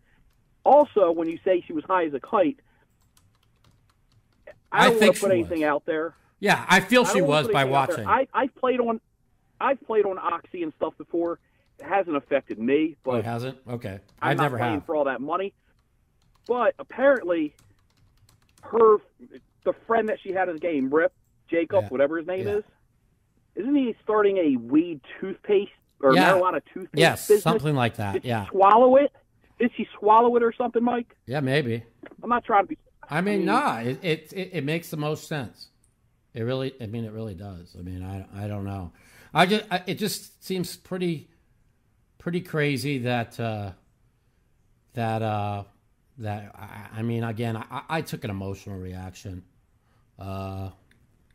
Also, 0.64 1.10
when 1.10 1.28
you 1.28 1.38
say 1.44 1.62
she 1.66 1.72
was 1.72 1.84
high 1.84 2.04
as 2.06 2.14
a 2.14 2.20
kite, 2.20 2.58
I 4.72 4.86
I 4.86 4.88
don't 4.90 4.98
think 4.98 5.06
want 5.08 5.14
to 5.16 5.20
put 5.22 5.30
anything 5.32 5.64
out 5.64 5.84
there. 5.86 6.14
Yeah, 6.38 6.64
I 6.68 6.80
feel 6.80 7.04
I 7.06 7.12
she 7.12 7.20
was 7.20 7.48
by 7.48 7.62
anything 7.62 7.74
out 7.76 7.88
there. 7.88 8.04
watching. 8.04 8.06
I, 8.06 8.26
I've 8.32 8.54
played 8.54 8.80
on, 8.80 9.00
I've 9.60 9.80
played 9.86 10.06
on 10.06 10.18
Oxy 10.18 10.62
and 10.62 10.72
stuff 10.76 10.96
before. 10.96 11.38
It 11.78 11.86
hasn't 11.86 12.16
affected 12.16 12.58
me, 12.58 12.96
but 13.04 13.10
Oh, 13.12 13.16
it 13.16 13.24
hasn't. 13.24 13.58
Okay, 13.68 14.00
I'm 14.20 14.30
I've 14.30 14.36
not 14.36 14.42
never 14.44 14.58
playing 14.58 14.74
have. 14.74 14.86
for 14.86 14.96
all 14.96 15.04
that 15.04 15.20
money. 15.20 15.52
But 16.46 16.74
apparently, 16.78 17.54
her 18.62 18.96
the 19.64 19.72
friend 19.86 20.08
that 20.08 20.18
she 20.22 20.32
had 20.32 20.48
in 20.48 20.54
the 20.54 20.60
game, 20.60 20.92
Rip 20.92 21.12
Jacob, 21.48 21.84
Yeah. 21.84 21.88
whatever 21.88 22.16
his 22.18 22.26
name 22.26 22.46
Yeah. 22.46 22.56
is, 22.56 22.64
isn't 23.56 23.74
he 23.74 23.94
starting 24.02 24.36
a 24.38 24.56
weed 24.56 25.00
toothpaste 25.20 25.70
or 26.02 26.14
Yeah. 26.14 26.32
marijuana 26.34 26.60
toothpaste 26.72 26.98
Yes, 26.98 27.28
business? 27.28 27.42
something 27.42 27.74
like 27.74 27.96
that. 27.96 28.14
Did 28.14 28.24
Yeah, 28.24 28.46
swallow 28.48 28.96
it? 28.96 29.12
Did 29.58 29.70
she 29.76 29.86
swallow 29.98 30.34
it 30.36 30.42
or 30.42 30.52
something, 30.56 30.82
Mike? 30.82 31.14
yeah, 31.26 31.40
maybe. 31.40 31.82
I'm 32.22 32.30
not 32.30 32.44
trying 32.44 32.64
to 32.64 32.68
be. 32.68 32.78
I 33.08 33.20
mean, 33.20 33.38
mean- 33.38 33.46
nah, 33.46 33.78
it, 33.80 33.98
it 34.02 34.32
it 34.32 34.50
it 34.52 34.64
makes 34.64 34.88
the 34.90 34.96
most 34.96 35.26
sense. 35.28 35.68
It 36.32 36.42
really, 36.42 36.72
I 36.80 36.86
mean, 36.86 37.04
it 37.04 37.12
really 37.12 37.34
does. 37.34 37.74
I 37.78 37.82
mean, 37.82 38.02
I 38.02 38.44
I 38.44 38.46
don't 38.48 38.64
know. 38.64 38.92
I 39.34 39.46
just 39.46 39.64
I, 39.70 39.82
it 39.86 39.94
just 39.98 40.42
seems 40.44 40.76
pretty 40.76 41.28
pretty 42.18 42.40
crazy 42.40 42.98
that 42.98 43.38
uh, 43.40 43.72
that 44.94 45.22
uh, 45.22 45.64
that 46.18 46.54
I, 46.54 47.00
I 47.00 47.02
mean, 47.02 47.24
again, 47.24 47.56
I, 47.56 47.82
I 47.88 48.00
took 48.02 48.24
an 48.24 48.30
emotional 48.30 48.78
reaction, 48.78 49.42
uh, 50.18 50.70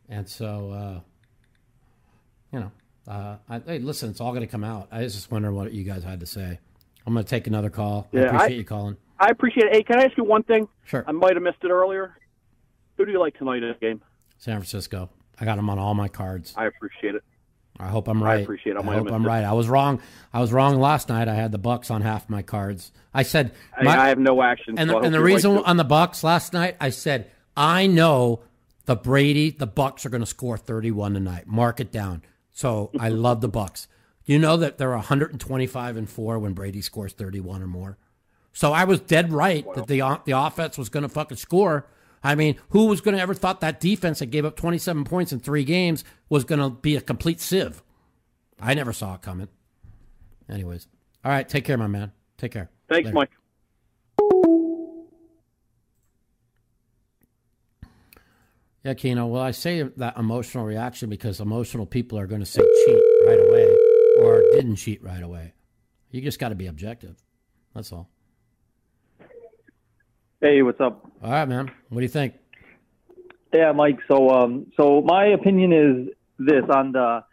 and 0.10 0.28
so 0.28 0.72
uh, 0.72 1.00
you 2.52 2.60
know, 2.60 2.72
uh, 3.08 3.38
I, 3.50 3.60
hey, 3.60 3.80
listen, 3.80 4.10
it's 4.10 4.22
all 4.22 4.32
going 4.32 4.42
to 4.42 4.48
come 4.48 4.64
out. 4.64 4.88
I 4.92 5.02
was 5.02 5.14
just 5.16 5.32
wondering 5.32 5.56
what 5.56 5.72
you 5.74 5.84
guys 5.84 6.04
had 6.04 6.20
to 6.22 6.26
say. 6.26 6.60
I'm 7.06 7.14
going 7.14 7.24
to 7.26 7.30
take 7.30 7.48
another 7.48 7.70
call. 7.70 8.08
Yeah, 8.12 8.22
I 8.22 8.26
appreciate 8.26 8.56
I- 8.56 8.58
you 8.60 8.64
calling. 8.66 8.98
I 9.18 9.30
appreciate 9.30 9.68
it. 9.68 9.74
Hey, 9.74 9.84
can 9.84 9.98
I 10.00 10.04
ask 10.04 10.18
you 10.18 10.26
one 10.26 10.44
thing? 10.44 10.68
Sure. 10.84 11.06
I 11.08 11.14
might 11.14 11.36
have 11.36 11.42
missed 11.44 11.64
it 11.64 11.70
earlier. 11.70 12.18
Who 12.98 13.06
do 13.06 13.12
you 13.14 13.20
like 13.20 13.38
tonight 13.38 13.64
in 13.64 13.70
the 13.70 13.76
game? 13.80 14.02
San 14.40 14.58
Francisco. 14.58 15.10
I 15.40 15.46
got 15.46 15.56
them 15.56 15.70
on 15.70 15.80
all 15.80 15.94
my 15.94 16.10
cards. 16.10 16.54
I 16.58 16.66
appreciate 16.66 17.16
it. 17.16 17.24
I 17.80 17.88
hope 17.88 18.10
I'm 18.10 18.22
right. 18.22 18.40
I 18.40 18.42
appreciate 18.42 18.76
it. 18.76 18.78
I 18.78 18.82
I, 18.90 18.96
hope 18.96 19.10
I'm 19.12 19.24
it. 19.24 19.28
right. 19.28 19.44
I 19.46 19.54
was 19.54 19.70
wrong. 19.70 20.02
I 20.34 20.42
was 20.42 20.52
wrong 20.52 20.82
last 20.82 21.08
night. 21.08 21.30
I 21.30 21.34
had 21.36 21.54
the 21.54 21.58
Bucks 21.58 21.90
on 21.92 22.02
half 22.02 22.30
my 22.30 22.42
cards. 22.42 22.92
I 23.14 23.24
said, 23.24 23.54
I, 23.78 23.84
my- 23.84 23.98
I 23.98 24.10
have 24.10 24.20
no 24.20 24.42
action. 24.42 24.78
and 24.78 24.90
so 24.90 25.00
the, 25.00 25.06
and 25.06 25.14
the 25.16 25.22
reason 25.22 25.56
too. 25.60 25.64
on 25.64 25.78
the 25.78 25.84
Bucks 25.86 26.22
last 26.22 26.52
night, 26.52 26.76
I 26.82 26.90
said, 26.90 27.32
I 27.56 27.88
know 27.88 28.42
the 28.84 28.98
Brady, 28.98 29.50
the 29.50 29.68
Bucks 29.68 30.06
are 30.06 30.10
going 30.10 30.24
to 30.24 30.28
score 30.28 30.58
31 30.58 31.14
tonight. 31.14 31.48
Mark 31.48 31.80
it 31.80 31.92
down. 31.94 32.22
So 32.56 32.90
I 32.98 33.10
love 33.10 33.42
the 33.42 33.50
Bucks. 33.50 33.90
You 34.24 34.40
know 34.40 34.56
that 34.56 34.78
they're 34.78 34.90
125 34.92 35.98
and 35.98 36.10
four 36.10 36.40
when 36.40 36.54
Brady 36.54 36.82
scores 36.82 37.12
31 37.12 37.62
or 37.62 37.68
more. 37.68 37.98
So 38.54 38.72
I 38.72 38.86
was 38.86 39.02
dead 39.02 39.34
right 39.34 39.66
that 39.76 39.88
the 39.88 40.22
the 40.24 40.32
offense 40.32 40.78
was 40.78 40.88
going 40.88 41.04
to 41.04 41.10
fucking 41.10 41.36
score. 41.36 41.86
I 42.24 42.34
mean, 42.34 42.56
who 42.70 42.86
was 42.86 43.02
going 43.02 43.16
to 43.16 43.22
ever 43.22 43.34
thought 43.34 43.60
that 43.60 43.82
defense 43.82 44.20
that 44.20 44.28
gave 44.28 44.46
up 44.46 44.56
27 44.56 45.04
points 45.04 45.34
in 45.34 45.42
three 45.42 45.66
games 45.66 46.06
was 46.30 46.46
going 46.46 46.60
to 46.60 46.70
be 46.70 46.96
a 46.96 47.02
complete 47.02 47.42
sieve? 47.42 47.84
I 48.60 48.74
never 48.74 48.94
saw 48.94 49.16
it 49.16 49.22
coming. 49.22 49.50
Anyways, 50.50 50.88
all 51.26 51.32
right, 51.32 51.48
take 51.48 51.66
care, 51.66 51.78
my 51.78 51.88
man. 51.88 52.14
Take 52.38 52.54
care. 52.54 52.70
Thanks, 52.88 53.08
Later. 53.08 53.16
Mike. 53.16 53.32
Yeah, 58.86 58.94
Keno. 58.94 59.26
Well, 59.26 59.42
I 59.42 59.50
say 59.50 59.82
that 59.82 60.16
emotional 60.16 60.64
reaction 60.64 61.10
because 61.10 61.42
emotional 61.42 61.88
people 61.88 62.20
are 62.20 62.28
going 62.28 62.42
to 62.42 62.46
say 62.46 62.62
cheat 62.62 63.04
right 63.26 63.40
away 63.40 63.76
or 64.22 64.44
didn't 64.52 64.76
cheat 64.76 65.04
right 65.04 65.24
away. 65.24 65.54
You 66.12 66.22
just 66.22 66.38
got 66.38 66.50
to 66.50 66.56
be 66.56 66.68
objective. 66.68 67.16
That's 67.74 67.92
all. 67.92 68.12
Hey, 70.40 70.62
what's 70.62 70.80
up? 70.80 71.04
All 71.24 71.32
right, 71.32 71.50
man. 71.50 71.72
What 71.90 72.02
do 72.02 72.04
you 72.04 72.10
think? 72.10 72.36
Yeah, 73.52 73.72
Mike. 73.72 73.98
So, 74.08 74.30
um, 74.30 74.68
so 74.78 75.02
my 75.02 75.30
opinion 75.30 75.74
is 75.74 76.14
this 76.38 76.64
on 76.72 76.92
the 76.92 77.24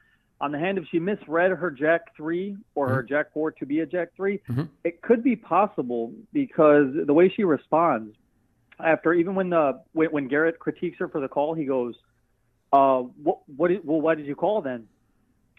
on 0.40 0.52
the 0.52 0.58
hand. 0.58 0.78
If 0.78 0.84
she 0.90 1.00
misread 1.00 1.50
her 1.50 1.70
Jack 1.70 2.16
three 2.16 2.56
or 2.74 2.88
her 2.88 3.02
Jack 3.02 3.34
four 3.34 3.50
to 3.52 3.66
be 3.66 3.80
a 3.80 3.86
Jack 3.86 4.08
3 4.16 4.40
Mhm. 4.48 4.68
it 4.84 5.02
could 5.02 5.22
be 5.22 5.36
possible 5.36 6.14
because 6.32 6.86
the 7.06 7.12
way 7.12 7.28
she 7.28 7.44
responds 7.44 8.16
after, 8.84 9.12
even 9.12 9.34
when 9.34 9.50
the 9.50 9.82
when, 9.92 10.08
when 10.10 10.28
Garrett 10.28 10.58
critiques 10.58 10.98
her 10.98 11.08
for 11.08 11.20
the 11.20 11.28
call, 11.28 11.54
he 11.54 11.64
goes, 11.64 11.94
"Uh, 12.72 13.00
what? 13.22 13.38
What? 13.56 13.70
Well, 13.84 14.00
why 14.00 14.14
did 14.14 14.26
you 14.26 14.34
call 14.34 14.62
then?" 14.62 14.88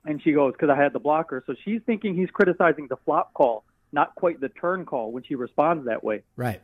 And 0.05 0.21
she 0.21 0.33
goes, 0.33 0.53
"Because 0.53 0.69
I 0.69 0.81
had 0.81 0.93
the 0.93 0.99
blocker." 0.99 1.43
So 1.47 1.55
she's 1.63 1.81
thinking 1.85 2.15
he's 2.15 2.29
criticizing 2.29 2.87
the 2.87 2.97
flop 3.05 3.33
call, 3.33 3.63
not 3.91 4.15
quite 4.15 4.39
the 4.39 4.49
turn 4.49 4.85
call 4.85 5.11
when 5.11 5.23
she 5.23 5.35
responds 5.35 5.85
that 5.85 6.03
way. 6.03 6.23
Right. 6.35 6.61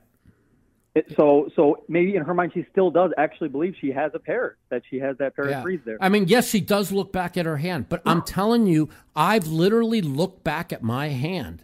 It, 0.96 1.14
so, 1.16 1.50
so 1.56 1.84
maybe 1.88 2.16
in 2.16 2.24
her 2.24 2.34
mind, 2.34 2.52
she 2.54 2.66
still 2.72 2.90
does 2.90 3.12
actually 3.16 3.50
believe 3.50 3.76
she 3.80 3.92
has 3.92 4.12
a 4.16 4.20
pair, 4.20 4.58
that 4.70 4.82
she 4.90 4.98
has 4.98 5.16
that 5.20 5.36
pair 5.36 5.48
Yeah. 5.48 5.58
of 5.58 5.64
threes 5.64 5.80
there. 5.86 5.98
I 6.02 6.10
mean, 6.10 6.28
yes, 6.28 6.50
she 6.50 6.60
does 6.62 6.92
look 6.92 7.14
back 7.14 7.38
at 7.38 7.46
her 7.46 7.58
hand, 7.58 7.88
but 7.90 8.02
I'm 8.08 8.24
telling 8.24 8.66
you, 8.66 8.90
I've 9.16 9.46
literally 9.46 10.02
looked 10.02 10.44
back 10.44 10.74
at 10.74 10.82
my 10.82 11.10
hand 11.10 11.64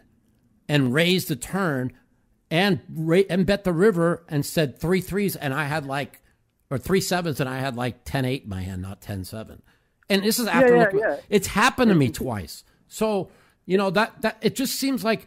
and 0.68 0.94
raised 0.94 1.28
a 1.32 1.36
turn 1.36 1.92
and 2.50 2.80
and 3.28 3.44
bet 3.46 3.64
the 3.64 3.72
river 3.72 4.22
and 4.28 4.44
said 4.46 4.78
three 4.78 5.00
threes 5.00 5.34
and 5.36 5.52
I 5.54 5.64
had 5.64 5.84
like 5.86 6.20
or 6.70 6.78
three 6.78 7.00
sevens 7.00 7.40
and 7.40 7.48
I 7.48 7.58
had 7.58 7.76
like 7.76 8.04
10-8 8.04 8.44
in 8.44 8.48
my 8.48 8.62
hand, 8.62 8.82
not 8.82 9.00
10-7. 9.00 9.60
And 10.08 10.22
this 10.24 10.38
is 10.38 10.46
after 10.46 10.74
yeah, 10.76 10.82
looking- 10.82 10.98
yeah. 11.00 11.16
it's 11.28 11.48
happened 11.48 11.88
to 11.90 11.94
me 11.94 12.10
twice. 12.10 12.64
So, 12.88 13.30
you 13.66 13.76
know, 13.76 13.90
that 13.90 14.20
that 14.22 14.38
it 14.40 14.54
just 14.54 14.74
seems 14.76 15.02
like 15.04 15.26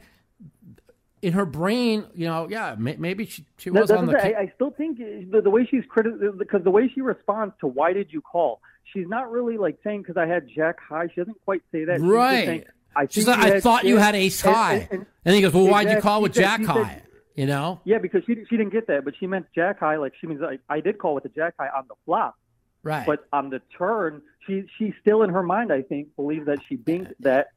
in 1.21 1.33
her 1.33 1.45
brain, 1.45 2.05
you 2.15 2.25
know, 2.27 2.47
yeah, 2.49 2.75
may, 2.77 2.95
maybe 2.95 3.25
she, 3.25 3.45
she 3.57 3.69
was 3.69 3.91
on 3.91 4.05
the 4.05 4.17
I, 4.17 4.39
I 4.43 4.51
still 4.55 4.71
think 4.71 4.97
the, 4.99 5.41
the 5.43 5.49
way 5.49 5.67
she's 5.69 5.83
criti- 5.93 6.37
because 6.37 6.63
the 6.63 6.71
way 6.71 6.89
she 6.93 7.01
responds 7.01 7.53
to 7.59 7.67
why 7.67 7.91
did 7.91 8.13
you 8.13 8.21
call, 8.21 8.61
she's 8.93 9.07
not 9.07 9.29
really 9.29 9.57
like 9.57 9.77
saying 9.83 10.03
because 10.03 10.15
I 10.15 10.25
had 10.27 10.47
Jack 10.47 10.77
high. 10.79 11.07
She 11.13 11.19
doesn't 11.19 11.43
quite 11.43 11.61
say 11.73 11.83
that. 11.83 11.97
She's 11.99 12.03
Right. 12.09 12.45
saying, 12.45 12.63
I 12.95 13.07
She's 13.09 13.27
like, 13.27 13.39
I 13.39 13.59
thought 13.59 13.83
you 13.83 13.97
had 13.97 14.15
ace 14.15 14.43
and- 14.45 14.55
high. 14.55 14.87
and- 14.91 15.05
And 15.25 15.35
he 15.35 15.41
goes, 15.41 15.53
well, 15.53 15.67
why'd 15.67 15.89
you 15.89 15.99
call 15.99 16.21
with 16.21 16.33
jack 16.33 16.61
said- 16.61 16.69
high? 16.69 17.01
You 17.39 17.45
know? 17.45 17.79
Yeah, 17.85 17.99
because 17.99 18.23
she 18.25 18.35
she 18.49 18.57
didn't 18.57 18.73
get 18.73 18.87
that, 18.87 19.05
but 19.05 19.13
she 19.17 19.25
meant 19.25 19.45
Jack 19.55 19.79
high. 19.79 19.95
Like 19.95 20.13
she 20.19 20.27
means 20.27 20.41
like, 20.41 20.59
I 20.69 20.81
did 20.81 20.97
call 20.97 21.13
with 21.15 21.23
the 21.23 21.29
Jack 21.29 21.53
high 21.57 21.69
on 21.69 21.85
the 21.87 21.95
flop, 22.05 22.35
Right. 22.83 23.05
but 23.05 23.25
on 23.31 23.49
the 23.49 23.61
turn, 23.77 24.21
she 24.45 24.65
she's 24.77 24.93
still 25.01 25.23
in 25.23 25.29
her 25.29 25.41
mind, 25.43 25.71
I 25.71 25.81
think, 25.81 26.15
believes 26.17 26.47
that 26.47 26.59
she 26.67 26.75
binked 26.75 27.13
that 27.21 27.47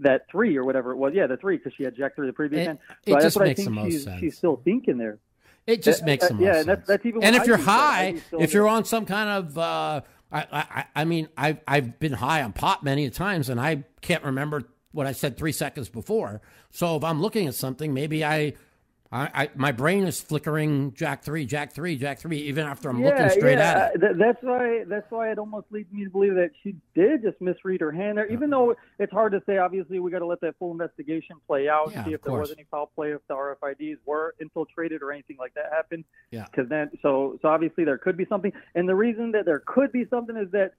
that 0.00 0.26
three 0.30 0.56
or 0.58 0.64
whatever 0.64 0.92
it 0.92 0.96
was. 0.96 1.14
Yeah, 1.14 1.26
the 1.26 1.38
three 1.38 1.56
because 1.56 1.72
she 1.78 1.82
had 1.84 1.96
Jack 1.96 2.14
three 2.14 2.26
the 2.26 2.32
previous 2.34 2.60
It- 2.62 2.66
hand. 2.66 2.78
it 3.06 3.10
So 3.10 3.14
that's 3.14 3.24
just 3.24 3.36
what 3.36 3.44
makes 3.46 3.60
I 3.60 3.64
the 3.64 3.70
think 3.70 3.74
most 3.76 3.92
she's 3.92 4.04
sense. 4.04 4.20
she's 4.20 4.36
still 4.36 4.56
thinking 4.62 4.98
there. 4.98 5.18
It 5.66 5.82
just 5.82 6.02
Uh, 6.02 6.06
makes 6.06 6.24
uh, 6.24 6.28
the 6.28 6.34
most 6.34 6.42
yeah, 6.44 6.52
sense. 6.52 6.60
and 6.60 6.68
that's 6.76 6.86
that's 6.88 7.06
even. 7.06 7.22
and 7.24 7.34
if 7.36 7.42
I 7.42 7.44
you're 7.46 7.56
do, 7.56 7.64
but 7.64 7.72
I 7.72 7.74
high, 8.12 8.14
if 8.38 8.52
you're 8.52 8.68
on 8.68 8.84
some 8.84 9.06
kind 9.06 9.28
of, 9.30 9.56
uh, 9.56 10.00
I, 10.30 10.46
I, 10.52 10.84
I 10.94 11.04
mean, 11.06 11.28
I've 11.38 11.60
I've 11.66 11.98
been 11.98 12.12
high 12.12 12.42
on 12.42 12.52
pot 12.52 12.84
many 12.84 13.08
times, 13.08 13.48
and 13.48 13.58
I 13.58 13.84
can't 14.02 14.22
remember 14.24 14.62
what 14.92 15.06
I 15.06 15.12
said 15.12 15.36
three 15.38 15.52
seconds 15.52 15.88
before. 15.88 16.40
So 16.70 16.96
if 16.96 17.04
I'm 17.04 17.20
looking 17.22 17.46
at 17.46 17.54
something, 17.54 17.92
maybe 17.92 18.24
I, 18.24 18.54
I, 19.12 19.42
I 19.42 19.50
my 19.54 19.72
brain 19.72 20.04
is 20.04 20.20
flickering 20.20 20.92
Jack 20.94 21.22
three, 21.22 21.46
Jack 21.46 21.72
three, 21.72 21.96
Jack 21.96 22.18
three, 22.18 22.38
even 22.38 22.66
after 22.66 22.88
I'm 22.88 23.02
looking 23.02 23.30
straight 23.30 23.58
yeah, 23.58 23.90
at 23.90 23.94
it. 23.94 24.00
th- 24.00 24.12
that's 24.18 24.42
why. 24.42 24.84
That's 24.86 25.10
why 25.10 25.30
it 25.30 25.38
almost 25.38 25.66
leads 25.70 25.92
me 25.92 26.04
to 26.04 26.10
believe 26.10 26.34
that 26.34 26.50
she 26.62 26.76
did 26.94 27.22
just 27.22 27.40
misread 27.40 27.80
her 27.80 27.92
hand 27.92 28.18
there. 28.18 28.26
Even 28.32 28.50
though 28.50 28.74
it's 28.98 29.12
hard 29.12 29.32
to 29.32 29.42
say. 29.46 29.58
Obviously, 29.58 30.00
we 30.00 30.10
got 30.10 30.18
to 30.20 30.26
let 30.26 30.40
that 30.40 30.54
full 30.58 30.72
investigation 30.72 31.36
play 31.46 31.68
out, 31.68 31.90
Yeah, 31.92 32.04
see 32.04 32.12
if 32.12 32.22
there 32.22 32.34
was 32.34 32.50
any 32.50 32.66
foul 32.70 32.90
play, 32.94 33.12
if 33.12 33.20
the 33.28 33.34
RFIDs 33.34 33.98
were 34.04 34.34
infiltrated 34.40 35.02
or 35.02 35.12
anything 35.12 35.36
like 35.38 35.54
that 35.54 35.70
happened. 35.72 36.04
Yeah. 36.30 36.46
Because 36.50 36.68
then, 36.68 36.90
so 37.02 37.38
so 37.42 37.48
obviously 37.48 37.84
there 37.84 37.98
could 37.98 38.16
be 38.16 38.26
something, 38.26 38.52
and 38.74 38.88
the 38.88 38.94
reason 38.94 39.32
that 39.32 39.44
there 39.44 39.62
could 39.64 39.92
be 39.92 40.06
something 40.10 40.36
is 40.36 40.50
that. 40.52 40.72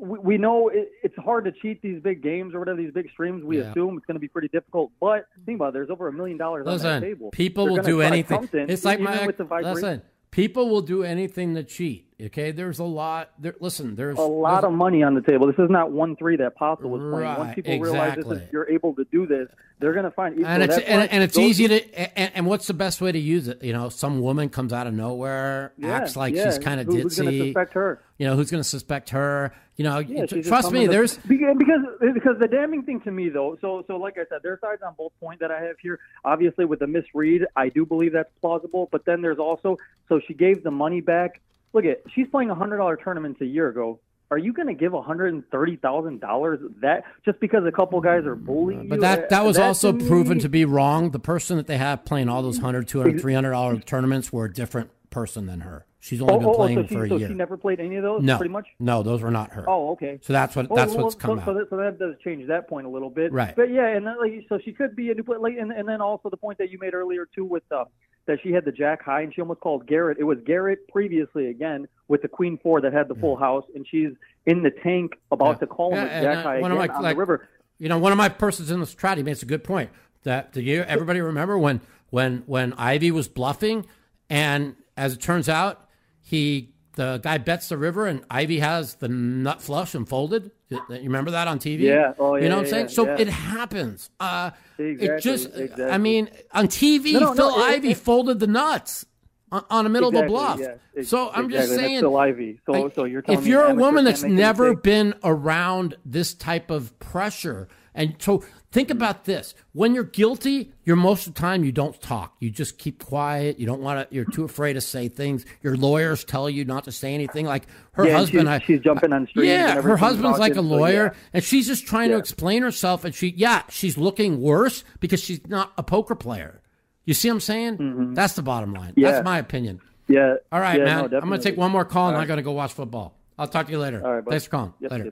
We 0.00 0.18
we 0.18 0.38
know 0.38 0.68
it, 0.68 0.90
it's 1.02 1.16
hard 1.16 1.44
to 1.46 1.52
cheat 1.52 1.82
these 1.82 2.00
big 2.02 2.22
games 2.22 2.54
or 2.54 2.58
whatever 2.60 2.78
these 2.80 2.92
big 2.92 3.10
streams. 3.10 3.44
We 3.44 3.58
Yeah. 3.58 3.70
assume 3.70 3.96
it's 3.96 4.06
going 4.06 4.14
to 4.16 4.20
be 4.20 4.28
pretty 4.28 4.48
difficult. 4.48 4.90
But 5.00 5.26
think 5.46 5.56
about 5.56 5.68
it. 5.70 5.72
There's 5.74 5.90
over 5.90 6.08
a 6.08 6.12
million 6.12 6.38
dollars 6.38 6.66
on 6.66 6.72
Listen, 6.74 7.02
table. 7.02 7.30
people 7.30 7.66
They're 7.66 7.74
will 7.76 7.82
do 7.82 8.00
anything. 8.02 8.48
It's 8.52 8.84
like 8.84 9.00
my 9.00 9.26
with 9.26 9.36
the 9.38 9.44
vibration. 9.44 9.74
listen. 9.74 10.02
People 10.30 10.68
will 10.68 10.82
do 10.82 11.02
anything 11.04 11.54
to 11.54 11.64
cheat. 11.64 12.07
Okay, 12.20 12.50
there's 12.50 12.80
a 12.80 12.84
lot. 12.84 13.30
There, 13.38 13.54
listen, 13.60 13.94
there's 13.94 14.18
a 14.18 14.22
lot 14.22 14.64
of 14.64 14.72
money 14.72 15.04
on 15.04 15.14
the 15.14 15.20
table. 15.20 15.46
This 15.46 15.58
is 15.60 15.70
not 15.70 15.92
one 15.92 16.16
three 16.16 16.36
that 16.38 16.56
Postle 16.56 16.90
was 16.90 17.00
playing. 17.00 17.38
Once 17.38 17.54
people 17.54 17.78
realize 17.78 18.16
this 18.16 18.26
is, 18.26 18.42
you're 18.52 18.68
able 18.68 18.92
to 18.96 19.04
do 19.12 19.24
this, 19.24 19.46
they're 19.78 19.92
going 19.92 20.04
to 20.04 20.10
find. 20.10 20.36
and 20.44 20.62
it's 20.64 20.76
and, 20.78 21.08
and 21.12 21.22
it's 21.22 21.38
easy 21.38 21.68
to 21.68 22.18
and, 22.18 22.32
and 22.34 22.46
what's 22.46 22.66
the 22.66 22.74
best 22.74 23.00
way 23.00 23.12
to 23.12 23.18
use 23.20 23.46
it? 23.46 23.62
You 23.62 23.72
know, 23.72 23.88
some 23.88 24.20
woman 24.20 24.48
comes 24.48 24.72
out 24.72 24.88
of 24.88 24.94
nowhere, 24.94 25.72
Yeah, 25.78 25.90
acts 25.94 26.16
like 26.16 26.34
yeah. 26.34 26.46
she's 26.46 26.58
kind 26.58 26.80
of 26.80 26.86
Who- 26.88 27.02
who's 27.02 27.16
gonna 27.18 27.30
ditzy. 27.30 27.44
suspect 27.46 27.74
her? 27.74 28.02
You 28.18 28.26
know, 28.26 28.34
who's 28.34 28.50
going 28.50 28.64
to 28.64 28.68
suspect 28.68 29.10
her? 29.10 29.54
You 29.76 29.84
know, 29.84 30.00
Yeah, 30.00 30.26
tr- 30.26 30.40
trust 30.42 30.72
me. 30.72 30.86
to- 30.86 30.90
There's 30.90 31.16
because 31.18 31.56
because 31.56 32.12
because 32.14 32.36
the 32.40 32.48
damning 32.48 32.82
thing 32.82 33.00
to 33.02 33.12
me 33.12 33.28
though. 33.28 33.56
So 33.60 33.84
so 33.86 33.96
like 33.96 34.14
I 34.18 34.24
said, 34.28 34.40
there's 34.42 34.60
sides 34.60 34.82
on 34.84 34.94
both 34.98 35.12
point 35.20 35.38
that 35.38 35.52
I 35.52 35.62
have 35.62 35.76
here. 35.80 36.00
Obviously, 36.24 36.64
with 36.64 36.80
the 36.80 36.88
misread, 36.88 37.46
I 37.54 37.68
do 37.68 37.86
believe 37.86 38.12
that's 38.12 38.32
plausible. 38.40 38.88
But 38.90 39.04
then 39.04 39.22
there's 39.22 39.38
also 39.38 39.76
so 40.08 40.18
she 40.26 40.34
gave 40.34 40.64
the 40.64 40.72
money 40.72 41.00
back. 41.00 41.40
Look 41.72 41.84
at 41.84 42.02
she's 42.14 42.26
playing 42.28 42.50
a 42.50 42.54
hundred 42.54 42.78
dollar 42.78 42.96
tournaments 42.96 43.40
a 43.40 43.46
year 43.46 43.68
ago. 43.68 44.00
Are 44.30 44.38
you 44.38 44.52
going 44.52 44.68
to 44.68 44.74
give 44.74 44.92
one 44.92 45.04
hundred 45.04 45.32
and 45.32 45.42
thirty 45.50 45.76
thousand 45.76 46.20
dollars 46.20 46.58
that 46.82 47.04
just 47.24 47.40
because 47.40 47.64
a 47.66 47.72
couple 47.72 48.00
guys 48.00 48.24
are 48.26 48.34
bullying 48.36 48.84
you? 48.84 48.88
But 48.90 49.00
that 49.00 49.30
that 49.30 49.44
was 49.44 49.56
to 49.56 49.64
also 49.64 49.92
me- 49.92 50.06
proven 50.06 50.38
to 50.40 50.48
be 50.48 50.64
wrong. 50.64 51.10
The 51.12 51.18
person 51.18 51.56
that 51.56 51.66
they 51.66 51.78
have 51.78 52.04
playing 52.04 52.28
all 52.28 52.42
those 52.42 52.56
100 52.58 52.86
200 52.88 53.14
Ex- 53.14 53.22
300 53.22 53.50
dollar 53.50 53.78
tournaments 53.80 54.32
were 54.32 54.44
a 54.46 54.52
different 54.52 54.90
person 55.10 55.46
than 55.46 55.60
her. 55.60 55.86
She's 56.00 56.20
only 56.22 56.34
Oh, 56.34 56.38
been 56.38 56.46
oh, 56.48 56.52
oh, 56.52 56.54
playing 56.56 56.78
so 56.78 56.86
she, 56.86 56.94
for 56.94 57.04
a 57.04 57.08
year. 57.08 57.08
so 57.08 57.16
year. 57.16 57.28
she 57.28 57.34
never 57.34 57.56
played 57.56 57.80
any 57.80 57.96
of 57.96 58.02
those. 58.02 58.22
no, 58.22 58.36
pretty 58.36 58.52
much. 58.52 58.66
no, 58.78 59.02
those 59.02 59.20
were 59.20 59.30
not 59.32 59.52
her. 59.52 59.64
Oh, 59.68 59.90
okay. 59.92 60.20
So 60.22 60.32
that's 60.32 60.54
what 60.54 60.66
Oh, 60.70 60.76
that's 60.76 60.94
well, 60.94 61.04
what's 61.04 61.16
so, 61.16 61.20
come 61.20 61.42
so 61.44 61.50
out. 61.50 61.54
that, 61.58 61.70
so 61.70 61.76
that 61.78 61.98
does 61.98 62.14
change 62.22 62.46
that 62.48 62.68
point 62.68 62.86
a 62.86 62.90
little 62.90 63.10
bit, 63.10 63.32
Right. 63.32 63.54
But 63.56 63.70
yeah, 63.72 63.88
and 63.88 64.06
then, 64.06 64.16
like, 64.20 64.46
so 64.48 64.58
she 64.64 64.72
could 64.72 64.94
be 64.94 65.10
a 65.10 65.14
new 65.14 65.24
player, 65.24 65.40
like, 65.40 65.56
and, 65.58 65.72
and 65.72 65.88
then 65.88 66.00
also 66.00 66.30
the 66.30 66.36
point 66.36 66.58
that 66.58 66.70
you 66.70 66.78
made 66.78 66.94
earlier 66.94 67.26
too 67.34 67.44
with 67.44 67.64
uh, 67.72 67.84
that 68.28 68.38
she 68.42 68.52
had 68.52 68.64
the 68.64 68.70
Jack 68.70 69.02
High 69.02 69.22
and 69.22 69.34
she 69.34 69.40
almost 69.40 69.60
called 69.60 69.86
Garrett. 69.86 70.18
It 70.20 70.24
was 70.24 70.38
Garrett 70.46 70.86
previously 70.88 71.48
again 71.48 71.88
with 72.06 72.22
the 72.22 72.28
Queen 72.28 72.58
Four 72.62 72.80
that 72.82 72.92
had 72.92 73.08
the 73.08 73.16
full 73.16 73.36
house, 73.36 73.64
and 73.74 73.84
she's 73.86 74.10
in 74.46 74.62
the 74.62 74.70
tank 74.70 75.14
about 75.32 75.58
to 75.60 75.66
call 75.66 75.90
him 75.90 75.96
Yeah, 75.96 76.04
with 76.04 76.22
Jack 76.22 76.36
uh, 76.38 76.42
High 76.42 76.60
one 76.60 76.70
again 76.70 76.88
my, 76.88 76.94
on 76.94 77.02
like, 77.02 77.16
the 77.16 77.18
river. 77.18 77.48
You 77.78 77.88
know, 77.88 77.98
one 77.98 78.12
of 78.12 78.18
my 78.18 78.28
persons 78.28 78.70
in 78.70 78.80
this 78.80 78.94
chat, 78.94 79.16
he 79.16 79.24
makes 79.24 79.42
a 79.42 79.46
good 79.46 79.64
point. 79.64 79.90
That 80.22 80.52
do 80.52 80.60
you 80.60 80.82
everybody 80.82 81.20
remember 81.20 81.58
when 81.58 81.80
when 82.10 82.42
when 82.46 82.74
Ivey 82.74 83.10
was 83.10 83.28
bluffing, 83.28 83.86
and 84.30 84.76
as 84.96 85.14
it 85.14 85.20
turns 85.20 85.48
out, 85.48 85.88
he 86.20 86.74
the 86.98 87.18
guy 87.22 87.38
bets 87.38 87.68
the 87.68 87.78
river, 87.78 88.06
and 88.06 88.22
Ivey 88.28 88.58
has 88.58 88.96
the 88.96 89.08
nut 89.08 89.62
flush 89.62 89.94
and 89.94 90.06
folded. 90.08 90.50
You 90.68 90.80
remember 90.90 91.30
that 91.30 91.46
on 91.48 91.58
TV? 91.60 91.80
Yeah. 91.82 92.12
Oh, 92.18 92.34
yeah 92.34 92.42
You 92.42 92.48
know 92.50 92.56
what 92.56 92.60
I'm 92.60 92.64
yeah, 92.66 92.70
saying? 92.72 92.88
So 92.88 93.06
yeah. 93.06 93.16
it 93.20 93.28
happens. 93.28 94.10
Uh, 94.20 94.50
Exactly, 94.78 95.06
it 95.08 95.20
just, 95.22 95.46
exactly. 95.56 95.84
I 95.86 95.98
mean, 95.98 96.28
on 96.52 96.66
TV, 96.68 97.12
No, 97.14 97.20
no, 97.20 97.34
Phil 97.34 97.50
no, 97.56 97.58
it- 97.66 97.70
Ivey 97.76 97.90
it- 97.92 97.96
folded 97.96 98.38
the 98.40 98.46
nuts 98.48 99.06
on, 99.50 99.84
the 99.84 99.90
middle 99.90 100.10
Exactly, 100.10 100.34
of 100.34 100.40
a 100.40 100.56
bluff. 100.56 100.60
ex- 100.96 101.08
so 101.08 101.30
I'm 101.32 101.48
just 101.48 101.62
exactly, 101.62 101.62
and 101.62 101.70
that's 101.70 101.80
saying, 101.88 102.00
Phil 102.00 102.16
Ivey. 102.16 102.60
So- 102.66 102.88
so 102.94 103.04
you're 103.04 103.22
telling 103.22 103.40
if 103.40 103.46
you're 103.46 103.64
a 103.64 103.74
woman 103.74 104.04
that's 104.04 104.22
never 104.24 104.74
been 104.74 105.14
around 105.24 105.96
this 106.04 106.34
type 106.34 106.70
of 106.70 106.98
pressure, 106.98 107.68
and 107.98 108.14
so 108.18 108.42
think 108.72 108.90
about 108.90 109.26
this: 109.26 109.54
when 109.72 109.94
you're 109.94 110.04
guilty, 110.04 110.72
you're 110.84 110.96
most 110.96 111.26
of 111.26 111.34
the 111.34 111.40
time 111.40 111.64
you 111.64 111.72
don't 111.72 112.00
talk. 112.00 112.34
You 112.40 112.48
just 112.50 112.78
keep 112.78 113.04
quiet. 113.04 113.58
You 113.58 113.66
don't 113.66 113.82
want 113.82 114.08
to. 114.08 114.14
You're 114.14 114.24
too 114.24 114.44
afraid 114.44 114.72
to 114.74 114.80
say 114.80 115.08
things. 115.08 115.44
Your 115.62 115.76
lawyers 115.76 116.24
tell 116.24 116.48
you 116.48 116.64
not 116.64 116.84
to 116.84 116.92
say 116.92 117.12
anything. 117.12 117.44
Like 117.44 117.64
her 117.92 118.06
Yeah, 118.06 118.16
husband, 118.16 118.48
she's- 118.48 118.62
I, 118.62 118.64
she's 118.64 118.80
jumping 118.80 119.12
on 119.12 119.26
streams 119.26 119.48
Yeah, 119.48 119.82
her 119.82 119.96
husband's 119.98 120.38
like 120.38 120.52
a 120.52 120.54
talking, 120.56 120.70
so, 120.70 120.76
lawyer, 120.76 121.04
yeah. 121.12 121.20
and 121.34 121.44
she's 121.44 121.66
just 121.66 121.86
trying 121.86 122.08
to 122.10 122.16
explain 122.16 122.62
herself. 122.62 123.04
And 123.04 123.14
she, 123.14 123.34
yeah, 123.36 123.64
she's 123.68 123.98
looking 123.98 124.40
worse 124.40 124.84
because 125.00 125.22
she's 125.22 125.46
not 125.46 125.72
a 125.76 125.82
poker 125.82 126.14
player. 126.14 126.62
You 127.04 127.14
see 127.14 127.28
what 127.28 127.34
I'm 127.34 127.40
saying? 127.40 128.14
That's 128.14 128.34
the 128.34 128.42
bottom 128.42 128.72
line. 128.74 128.90
Mm-hmm. 128.92 129.00
Yeah. 129.00 129.10
That's 129.12 129.24
my 129.24 129.38
opinion. 129.38 129.80
Yeah. 130.08 130.36
All 130.52 130.60
right, 130.60 130.78
yeah, 130.78 130.84
man. 130.84 131.10
no, 131.10 131.18
I'm 131.18 131.28
going 131.28 131.40
to 131.40 131.44
take 131.50 131.56
one 131.58 131.70
more 131.70 131.84
call 131.84 132.08
and 132.08 132.16
All 132.16 132.22
I'm 132.22 132.28
going 132.28 132.36
to 132.38 132.42
go 132.42 132.52
watch 132.52 132.72
football. 132.72 133.14
I'll 133.38 133.48
talk 133.48 133.66
to 133.66 133.72
you 133.72 133.78
later. 133.78 134.04
All 134.04 134.14
right, 134.14 134.24
bud. 134.24 134.30
Thanks 134.30 134.44
for 134.46 134.50
calling. 134.50 134.74
Yep, 134.80 134.90
later. 134.90 135.04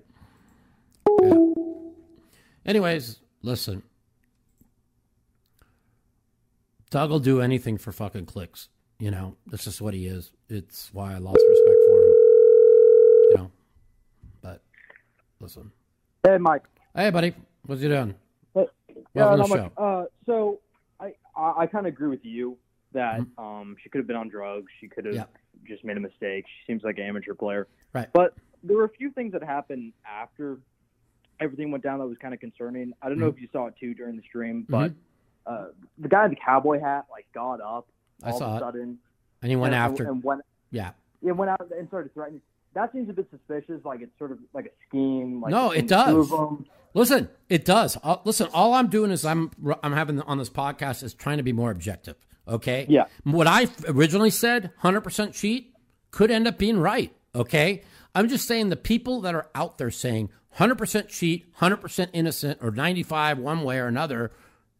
yep. 1.22 1.76
Anyways, 2.67 3.21
listen. 3.43 3.83
Doug 6.91 7.11
will 7.11 7.21
do 7.21 7.41
anything 7.41 7.79
for 7.79 7.93
fucking 7.93 8.26
clicks. 8.26 8.68
You 8.99 9.11
know, 9.11 9.37
that's 9.47 9.64
just 9.64 9.80
what 9.80 9.95
he 9.95 10.07
is. 10.07 10.33
It's 10.49 10.91
why 10.93 11.14
I 11.14 11.18
lost 11.18 11.38
respect 11.49 11.79
for 11.87 12.03
him. 12.03 12.14
You 13.29 13.34
know, 13.37 13.51
but 14.41 14.63
listen. 15.41 15.71
Hey, 16.25 16.38
Mike. 16.38 16.63
Hey, 16.95 17.11
buddy. 17.11 17.34
What's 17.67 17.83
you 17.83 17.88
doing? 17.88 18.14
Hey, 18.55 18.67
Welcome 18.88 19.07
yeah, 19.14 19.30
to 19.30 19.37
the 19.55 19.63
Mike, 19.63 19.72
uh, 19.76 20.05
so 20.25 20.61
I 20.99 21.13
I, 21.37 21.53
I 21.63 21.67
kind 21.67 21.87
of 21.87 21.93
agree 21.93 22.09
with 22.09 22.25
you 22.25 22.57
that 22.93 23.21
Mm-hmm. 23.21 23.41
um, 23.45 23.76
she 23.83 23.91
could 23.91 23.99
have 23.99 24.07
been 24.07 24.17
on 24.17 24.29
drugs. 24.29 24.67
She 24.80 24.88
could 24.88 25.05
have 25.05 25.14
Yeah. 25.14 25.25
just 25.68 25.84
made 25.84 25.97
a 25.99 26.01
mistake. 26.01 26.47
She 26.47 26.72
seems 26.72 26.83
like 26.83 26.99
an 26.99 27.05
amateur 27.05 27.34
player. 27.34 27.67
Right. 27.93 28.09
But 28.13 28.34
there 28.63 28.76
were 28.76 28.84
a 28.84 28.88
few 28.88 29.11
things 29.11 29.33
that 29.33 29.43
happened 29.43 29.93
after 30.11 30.59
everything 31.41 31.71
went 31.71 31.84
down 31.84 31.99
that 31.99 32.07
was 32.07 32.18
kind 32.18 32.34
of 32.34 32.41
concerning. 32.41 32.92
I 33.03 33.08
don't 33.08 33.18
know 33.18 33.30
Mhm. 33.30 33.34
if 33.37 33.41
you 33.42 33.49
saw 33.53 33.67
it 33.67 33.75
too 33.79 33.95
during 33.95 34.17
the 34.17 34.22
stream, 34.22 34.67
but 34.68 34.92
uh, 35.46 35.67
the 35.99 36.08
guy 36.08 36.25
in 36.25 36.30
the 36.30 36.37
cowboy 36.45 36.80
hat 36.80 37.07
like 37.11 37.26
got 37.34 37.61
up 37.61 37.87
I 38.22 38.30
all 38.30 38.38
saw 38.38 38.46
of 38.46 38.53
it. 38.53 38.57
a 38.57 38.61
sudden. 38.61 38.99
And 39.42 39.50
he 39.50 39.57
went 39.57 39.75
and, 39.75 39.83
after. 39.92 40.08
and 40.08 40.22
went 40.25 40.42
Yeah. 40.71 40.91
yeah 41.22 41.33
went 41.33 41.50
out 41.50 41.71
and 41.76 41.88
started 41.88 42.13
threatening. 42.14 42.41
That 42.75 42.92
seems 42.92 43.08
a 43.08 43.13
bit 43.13 43.29
suspicious. 43.30 43.84
Like 43.84 44.00
it's 44.03 44.17
sort 44.18 44.33
of 44.33 44.38
like 44.53 44.67
a 44.67 44.71
scheme. 44.88 45.41
Like 45.41 45.50
no, 45.50 45.71
it 45.71 45.87
does. 45.88 46.30
Listen, 46.95 47.29
it 47.49 47.64
does. 47.64 47.96
Uh, 48.03 48.17
listen, 48.25 48.49
all 48.54 48.72
I'm 48.75 48.88
doing 48.88 49.11
is 49.11 49.25
I'm 49.25 49.50
I'm 49.83 49.92
having 49.92 50.21
on 50.22 50.38
this 50.38 50.50
podcast 50.50 51.03
is 51.03 51.14
trying 51.14 51.37
to 51.37 51.42
be 51.42 51.53
more 51.53 51.71
objective. 51.71 52.17
Okay. 52.49 52.87
Yeah. 52.88 53.07
What 53.25 53.46
I 53.46 53.67
originally 53.88 54.30
said, 54.30 54.71
100% 54.83 55.33
cheat, 55.34 55.72
could 56.11 56.30
end 56.30 56.46
up 56.46 56.58
being 56.58 56.79
right. 56.79 57.13
Okay. 57.34 57.83
I'm 58.14 58.29
just 58.29 58.46
saying 58.49 58.68
the 58.71 58.76
people 58.76 59.21
that 59.22 59.34
are 59.34 59.49
out 59.54 59.79
there 59.79 59.91
saying 59.91 60.30
100% 60.57 61.08
cheat, 61.08 61.54
100% 61.57 62.08
innocent, 62.12 62.58
or 62.62 62.70
95 62.70 63.38
one 63.38 63.62
way 63.62 63.78
or 63.78 63.87
another, 63.87 64.33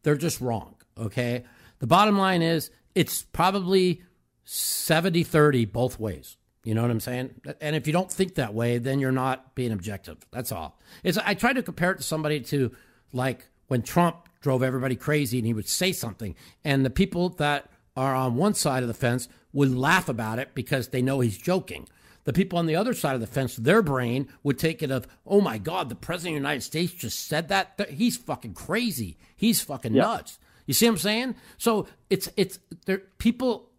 they're 0.02 0.16
just 0.16 0.40
wrong. 0.40 0.76
Okay. 0.98 1.44
The 1.78 1.86
bottom 1.86 2.16
line 2.16 2.42
is 2.42 2.70
it's 2.94 3.22
probably 3.22 4.02
70 4.44 5.22
30 5.22 5.64
both 5.66 5.98
ways. 5.98 6.36
You 6.64 6.74
know 6.74 6.82
what 6.82 6.90
I'm 6.90 7.00
saying? 7.00 7.30
And 7.60 7.76
if 7.76 7.86
you 7.86 7.92
don't 7.92 8.10
think 8.10 8.34
that 8.34 8.52
way, 8.52 8.78
then 8.78 8.98
you're 8.98 9.12
not 9.12 9.54
being 9.54 9.70
objective. 9.70 10.18
That's 10.32 10.50
all. 10.50 10.80
It's 11.04 11.16
I 11.18 11.34
try 11.34 11.52
to 11.52 11.62
compare 11.62 11.92
it 11.92 11.98
to 11.98 12.02
somebody 12.02 12.40
to 12.40 12.72
like 13.12 13.46
when 13.68 13.82
Trump 13.82 14.28
drove 14.40 14.62
everybody 14.62 14.96
crazy 14.96 15.38
and 15.38 15.46
he 15.46 15.54
would 15.54 15.68
say 15.68 15.92
something. 15.92 16.34
And 16.64 16.84
the 16.84 16.90
people 16.90 17.28
that 17.30 17.70
are 17.96 18.14
on 18.14 18.34
one 18.34 18.54
side 18.54 18.82
of 18.82 18.88
the 18.88 18.94
fence 18.94 19.28
would 19.52 19.74
laugh 19.74 20.08
about 20.08 20.38
it 20.38 20.54
because 20.54 20.88
they 20.88 21.02
know 21.02 21.20
he's 21.20 21.38
joking. 21.38 21.88
The 22.26 22.32
people 22.32 22.58
on 22.58 22.66
the 22.66 22.76
other 22.76 22.92
side 22.92 23.14
of 23.14 23.20
the 23.20 23.26
fence, 23.26 23.56
their 23.56 23.82
brain 23.82 24.28
would 24.42 24.58
take 24.58 24.82
it 24.82 24.90
of, 24.90 25.06
oh 25.26 25.40
my 25.40 25.58
God, 25.58 25.88
the 25.88 25.94
president 25.94 26.32
of 26.36 26.42
the 26.42 26.48
United 26.48 26.62
States 26.62 26.92
just 26.92 27.26
said 27.26 27.48
that. 27.48 27.88
He's 27.88 28.16
fucking 28.16 28.54
crazy. 28.54 29.16
He's 29.36 29.60
fucking 29.62 29.94
Yeah. 29.94 30.02
nuts. 30.02 30.38
You 30.66 30.74
see 30.74 30.86
what 30.86 30.92
I'm 30.92 30.98
saying? 30.98 31.34
So 31.56 31.86
it's 32.10 32.28
it's 32.36 32.58
there. 32.84 32.98
People, 33.18 33.70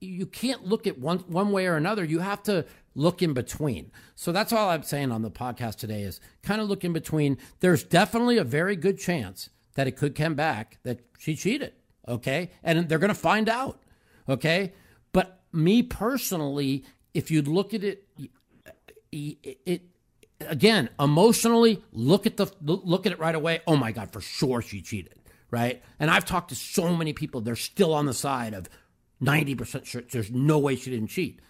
you 0.00 0.26
can't 0.26 0.64
look 0.64 0.86
at 0.86 0.98
one 0.98 1.18
one 1.26 1.50
way 1.50 1.66
or 1.66 1.74
another. 1.76 2.04
You 2.04 2.20
have 2.20 2.42
to 2.44 2.64
look 2.94 3.20
in 3.20 3.32
between. 3.32 3.90
So 4.14 4.30
that's 4.32 4.52
all 4.52 4.70
I'm 4.70 4.84
saying 4.84 5.10
on 5.10 5.22
the 5.22 5.30
podcast 5.30 5.76
today 5.76 6.02
is 6.02 6.20
kind 6.42 6.60
of 6.60 6.68
look 6.68 6.84
in 6.84 6.92
between. 6.92 7.36
There's 7.60 7.82
definitely 7.82 8.38
a 8.38 8.44
very 8.44 8.76
good 8.76 8.98
chance 8.98 9.50
that 9.74 9.86
it 9.88 9.96
could 9.96 10.14
come 10.14 10.34
back 10.36 10.78
that 10.84 11.00
she 11.18 11.34
cheated. 11.34 11.72
Okay, 12.06 12.52
and 12.62 12.88
they're 12.88 12.98
going 13.00 13.08
to 13.08 13.14
find 13.14 13.48
out. 13.48 13.82
Okay, 14.28 14.72
but 15.12 15.40
me 15.52 15.82
personally, 15.82 16.84
if 17.14 17.30
you 17.30 17.42
look 17.42 17.74
at 17.74 17.84
it, 17.84 18.06
it, 19.10 19.58
it 19.64 19.82
again 20.40 20.88
emotionally 21.00 21.82
look 21.92 22.26
at 22.26 22.36
the 22.36 22.46
look 22.62 23.06
at 23.06 23.12
it 23.12 23.18
right 23.18 23.34
away. 23.34 23.60
Oh 23.66 23.76
my 23.76 23.92
god, 23.92 24.12
for 24.12 24.20
sure 24.20 24.62
she 24.62 24.80
cheated, 24.80 25.14
right? 25.50 25.82
And 25.98 26.10
I've 26.10 26.24
talked 26.24 26.50
to 26.50 26.54
so 26.54 26.94
many 26.94 27.12
people; 27.12 27.40
they're 27.40 27.56
still 27.56 27.94
on 27.94 28.06
the 28.06 28.14
side 28.14 28.54
of 28.54 28.68
ninety 29.20 29.54
percent 29.54 29.86
sure. 29.86 30.02
There's 30.02 30.30
no 30.30 30.58
way 30.58 30.76
she 30.76 30.90
didn't 30.90 31.08
cheat, 31.08 31.40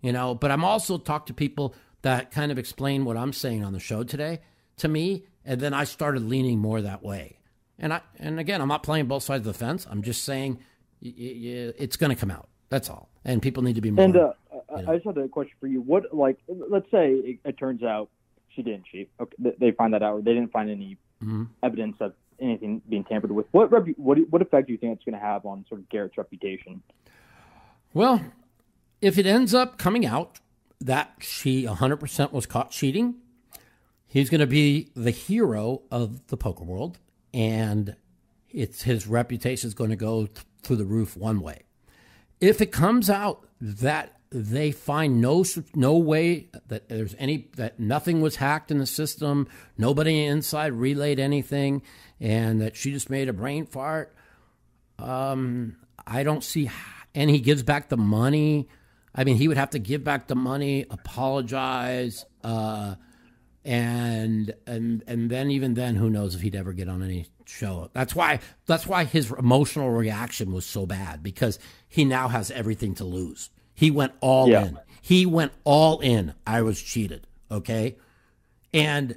you 0.00 0.12
know. 0.12 0.34
But 0.34 0.50
I'm 0.50 0.64
also 0.64 0.98
talked 0.98 1.28
to 1.28 1.34
people 1.34 1.74
that 2.02 2.30
kind 2.30 2.52
of 2.52 2.58
explain 2.58 3.04
what 3.04 3.16
I'm 3.16 3.32
saying 3.32 3.64
on 3.64 3.72
the 3.72 3.80
show 3.80 4.04
today 4.04 4.40
to 4.76 4.88
me, 4.88 5.24
and 5.44 5.60
then 5.60 5.74
I 5.74 5.84
started 5.84 6.22
leaning 6.22 6.58
more 6.58 6.80
that 6.80 7.02
way. 7.02 7.38
And 7.78 7.92
I 7.92 8.00
and 8.18 8.38
again, 8.40 8.60
I'm 8.60 8.68
not 8.68 8.82
playing 8.82 9.06
both 9.06 9.22
sides 9.22 9.46
of 9.46 9.52
the 9.52 9.58
fence. 9.58 9.86
I'm 9.88 10.02
just 10.02 10.24
saying 10.24 10.58
it's 11.00 11.96
going 11.96 12.10
to 12.10 12.16
come 12.16 12.30
out. 12.30 12.48
That's 12.70 12.90
all. 12.90 13.08
And 13.24 13.40
people 13.40 13.62
need 13.62 13.76
to 13.76 13.80
be 13.80 13.90
more. 13.90 14.04
And 14.04 14.16
uh, 14.16 14.32
I 14.74 14.92
I 14.92 14.94
just 14.96 15.06
had 15.06 15.18
a 15.18 15.28
question 15.28 15.54
for 15.60 15.66
you. 15.66 15.80
What, 15.80 16.14
like, 16.14 16.38
let's 16.48 16.90
say 16.90 17.12
it, 17.12 17.38
it 17.44 17.58
turns 17.58 17.82
out 17.82 18.10
she 18.50 18.62
didn't 18.62 18.84
cheat. 18.86 19.10
Okay, 19.20 19.52
they 19.58 19.70
find 19.72 19.94
that 19.94 20.02
out, 20.02 20.14
or 20.14 20.22
they 20.22 20.34
didn't 20.34 20.52
find 20.52 20.68
any 20.70 20.96
Mhm. 21.22 21.48
evidence 21.62 21.96
of 22.00 22.12
anything 22.38 22.80
being 22.88 23.02
tampered 23.04 23.32
with. 23.32 23.46
What, 23.50 23.70
what, 23.98 24.18
what 24.30 24.42
effect 24.42 24.66
do 24.68 24.72
you 24.72 24.78
think 24.78 24.94
it's 24.94 25.04
going 25.04 25.14
to 25.18 25.20
have 25.20 25.44
on 25.44 25.64
sort 25.68 25.80
of 25.80 25.88
Garrett's 25.88 26.16
reputation? 26.16 26.80
Well, 27.92 28.20
if 29.00 29.18
it 29.18 29.26
ends 29.26 29.54
up 29.54 29.78
coming 29.78 30.06
out 30.06 30.38
that 30.80 31.14
she 31.20 31.64
100% 31.64 32.32
was 32.32 32.46
caught 32.46 32.70
cheating, 32.70 33.16
he's 34.06 34.30
going 34.30 34.40
to 34.40 34.46
be 34.46 34.90
the 34.94 35.10
hero 35.10 35.82
of 35.90 36.28
the 36.28 36.36
poker 36.36 36.62
world, 36.64 36.98
and 37.34 37.96
it's 38.50 38.82
his 38.82 39.06
reputation 39.08 39.66
is 39.66 39.74
going 39.74 39.90
to 39.90 39.96
go 39.96 40.26
th- 40.26 40.46
through 40.62 40.76
the 40.76 40.84
roof 40.84 41.16
one 41.16 41.40
way. 41.40 41.62
If 42.40 42.60
it 42.60 42.70
comes 42.70 43.10
out 43.10 43.48
that 43.60 44.17
they 44.30 44.72
find 44.72 45.20
no 45.20 45.44
no 45.74 45.96
way 45.96 46.48
that 46.66 46.88
there's 46.88 47.14
any 47.18 47.48
that 47.56 47.80
nothing 47.80 48.20
was 48.20 48.36
hacked 48.36 48.70
in 48.70 48.78
the 48.78 48.86
system, 48.86 49.48
nobody 49.76 50.24
inside 50.24 50.72
relayed 50.72 51.18
anything, 51.18 51.82
and 52.20 52.60
that 52.60 52.76
she 52.76 52.92
just 52.92 53.08
made 53.08 53.28
a 53.28 53.32
brain 53.32 53.64
fart, 53.64 54.14
um, 54.98 55.76
I 56.06 56.22
don't 56.22 56.44
see. 56.44 56.70
And 57.14 57.30
he 57.30 57.40
gives 57.40 57.62
back 57.62 57.88
the 57.88 57.96
money. 57.96 58.68
I 59.14 59.24
mean, 59.24 59.36
he 59.36 59.48
would 59.48 59.56
have 59.56 59.70
to 59.70 59.78
give 59.78 60.04
back 60.04 60.28
the 60.28 60.36
money, 60.36 60.84
apologize, 60.90 62.24
uh, 62.44 62.94
and 63.64 64.54
and 64.66 65.02
and 65.06 65.30
then 65.30 65.50
even 65.50 65.74
then, 65.74 65.96
who 65.96 66.10
knows 66.10 66.34
if 66.34 66.42
he'd 66.42 66.54
ever 66.54 66.72
get 66.72 66.88
on 66.88 67.02
any 67.02 67.26
show? 67.46 67.90
That's 67.94 68.14
why 68.14 68.40
that's 68.66 68.86
why 68.86 69.04
his 69.04 69.30
emotional 69.32 69.90
reaction 69.90 70.52
was 70.52 70.66
so 70.66 70.86
bad 70.86 71.22
because 71.22 71.58
he 71.88 72.04
now 72.04 72.28
has 72.28 72.50
everything 72.50 72.94
to 72.96 73.04
lose. 73.04 73.50
He 73.78 73.92
went 73.92 74.12
all 74.20 74.48
Yeah. 74.48 74.64
in. 74.66 74.78
He 75.00 75.24
went 75.24 75.52
all 75.62 76.00
in. 76.00 76.34
I 76.44 76.62
was 76.62 76.82
cheated. 76.82 77.28
Okay, 77.50 77.96
and 78.74 79.16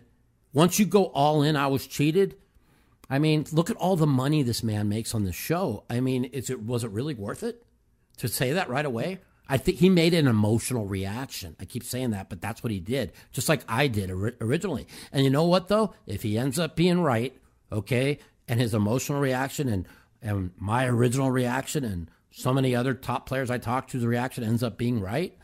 once 0.53 0.77
you 0.79 0.85
go 0.85 1.05
all 1.05 1.41
in, 1.41 1.55
I 1.55 1.65
was 1.67 1.87
cheated. 1.87 2.35
I 3.09 3.17
mean, 3.19 3.45
look 3.51 3.69
at 3.69 3.75
all 3.77 3.95
the 3.95 4.07
money 4.07 4.43
this 4.43 4.63
man 4.63 4.87
makes 4.87 5.13
on 5.15 5.23
the 5.25 5.33
show. 5.33 5.83
I 5.89 5.99
mean, 5.99 6.25
is 6.25 6.49
it 6.49 6.61
was 6.63 6.83
it 6.83 6.91
really 6.91 7.13
worth 7.15 7.41
it 7.43 7.65
to 8.17 8.27
say 8.27 8.53
that 8.53 8.69
right 8.69 8.85
away? 8.85 9.19
I 9.49 9.57
think 9.57 9.79
he 9.79 9.89
made 9.89 10.13
an 10.13 10.27
emotional 10.27 10.85
reaction. 10.85 11.55
I 11.59 11.65
keep 11.65 11.83
saying 11.83 12.11
that, 12.11 12.29
but 12.29 12.39
that's 12.39 12.63
what 12.63 12.71
he 12.71 12.79
did, 12.79 13.11
just 13.33 13.49
like 13.49 13.63
I 13.67 13.87
did 13.87 14.09
ori- 14.11 14.35
originally. 14.39 14.87
And 15.11 15.23
you 15.25 15.29
know 15.31 15.45
what 15.45 15.67
though? 15.67 15.93
If 16.05 16.21
he 16.23 16.37
ends 16.37 16.57
up 16.59 16.75
being 16.75 17.01
right, 17.01 17.35
okay, 17.71 18.19
and 18.47 18.59
his 18.61 18.73
emotional 18.75 19.19
reaction 19.19 19.67
and 19.67 19.87
and 20.21 20.51
my 20.57 20.85
original 20.85 21.31
reaction 21.31 21.83
and 21.83 22.09
so 22.31 22.53
many 22.53 22.75
other 22.75 22.93
top 22.93 23.25
players 23.27 23.49
I 23.51 23.57
talked 23.57 23.91
to, 23.91 23.99
the 23.99 24.07
reaction 24.07 24.43
ends 24.43 24.63
up 24.63 24.77
being 24.77 24.99
right, 24.99 25.37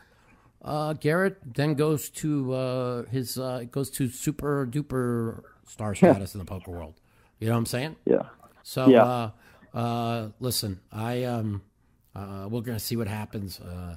uh, 0.62 0.94
Garrett 0.94 1.38
then 1.54 1.74
goes 1.74 2.08
to 2.10 2.52
uh, 2.52 3.02
his 3.04 3.38
uh, 3.38 3.64
goes 3.70 3.90
to 3.90 4.08
super 4.08 4.66
duper 4.66 5.42
star 5.66 5.94
status 5.94 6.34
in 6.34 6.38
the 6.38 6.44
poker 6.44 6.70
world. 6.72 6.94
You 7.38 7.46
know 7.46 7.52
what 7.52 7.58
I'm 7.58 7.66
saying? 7.66 7.96
Yeah. 8.04 8.22
So 8.62 8.90
Yeah. 8.90 9.04
uh, 9.04 9.30
uh, 9.74 10.28
listen, 10.40 10.80
I 10.90 11.24
um, 11.24 11.62
uh, 12.14 12.48
we're 12.50 12.62
gonna 12.62 12.80
see 12.80 12.96
what 12.96 13.06
happens. 13.06 13.60
Uh, 13.60 13.96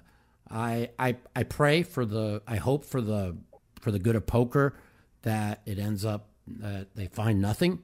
I 0.49 0.89
I 0.99 1.15
I 1.35 1.43
pray 1.43 1.81
for 1.83 2.05
the 2.05 2.41
I 2.47 2.57
hope 2.57 2.85
for 2.85 3.01
the 3.01 3.37
for 3.79 3.89
the 3.91 3.99
good 3.99 4.15
of 4.15 4.27
poker 4.27 4.75
that 5.23 5.61
it 5.65 5.79
ends 5.79 6.05
up 6.05 6.27
that 6.47 6.93
they 6.95 7.07
find 7.07 7.41
nothing. 7.41 7.79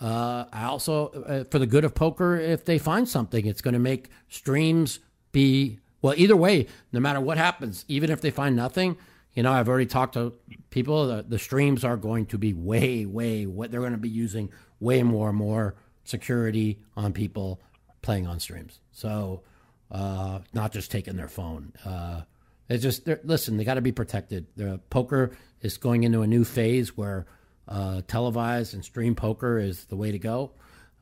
Uh, 0.00 0.44
I 0.52 0.64
also 0.64 1.08
uh, 1.08 1.44
for 1.50 1.58
the 1.58 1.66
good 1.66 1.84
of 1.84 1.94
poker 1.94 2.36
if 2.36 2.64
they 2.64 2.78
find 2.78 3.08
something, 3.08 3.46
it's 3.46 3.60
going 3.60 3.74
to 3.74 3.80
make 3.80 4.08
streams 4.28 4.98
be 5.32 5.78
well. 6.02 6.14
Either 6.16 6.36
way, 6.36 6.66
no 6.92 7.00
matter 7.00 7.20
what 7.20 7.38
happens, 7.38 7.84
even 7.88 8.10
if 8.10 8.20
they 8.20 8.30
find 8.30 8.56
nothing, 8.56 8.96
you 9.34 9.42
know, 9.42 9.52
I've 9.52 9.68
already 9.68 9.86
talked 9.86 10.14
to 10.14 10.32
people. 10.70 11.06
The, 11.06 11.24
the 11.28 11.38
streams 11.38 11.84
are 11.84 11.96
going 11.96 12.26
to 12.26 12.38
be 12.38 12.52
way, 12.52 13.06
way. 13.06 13.46
What 13.46 13.70
they're 13.70 13.80
going 13.80 13.92
to 13.92 13.98
be 13.98 14.08
using 14.08 14.50
way 14.80 15.02
more 15.02 15.28
and 15.28 15.38
more 15.38 15.76
security 16.04 16.80
on 16.96 17.12
people 17.12 17.60
playing 18.02 18.26
on 18.26 18.38
streams. 18.40 18.80
So, 18.92 19.42
uh, 19.90 20.40
not 20.52 20.72
just 20.72 20.90
taking 20.90 21.16
their 21.16 21.28
phone. 21.28 21.72
Uh, 21.84 22.22
it's 22.68 22.82
just 22.82 23.08
listen. 23.24 23.56
They 23.56 23.64
got 23.64 23.74
to 23.74 23.82
be 23.82 23.92
protected. 23.92 24.46
The 24.56 24.80
poker 24.90 25.36
is 25.60 25.76
going 25.76 26.04
into 26.04 26.22
a 26.22 26.26
new 26.26 26.44
phase 26.44 26.96
where 26.96 27.26
uh, 27.68 28.02
televised 28.06 28.74
and 28.74 28.84
stream 28.84 29.14
poker 29.14 29.58
is 29.58 29.84
the 29.86 29.96
way 29.96 30.12
to 30.12 30.18
go. 30.18 30.52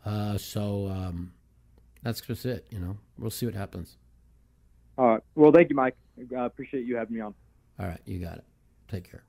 Uh, 0.05 0.37
so 0.39 0.89
um, 0.89 1.33
that's 2.03 2.21
just 2.21 2.45
it. 2.47 2.67
You 2.71 2.79
know, 2.79 2.97
we'll 3.19 3.31
see 3.31 3.47
what 3.47 3.55
happens. 3.55 3.97
All 4.99 5.09
right. 5.09 5.23
Well, 5.35 5.53
thank 5.53 5.71
you, 5.71 5.77
Mike. 5.77 5.97
I 6.37 6.45
appreciate 6.45 6.85
you 6.85 6.97
having 6.97 7.15
me 7.15 7.21
on. 7.21 7.35
All 7.79 7.87
right, 7.87 8.01
you 8.05 8.19
got 8.19 8.39
it. 8.39 8.45
Take 8.89 9.11
care. 9.11 9.25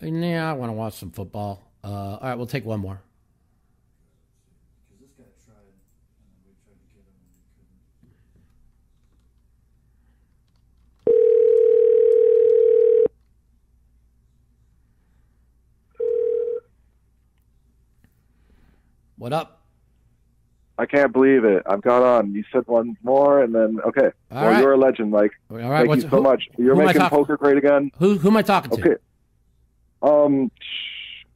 Yeah, 0.00 0.50
I 0.50 0.52
want 0.52 0.68
to 0.68 0.74
watch 0.74 0.94
some 0.94 1.10
football. 1.10 1.62
Uh, 1.82 1.88
all 1.88 2.20
right, 2.22 2.34
we'll 2.34 2.46
take 2.46 2.64
one 2.64 2.80
more. 2.80 3.00
What 19.24 19.32
up? 19.32 19.62
I 20.76 20.84
can't 20.84 21.10
believe 21.10 21.46
it. 21.46 21.62
I've 21.64 21.80
got 21.80 22.02
on. 22.02 22.34
You 22.34 22.44
said 22.52 22.64
one 22.66 22.94
more, 23.02 23.42
and 23.42 23.54
then 23.54 23.78
okay. 23.86 24.10
All 24.30 24.42
well, 24.42 24.50
right. 24.50 24.60
you're 24.60 24.72
a 24.74 24.76
legend, 24.76 25.12
Mike. 25.12 25.30
All 25.50 25.56
right, 25.56 25.78
Thank 25.78 25.88
what's- 25.88 26.02
you 26.04 26.10
so 26.10 26.16
who- 26.18 26.22
much. 26.22 26.42
You're 26.58 26.74
who 26.74 26.82
am 26.82 26.88
I 26.88 26.92
making 26.92 27.08
poker 27.08 27.38
great 27.38 27.56
again. 27.56 27.90
Who 28.00 28.18
who 28.18 28.28
am 28.28 28.36
I 28.36 28.42
talking 28.42 28.76
to? 28.76 28.82
Okay. 28.82 28.96
Um, 30.02 30.50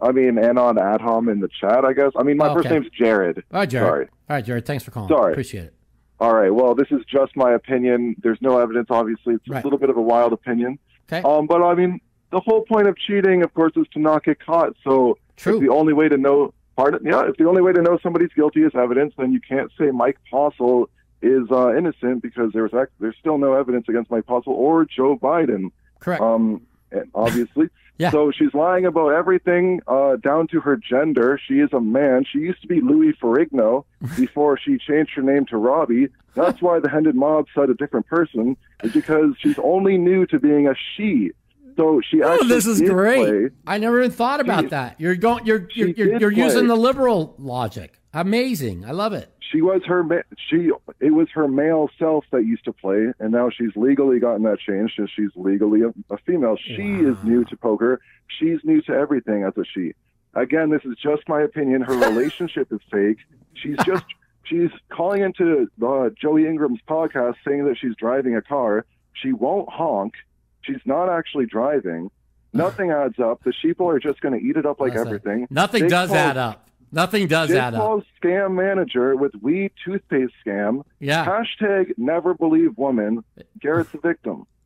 I 0.02 0.12
mean, 0.12 0.36
Anon 0.36 0.77
Adham 0.77 1.32
in 1.32 1.40
the 1.40 1.48
chat, 1.48 1.86
I 1.86 1.94
guess. 1.94 2.12
I 2.15 2.24
mean, 2.24 2.36
my 2.36 2.51
Oh, 2.51 2.56
first 2.56 2.66
okay. 2.66 2.74
name's 2.78 2.90
Jared. 2.90 3.39
All 3.51 3.60
right, 3.60 3.70
Jared. 3.70 3.89
Sorry. 3.89 4.05
All 4.05 4.36
right, 4.36 4.44
Jared. 4.44 4.66
Thanks 4.66 4.85
for 4.85 4.90
calling. 4.90 5.09
Sorry. 5.09 5.32
Appreciate 5.32 5.65
it. 5.65 5.74
All 6.20 6.35
right. 6.35 6.51
Well, 6.55 6.74
this 6.74 6.89
is 6.90 7.01
just 7.10 7.35
my 7.36 7.52
opinion. 7.55 8.16
There's 8.23 8.43
no 8.43 8.59
evidence, 8.59 8.89
obviously. 8.90 9.32
It's 9.36 9.48
Right. 9.48 9.65
a 9.65 9.66
little 9.66 9.78
bit 9.78 9.89
of 9.89 9.97
a 9.97 10.02
wild 10.02 10.35
opinion. 10.35 10.78
Okay. 11.10 11.27
Um, 11.27 11.47
but 11.47 11.62
I 11.62 11.73
mean, 11.74 12.02
the 12.32 12.40
whole 12.40 12.66
point 12.66 12.86
of 12.86 12.98
cheating, 12.98 13.43
of 13.43 13.55
course, 13.55 13.73
is 13.77 13.86
to 13.94 13.98
not 13.98 14.24
get 14.24 14.44
caught. 14.44 14.74
So 14.85 15.16
True. 15.39 15.59
the 15.59 15.70
only 15.70 15.94
way 15.94 16.10
to 16.10 16.19
know, 16.19 16.52
pardon, 16.78 17.00
yeah, 17.05 17.28
if 17.28 17.36
the 17.36 17.44
only 17.44 17.60
way 17.60 17.72
to 17.72 17.82
know 17.82 17.98
somebody's 18.00 18.32
guilty 18.36 18.62
is 18.62 18.72
evidence, 18.74 19.12
then 19.18 19.32
you 19.32 19.40
can't 19.40 19.70
say 19.76 19.90
Mike 19.90 20.16
Postle 20.30 20.88
is 21.20 21.50
uh, 21.50 21.76
innocent 21.76 22.22
because 22.22 22.52
there's 22.52 22.72
act- 22.72 22.92
there's 23.00 23.16
still 23.18 23.36
no 23.36 23.55
evidence 23.55 23.86
against 23.88 24.12
Mike 24.12 24.26
Postle 24.26 24.52
or 24.52 24.84
Joe 24.84 25.18
Biden. 25.18 25.72
Correct. 25.98 26.22
Um, 26.22 26.62
and 26.92 27.10
obviously. 27.14 27.68
Yeah. 28.00 28.12
So 28.12 28.30
she's 28.30 28.55
lying 28.55 28.86
about 28.86 29.09
everything 29.09 29.80
uh, 29.88 30.14
down 30.22 30.46
to 30.52 30.60
her 30.60 30.76
gender. 30.76 31.36
She 31.48 31.55
is 31.55 31.72
a 31.72 31.80
man. 31.80 32.24
She 32.32 32.38
used 32.38 32.62
to 32.62 32.68
be 32.68 32.80
Louis 32.80 33.12
Ferrigno 33.20 33.86
before 34.16 34.56
she 34.56 34.78
changed 34.78 35.10
her 35.16 35.22
name 35.22 35.46
to 35.46 35.56
Robbi. 35.56 36.09
That's 36.36 36.62
why 36.62 36.78
the 36.78 36.88
Hendon 36.88 37.16
Mob 37.16 37.46
said 37.56 37.70
a 37.70 37.74
different 37.74 38.06
person, 38.06 38.56
is 38.84 38.92
because 38.92 39.34
she's 39.40 39.59
only 39.59 39.98
new 39.98 40.26
to 40.26 40.38
being 40.38 40.68
a 40.68 40.76
she. 40.94 41.32
So 41.78 42.00
she 42.10 42.20
actually. 42.20 42.46
Oh, 42.46 42.48
this 42.48 42.66
is 42.66 42.80
great. 42.80 43.24
play. 43.24 43.50
I 43.66 43.78
never 43.78 44.00
even 44.00 44.10
thought 44.10 44.40
about 44.40 44.64
She- 44.64 44.68
that. 44.70 45.00
You're 45.00 45.14
going. 45.14 45.46
You're 45.46 45.68
you're 45.74 45.88
you're, 45.90 46.18
you're 46.18 46.32
using 46.32 46.66
the 46.66 46.76
liberal 46.76 47.36
logic. 47.38 48.00
Amazing. 48.12 48.84
I 48.84 48.90
love 48.90 49.12
it. 49.12 49.32
She 49.52 49.62
was 49.62 49.80
her 49.86 50.05
she 50.50 50.70
it 51.00 51.12
was 51.14 51.28
her 51.34 51.46
male 51.48 51.88
self 51.98 52.24
that 52.32 52.44
used 52.44 52.64
to 52.64 52.72
play, 52.72 53.12
and 53.20 53.32
now 53.32 53.48
she's 53.48 53.74
legally 53.76 54.18
gotten 54.18 54.42
that 54.42 54.59
changed, 54.59 54.98
and 54.98 55.09
she's 55.14 55.30
legally 55.36 55.82
a, 55.82 55.94
a 56.12 56.18
female. 56.18 56.56
She 56.56 56.82
is 56.82 57.16
new 57.22 57.44
to 57.44 57.56
poker. 57.56 58.00
She's 58.26 58.59
new 58.64 58.82
to 58.82 58.92
everything 58.92 59.44
as 59.44 59.56
a 59.56 59.64
she. 59.64 59.92
Again, 60.34 60.70
this 60.70 60.82
is 60.84 60.96
just 61.02 61.28
my 61.28 61.40
opinion. 61.42 61.82
Her 61.82 61.94
relationship 62.10 62.72
is 62.72 62.80
fake. 62.90 63.18
She's 63.55 63.76
just 63.86 64.05
she's 64.44 64.70
calling 64.90 65.22
into 65.22 65.70
uh, 65.82 66.10
Joey 66.20 66.44
Ingram's 66.46 66.80
podcast 66.88 67.36
saying 67.46 67.64
that 67.66 67.78
she's 67.80 67.94
driving 67.96 68.34
a 68.36 68.42
car. 68.42 68.84
She 69.14 69.32
won't 69.32 69.68
honk. 69.70 70.14
She's 70.62 70.80
not 70.85 71.09
actually 71.09 71.47
driving. 71.47 72.10
Nothing 72.52 72.90
adds 72.90 73.18
up. 73.18 73.43
The 73.44 73.52
sheeple 73.52 73.93
are 73.94 73.98
just 73.98 74.20
going 74.20 74.39
to 74.39 74.44
eat 74.44 74.56
it 74.56 74.66
up 74.66 74.80
like 74.80 74.93
Listen, 74.93 75.06
everything. 75.06 75.47
Nothing 75.51 75.82
Jake 75.82 75.90
does 75.90 76.12
add 76.12 76.36
up. 76.36 76.68
Nothing 76.90 77.28
does 77.28 77.48
Jake 77.48 77.59
add 77.59 77.74
up. 77.74 77.80
Paul's 77.80 78.05
scam 78.22 78.55
manager 78.55 79.14
with 79.16 79.32
weed 79.40 79.72
toothpaste 79.85 80.32
scam. 80.44 80.85
Yeah. 80.98 81.26
Hashtag 81.26 81.93
never 81.98 82.35
believe 82.35 82.76
woman. 82.78 83.24
Garrett's 83.60 83.94
a 83.94 83.98
victim. 83.98 84.47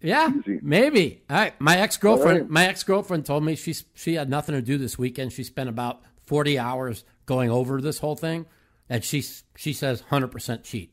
Yeah, 0.00 0.32
maybe. 0.62 1.22
All 1.30 1.36
right. 1.36 1.60
My 1.60 1.76
ex 1.76 1.96
girlfriend, 1.96 2.40
right. 2.40 2.50
my 2.50 2.66
ex 2.66 2.82
girlfriend 2.82 3.24
told 3.24 3.44
me 3.44 3.54
she 3.54 3.72
she 3.94 4.14
had 4.14 4.28
nothing 4.28 4.56
to 4.56 4.62
do 4.62 4.78
this 4.78 4.98
weekend. 4.98 5.32
She 5.32 5.44
spent 5.44 5.68
about 5.68 6.00
forty 6.24 6.58
hours 6.58 7.04
going 7.24 7.50
over 7.50 7.80
this 7.80 8.00
whole 8.00 8.16
thing, 8.16 8.46
and 8.88 9.04
she 9.04 9.22
she 9.54 9.72
says 9.72 10.00
hundred 10.00 10.28
percent 10.28 10.64
cheat. 10.64 10.92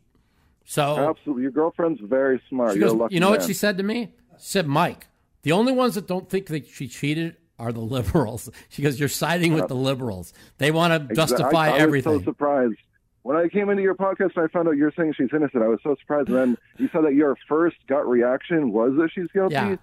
So 0.66 1.10
Absolutely. 1.10 1.44
Your 1.44 1.52
girlfriend's 1.52 2.02
very 2.02 2.40
smart. 2.50 2.80
Goes, 2.80 3.10
you 3.10 3.20
know 3.20 3.32
what 3.32 3.42
she 3.42 3.54
said 3.54 3.78
to 3.78 3.84
me? 3.84 4.14
Said, 4.46 4.68
Mike, 4.68 5.08
the 5.44 5.54
only 5.54 5.72
ones 5.72 5.96
that 5.96 6.06
don't 6.06 6.30
think 6.30 6.48
that 6.48 6.68
she 6.68 6.90
cheated 6.90 7.38
are 7.58 7.72
the 7.72 7.80
liberals. 7.80 8.50
She 8.70 8.82
goes, 8.82 9.00
you're 9.00 9.08
siding 9.08 9.54
with 9.54 9.70
the 9.70 9.76
liberals. 9.76 10.34
They 10.58 10.70
want 10.70 11.10
to 11.10 11.16
justify 11.16 11.70
I, 11.70 11.76
I 11.76 11.78
everything. 11.78 12.12
was 12.12 12.22
so 12.24 12.32
surprised. 12.32 12.76
When 13.22 13.38
I 13.38 13.48
came 13.48 13.70
into 13.70 13.84
your 13.84 13.96
podcast 13.96 14.36
and 14.36 14.44
I 14.44 14.48
found 14.48 14.68
out 14.68 14.76
you're 14.76 14.92
saying 14.98 15.14
she's 15.16 15.30
innocent, 15.34 15.64
I 15.64 15.68
was 15.68 15.80
so 15.82 15.96
surprised. 15.98 16.28
And 16.28 16.38
then 16.38 16.58
you 16.78 16.90
said 16.92 17.06
that 17.06 17.14
your 17.14 17.38
first 17.48 17.78
gut 17.88 18.06
reaction 18.06 18.74
was 18.74 18.92
that 18.98 19.12
she's 19.16 19.32
guilty. 19.32 19.54
Yeah. 19.54 19.76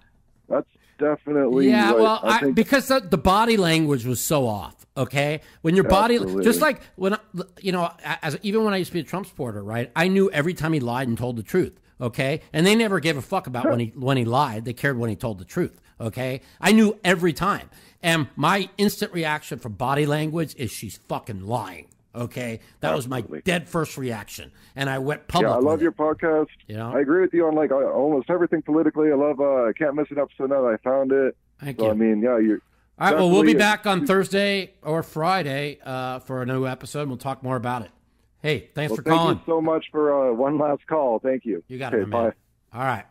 That's 0.47 0.67
definitely. 0.99 1.69
Yeah, 1.69 1.93
well, 1.93 2.19
I 2.21 2.45
I 2.45 2.51
because 2.51 2.87
the, 2.87 2.99
the 2.99 3.17
body 3.17 3.57
language 3.57 4.05
was 4.05 4.21
so 4.21 4.45
off. 4.45 4.85
Okay, 4.95 5.41
when 5.63 5.75
your 5.75 5.85
body, 5.85 6.19
just 6.43 6.61
like 6.61 6.81
when 6.97 7.17
you 7.61 7.71
know, 7.71 7.89
as 8.03 8.37
even 8.43 8.63
when 8.63 8.73
I 8.73 8.77
used 8.77 8.89
to 8.89 8.93
be 8.93 8.99
a 8.99 9.03
Trump 9.03 9.25
supporter, 9.25 9.63
right? 9.63 9.89
I 9.95 10.07
knew 10.09 10.29
every 10.29 10.53
time 10.53 10.73
he 10.73 10.79
lied 10.79 11.07
and 11.07 11.17
told 11.17 11.37
the 11.37 11.43
truth. 11.43 11.79
Okay, 12.01 12.41
and 12.51 12.65
they 12.65 12.73
never 12.73 12.99
gave 12.99 13.15
a 13.15 13.21
fuck 13.21 13.45
about 13.45 13.69
when 13.69 13.79
he 13.79 13.93
when 13.95 14.17
he 14.17 14.25
lied. 14.25 14.65
They 14.65 14.73
cared 14.73 14.97
when 14.97 15.11
he 15.11 15.15
told 15.15 15.37
the 15.37 15.45
truth. 15.45 15.79
Okay, 15.99 16.41
I 16.59 16.71
knew 16.71 16.99
every 17.03 17.31
time, 17.31 17.69
and 18.01 18.27
my 18.35 18.69
instant 18.77 19.13
reaction 19.13 19.59
from 19.59 19.73
body 19.73 20.07
language 20.07 20.55
is 20.57 20.71
she's 20.71 20.97
fucking 21.07 21.45
lying. 21.45 21.87
Okay, 22.13 22.59
that 22.79 22.95
was 22.95 23.07
my 23.07 23.21
dead 23.21 23.69
first 23.69 23.97
reaction, 23.97 24.51
and 24.75 24.89
I 24.89 24.97
went 24.97 25.27
public. 25.27 25.51
Yeah, 25.51 25.57
I 25.57 25.59
love 25.59 25.79
it. 25.79 25.83
your 25.83 25.91
podcast. 25.91 26.47
You 26.67 26.75
know? 26.75 26.91
I 26.91 27.01
agree 27.01 27.21
with 27.21 27.33
you 27.33 27.45
on 27.45 27.53
like 27.53 27.71
uh, 27.71 27.75
almost 27.75 28.31
everything 28.31 28.63
politically. 28.63 29.11
I 29.11 29.15
love. 29.15 29.39
Uh, 29.39 29.65
I 29.65 29.71
can't 29.77 29.95
miss 29.95 30.07
an 30.09 30.17
episode 30.17 30.49
now 30.49 30.63
that 30.63 30.77
I 30.81 30.83
found 30.83 31.11
it. 31.11 31.37
Thank 31.59 31.79
so, 31.79 31.85
you. 31.85 31.91
I 31.91 31.93
mean, 31.93 32.21
yeah, 32.21 32.39
you're. 32.39 32.61
All 32.99 33.07
right, 33.07 33.15
well, 33.15 33.29
we'll 33.29 33.43
be 33.43 33.53
back 33.53 33.85
on 33.85 34.05
Thursday 34.05 34.73
or 34.83 35.01
Friday 35.03 35.79
uh, 35.83 36.19
for 36.19 36.41
a 36.41 36.45
new 36.45 36.67
episode. 36.67 37.07
We'll 37.07 37.17
talk 37.17 37.41
more 37.43 37.55
about 37.55 37.83
it. 37.83 37.91
Hey, 38.41 38.69
thanks 38.73 38.89
Well, 38.89 38.97
for 38.97 39.03
thank 39.03 39.17
calling. 39.17 39.37
you 39.37 39.43
so 39.45 39.61
much 39.61 39.85
for 39.91 40.29
uh, 40.29 40.33
one 40.33 40.57
last 40.57 40.85
call. 40.87 41.19
Thank 41.19 41.45
you. 41.45 41.63
You 41.67 41.77
got 41.77 41.93
okay, 41.93 42.03
it, 42.03 42.07
man. 42.07 42.29
bye. 42.29 42.33
All 42.77 42.85
right. 42.85 43.05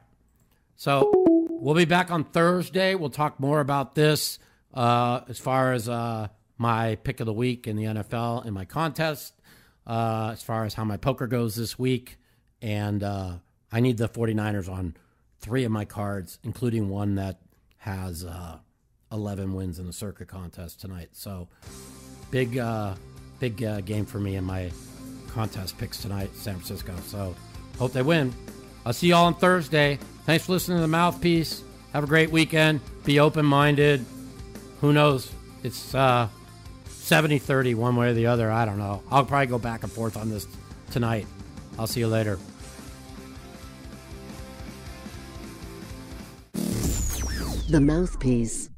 So 0.77 1.13
we'll 1.51 1.75
be 1.75 1.85
back 1.85 2.11
on 2.11 2.25
Thursday. 2.25 2.95
We'll 2.95 3.11
talk 3.11 3.39
more 3.39 3.61
about 3.61 3.95
this 3.95 4.39
uh, 4.75 5.21
as 5.29 5.39
far 5.39 5.73
as 5.73 5.89
uh, 5.89 6.29
my 6.59 6.97
pick 6.97 7.21
of 7.21 7.27
the 7.27 7.33
week 7.33 7.67
in 7.67 7.77
the 7.77 7.85
NFL 7.85 8.45
and 8.45 8.53
my 8.55 8.65
contest, 8.65 9.35
uh, 9.87 10.31
as 10.33 10.43
far 10.43 10.65
as 10.65 10.75
how 10.75 10.85
my 10.85 10.97
poker 10.97 11.27
goes 11.27 11.55
this 11.55 11.79
week. 11.79 12.17
And 12.63 13.03
uh, 13.03 13.35
I 13.71 13.81
need 13.81 13.99
the 13.99 14.09
49ers 14.09 14.71
on 14.71 14.97
three 15.39 15.65
of 15.65 15.71
my 15.71 15.85
cards, 15.85 16.39
including 16.43 16.89
one 16.89 17.15
that 17.17 17.41
has 17.79 18.25
uh, 18.25 18.59
11 19.13 19.55
wins 19.55 19.79
in 19.79 19.87
the 19.87 19.93
circuit 19.93 20.29
contest 20.29 20.81
tonight. 20.81 21.11
So 21.13 21.49
big, 22.31 22.59
uh, 22.59 22.95
big 23.39 23.63
uh, 23.63 23.81
game 23.83 24.07
for 24.07 24.19
me 24.19 24.37
in 24.37 24.45
my 24.45 24.71
contest 25.31 25.79
picks 25.79 26.03
tonight, 26.03 26.35
San 26.35 26.55
Francisco. 26.55 26.95
So 27.07 27.35
hope 27.79 27.93
they 27.93 28.03
win. 28.03 28.33
I'll 28.85 28.93
see 28.93 29.09
you 29.09 29.15
all 29.15 29.27
on 29.27 29.35
Thursday. 29.35 29.99
Thanks 30.25 30.47
for 30.47 30.53
listening 30.53 30.79
to 30.79 30.83
the 30.83 30.89
mouthpiece. 30.89 31.63
Have 31.93 32.05
a 32.05 32.07
great 32.07 32.31
weekend. 32.31 32.81
Be 33.05 33.21
open 33.21 33.45
minded. 33.45 34.05
Who 34.81 34.93
knows? 34.93 35.31
It's 35.63 35.95
uh, 35.95 36.29
70 36.87 37.39
30 37.39 37.75
one 37.75 37.97
way 37.97 38.11
or 38.11 38.15
the 38.15 38.27
other. 38.27 38.51
I 38.51 38.65
don't 38.65 38.79
know. 38.79 39.03
I'll 39.11 39.25
probably 39.25 39.47
go 39.47 39.59
back 39.59 39.83
and 39.83 39.91
forth 39.91 40.17
on 40.17 40.31
this 40.31 40.47
tonight. 40.91 41.27
I'll 41.79 41.87
see 41.87 42.01
you 42.01 42.09
later. 42.09 42.39
The 46.53 47.81
Mouthpiece. 47.81 48.70